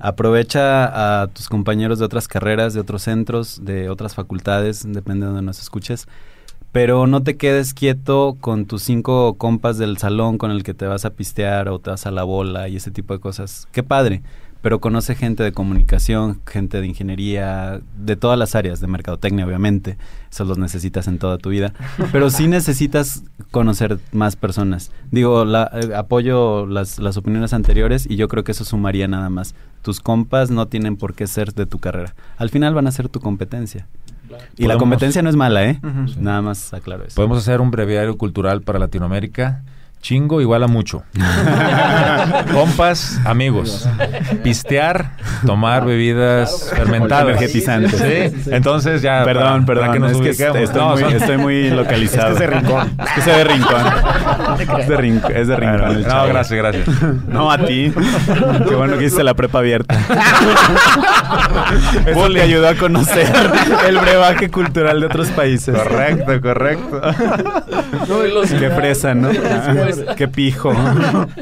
Aprovecha 0.00 1.22
a 1.22 1.26
tus 1.28 1.48
compañeros 1.48 1.98
de 1.98 2.04
otras 2.04 2.26
carreras, 2.26 2.74
de 2.74 2.80
otros 2.80 3.02
centros, 3.02 3.64
de 3.64 3.90
otras 3.90 4.14
facultades, 4.14 4.84
depende 4.84 5.26
de 5.26 5.32
donde 5.32 5.42
nos 5.42 5.60
escuches. 5.60 6.08
Pero 6.72 7.06
no 7.06 7.22
te 7.22 7.36
quedes 7.36 7.74
quieto 7.74 8.36
con 8.40 8.66
tus 8.66 8.82
cinco 8.82 9.34
compas 9.34 9.78
del 9.78 9.96
salón 9.98 10.38
con 10.38 10.50
el 10.50 10.62
que 10.62 10.74
te 10.74 10.86
vas 10.86 11.04
a 11.04 11.10
pistear 11.10 11.68
o 11.68 11.78
te 11.78 11.90
vas 11.90 12.06
a 12.06 12.10
la 12.10 12.24
bola 12.24 12.68
y 12.68 12.76
ese 12.76 12.90
tipo 12.90 13.14
de 13.14 13.20
cosas. 13.20 13.68
Qué 13.72 13.82
padre 13.82 14.22
pero 14.60 14.80
conoce 14.80 15.14
gente 15.14 15.42
de 15.42 15.52
comunicación, 15.52 16.40
gente 16.46 16.80
de 16.80 16.86
ingeniería, 16.86 17.80
de 17.96 18.16
todas 18.16 18.38
las 18.38 18.54
áreas, 18.54 18.80
de 18.80 18.88
mercadotecnia, 18.88 19.46
obviamente. 19.46 19.96
Eso 20.30 20.44
los 20.44 20.58
necesitas 20.58 21.06
en 21.06 21.18
toda 21.18 21.38
tu 21.38 21.50
vida. 21.50 21.72
Pero 22.10 22.30
sí 22.30 22.48
necesitas 22.48 23.22
conocer 23.50 23.98
más 24.12 24.36
personas. 24.36 24.90
Digo, 25.10 25.44
la, 25.44 25.70
eh, 25.72 25.94
apoyo 25.94 26.66
las, 26.66 26.98
las 26.98 27.16
opiniones 27.16 27.52
anteriores 27.52 28.06
y 28.08 28.16
yo 28.16 28.26
creo 28.28 28.42
que 28.42 28.52
eso 28.52 28.64
sumaría 28.64 29.06
nada 29.06 29.30
más. 29.30 29.54
Tus 29.82 30.00
compas 30.00 30.50
no 30.50 30.66
tienen 30.66 30.96
por 30.96 31.14
qué 31.14 31.28
ser 31.28 31.54
de 31.54 31.66
tu 31.66 31.78
carrera. 31.78 32.14
Al 32.36 32.50
final 32.50 32.74
van 32.74 32.88
a 32.88 32.92
ser 32.92 33.08
tu 33.08 33.20
competencia. 33.20 33.86
Y 34.56 34.66
la 34.66 34.76
competencia 34.76 35.22
no 35.22 35.30
es 35.30 35.36
mala, 35.36 35.64
¿eh? 35.64 35.80
Nada 36.18 36.42
más 36.42 36.72
aclaro 36.74 37.04
eso. 37.04 37.16
Podemos 37.16 37.38
hacer 37.38 37.60
un 37.60 37.70
breviario 37.70 38.16
cultural 38.16 38.62
para 38.62 38.78
Latinoamérica 38.78 39.62
Chingo 40.00 40.40
igual 40.40 40.62
a 40.62 40.68
mucho. 40.68 41.02
Compas, 42.52 43.20
amigos. 43.24 43.88
Pistear, 44.42 45.12
tomar 45.44 45.84
bebidas 45.84 46.70
fermentadas. 46.74 47.28
Energetizantes. 47.28 47.98
¿Sí? 47.98 48.50
Entonces 48.52 49.02
ya. 49.02 49.24
Perdón, 49.24 49.66
perdón. 49.66 49.92
que 49.92 49.98
nos 49.98 50.12
es 50.12 50.36
que 50.38 50.62
estoy, 50.62 51.36
muy, 51.36 51.70
localizado. 51.70 52.32
Es, 52.32 52.38
de 52.38 52.46
rincón. 52.46 52.96
Es 53.16 53.24
que 53.24 53.30
de 53.30 53.44
rincón. 53.44 53.82
Es 54.58 54.88
de, 54.88 54.96
rincón. 54.96 55.32
Es 55.36 55.48
de 55.48 55.56
rincón. 55.56 56.02
no, 56.02 56.26
gracias, 56.26 56.58
gracias. 56.58 56.88
No, 57.28 57.50
a 57.50 57.58
ti. 57.58 57.92
Qué 58.68 58.74
bueno 58.74 58.96
que 58.98 59.04
hiciste 59.04 59.24
la 59.24 59.34
prepa 59.34 59.58
abierta. 59.58 59.98
Eso 62.06 62.28
le 62.28 62.42
ayudó 62.42 62.68
a 62.68 62.74
conocer 62.74 63.26
el 63.86 63.98
brebaje 63.98 64.50
cultural 64.50 65.00
de 65.00 65.06
otros 65.06 65.28
países. 65.28 65.74
Correcto, 65.74 66.40
correcto. 66.40 67.00
Qué 68.58 68.70
fresa, 68.70 69.14
¿no? 69.14 69.28
Qué 70.16 70.28
pijo. 70.28 70.72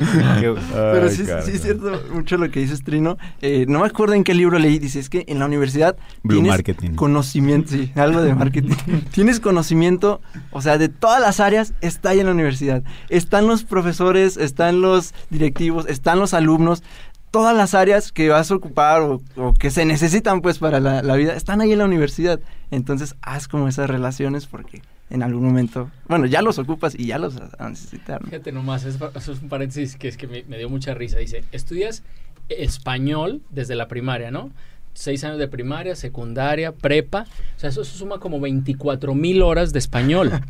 Pero 0.72 1.10
sí, 1.10 1.24
sí, 1.44 1.50
es 1.52 1.62
cierto 1.62 2.02
mucho 2.12 2.36
lo 2.36 2.50
que 2.50 2.60
dices, 2.60 2.82
Trino. 2.82 3.18
Eh, 3.40 3.66
no 3.68 3.80
me 3.80 3.86
acuerdo 3.86 4.14
en 4.14 4.24
qué 4.24 4.34
libro 4.34 4.58
leí. 4.58 4.78
Dice, 4.78 4.98
es 5.00 5.08
que 5.08 5.24
en 5.28 5.38
la 5.38 5.46
universidad 5.46 5.96
Blue 6.22 6.36
tienes 6.36 6.50
marketing. 6.50 6.90
conocimiento, 6.94 7.72
sí, 7.72 7.92
algo 7.94 8.22
de 8.22 8.34
marketing. 8.34 8.74
tienes 9.12 9.40
conocimiento, 9.40 10.20
o 10.50 10.60
sea, 10.60 10.78
de 10.78 10.88
todas 10.88 11.20
las 11.20 11.40
áreas 11.40 11.74
está 11.80 12.10
ahí 12.10 12.20
en 12.20 12.26
la 12.26 12.32
universidad. 12.32 12.82
Están 13.08 13.46
los 13.46 13.64
profesores, 13.64 14.36
están 14.36 14.80
los 14.80 15.14
directivos, 15.30 15.86
están 15.88 16.18
los 16.18 16.34
alumnos 16.34 16.82
todas 17.30 17.54
las 17.54 17.74
áreas 17.74 18.12
que 18.12 18.30
vas 18.30 18.50
a 18.50 18.54
ocupar 18.54 19.02
o, 19.02 19.20
que 19.58 19.70
se 19.70 19.84
necesitan 19.84 20.40
pues 20.40 20.58
para 20.58 20.80
la, 20.80 21.02
la, 21.02 21.16
vida 21.16 21.34
están 21.34 21.60
ahí 21.60 21.72
en 21.72 21.78
la 21.78 21.84
universidad. 21.84 22.40
Entonces 22.70 23.14
haz 23.20 23.46
como 23.46 23.68
esas 23.68 23.90
relaciones 23.90 24.46
porque 24.46 24.80
en 25.10 25.22
algún 25.22 25.44
momento. 25.44 25.90
Bueno, 26.08 26.26
ya 26.26 26.42
los 26.42 26.58
ocupas 26.58 26.94
y 26.98 27.06
ya 27.06 27.18
los 27.18 27.36
a 27.58 27.68
necesitar. 27.68 28.24
Fíjate 28.24 28.52
nomás, 28.52 28.84
eso 28.84 29.10
es 29.14 29.42
un 29.42 29.48
paréntesis 29.48 29.96
que 29.96 30.08
es 30.08 30.16
que 30.16 30.26
me, 30.26 30.58
dio 30.58 30.68
mucha 30.68 30.94
risa. 30.94 31.18
Dice, 31.18 31.44
estudias 31.52 32.02
español 32.48 33.40
desde 33.50 33.74
la 33.74 33.88
primaria, 33.88 34.30
¿no? 34.30 34.50
seis 34.94 35.22
años 35.24 35.38
de 35.38 35.46
primaria, 35.46 35.94
secundaria, 35.94 36.72
prepa. 36.72 37.26
O 37.56 37.60
sea, 37.60 37.68
eso, 37.68 37.82
eso 37.82 37.98
suma 37.98 38.18
como 38.18 38.40
24 38.40 39.14
mil 39.14 39.42
horas 39.42 39.72
de 39.72 39.78
español. 39.78 40.32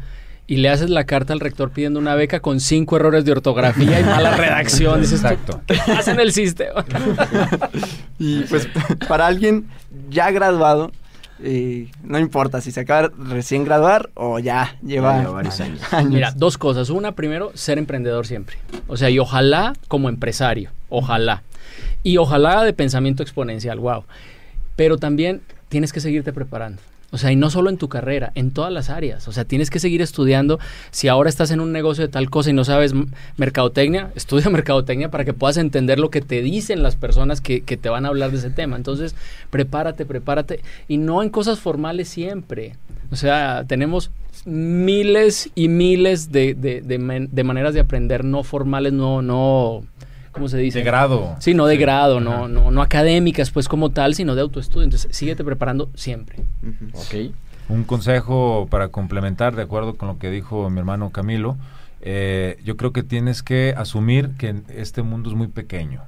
Y 0.48 0.58
le 0.58 0.68
haces 0.68 0.90
la 0.90 1.02
carta 1.06 1.32
al 1.32 1.40
rector 1.40 1.72
pidiendo 1.72 1.98
una 1.98 2.14
beca 2.14 2.38
con 2.38 2.60
cinco 2.60 2.94
errores 2.94 3.24
de 3.24 3.32
ortografía 3.32 3.98
y 3.98 4.04
mala 4.04 4.36
redacción. 4.36 5.00
Dices, 5.00 5.22
Exacto. 5.22 5.60
¿qué 5.66 5.76
pasa 5.84 6.12
en 6.12 6.20
el 6.20 6.32
sistema? 6.32 6.84
Y 8.18 8.44
pues 8.44 8.68
para 9.08 9.26
alguien 9.26 9.66
ya 10.08 10.30
graduado, 10.30 10.92
eh, 11.42 11.90
no 12.02 12.18
importa 12.18 12.60
si 12.60 12.72
se 12.72 12.80
acaba 12.80 13.08
de 13.08 13.34
recién 13.34 13.64
graduar 13.64 14.10
o 14.14 14.38
ya 14.38 14.76
lleva, 14.82 15.16
Ya 15.16 15.20
lleva 15.20 15.32
varios 15.32 15.60
años. 15.60 15.80
Mira, 16.06 16.32
dos 16.34 16.58
cosas. 16.58 16.90
Una, 16.90 17.12
primero, 17.12 17.52
ser 17.54 17.78
emprendedor 17.78 18.26
siempre. 18.26 18.56
O 18.86 18.96
sea, 18.96 19.10
y 19.10 19.18
ojalá 19.18 19.74
como 19.88 20.08
empresario. 20.08 20.70
Ojalá. 20.88 21.42
Y 22.02 22.16
ojalá 22.18 22.64
de 22.64 22.72
pensamiento 22.72 23.22
exponencial, 23.22 23.78
wow. 23.78 24.04
Pero 24.76 24.98
también 24.98 25.42
tienes 25.68 25.92
que 25.92 26.00
seguirte 26.00 26.32
preparando. 26.32 26.80
O 27.12 27.18
sea, 27.18 27.30
y 27.32 27.36
no 27.36 27.50
solo 27.50 27.70
en 27.70 27.78
tu 27.78 27.88
carrera, 27.88 28.32
en 28.34 28.50
todas 28.50 28.72
las 28.72 28.90
áreas. 28.90 29.28
O 29.28 29.32
sea, 29.32 29.44
tienes 29.44 29.70
que 29.70 29.78
seguir 29.78 30.02
estudiando. 30.02 30.58
Si 30.90 31.08
ahora 31.08 31.28
estás 31.30 31.50
en 31.52 31.60
un 31.60 31.72
negocio 31.72 32.02
de 32.04 32.08
tal 32.08 32.28
cosa 32.30 32.50
y 32.50 32.52
no 32.52 32.64
sabes 32.64 32.92
mercadotecnia, 33.36 34.10
estudia 34.14 34.50
mercadotecnia 34.50 35.10
para 35.10 35.24
que 35.24 35.32
puedas 35.32 35.56
entender 35.56 35.98
lo 35.98 36.10
que 36.10 36.20
te 36.20 36.42
dicen 36.42 36.82
las 36.82 36.96
personas 36.96 37.40
que, 37.40 37.62
que 37.62 37.76
te 37.76 37.88
van 37.88 38.04
a 38.04 38.08
hablar 38.08 38.30
de 38.32 38.38
ese 38.38 38.50
tema. 38.50 38.76
Entonces, 38.76 39.14
prepárate, 39.50 40.04
prepárate. 40.04 40.60
Y 40.88 40.98
no 40.98 41.22
en 41.22 41.30
cosas 41.30 41.60
formales 41.60 42.08
siempre. 42.08 42.74
O 43.10 43.16
sea, 43.16 43.64
tenemos 43.66 44.10
miles 44.44 45.50
y 45.54 45.68
miles 45.68 46.32
de, 46.32 46.54
de- 46.54 46.80
de 46.80 47.28
de 47.30 47.44
maneras 47.44 47.74
de 47.74 47.80
aprender 47.80 48.24
no 48.24 48.42
formales, 48.42 48.92
no, 48.92 49.22
no, 49.22 49.84
¿cómo 50.36 50.48
se 50.48 50.58
dice? 50.58 50.78
De 50.78 50.84
grado. 50.84 51.34
Sí, 51.40 51.52
no 51.54 51.66
de 51.66 51.74
Sí. 51.74 51.80
grado, 51.80 52.20
no, 52.20 52.46
no, 52.46 52.70
no 52.70 52.82
académicas, 52.82 53.50
pues 53.50 53.66
como 53.68 53.90
tal, 53.90 54.14
sino 54.14 54.34
de 54.34 54.42
autoestudio. 54.42 54.84
Entonces, 54.84 55.14
síguete 55.16 55.42
preparando 55.42 55.90
siempre. 55.94 56.38
Ok. 56.92 57.32
Un 57.68 57.82
consejo 57.82 58.68
para 58.70 58.88
complementar, 58.88 59.56
de 59.56 59.62
acuerdo 59.62 59.96
con 59.96 60.06
lo 60.08 60.18
que 60.18 60.30
dijo 60.30 60.70
mi 60.70 60.78
hermano 60.78 61.10
Camilo, 61.10 61.56
eh, 62.02 62.58
yo 62.64 62.76
creo 62.76 62.92
que 62.92 63.02
tienes 63.02 63.42
que 63.42 63.74
asumir 63.76 64.30
que 64.38 64.54
este 64.68 65.02
mundo 65.02 65.28
es 65.30 65.34
muy 65.34 65.48
pequeño 65.48 66.02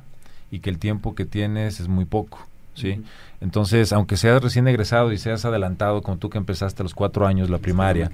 y 0.53 0.61
que 0.61 0.71
el 0.71 0.79
tiempo 0.79 1.15
que 1.17 1.25
tienes 1.25 1.81
es 1.81 1.89
muy 1.89 2.05
poco, 2.05 2.39
¿sí? 2.79 3.03
Entonces, 3.41 3.93
aunque 3.93 4.17
seas 4.17 4.43
recién 4.43 4.67
egresado 4.67 5.13
y 5.13 5.19
seas 5.19 5.45
adelantado, 5.45 6.03
como 6.03 6.17
tú 6.17 6.29
que 6.31 6.39
empezaste 6.39 6.83
a 6.83 6.85
los 6.85 6.95
cuatro 6.95 7.27
años 7.27 7.51
la 7.51 7.59
primaria, 7.59 8.11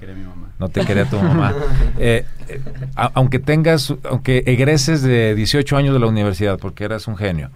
no 0.59 0.69
te 0.69 0.85
quería 0.85 1.05
tu 1.09 1.17
mamá, 1.17 1.53
eh, 1.97 2.25
eh, 2.47 2.61
a- 2.95 3.11
aunque 3.15 3.39
tengas, 3.39 3.93
aunque 4.09 4.43
egreses 4.45 5.01
de 5.01 5.33
18 5.35 5.77
años 5.77 5.93
de 5.93 5.99
la 5.99 6.07
universidad, 6.07 6.59
porque 6.59 6.83
eras 6.83 7.07
un 7.07 7.17
genio, 7.17 7.49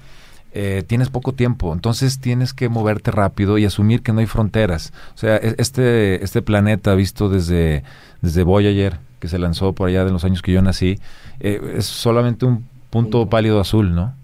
eh, 0.52 0.84
tienes 0.88 1.10
poco 1.10 1.34
tiempo, 1.34 1.72
entonces 1.74 2.20
tienes 2.20 2.54
que 2.56 2.70
moverte 2.70 3.12
rápido 3.12 3.60
y 3.60 3.66
asumir 3.66 4.02
que 4.02 4.14
no 4.14 4.20
hay 4.20 4.26
fronteras. 4.26 4.92
O 5.14 5.18
sea, 5.20 5.36
e- 5.38 5.54
este, 5.60 6.24
este 6.24 6.42
planeta 6.42 6.96
visto 6.96 7.30
desde, 7.30 7.84
desde 8.22 8.42
Voyager, 8.42 8.98
que 9.20 9.28
se 9.28 9.38
lanzó 9.38 9.74
por 9.74 9.90
allá 9.90 10.06
de 10.06 10.12
los 10.12 10.24
años 10.26 10.42
que 10.42 10.52
yo 10.54 10.62
nací, 10.64 10.98
es 11.40 11.86
solamente 11.86 12.46
un 12.46 12.66
punto 12.90 13.28
pálido 13.30 13.60
azul, 13.60 13.94
¿no? 13.94 14.16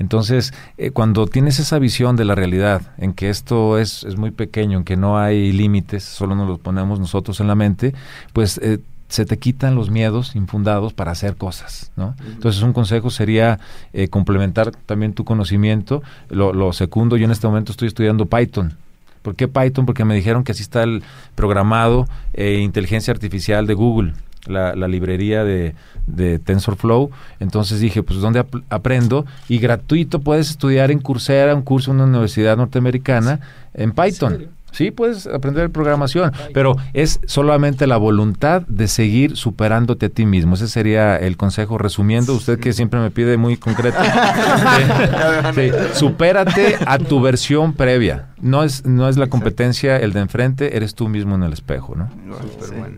Entonces, 0.00 0.52
eh, 0.78 0.90
cuando 0.90 1.26
tienes 1.26 1.60
esa 1.60 1.78
visión 1.78 2.16
de 2.16 2.24
la 2.24 2.34
realidad, 2.34 2.82
en 2.96 3.12
que 3.12 3.28
esto 3.28 3.78
es, 3.78 4.02
es 4.04 4.16
muy 4.16 4.30
pequeño, 4.30 4.78
en 4.78 4.84
que 4.84 4.96
no 4.96 5.18
hay 5.18 5.52
límites, 5.52 6.02
solo 6.02 6.34
nos 6.34 6.48
los 6.48 6.58
ponemos 6.58 6.98
nosotros 6.98 7.38
en 7.38 7.46
la 7.46 7.54
mente, 7.54 7.94
pues 8.32 8.58
eh, 8.58 8.78
se 9.08 9.26
te 9.26 9.38
quitan 9.38 9.74
los 9.74 9.90
miedos 9.90 10.34
infundados 10.36 10.94
para 10.94 11.10
hacer 11.10 11.36
cosas, 11.36 11.92
¿no? 11.96 12.14
Entonces, 12.26 12.62
un 12.62 12.72
consejo 12.72 13.10
sería 13.10 13.60
eh, 13.92 14.08
complementar 14.08 14.70
también 14.70 15.12
tu 15.12 15.24
conocimiento. 15.24 16.02
Lo, 16.30 16.54
lo 16.54 16.72
segundo, 16.72 17.18
yo 17.18 17.26
en 17.26 17.32
este 17.32 17.46
momento 17.46 17.72
estoy 17.72 17.88
estudiando 17.88 18.24
Python. 18.24 18.78
¿Por 19.22 19.34
qué 19.36 19.48
Python? 19.48 19.84
Porque 19.84 20.04
me 20.06 20.14
dijeron 20.14 20.44
que 20.44 20.52
así 20.52 20.62
está 20.62 20.82
el 20.82 21.02
programado 21.34 22.06
eh, 22.32 22.60
inteligencia 22.62 23.12
artificial 23.12 23.66
de 23.66 23.74
Google, 23.74 24.14
la, 24.46 24.74
la 24.74 24.88
librería 24.88 25.44
de, 25.44 25.74
de 26.06 26.38
TensorFlow. 26.38 27.10
Entonces 27.40 27.80
dije, 27.80 28.02
pues 28.02 28.20
¿dónde 28.20 28.40
ap- 28.40 28.62
aprendo? 28.70 29.26
Y 29.48 29.58
gratuito 29.58 30.20
puedes 30.20 30.50
estudiar 30.50 30.90
en 30.90 31.00
Coursera, 31.00 31.54
un 31.54 31.62
curso 31.62 31.90
en 31.90 31.96
una 31.96 32.06
universidad 32.06 32.56
norteamericana, 32.56 33.40
en 33.74 33.92
Python. 33.92 34.46
Sí, 34.72 34.92
puedes 34.92 35.26
aprender 35.26 35.68
programación, 35.70 36.30
pero 36.54 36.76
es 36.92 37.18
solamente 37.26 37.88
la 37.88 37.96
voluntad 37.96 38.62
de 38.68 38.86
seguir 38.86 39.36
superándote 39.36 40.06
a 40.06 40.08
ti 40.10 40.26
mismo. 40.26 40.54
Ese 40.54 40.68
sería 40.68 41.16
el 41.16 41.36
consejo 41.36 41.76
resumiendo. 41.76 42.34
Usted 42.34 42.60
que 42.60 42.72
siempre 42.72 43.00
me 43.00 43.10
pide 43.10 43.36
muy 43.36 43.56
concreto. 43.56 43.98
Sí, 44.00 44.10
sí, 45.56 45.70
supérate 45.94 46.76
a 46.86 46.98
tu 46.98 47.20
versión 47.20 47.72
previa. 47.72 48.28
No 48.40 48.62
es, 48.62 48.86
no 48.86 49.08
es 49.08 49.16
la 49.16 49.26
competencia 49.26 49.96
el 49.96 50.12
de 50.12 50.20
enfrente, 50.20 50.76
eres 50.76 50.94
tú 50.94 51.08
mismo 51.08 51.34
en 51.34 51.42
el 51.42 51.52
espejo, 51.52 51.96
¿no? 51.96 52.08
Súper 52.52 52.78
bueno. 52.78 52.96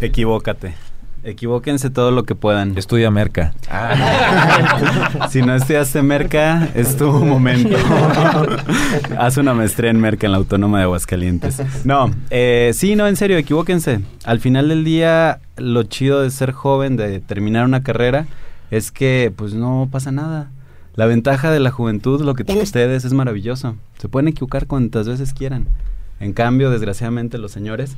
Equivócate. 0.00 0.74
Equivóquense 1.22 1.90
todo 1.90 2.10
lo 2.10 2.24
que 2.24 2.34
puedan. 2.34 2.78
Estudia 2.78 3.10
merca. 3.10 3.52
si 5.30 5.42
no 5.42 5.54
estudiaste 5.54 6.00
merca, 6.00 6.68
es 6.74 6.96
tu 6.96 7.12
momento. 7.12 7.76
Haz 9.18 9.36
una 9.36 9.52
maestría 9.52 9.90
en 9.90 10.00
merca 10.00 10.26
en 10.26 10.32
la 10.32 10.38
Autónoma 10.38 10.78
de 10.78 10.84
Aguascalientes. 10.84 11.62
No, 11.84 12.10
eh, 12.30 12.70
sí, 12.72 12.96
no, 12.96 13.06
en 13.06 13.16
serio, 13.16 13.36
equivóquense. 13.36 14.00
Al 14.24 14.40
final 14.40 14.68
del 14.70 14.82
día, 14.82 15.40
lo 15.58 15.82
chido 15.82 16.22
de 16.22 16.30
ser 16.30 16.52
joven, 16.52 16.96
de 16.96 17.20
terminar 17.20 17.66
una 17.66 17.82
carrera, 17.82 18.26
es 18.70 18.90
que 18.90 19.30
pues 19.36 19.52
no 19.52 19.88
pasa 19.90 20.12
nada. 20.12 20.50
La 20.94 21.04
ventaja 21.04 21.50
de 21.50 21.60
la 21.60 21.70
juventud, 21.70 22.22
lo 22.22 22.34
que 22.34 22.44
tienen 22.44 22.64
ustedes, 22.64 23.04
es 23.04 23.12
maravilloso. 23.12 23.76
Se 23.98 24.08
pueden 24.08 24.28
equivocar 24.28 24.66
cuantas 24.66 25.06
veces 25.06 25.34
quieran. 25.34 25.66
En 26.20 26.32
cambio, 26.34 26.70
desgraciadamente, 26.70 27.38
los 27.38 27.50
señores 27.50 27.96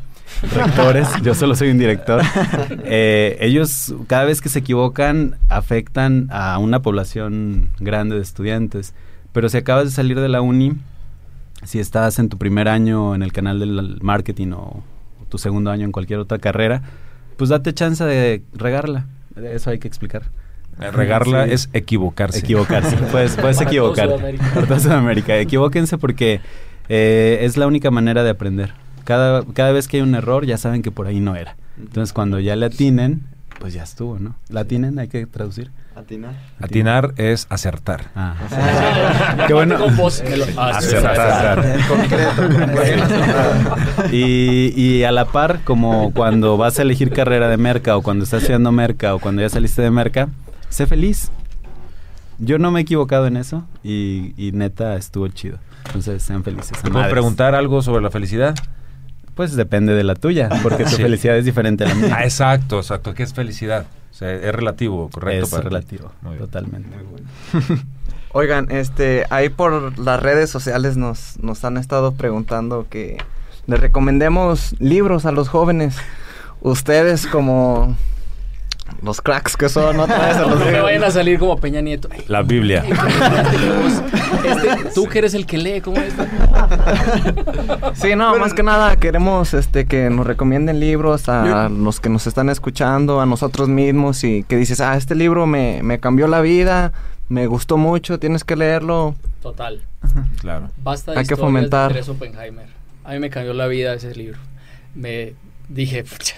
rectores, 0.55 1.09
yo 1.23 1.35
solo 1.35 1.57
soy 1.57 1.71
un 1.71 1.79
director, 1.79 2.23
eh, 2.85 3.37
ellos 3.41 3.95
cada 4.07 4.25
vez 4.25 4.41
que 4.41 4.49
se 4.49 4.61
equivocan 4.61 5.37
afectan 5.49 6.29
a 6.31 6.57
una 6.59 6.81
población 6.83 7.71
grande 7.81 8.15
de 8.17 8.23
estudiantes. 8.23 8.95
Pero 9.33 9.49
si 9.49 9.57
acabas 9.57 9.85
de 9.87 9.91
salir 9.91 10.21
de 10.21 10.29
la 10.29 10.41
uni, 10.41 10.73
si 11.65 11.81
estás 11.81 12.19
en 12.19 12.29
tu 12.29 12.39
primer 12.39 12.69
año 12.69 13.15
en 13.15 13.23
el 13.23 13.33
canal 13.33 13.59
del 13.59 13.99
marketing 14.03 14.53
o 14.53 14.83
tu 15.29 15.39
segundo 15.39 15.71
año 15.71 15.85
en 15.85 15.93
cualquier 15.93 16.19
otra 16.21 16.39
carrera, 16.39 16.83
pues 17.37 17.51
date 17.51 17.73
chance 17.75 18.05
de 18.05 18.43
regarla. 18.53 19.07
Eso 19.37 19.71
hay 19.71 19.79
que 19.79 19.89
explicar. 19.89 20.23
Eh, 20.81 20.91
Regarla 20.91 21.47
Sí. 21.47 21.53
es 21.53 21.71
equivocarse. 21.73 22.39
Equivocarse. 22.39 22.97
Puedes, 23.11 23.37
puedes 23.37 23.61
equivocarte. 23.61 24.15
Sudamérica. 24.17 24.81
Sudamérica. 24.81 25.37
Equivóquense 25.39 25.99
porque 25.99 26.41
eh, 26.95 27.39
es 27.47 27.57
la 27.57 27.67
única 27.67 27.91
manera 27.91 28.23
de 28.23 28.29
aprender. 28.29 28.75
Cada, 29.05 29.43
cada 29.55 29.73
vez 29.73 29.89
que 29.89 29.97
hay 29.97 30.03
un 30.03 30.15
error 30.15 30.45
ya 30.45 30.59
saben 30.59 30.83
que 30.83 30.91
por 30.91 31.07
ahí 31.07 31.21
no 31.21 31.37
era. 31.37 31.57
Entonces 31.79 32.13
cuando 32.13 32.39
ya 32.39 32.55
le 32.55 32.67
atinen, 32.67 33.23
pues 33.59 33.73
ya 33.73 33.83
estuvo, 33.83 34.19
¿no? 34.19 34.37
¿La 34.51 34.61
atinen? 34.61 34.99
Hay 34.99 35.09
que 35.09 35.25
traducir. 35.25 35.71
Atinar. 35.97 36.35
Atinar 36.61 37.15
es 37.17 37.47
acertar. 37.49 38.11
Ah. 38.15 38.35
Qué 39.47 39.55
bueno. 39.55 39.79
Acertar. 40.59 41.65
En 41.65 41.83
concreto. 41.87 42.43
Y, 44.13 44.75
y 44.77 45.05
a 45.05 45.13
la 45.13 45.25
par, 45.25 45.61
como 45.65 46.13
cuando 46.13 46.59
vas 46.59 46.79
a 46.79 46.83
elegir 46.83 47.11
carrera 47.11 47.49
de 47.49 47.57
merca 47.57 47.97
o 47.97 48.03
cuando 48.03 48.25
estás 48.25 48.43
estudiando 48.43 48.71
merca 48.71 49.15
o 49.15 49.19
cuando 49.19 49.41
ya 49.41 49.49
saliste 49.49 49.81
de 49.81 49.91
merca, 49.91 50.29
sé 50.69 50.87
feliz. 50.87 51.31
Yo 52.39 52.59
no 52.59 52.71
me 52.71 52.81
he 52.81 52.83
equivocado 52.83 53.27
en 53.27 53.39
eso 53.39 53.65
y, 53.83 54.35
y 54.37 54.53
neta 54.53 54.97
estuvo 54.97 55.29
chido. 55.29 55.59
Entonces 55.87 56.23
sean 56.23 56.43
felices. 56.45 56.73
¿Te 56.83 56.91
puedo 56.91 57.09
preguntar 57.11 57.55
algo 57.55 57.83
sobre 57.83 58.03
la 58.03 58.11
felicidad? 58.11 58.55
Pues 59.35 59.57
depende 59.57 59.95
de 59.95 60.05
la 60.05 60.15
tuya, 60.15 60.49
porque 60.63 60.85
tu 60.85 60.91
Sí. 60.91 61.03
felicidad 61.03 61.37
es 61.37 61.45
diferente 61.45 61.85
a 61.85 61.89
la 61.89 61.95
mía. 61.95 62.15
Ah, 62.19 62.25
exacto, 62.25 62.79
exacto. 62.79 63.15
¿Qué 63.15 63.23
es 63.23 63.33
felicidad? 63.33 63.87
O 64.11 64.15
sea, 64.15 64.31
es 64.33 64.55
relativo, 64.55 65.09
correcto. 65.11 65.45
es 65.45 65.51
para 65.51 65.63
ti. 65.63 65.69
relativo, 65.69 66.13
Muy 66.23 66.37
totalmente. 66.37 66.91
Oigan, 68.35 68.71
este, 68.71 69.25
ahí 69.31 69.49
por 69.51 69.99
las 69.99 70.21
redes 70.23 70.49
sociales 70.51 70.97
nos, 70.97 71.39
nos 71.43 71.65
han 71.65 71.77
estado 71.77 72.13
preguntando 72.13 72.87
que 72.89 73.19
les 73.67 73.81
recomendemos 73.81 74.75
libros 74.79 75.27
a 75.27 75.33
los 75.33 75.49
jóvenes. 75.49 75.97
Ustedes 76.61 77.27
como 77.27 77.97
los 79.03 79.21
cracks 79.21 79.57
que 79.57 79.69
son, 79.69 79.99
otra 80.01 80.27
vez 80.29 80.37
se 80.37 80.43
los 80.43 80.59
No 80.59 80.65
me 80.67 80.81
vayan 80.81 81.05
a 81.05 81.11
salir 81.11 81.39
como 81.39 81.57
Peña 81.59 81.81
Nieto. 81.81 82.09
Ay, 82.13 82.25
La 82.29 82.43
Biblia. 82.43 82.85
este, 84.45 84.91
tú 84.95 85.07
que 85.09 85.19
eres 85.19 85.35
el 85.35 85.47
que 85.47 85.59
lee, 85.59 85.81
¿cómo 85.81 85.97
es? 85.99 86.13
Sí, 87.95 88.15
no, 88.17 88.39
más 88.39 88.55
que 88.55 88.63
nada 88.63 88.97
queremos 88.97 89.55
este 89.55 89.87
que 89.87 90.11
nos 90.11 90.27
recomienden 90.27 90.81
libros 90.81 91.29
a 91.29 91.69
los 91.69 92.01
que 92.01 92.09
nos 92.09 92.27
están 92.27 92.49
escuchando, 92.49 93.21
a 93.21 93.27
nosotros 93.27 93.69
mismos 93.69 94.25
y 94.25 94.45
que 94.45 94.57
dices, 94.57 94.81
ah, 94.81 94.97
este 94.97 95.15
libro 95.15 95.47
me, 95.47 95.83
me 95.83 95.99
cambió 95.99 96.27
la 96.29 96.41
vida, 96.41 96.93
me 97.29 97.47
gustó 97.47 97.77
mucho, 97.77 98.19
tienes 98.19 98.45
que 98.45 98.57
leerlo. 98.57 99.15
Total. 99.43 99.81
Claro. 100.41 100.71
Basta 100.83 101.13
de 101.13 101.19
Hay 101.21 101.27
que 101.27 101.37
fomentar. 101.37 101.93
de 101.93 101.99
Andrés 102.01 102.09
Oppenheimer. 102.09 102.67
A 103.05 103.13
mí 103.13 103.19
me 103.19 103.31
cambió 103.31 103.53
la 103.53 103.67
vida 103.67 103.95
ese 103.95 104.15
libro. 104.15 104.39
Me 104.95 105.35
dije, 105.69 106.05
"Pucha, 106.05 106.37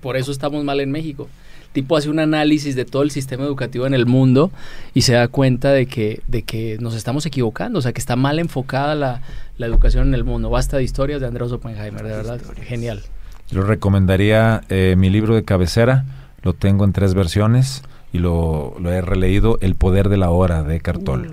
por 0.00 0.16
eso 0.16 0.32
estamos 0.32 0.64
mal 0.64 0.80
en 0.80 0.90
México. 0.90 1.28
Tipo 1.74 1.96
hace 1.96 2.08
un 2.08 2.20
análisis 2.20 2.76
de 2.76 2.84
todo 2.86 3.02
el 3.02 3.10
sistema 3.10 3.44
educativo 3.44 3.86
en 3.86 3.94
el 3.94 4.06
mundo 4.06 4.52
y 4.94 5.02
se 5.02 5.12
da 5.12 5.28
cuenta 5.28 5.72
de 5.72 5.86
que, 5.86 6.22
de 6.28 6.42
que 6.42 6.78
nos 6.80 6.94
estamos 6.94 7.26
equivocando, 7.26 7.80
o 7.80 7.82
sea, 7.82 7.92
que 7.92 7.98
está 8.00 8.16
mal 8.16 8.38
enfocada 8.38 8.94
la, 8.94 9.20
la 9.58 9.66
educación 9.66 10.08
en 10.08 10.14
el 10.14 10.24
mundo. 10.24 10.48
Basta 10.48 10.76
de 10.78 10.84
historias 10.84 11.20
de 11.20 11.26
Andrés 11.26 11.50
Oppenheimer, 11.52 12.04
de 12.04 12.16
verdad, 12.16 12.40
genial. 12.62 13.02
Yo 13.50 13.62
recomendaría 13.62 14.62
eh, 14.68 14.94
mi 14.96 15.10
libro 15.10 15.34
de 15.34 15.42
cabecera, 15.42 16.04
lo 16.42 16.54
tengo 16.54 16.84
en 16.84 16.92
tres 16.92 17.12
versiones 17.12 17.82
y 18.12 18.18
lo, 18.18 18.76
lo 18.80 18.92
he 18.92 19.02
releído, 19.02 19.58
El 19.60 19.74
poder 19.74 20.08
de 20.08 20.16
la 20.16 20.30
hora 20.30 20.62
de 20.62 20.80
Cartol. 20.80 21.32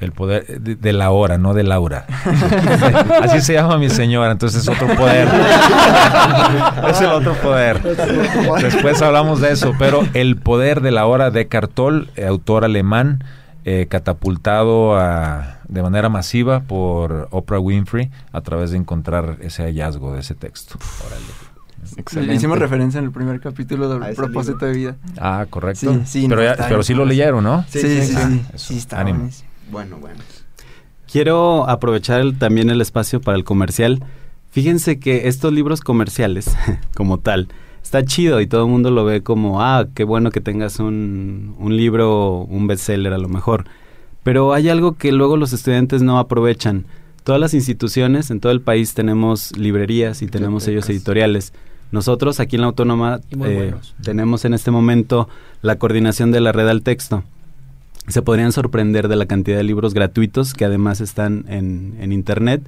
El 0.00 0.12
poder 0.12 0.46
de, 0.60 0.76
de 0.76 0.92
la 0.94 1.10
hora, 1.10 1.36
no 1.36 1.52
de 1.52 1.62
Laura. 1.62 2.06
Así 3.22 3.40
se 3.42 3.52
llama 3.54 3.76
mi 3.78 3.90
señora, 3.90 4.32
entonces 4.32 4.62
es 4.62 4.68
otro 4.68 4.86
poder. 4.96 5.28
es 6.88 7.00
el 7.00 7.10
otro 7.10 7.34
poder. 7.34 7.82
Después 8.62 9.00
hablamos 9.02 9.40
de 9.40 9.52
eso, 9.52 9.74
pero 9.78 10.00
El 10.14 10.36
poder 10.36 10.80
de 10.80 10.90
la 10.90 11.06
hora 11.06 11.30
de 11.30 11.48
Cartol, 11.48 12.10
eh, 12.16 12.24
autor 12.26 12.64
alemán, 12.64 13.22
eh, 13.66 13.86
catapultado 13.90 14.96
a, 14.98 15.58
de 15.68 15.82
manera 15.82 16.08
masiva 16.08 16.60
por 16.60 17.28
Oprah 17.30 17.60
Winfrey 17.60 18.10
a 18.32 18.40
través 18.40 18.70
de 18.70 18.78
encontrar 18.78 19.36
ese 19.42 19.64
hallazgo 19.64 20.14
de 20.14 20.20
ese 20.20 20.34
texto. 20.34 20.78
Le 22.14 22.34
hicimos 22.34 22.58
referencia 22.58 22.98
en 22.98 23.04
el 23.04 23.10
primer 23.10 23.40
capítulo 23.40 23.88
del 23.98 24.14
propósito 24.14 24.64
de 24.64 24.72
vida. 24.72 24.96
Ah, 25.18 25.46
correcto. 25.48 25.92
Sí, 25.92 26.00
sí, 26.22 26.26
pero, 26.28 26.40
no, 26.40 26.46
ya- 26.46 26.52
está 26.52 26.64
pero 26.64 26.76
bien. 26.76 26.84
sí 26.84 26.94
lo 26.94 27.04
leyeron, 27.04 27.42
¿no? 27.44 27.64
Sí, 27.68 27.80
sí, 27.80 28.02
sí. 28.02 28.14
Ah, 28.16 28.28
sí, 28.28 28.44
eso. 28.54 28.68
Sí, 28.72 28.78
está 28.78 29.00
Ánimo. 29.00 29.18
buenísimo. 29.18 29.49
Bueno, 29.70 29.98
bueno. 29.98 30.18
Quiero 31.10 31.68
aprovechar 31.68 32.20
el- 32.20 32.38
también 32.38 32.70
el 32.70 32.80
espacio 32.80 33.20
para 33.20 33.36
el 33.36 33.44
comercial. 33.44 34.02
Fíjense 34.50 34.98
que 34.98 35.28
estos 35.28 35.52
libros 35.52 35.80
comerciales, 35.80 36.54
como 36.96 37.18
tal, 37.18 37.48
está 37.82 38.04
chido 38.04 38.40
y 38.40 38.46
todo 38.46 38.64
el 38.64 38.70
mundo 38.70 38.90
lo 38.90 39.04
ve 39.04 39.22
como, 39.22 39.62
ah, 39.62 39.86
qué 39.94 40.04
bueno 40.04 40.30
que 40.30 40.40
tengas 40.40 40.78
un, 40.80 41.54
un 41.58 41.76
libro, 41.76 42.42
un 42.48 42.66
bestseller 42.66 43.12
a 43.12 43.18
lo 43.18 43.28
mejor. 43.28 43.64
Pero 44.22 44.52
hay 44.52 44.68
algo 44.68 44.96
que 44.96 45.12
luego 45.12 45.36
los 45.36 45.52
estudiantes 45.52 46.02
no 46.02 46.18
aprovechan. 46.18 46.84
Todas 47.24 47.40
las 47.40 47.54
instituciones 47.54 48.30
en 48.30 48.40
todo 48.40 48.52
el 48.52 48.60
país 48.60 48.94
tenemos 48.94 49.56
librerías 49.56 50.22
y 50.22 50.26
tenemos 50.26 50.64
sellos 50.64 50.88
editoriales. 50.90 51.52
Nosotros 51.92 52.38
aquí 52.38 52.56
en 52.56 52.62
la 52.62 52.68
Autónoma 52.68 53.20
eh, 53.50 53.74
tenemos 54.02 54.44
en 54.44 54.54
este 54.54 54.70
momento 54.70 55.28
la 55.62 55.76
coordinación 55.76 56.30
de 56.30 56.40
la 56.40 56.52
red 56.52 56.68
al 56.68 56.82
texto. 56.82 57.24
Se 58.10 58.22
podrían 58.22 58.52
sorprender 58.52 59.08
de 59.08 59.16
la 59.16 59.26
cantidad 59.26 59.56
de 59.56 59.64
libros 59.64 59.94
gratuitos 59.94 60.54
que 60.54 60.64
además 60.64 61.00
están 61.00 61.44
en, 61.48 61.96
en 62.00 62.12
internet 62.12 62.62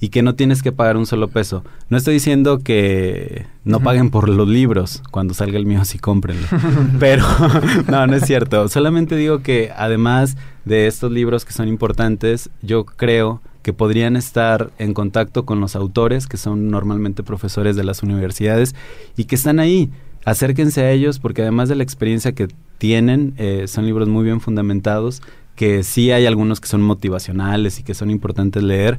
y 0.00 0.10
que 0.10 0.22
no 0.22 0.34
tienes 0.34 0.62
que 0.62 0.72
pagar 0.72 0.96
un 0.96 1.06
solo 1.06 1.28
peso. 1.28 1.64
No 1.88 1.96
estoy 1.96 2.14
diciendo 2.14 2.58
que 2.58 3.46
no 3.64 3.80
paguen 3.80 4.10
por 4.10 4.28
los 4.28 4.48
libros, 4.48 5.02
cuando 5.10 5.34
salga 5.34 5.58
el 5.58 5.66
mío 5.66 5.84
sí 5.84 5.98
cómprenlo. 5.98 6.46
Pero 7.00 7.24
no, 7.88 8.06
no 8.06 8.14
es 8.14 8.24
cierto. 8.24 8.68
Solamente 8.68 9.16
digo 9.16 9.40
que 9.40 9.72
además 9.76 10.36
de 10.64 10.86
estos 10.86 11.10
libros 11.12 11.44
que 11.44 11.52
son 11.52 11.68
importantes, 11.68 12.50
yo 12.62 12.84
creo 12.84 13.40
que 13.62 13.72
podrían 13.72 14.16
estar 14.16 14.70
en 14.78 14.94
contacto 14.94 15.44
con 15.44 15.60
los 15.60 15.74
autores, 15.74 16.28
que 16.28 16.36
son 16.36 16.70
normalmente 16.70 17.24
profesores 17.24 17.74
de 17.74 17.82
las 17.82 18.02
universidades, 18.02 18.76
y 19.16 19.24
que 19.24 19.34
están 19.34 19.58
ahí. 19.58 19.90
Acérquense 20.26 20.82
a 20.82 20.90
ellos 20.90 21.20
porque 21.20 21.42
además 21.42 21.68
de 21.68 21.76
la 21.76 21.84
experiencia 21.84 22.32
que 22.32 22.48
tienen, 22.78 23.34
eh, 23.38 23.66
son 23.68 23.86
libros 23.86 24.08
muy 24.08 24.24
bien 24.24 24.40
fundamentados, 24.40 25.22
que 25.54 25.84
sí 25.84 26.10
hay 26.10 26.26
algunos 26.26 26.60
que 26.60 26.66
son 26.66 26.82
motivacionales 26.82 27.78
y 27.78 27.84
que 27.84 27.94
son 27.94 28.10
importantes 28.10 28.64
leer, 28.64 28.98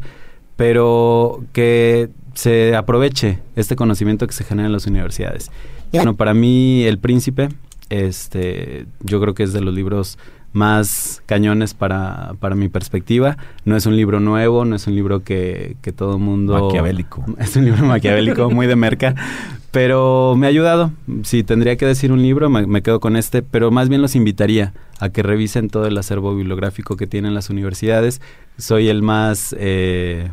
pero 0.56 1.44
que 1.52 2.10
se 2.34 2.78
aproveche 2.78 3.40
este 3.58 3.76
conocimiento 3.76 4.26
que 4.26 4.34
se 4.34 4.46
genera 4.46 4.68
en 4.68 4.72
las 4.72 4.88
universidades. 4.88 5.52
Bueno, 5.92 6.16
para 6.16 6.34
mí 6.34 6.84
El 6.84 6.98
Príncipe, 6.98 7.50
este, 7.90 8.86
yo 9.02 9.20
creo 9.20 9.34
que 9.34 9.44
es 9.44 9.52
de 9.52 9.60
los 9.60 9.74
libros 9.74 10.18
más 10.58 11.22
cañones 11.28 11.74
para, 11.74 12.34
para 12.40 12.56
mi 12.56 12.68
perspectiva. 12.68 13.38
No 13.64 13.78
es 13.78 13.86
un 13.86 13.96
libro 13.96 14.20
nuevo, 14.20 14.66
no 14.66 14.76
es 14.76 14.88
un 14.88 14.96
libro 14.96 15.24
que, 15.24 15.78
que 15.82 15.92
todo 15.92 16.16
el 16.16 16.22
mundo... 16.22 16.66
Maquiavélico. 16.66 17.24
Es 17.38 17.56
un 17.56 17.66
libro 17.66 17.86
maquiavélico, 17.86 18.50
muy 18.50 18.68
de 18.68 18.76
merca. 18.76 19.16
Pero 19.72 20.36
me 20.36 20.48
ha 20.48 20.50
ayudado. 20.50 20.92
Si 21.24 21.44
tendría 21.44 21.76
que 21.78 21.86
decir 21.86 22.12
un 22.12 22.22
libro, 22.22 22.50
me, 22.50 22.66
me 22.66 22.82
quedo 22.82 23.00
con 23.00 23.16
este. 23.16 23.44
Pero 23.44 23.70
más 23.70 23.90
bien 23.90 24.02
los 24.02 24.16
invitaría 24.16 24.74
a 25.00 25.10
que 25.10 25.24
revisen 25.24 25.70
todo 25.70 25.86
el 25.86 25.98
acervo 25.98 26.36
bibliográfico 26.36 26.98
que 26.98 27.08
tienen 27.08 27.34
las 27.34 27.50
universidades. 27.50 28.22
Soy 28.58 28.90
el 28.90 29.04
más 29.04 29.56
eh, 29.60 30.32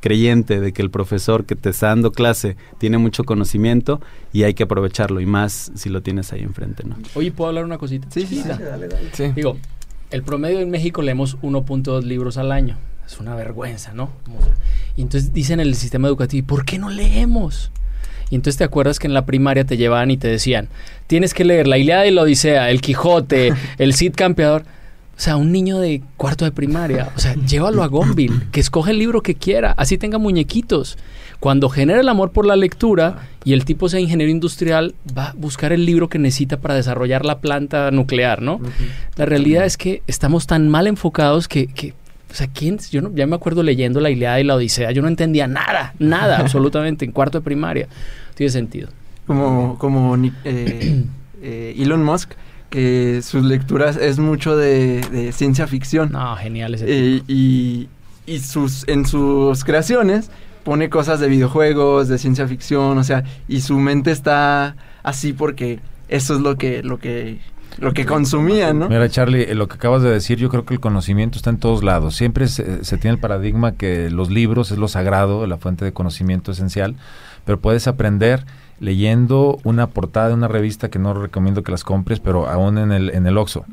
creyente 0.00 0.60
de 0.60 0.72
que 0.72 0.82
el 0.82 0.90
profesor 0.90 1.44
que 1.44 1.56
te 1.56 1.70
está 1.70 1.88
dando 1.88 2.12
clase 2.12 2.56
tiene 2.78 2.98
mucho 2.98 3.24
conocimiento 3.24 4.00
y 4.32 4.44
hay 4.44 4.54
que 4.54 4.62
aprovecharlo. 4.62 5.20
Y 5.20 5.26
más 5.26 5.72
si 5.74 5.88
lo 5.88 6.02
tienes 6.02 6.32
ahí 6.32 6.42
enfrente, 6.42 6.84
¿no? 6.84 6.96
Oye, 7.14 7.32
¿puedo 7.32 7.48
hablar 7.48 7.64
una 7.64 7.78
cosita? 7.78 8.08
Sí, 8.10 8.26
sí, 8.26 8.42
sí. 8.42 8.48
Dale, 8.48 8.88
dale. 8.88 9.10
Sí. 9.12 9.32
Digo, 9.34 9.56
el 10.10 10.22
promedio 10.22 10.60
en 10.60 10.70
México 10.70 11.02
leemos 11.02 11.38
1.2 11.38 12.02
libros 12.02 12.36
al 12.36 12.52
año. 12.52 12.76
Es 13.04 13.18
una 13.18 13.34
vergüenza, 13.34 13.92
¿no? 13.92 14.10
Y 14.96 15.02
entonces 15.02 15.32
dicen 15.32 15.60
en 15.60 15.68
el 15.68 15.74
sistema 15.76 16.08
educativo, 16.08 16.40
¿y 16.40 16.42
¿por 16.42 16.64
qué 16.64 16.78
no 16.78 16.90
leemos? 16.90 17.70
Y 18.30 18.34
entonces 18.34 18.58
te 18.58 18.64
acuerdas 18.64 18.98
que 18.98 19.06
en 19.06 19.14
la 19.14 19.26
primaria 19.26 19.64
te 19.64 19.76
llevaban 19.76 20.10
y 20.10 20.16
te 20.16 20.28
decían, 20.28 20.68
tienes 21.06 21.34
que 21.34 21.44
leer 21.44 21.66
la 21.66 21.78
Ilíada 21.78 22.06
y 22.06 22.10
la 22.10 22.22
Odisea, 22.22 22.70
el 22.70 22.80
Quijote, 22.80 23.52
el 23.78 23.94
Cid 23.94 24.14
Campeador. 24.14 24.62
O 25.16 25.20
sea, 25.20 25.36
un 25.36 25.50
niño 25.50 25.78
de 25.78 26.02
cuarto 26.18 26.44
de 26.44 26.52
primaria, 26.52 27.10
o 27.16 27.18
sea, 27.18 27.34
llévalo 27.46 27.82
a 27.82 27.86
Gonville, 27.86 28.50
que 28.52 28.60
escoge 28.60 28.90
el 28.90 28.98
libro 28.98 29.22
que 29.22 29.34
quiera, 29.34 29.72
así 29.78 29.96
tenga 29.96 30.18
muñequitos. 30.18 30.98
Cuando 31.40 31.68
genere 31.68 32.00
el 32.00 32.08
amor 32.08 32.32
por 32.32 32.46
la 32.46 32.56
lectura 32.56 33.28
y 33.44 33.52
el 33.52 33.64
tipo 33.64 33.88
sea 33.88 34.00
ingeniero 34.00 34.30
industrial, 34.30 34.94
va 35.16 35.28
a 35.28 35.32
buscar 35.34 35.72
el 35.72 35.84
libro 35.84 36.08
que 36.08 36.18
necesita 36.18 36.58
para 36.58 36.74
desarrollar 36.74 37.24
la 37.24 37.40
planta 37.40 37.90
nuclear, 37.90 38.40
¿no? 38.40 38.60
La 39.16 39.26
realidad 39.26 39.66
es 39.66 39.76
que 39.76 40.02
estamos 40.06 40.46
tan 40.46 40.68
mal 40.68 40.86
enfocados 40.86 41.46
que, 41.46 41.66
que 41.66 41.92
o 42.30 42.34
sea, 42.34 42.48
¿quién? 42.48 42.78
Yo 42.90 43.02
no, 43.02 43.12
ya 43.14 43.26
me 43.26 43.36
acuerdo 43.36 43.62
leyendo 43.62 44.00
la 44.00 44.10
Ilíada 44.10 44.40
y 44.40 44.44
la 44.44 44.56
Odisea, 44.56 44.90
yo 44.90 45.02
no 45.02 45.08
entendía 45.08 45.46
nada, 45.46 45.94
nada, 45.98 46.38
absolutamente, 46.40 47.04
en 47.04 47.12
cuarto 47.12 47.38
de 47.38 47.44
primaria. 47.44 47.88
Tiene 48.34 48.50
sentido. 48.50 48.88
Como, 49.26 49.78
como 49.78 50.16
eh, 50.44 51.04
eh, 51.42 51.74
Elon 51.78 52.04
Musk, 52.04 52.32
que 52.70 53.20
sus 53.22 53.44
lecturas 53.44 53.96
es 53.96 54.18
mucho 54.18 54.56
de, 54.56 55.00
de 55.10 55.32
ciencia 55.32 55.66
ficción. 55.66 56.12
No, 56.12 56.36
genial 56.36 56.74
ese 56.74 56.84
Eh, 56.88 57.22
y, 57.26 57.88
y 58.26 58.38
sus, 58.40 58.86
en 58.88 59.06
sus 59.06 59.64
creaciones 59.64 60.30
pone 60.64 60.90
cosas 60.90 61.20
de 61.20 61.28
videojuegos, 61.28 62.08
de 62.08 62.18
ciencia 62.18 62.48
ficción, 62.48 62.98
o 62.98 63.04
sea, 63.04 63.22
y 63.46 63.60
su 63.60 63.78
mente 63.78 64.10
está 64.10 64.76
así 65.04 65.32
porque 65.32 65.78
eso 66.08 66.34
es 66.34 66.40
lo 66.40 66.56
que, 66.56 66.82
lo 66.82 66.98
que, 66.98 67.38
lo 67.78 67.92
que 67.92 68.06
consumía, 68.06 68.72
¿no? 68.72 68.88
Mira, 68.88 69.08
Charlie, 69.08 69.42
eh, 69.42 69.54
lo 69.54 69.68
que 69.68 69.74
acabas 69.74 70.02
de 70.02 70.10
decir, 70.10 70.38
yo 70.38 70.48
creo 70.48 70.64
que 70.64 70.74
el 70.74 70.80
conocimiento 70.80 71.36
está 71.36 71.50
en 71.50 71.58
todos 71.58 71.84
lados. 71.84 72.16
Siempre 72.16 72.48
se, 72.48 72.84
se 72.84 72.98
tiene 72.98 73.14
el 73.14 73.20
paradigma 73.20 73.72
que 73.72 74.10
los 74.10 74.30
libros 74.30 74.70
es 74.70 74.78
lo 74.78 74.88
sagrado, 74.88 75.46
la 75.46 75.58
fuente 75.58 75.84
de 75.84 75.92
conocimiento 75.92 76.52
esencial, 76.52 76.96
pero 77.44 77.60
puedes 77.60 77.86
aprender 77.86 78.44
leyendo 78.78 79.58
una 79.64 79.88
portada 79.88 80.28
de 80.28 80.34
una 80.34 80.48
revista 80.48 80.90
que 80.90 80.98
no 80.98 81.14
recomiendo 81.14 81.62
que 81.62 81.72
las 81.72 81.84
compres, 81.84 82.20
pero 82.20 82.48
aún 82.48 82.78
en 82.78 82.92
el, 82.92 83.10
en 83.10 83.26
el 83.26 83.38
Oxxo. 83.38 83.64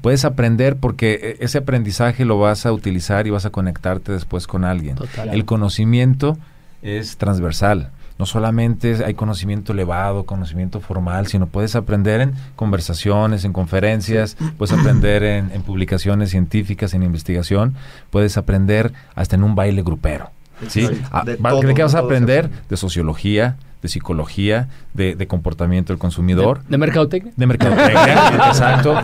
Puedes 0.00 0.24
aprender 0.24 0.76
porque 0.76 1.18
eh, 1.22 1.36
ese 1.40 1.58
aprendizaje 1.58 2.24
lo 2.24 2.38
vas 2.38 2.66
a 2.66 2.72
utilizar 2.72 3.26
y 3.26 3.30
vas 3.30 3.46
a 3.46 3.50
conectarte 3.50 4.12
después 4.12 4.46
con 4.46 4.64
alguien. 4.64 4.96
Total. 4.96 5.28
El 5.28 5.44
conocimiento 5.44 6.38
es 6.82 7.16
transversal. 7.16 7.90
No 8.18 8.26
solamente 8.26 9.04
hay 9.04 9.14
conocimiento 9.14 9.72
elevado, 9.72 10.24
conocimiento 10.24 10.80
formal, 10.80 11.28
sino 11.28 11.46
puedes 11.46 11.76
aprender 11.76 12.20
en 12.20 12.34
conversaciones, 12.56 13.44
en 13.44 13.52
conferencias, 13.52 14.36
puedes 14.56 14.76
aprender 14.76 15.22
en, 15.22 15.50
en 15.52 15.62
publicaciones 15.62 16.30
científicas, 16.30 16.94
en 16.94 17.02
investigación, 17.04 17.74
puedes 18.10 18.36
aprender 18.36 18.92
hasta 19.14 19.36
en 19.36 19.44
un 19.44 19.54
baile 19.54 19.82
grupero. 19.82 20.30
¿sí? 20.66 20.88
Ah, 21.12 21.22
de 21.24 21.36
todo, 21.36 21.60
¿De 21.60 21.74
qué 21.74 21.82
vas 21.82 21.94
a 21.94 22.00
aprender? 22.00 22.46
aprende. 22.46 22.62
De 22.68 22.76
sociología, 22.76 23.56
de 23.82 23.88
psicología, 23.88 24.68
de, 24.94 25.14
de 25.14 25.26
comportamiento 25.26 25.92
del 25.92 25.98
consumidor. 26.00 26.62
¿De 26.68 26.78
mercadotecnia? 26.78 27.32
De 27.36 27.46
mercadotecnia, 27.46 28.28
exacto. 28.48 28.94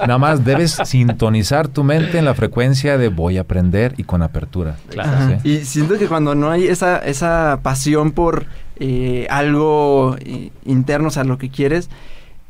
Nada 0.00 0.18
más 0.18 0.44
debes 0.44 0.78
sintonizar 0.84 1.68
tu 1.68 1.84
mente 1.84 2.18
en 2.18 2.24
la 2.24 2.34
frecuencia 2.34 2.98
de 2.98 3.08
voy 3.08 3.38
a 3.38 3.42
aprender 3.42 3.94
y 3.96 4.04
con 4.04 4.22
apertura. 4.22 4.76
¿sí? 4.90 5.48
Y 5.48 5.64
siento 5.64 5.98
que 5.98 6.08
cuando 6.08 6.34
no 6.34 6.50
hay 6.50 6.66
esa, 6.66 6.98
esa 6.98 7.60
pasión 7.62 8.12
por 8.12 8.46
eh, 8.76 9.26
algo 9.30 10.16
eh, 10.18 10.50
interno, 10.64 11.08
o 11.08 11.10
sea, 11.10 11.24
lo 11.24 11.38
que 11.38 11.48
quieres, 11.48 11.88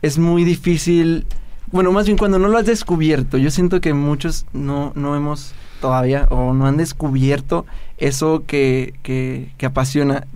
es 0.01 0.19
muy 0.19 0.45
difícil. 0.45 1.27
Bueno, 1.71 1.93
más 1.93 2.07
bien 2.07 2.17
cuando 2.17 2.39
no 2.39 2.49
lo 2.49 2.57
has 2.57 2.67
descubierto. 2.67 3.37
Yo 3.37 3.51
siento 3.51 3.81
que 3.81 3.93
muchos 3.93 4.47
no, 4.53 4.93
no 4.95 5.17
hemos 5.17 5.55
todavía 5.81 6.27
o 6.31 6.55
no 6.55 6.67
han 6.67 6.79
descubierto 6.79 7.67
eso 7.99 8.45
que, 8.47 8.95
que, 9.03 9.51
que 9.59 9.67
apasiona 9.67 10.27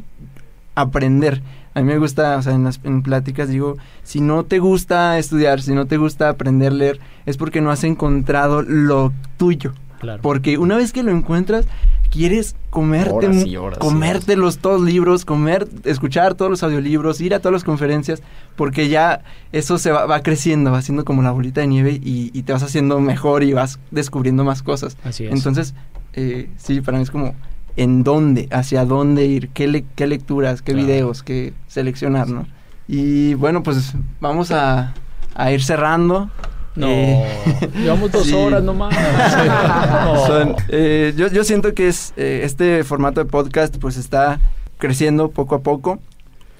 aprender. 0.80 1.42
A 1.74 1.80
mí 1.80 1.86
me 1.86 1.98
gusta, 1.98 2.36
o 2.36 2.42
sea, 2.42 2.54
en 2.54 2.64
las 2.64 2.80
en 2.82 3.02
pláticas 3.02 3.48
digo, 3.48 3.76
si 4.02 4.20
no 4.20 4.44
te 4.44 4.58
gusta 4.58 5.18
estudiar, 5.18 5.62
si 5.62 5.74
no 5.74 5.86
te 5.86 5.96
gusta 5.96 6.28
aprender 6.28 6.72
a 6.72 6.74
leer, 6.74 7.00
es 7.26 7.36
porque 7.36 7.60
no 7.60 7.70
has 7.70 7.84
encontrado 7.84 8.62
lo 8.62 9.12
tuyo. 9.36 9.74
Claro. 10.00 10.22
Porque 10.22 10.58
una 10.58 10.76
vez 10.76 10.92
que 10.92 11.02
lo 11.02 11.10
encuentras, 11.10 11.66
quieres 12.10 12.56
comerte, 12.70 13.26
Horas 13.26 13.46
y 13.46 13.56
horas 13.56 13.78
y 13.78 13.80
comerte 13.80 14.36
los 14.36 14.58
todos 14.58 14.82
libros, 14.82 15.24
comer, 15.24 15.68
escuchar 15.84 16.34
todos 16.34 16.50
los 16.50 16.62
audiolibros, 16.62 17.20
ir 17.20 17.34
a 17.34 17.40
todas 17.40 17.52
las 17.52 17.64
conferencias, 17.64 18.22
porque 18.56 18.88
ya 18.88 19.22
eso 19.52 19.78
se 19.78 19.90
va, 19.90 20.06
va 20.06 20.22
creciendo, 20.22 20.70
va 20.70 20.82
siendo 20.82 21.04
como 21.04 21.22
la 21.22 21.32
bolita 21.32 21.60
de 21.60 21.66
nieve 21.66 22.00
y, 22.02 22.30
y 22.32 22.42
te 22.42 22.52
vas 22.52 22.62
haciendo 22.62 23.00
mejor 23.00 23.42
y 23.42 23.52
vas 23.52 23.78
descubriendo 23.90 24.44
más 24.44 24.62
cosas. 24.62 24.96
Así 25.04 25.26
es. 25.26 25.32
Entonces, 25.32 25.74
eh, 26.14 26.48
sí, 26.56 26.80
para 26.80 26.98
mí 26.98 27.02
es 27.02 27.10
como 27.10 27.34
en 27.78 28.02
dónde, 28.04 28.48
hacia 28.50 28.84
dónde 28.84 29.24
ir, 29.26 29.48
qué, 29.50 29.66
le- 29.68 29.84
qué 29.94 30.06
lecturas, 30.06 30.60
qué 30.62 30.72
Claro. 30.72 30.86
videos, 30.86 31.22
qué 31.22 31.52
seleccionar, 31.66 32.28
¿no? 32.28 32.46
Y 32.86 33.34
bueno, 33.34 33.62
pues 33.62 33.94
vamos 34.20 34.50
a, 34.50 34.94
a 35.34 35.52
ir 35.52 35.62
cerrando. 35.62 36.30
No, 36.74 36.86
Eh, 36.88 37.24
llevamos 37.76 38.12
dos 38.12 38.26
sí. 38.26 38.34
horas 38.34 38.62
nomás. 38.62 38.94
No. 40.04 40.26
Son, 40.26 40.56
eh, 40.68 41.12
yo, 41.16 41.28
yo 41.28 41.44
siento 41.44 41.74
que 41.74 41.88
es 41.88 42.12
eh, 42.16 42.40
este 42.44 42.84
formato 42.84 43.20
de 43.22 43.30
podcast 43.30 43.76
pues 43.78 43.96
está 43.96 44.40
creciendo 44.78 45.30
poco 45.30 45.54
a 45.56 45.60
poco. 45.60 45.98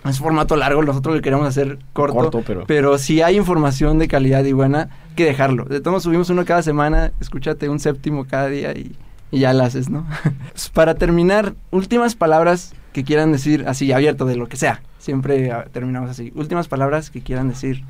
Es 0.05 0.19
formato 0.21 0.57
largo, 0.57 0.83
nosotros 0.85 1.17
lo 1.17 1.23
queremos 1.23 1.47
hacer 1.47 1.79
corto, 1.93 2.15
Corto, 2.31 2.43
pero- 2.67 2.99
si 2.99 3.21
hay 3.21 3.37
información 3.37 3.99
de 3.99 4.07
calidad 4.09 4.45
y 4.45 4.53
buena, 4.53 4.89
hay 5.11 5.15
que 5.17 5.25
dejarlo. 5.25 5.65
De 5.65 5.81
todos 5.81 5.93
modos, 5.93 6.03
subimos 6.05 6.31
uno 6.31 6.45
cada 6.45 6.63
semana, 6.63 7.13
escúchate 7.21 7.69
un 7.69 7.79
séptimo 7.81 8.25
cada 8.25 8.47
día 8.49 8.73
y, 8.73 8.93
y 9.31 9.41
ya 9.41 9.53
lo 9.53 9.65
haces, 9.65 9.91
¿no? 9.91 10.07
Pues, 10.53 10.69
Para 10.71 10.95
terminar, 10.95 11.55
últimas 11.71 12.15
palabras 12.15 12.75
que 12.93 13.05
quieran 13.05 13.33
decir, 13.33 13.65
así 13.67 13.93
abierto 13.93 14.25
de 14.25 14.37
lo 14.37 14.49
que 14.49 14.57
sea. 14.57 14.83
Siempre 14.99 15.51
ah, 15.53 15.67
terminamos 15.73 16.11
así. 16.11 16.33
Últimas 16.35 16.69
palabras 16.69 17.11
que 17.11 17.23
quieran 17.23 17.49
decir 17.49 17.85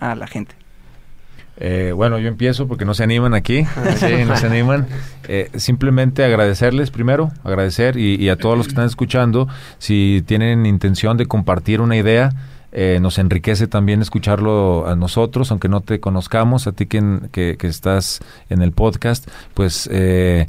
a 0.00 0.14
la 0.14 0.26
gente. 0.26 0.54
Eh, 1.56 1.92
bueno, 1.94 2.18
yo 2.18 2.26
empiezo 2.28 2.66
porque 2.66 2.84
no 2.84 2.94
se 2.94 3.04
animan 3.04 3.34
aquí. 3.34 3.64
Sí, 3.96 4.24
no 4.26 4.36
se 4.36 4.46
animan. 4.46 4.86
Eh, 5.28 5.50
simplemente 5.54 6.24
agradecerles 6.24 6.90
primero, 6.90 7.30
agradecer 7.44 7.96
y, 7.96 8.16
y 8.16 8.28
a 8.28 8.36
todos 8.36 8.56
los 8.56 8.66
que 8.66 8.72
están 8.72 8.86
escuchando, 8.86 9.48
si 9.78 10.22
tienen 10.26 10.66
intención 10.66 11.16
de 11.16 11.26
compartir 11.26 11.80
una 11.80 11.96
idea, 11.96 12.32
eh, 12.74 12.98
nos 13.00 13.18
enriquece 13.18 13.66
también 13.68 14.02
escucharlo 14.02 14.86
a 14.86 14.96
nosotros, 14.96 15.50
aunque 15.50 15.68
no 15.68 15.80
te 15.80 16.00
conozcamos, 16.00 16.66
a 16.66 16.72
ti 16.72 16.86
que, 16.86 17.20
que, 17.30 17.56
que 17.56 17.66
estás 17.68 18.20
en 18.50 18.62
el 18.62 18.72
podcast, 18.72 19.28
pues 19.54 19.88
eh, 19.92 20.48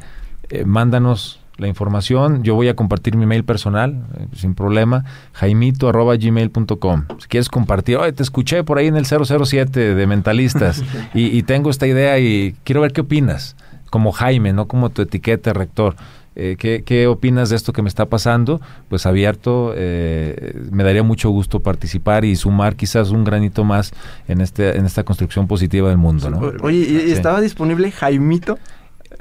eh, 0.50 0.66
mándanos 0.66 1.40
la 1.58 1.68
información. 1.68 2.44
Yo 2.44 2.56
voy 2.56 2.68
a 2.68 2.76
compartir 2.76 3.16
mi 3.16 3.26
mail 3.26 3.44
personal, 3.44 4.06
eh, 4.18 4.28
sin 4.36 4.56
problema, 4.56 5.06
jaimito 5.34 5.90
arroba 5.90 6.16
gmail.com. 6.16 7.06
Si 7.20 7.28
quieres 7.28 7.50
compartir, 7.50 7.98
oye, 7.98 8.12
te 8.12 8.24
escuché 8.24 8.64
por 8.64 8.78
ahí 8.78 8.88
en 8.88 8.98
el 8.98 9.06
007 9.06 9.96
de 9.96 10.08
Mentalistas 10.08 10.84
y, 11.14 11.38
y 11.38 11.44
tengo 11.44 11.70
esta 11.70 11.88
idea 11.88 12.20
y 12.20 12.56
quiero 12.64 12.82
ver 12.82 12.92
qué 12.92 13.02
opinas, 13.02 13.56
como 13.90 14.12
Jaime, 14.12 14.52
no 14.52 14.68
como 14.68 14.90
tu 14.90 15.04
etiqueta, 15.04 15.54
rector. 15.54 15.96
Eh, 16.36 16.58
¿qué, 16.60 16.84
¿Qué 16.84 17.08
opinas 17.08 17.50
de 17.50 17.56
esto 17.56 17.72
que 17.74 17.82
me 17.82 17.88
está 17.90 18.08
pasando? 18.08 18.60
Pues 18.90 19.06
abierto, 19.06 19.74
eh, 19.76 20.54
me 20.72 20.84
daría 20.84 21.02
mucho 21.04 21.30
gusto 21.30 21.62
participar 21.62 22.26
y 22.26 22.36
sumar 22.36 22.76
quizás 22.76 23.12
un 23.12 23.24
granito 23.24 23.64
más 23.64 23.94
en, 24.28 24.42
este, 24.42 24.78
en 24.78 24.86
esta 24.86 25.04
construcción 25.04 25.48
positiva 25.48 25.88
del 25.90 25.98
mundo. 25.98 26.30
¿no? 26.30 26.40
Oye, 26.62 26.78
¿y- 26.78 26.82
y 26.82 27.00
Sí. 27.08 27.12
¿estaba 27.14 27.40
disponible 27.42 27.90
Jaimito? 27.92 28.60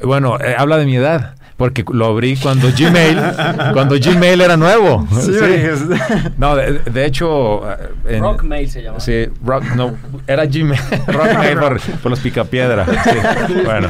Bueno, 0.03 0.39
eh, 0.41 0.55
habla 0.59 0.77
de 0.77 0.87
mi 0.87 0.97
edad. 0.97 1.37
Porque 1.57 1.85
lo 1.93 2.07
abrí 2.07 2.37
cuando 2.37 2.69
Gmail, 2.77 3.17
cuando 3.73 3.95
Gmail 3.97 4.41
era 4.41 4.57
nuevo. 4.57 5.07
Sí, 5.21 5.31
No, 6.37 6.57
de, 6.57 6.81
de 6.81 7.07
hecho... 7.07 7.71
eh, 7.71 7.77
en- 8.09 8.23
Rockmail 8.23 8.69
se 8.69 8.83
llama. 8.83 8.99
Sí, 8.99 9.27
rock, 9.45 9.63
no, 9.77 9.95
era 10.27 10.47
Gmail, 10.47 10.81
Rockmail 11.07 11.59
por, 11.59 11.81
por 11.81 12.11
los 12.11 12.19
Picapiedra. 12.19 12.85
sí. 13.05 13.55
Bueno, 13.65 13.89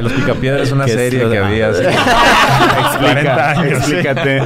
los 0.00 0.12
Picapiedra 0.12 0.62
es 0.62 0.70
una 0.70 0.84
¿Qué 0.84 0.90
es 0.90 0.96
serie 0.98 1.30
que 1.30 1.38
había 1.38 1.68
hace 1.70 1.84
Explica, 1.88 2.98
40 2.98 3.50
años. 3.50 3.84
sí. 3.84 3.92
explícate. 3.94 4.40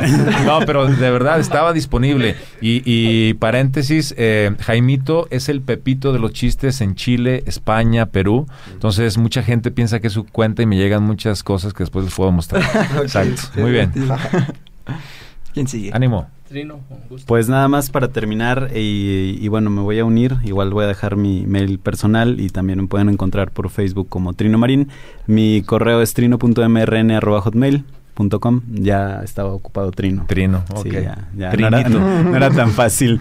No, 0.47 0.61
pero 0.65 0.87
de 0.87 1.11
verdad 1.11 1.41
estaba 1.41 1.73
disponible. 1.73 2.37
Y, 2.61 2.83
y 2.85 3.35
paréntesis, 3.35 4.15
eh, 4.17 4.53
Jaimito 4.61 5.27
es 5.31 5.49
el 5.49 5.63
pepito 5.63 6.13
de 6.13 6.19
los 6.21 6.33
chistes 6.33 6.81
en 6.81 6.95
Chile, 6.95 7.43
España, 7.47 8.07
Perú. 8.07 8.47
Entonces 8.73 9.19
mucha 9.19 9.43
gente 9.43 9.71
piensa 9.71 10.01
que 10.01 10.07
es 10.07 10.13
su 10.13 10.25
cuenta 10.25 10.63
y 10.63 10.67
me 10.67 10.77
llegan 10.77 11.03
muchas 11.03 11.43
cosas 11.43 11.73
que 11.73 11.83
después 11.83 12.05
les 12.05 12.15
puedo 12.15 12.31
mostrar. 12.31 12.52
Exacto, 13.03 13.43
muy 13.61 13.73
bien. 13.73 13.93
¿Quién 15.55 15.69
sigue? 15.69 15.91
Ánimo. 15.93 16.27
Trino, 16.49 16.81
con 16.89 16.99
gusto. 17.09 17.27
Pues 17.27 17.49
nada 17.49 17.67
más 17.69 17.89
para 17.91 18.09
terminar 18.09 18.71
y, 18.75 19.39
y 19.41 19.49
bueno, 19.49 19.71
me 19.71 19.81
voy 19.81 19.99
a 19.99 20.05
unir, 20.05 20.37
igual 20.45 20.71
voy 20.71 20.85
a 20.85 20.87
dejar 20.87 21.17
mi 21.17 21.47
mail 21.47 21.79
personal 21.79 22.41
y 22.41 22.51
también 22.51 22.79
me 22.81 22.87
pueden 22.89 23.09
encontrar 23.09 23.51
por 23.53 23.71
Facebook 23.71 24.09
como 24.11 24.35
Trino 24.35 24.59
Marín. 24.59 24.89
Mi 25.27 25.63
correo 25.63 26.03
es 26.03 26.13
trino.mrn.hotmail.com. 26.15 28.61
Ya 28.71 29.21
estaba 29.25 29.51
ocupado 29.53 29.91
Trino. 29.93 30.25
Trino, 30.27 30.63
Sí, 30.83 30.89
ok. 30.89 30.95
ya, 30.95 31.29
ya. 31.37 31.53
No, 31.57 31.67
era, 31.67 31.83
Trinito. 31.83 32.01
no 32.01 32.37
era 32.37 32.51
tan 32.51 32.71
fácil. 32.71 33.19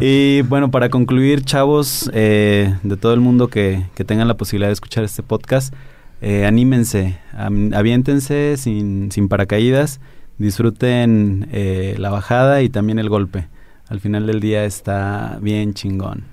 y 0.00 0.40
bueno, 0.42 0.70
para 0.70 0.88
concluir, 0.88 1.42
chavos, 1.44 2.10
eh, 2.14 2.74
de 2.82 2.96
todo 2.96 3.12
el 3.14 3.20
mundo 3.20 3.48
que, 3.48 3.84
que 3.94 4.04
tengan 4.04 4.26
la 4.28 4.36
posibilidad 4.38 4.68
de 4.68 4.72
escuchar 4.74 5.04
este 5.04 5.22
podcast, 5.22 5.74
eh, 6.20 6.46
anímense, 6.46 7.18
aviéntense 7.32 8.56
sin, 8.56 9.10
sin 9.10 9.28
paracaídas, 9.28 10.00
disfruten 10.38 11.48
eh, 11.52 11.94
la 11.98 12.10
bajada 12.10 12.62
y 12.62 12.68
también 12.68 12.98
el 12.98 13.08
golpe. 13.08 13.48
Al 13.88 13.98
final 13.98 14.26
del 14.26 14.38
día 14.38 14.64
está 14.64 15.38
bien 15.40 15.74
chingón. 15.74 16.24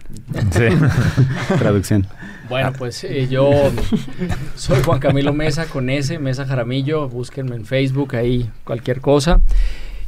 Sí. 0.52 0.68
Traducción. 1.58 2.06
Bueno, 2.50 2.72
pues 2.78 3.04
eh, 3.04 3.28
yo 3.28 3.50
soy 4.56 4.84
Juan 4.84 5.00
Camilo 5.00 5.34
Mesa 5.34 5.66
con 5.66 5.90
S, 5.90 6.20
Mesa 6.20 6.46
Jaramillo, 6.46 7.10
búsquenme 7.10 7.56
en 7.56 7.66
Facebook, 7.66 8.16
ahí 8.16 8.50
cualquier 8.64 9.02
cosa. 9.02 9.42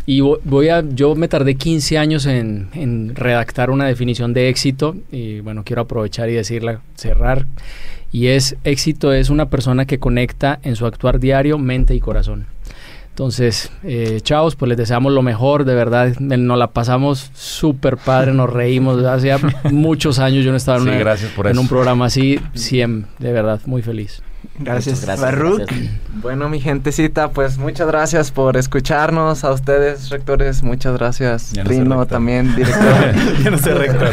Y 0.06 0.22
vo- 0.22 0.40
voy 0.44 0.70
a, 0.70 0.84
yo 0.88 1.14
me 1.16 1.28
tardé 1.28 1.56
15 1.56 1.98
años 1.98 2.26
en, 2.26 2.70
en 2.74 3.16
redactar 3.16 3.70
una 3.70 3.86
definición 3.86 4.34
de 4.34 4.50
éxito 4.50 4.96
y 5.12 5.40
bueno, 5.42 5.64
quiero 5.64 5.84
aprovechar 5.84 6.30
y 6.30 6.34
decirla, 6.34 6.82
cerrar. 6.96 7.46
Y 8.12 8.28
es, 8.28 8.56
éxito 8.64 9.14
es 9.14 9.30
una 9.30 9.50
persona 9.50 9.86
que 9.86 10.00
conecta 10.00 10.60
en 10.64 10.76
su 10.76 10.88
actuar 10.88 11.20
diario 11.20 11.60
mente 11.60 11.94
y 11.94 12.00
corazón. 12.00 12.48
Entonces, 13.10 13.70
eh, 13.84 14.20
chavos, 14.24 14.56
pues 14.56 14.70
les 14.70 14.78
deseamos 14.78 15.12
lo 15.12 15.22
mejor, 15.22 15.66
de 15.66 15.76
verdad, 15.76 16.18
nos 16.20 16.58
la 16.58 16.68
pasamos 16.68 17.30
súper 17.34 17.98
padre, 17.98 18.34
nos 18.34 18.50
reímos, 18.50 19.04
hace 19.04 19.36
muchos 19.72 20.20
años 20.20 20.44
yo 20.46 20.52
no 20.52 20.58
estaba 20.58 20.78
en, 20.78 20.84
una- 20.84 20.98
en 21.52 21.60
un 21.60 21.68
programa 21.68 22.06
así, 22.06 22.40
100, 22.54 23.06
de 23.20 23.32
verdad, 23.34 23.60
muy 23.66 23.82
feliz. 23.82 24.22
Gracias, 24.62 25.02
Muchas 25.02 25.22
gracias. 25.22 25.70
Bueno, 26.22 26.50
mi 26.50 26.60
gentecita, 26.60 27.32
pues 27.32 27.58
muchas 27.58 27.88
gracias 27.88 28.30
por 28.30 28.58
escucharnos. 28.58 29.46
A 29.46 29.52
ustedes, 29.54 30.10
rectores, 30.10 30.64
muchas 30.64 30.98
gracias. 30.98 31.54
Ya 31.54 31.64
no 31.64 31.70
soy 31.70 31.78
Trino 31.78 31.96
rector. 31.96 32.08
también, 32.08 32.56
director. 32.58 33.16
Yo 33.44 33.52
no 33.52 33.58
sé 33.58 33.74
rector. 33.74 34.12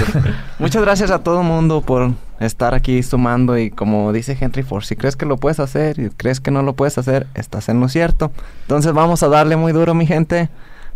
muchas 0.61 0.83
gracias 0.83 1.11
a 1.11 1.19
todo 1.19 1.41
el 1.41 1.47
mundo 1.49 1.81
por 1.81 2.13
estar 2.39 2.75
aquí 2.75 3.03
sumando. 3.03 3.59
Y 3.59 3.71
como 3.71 4.13
dice 4.13 4.37
Henry 4.41 4.63
Ford, 4.63 4.85
si 4.85 4.95
crees 4.95 5.17
que 5.17 5.27
lo 5.27 5.37
puedes 5.37 5.59
hacer 5.59 5.99
y 5.99 6.11
crees 6.11 6.41
que 6.41 6.53
no 6.53 6.63
lo 6.63 6.75
puedes 6.75 6.97
hacer, 6.97 7.27
estás 7.35 7.69
en 7.69 7.81
lo 7.81 7.89
cierto. 7.89 8.31
Entonces 8.63 8.93
vamos 8.93 9.25
a 9.25 9.29
darle 9.29 9.57
muy 9.57 9.73
duro, 9.73 9.95
mi 9.95 10.07
gente. 10.07 10.49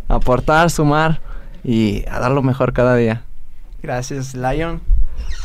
Aportar, 0.07 0.71
sumar 0.71 1.19
y 1.63 2.05
a 2.09 2.19
dar 2.19 2.31
lo 2.31 2.41
mejor 2.41 2.71
cada 2.71 2.95
día. 2.95 3.23
Gracias, 3.83 4.33
Lion. 4.33 4.79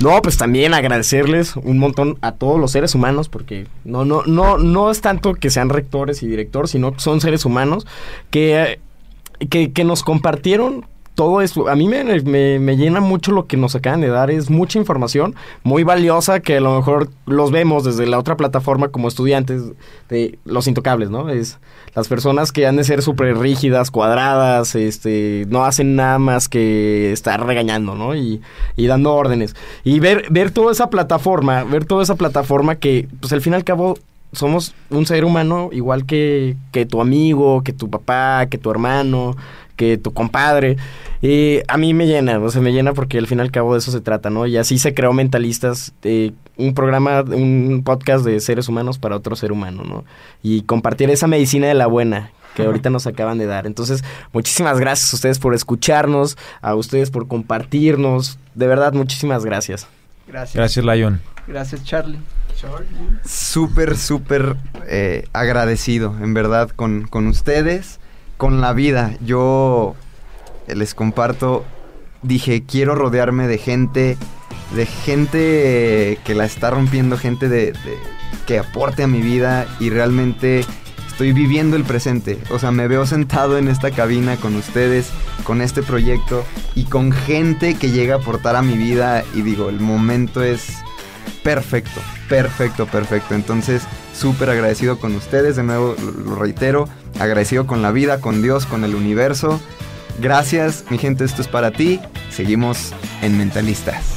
No, 0.01 0.21
pues 0.21 0.37
también 0.37 0.75
agradecerles 0.75 1.57
un 1.57 1.79
montón 1.79 2.19
a 2.21 2.33
todos 2.33 2.61
los 2.61 2.73
seres 2.73 2.95
humanos, 2.95 3.29
porque 3.29 3.67
no, 3.85 4.05
no, 4.05 4.23
no, 4.27 4.59
no 4.59 4.91
es 4.91 5.01
tanto 5.01 5.35
que 5.35 5.51
sean 5.51 5.71
rectores 5.71 6.23
y 6.23 6.27
directores, 6.27 6.71
sino 6.71 6.93
que 6.93 7.01
son 7.01 7.21
seres 7.21 7.45
humanos 7.45 7.87
que, 8.31 8.79
que, 9.49 9.73
que 9.73 9.85
nos 9.85 10.03
compartieron 10.03 10.85
todo 11.17 11.41
esto. 11.41 11.69
A 11.69 11.75
mí 11.75 11.89
me, 11.89 12.05
me, 12.05 12.61
me 12.61 12.77
llena 12.77 13.01
mucho 13.01 13.33
lo 13.33 13.47
que 13.47 13.57
nos 13.57 13.75
acaban 13.75 14.03
de 14.03 14.09
dar. 14.09 14.31
Es 14.31 14.51
mucha 14.51 14.79
información 14.79 15.35
muy 15.65 15.83
valiosa 15.83 16.41
que 16.41 16.59
a 16.59 16.61
lo 16.61 16.77
mejor 16.77 17.09
los 17.25 17.51
vemos 17.51 17.83
desde 17.83 18.07
la 18.07 18.19
otra 18.19 18.37
plataforma 18.37 18.89
como 18.89 19.09
estudiantes 19.09 19.63
de 20.11 20.39
los 20.45 20.69
intocables, 20.69 21.11
¿no? 21.11 21.31
Es 21.31 21.59
las 21.95 22.07
personas 22.07 22.53
que 22.53 22.67
han 22.67 22.77
de 22.77 22.85
ser 22.85 23.01
súper 23.01 23.39
rígidas, 23.39 23.91
cuadradas, 23.91 24.75
este, 24.75 25.47
no 25.49 25.65
hacen 25.65 25.97
nada 25.97 26.19
más 26.19 26.49
que 26.51 27.11
estar 27.13 27.45
regañando, 27.45 27.95
¿no? 27.95 28.15
Y, 28.15 28.43
y 28.77 28.87
dando 28.87 29.15
órdenes. 29.15 29.57
Y 29.85 29.99
ver, 29.99 30.27
ver 30.31 30.51
toda 30.51 30.71
esa 30.71 30.91
plataforma, 30.91 31.65
ver 31.65 31.87
toda 31.87 32.03
esa 32.03 32.17
plataforma 32.17 32.77
que, 32.77 33.09
pues 33.21 33.33
al 33.33 33.41
fin 33.41 33.55
y 33.55 33.57
al 33.57 33.65
cabo, 33.65 33.97
somos 34.33 34.75
un 34.91 35.07
ser 35.07 35.25
humano 35.25 35.71
igual 35.73 36.05
que, 36.05 36.57
que 36.73 36.85
tu 36.85 37.01
amigo, 37.01 37.63
que 37.63 37.73
tu 37.73 37.89
papá, 37.89 38.47
que 38.51 38.59
tu 38.59 38.71
hermano, 38.71 39.35
que 39.77 39.99
tu 39.99 40.13
compadre. 40.13 40.77
Y 41.23 41.61
a 41.69 41.77
mí 41.77 41.95
me 41.95 42.07
llena, 42.07 42.39
o 42.39 42.51
sea, 42.51 42.61
me 42.61 42.73
llena 42.73 42.93
porque 42.93 43.19
al 43.19 43.27
fin 43.27 43.39
y 43.39 43.43
al 43.43 43.51
cabo 43.51 43.73
de 43.73 43.79
eso 43.79 43.91
se 43.91 44.01
trata, 44.01 44.31
¿no? 44.31 44.47
Y 44.47 44.57
así 44.57 44.79
se 44.79 44.95
creó 44.95 45.13
Mentalistas, 45.13 45.93
eh, 46.03 46.33
un 46.57 46.75
programa, 46.75 47.23
un 47.23 47.83
podcast 47.85 48.25
de 48.25 48.41
seres 48.41 48.69
humanos 48.69 48.99
para 48.99 49.17
otro 49.17 49.37
ser 49.37 49.53
humano, 49.53 49.83
¿no? 49.85 50.05
Y 50.43 50.63
compartir 50.63 51.11
esa 51.11 51.27
medicina 51.27 51.69
de 51.69 51.75
la 51.75 51.87
buena 51.87 52.31
que 52.55 52.63
ahorita 52.63 52.91
nos 52.91 53.07
acaban 53.07 53.39
de 53.39 53.47
dar. 53.47 53.67
Entonces, 53.67 54.03
muchísimas 54.33 54.81
gracias 54.81 55.13
a 55.13 55.17
ustedes 55.17 55.39
por 55.39 55.55
escucharnos, 55.55 56.37
a 56.63 56.75
ustedes 56.75 57.11
por 57.11 57.29
compartirnos. 57.29 58.39
De 58.55 58.67
verdad, 58.67 58.95
muchísimas 58.95 59.45
gracias. 59.45 59.87
Gracias. 60.27 60.55
Gracias, 60.55 60.85
Lion. 60.85 61.21
Gracias, 61.47 61.85
Charlie. 61.85 62.19
súper, 63.25 63.97
súper 63.97 64.57
eh, 64.89 65.29
agradecido, 65.33 66.17
en 66.21 66.35
verdad, 66.35 66.71
con, 66.71 67.07
con 67.07 67.27
ustedes, 67.27 68.01
con 68.37 68.61
la 68.61 68.73
vida. 68.73 69.15
Yo 69.25 69.95
les 70.69 70.95
comparto, 70.95 71.65
dije, 72.23 72.65
quiero 72.65 72.95
rodearme 72.95 73.47
de 73.47 73.59
gente, 73.59 74.17
de 74.75 74.87
gente 74.87 76.19
que 76.25 76.35
la 76.35 76.45
está 76.45 76.71
rompiendo, 76.71 77.17
gente 77.17 77.49
de, 77.49 77.73
que 78.47 78.59
aporte 78.59 79.03
a 79.03 79.07
mi 79.07 79.21
vida 79.21 79.67
y 79.81 79.91
realmente 79.91 80.65
estoy 81.07 81.33
viviendo 81.33 81.77
el 81.77 81.85
presente. 81.85 82.39
O 82.51 82.59
sea, 82.59 82.71
me 82.71 82.89
veo 82.89 83.07
sentado 83.07 83.59
en 83.59 83.69
esta 83.69 83.91
cabina 83.91 84.37
con 84.37 84.55
ustedes, 84.57 85.11
con 85.45 85.63
este 85.63 85.83
proyecto 85.83 86.45
y 86.75 86.85
con 86.85 87.13
gente 87.13 87.75
que 87.75 87.91
llega 87.91 88.17
a 88.17 88.19
aportar 88.19 88.57
a 88.57 88.63
mi 88.63 88.77
vida 88.77 89.25
y 89.35 89.43
digo, 89.43 89.69
el 89.69 89.81
momento 89.81 90.43
es 90.43 90.79
perfecto, 91.43 92.01
perfecto, 92.29 92.87
perfecto. 92.87 93.35
Entonces, 93.35 93.83
súper 94.15 94.51
agradecido 94.51 94.99
con 94.99 95.15
ustedes, 95.15 95.57
de 95.57 95.63
nuevo 95.63 95.95
lo 96.25 96.35
reitero, 96.35 96.89
agradecido 97.19 97.67
con 97.67 97.83
la 97.83 97.93
vida, 97.93 98.21
con 98.21 98.43
Dios, 98.43 98.67
con 98.67 98.85
el 98.85 98.95
universo. 98.95 99.61
Gracias, 100.21 100.85
mi 100.91 100.99
gente, 100.99 101.25
esto 101.25 101.43
es 101.43 101.49
para 101.49 101.71
ti. 101.71 102.01
Seguimos 102.31 102.93
en 103.23 103.37
Mentalistas. 103.39 104.17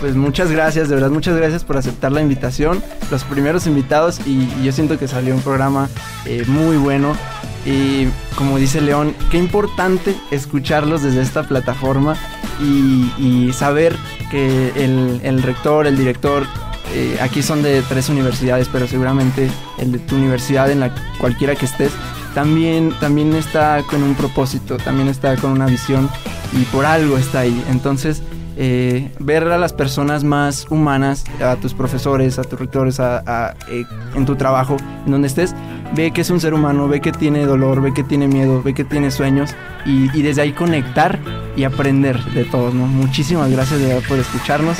Pues 0.00 0.16
muchas 0.16 0.50
gracias, 0.50 0.88
de 0.88 0.96
verdad 0.96 1.10
muchas 1.10 1.36
gracias 1.36 1.64
por 1.64 1.76
aceptar 1.76 2.12
la 2.12 2.20
invitación. 2.20 2.82
Los 3.10 3.24
primeros 3.24 3.66
invitados 3.66 4.20
y, 4.26 4.48
yo 4.62 4.72
siento 4.72 4.98
que 4.98 5.08
salió 5.08 5.34
un 5.34 5.40
programa 5.40 5.88
eh, 6.26 6.44
muy 6.46 6.76
bueno. 6.76 7.16
Y 7.64 8.08
como 8.36 8.58
dice 8.58 8.82
León, 8.82 9.14
qué 9.30 9.38
importante 9.38 10.14
escucharlos 10.30 11.02
desde 11.02 11.22
esta 11.22 11.44
plataforma 11.44 12.16
y, 12.60 13.50
saber 13.52 13.96
que 14.30 14.72
el, 14.76 15.20
el 15.22 15.42
rector, 15.42 15.86
el 15.86 15.96
director, 15.96 16.44
eh, 16.92 17.18
aquí 17.20 17.42
son 17.42 17.62
de 17.62 17.82
tres 17.82 18.08
universidades, 18.08 18.68
pero 18.70 18.86
seguramente 18.86 19.50
el 19.78 19.92
de 19.92 19.98
tu 19.98 20.16
universidad, 20.16 20.70
en 20.70 20.80
la 20.80 20.94
cualquiera 21.18 21.54
que 21.54 21.66
estés, 21.66 21.92
también, 22.34 22.92
también 23.00 23.34
está 23.34 23.82
con 23.88 24.02
un 24.02 24.14
propósito, 24.14 24.76
también 24.76 25.08
está 25.08 25.36
con 25.36 25.52
una 25.52 25.66
visión 25.66 26.08
y 26.52 26.64
por 26.64 26.84
algo 26.84 27.16
está 27.16 27.40
ahí. 27.40 27.64
Entonces, 27.70 28.22
eh, 28.56 29.10
ver 29.18 29.44
a 29.48 29.58
las 29.58 29.72
personas 29.72 30.22
más 30.22 30.66
humanas, 30.70 31.24
a 31.44 31.56
tus 31.56 31.74
profesores, 31.74 32.38
a 32.38 32.44
tus 32.44 32.58
rectores, 32.58 33.00
a- 33.00 33.22
a, 33.26 33.54
eh, 33.68 33.84
en 34.14 34.26
tu 34.26 34.36
trabajo, 34.36 34.76
en 35.06 35.10
donde 35.12 35.26
estés, 35.26 35.54
ve 35.96 36.12
que 36.12 36.20
es 36.20 36.30
un 36.30 36.40
ser 36.40 36.54
humano, 36.54 36.86
ve 36.86 37.00
que 37.00 37.10
tiene 37.12 37.46
dolor, 37.46 37.80
ve 37.80 37.92
que 37.92 38.04
tiene 38.04 38.28
miedo, 38.28 38.62
ve 38.62 38.72
que 38.74 38.84
tiene 38.84 39.10
sueños 39.10 39.50
y, 39.84 40.22
desde 40.22 40.42
ahí 40.42 40.52
conectar 40.52 41.18
y 41.56 41.64
aprender 41.64 42.22
de 42.32 42.44
todos. 42.44 42.74
Muchísimas 42.74 43.50
gracias 43.50 43.80
por 44.06 44.18
escucharnos. 44.18 44.76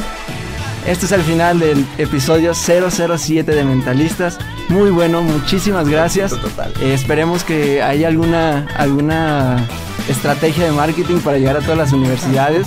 Este 0.87 1.07
es 1.07 1.13
el 1.13 1.23
final 1.23 1.61
del 1.61 1.87
episodio 1.97 2.53
007 2.55 3.51
de 3.51 3.65
Mentalistas. 3.65 4.39
Muy 4.69 4.91
bueno, 4.91 5.23
muchísimas 5.23 5.89
gracias. 5.89 6.35
Eh, 6.81 6.93
esperemos 6.93 7.43
que 7.43 7.83
haya 7.83 8.09
alguna, 8.09 8.67
alguna 8.77 9.67
estrategia 10.11 10.67
de 10.67 10.73
marketing 10.73 11.21
para 11.21 11.39
llegar 11.39 11.57
a 11.57 11.61
todas 11.61 11.79
las 11.79 11.93
universidades. 11.93 12.67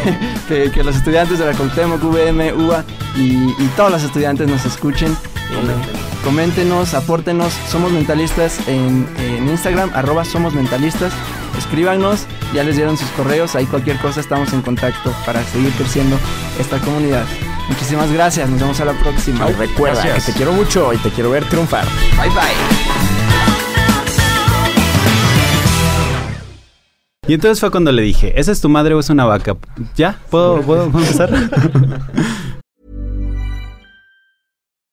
que, 0.48 0.70
que 0.70 0.82
los 0.82 0.96
estudiantes 0.96 1.38
de 1.38 1.44
la 1.44 1.52
Cuauhtémoc, 1.52 2.02
VM, 2.02 2.54
UA 2.54 2.84
y, 3.16 3.50
y 3.58 3.70
todos 3.76 3.90
los 3.90 4.02
estudiantes 4.02 4.48
nos 4.48 4.64
escuchen. 4.64 5.12
Eh, 5.12 6.24
coméntenos, 6.24 6.94
apórtenos. 6.94 7.52
Somos 7.68 7.92
Mentalistas 7.92 8.66
en, 8.66 9.06
en 9.18 9.46
Instagram, 9.46 9.90
arroba 9.94 10.24
Somos 10.24 10.54
Mentalistas. 10.54 11.12
Escríbanos, 11.58 12.26
ya 12.54 12.64
les 12.64 12.76
dieron 12.76 12.96
sus 12.96 13.08
correos. 13.10 13.56
Ahí 13.56 13.66
cualquier 13.66 13.98
cosa 13.98 14.20
estamos 14.20 14.54
en 14.54 14.62
contacto 14.62 15.12
para 15.26 15.42
seguir 15.44 15.70
creciendo 15.72 16.16
esta 16.58 16.78
comunidad. 16.78 17.26
Muchísimas 17.68 18.10
gracias, 18.10 18.48
nos 18.48 18.60
vemos 18.60 18.80
a 18.80 18.84
la 18.84 18.92
próxima. 18.94 19.48
Y 19.48 19.52
recuerda 19.52 20.02
que 20.14 20.20
te 20.20 20.32
quiero 20.32 20.52
mucho 20.52 20.92
y 20.92 20.96
te 20.98 21.10
quiero 21.10 21.30
ver 21.30 21.44
triunfar. 21.44 21.84
Bye 22.16 22.30
bye. 22.30 22.98
Y 27.26 27.34
entonces 27.34 27.60
fue 27.60 27.70
cuando 27.70 27.92
le 27.92 28.00
dije, 28.00 28.32
¿esa 28.40 28.52
es 28.52 28.60
tu 28.62 28.70
madre 28.70 28.94
o 28.94 29.00
es 29.00 29.10
una 29.10 29.26
vaca? 29.26 29.54
¿Ya? 29.94 30.18
¿Puedo, 30.30 30.62
¿puedo, 30.62 30.88
¿puedo 30.90 31.04
empezar? 31.04 31.30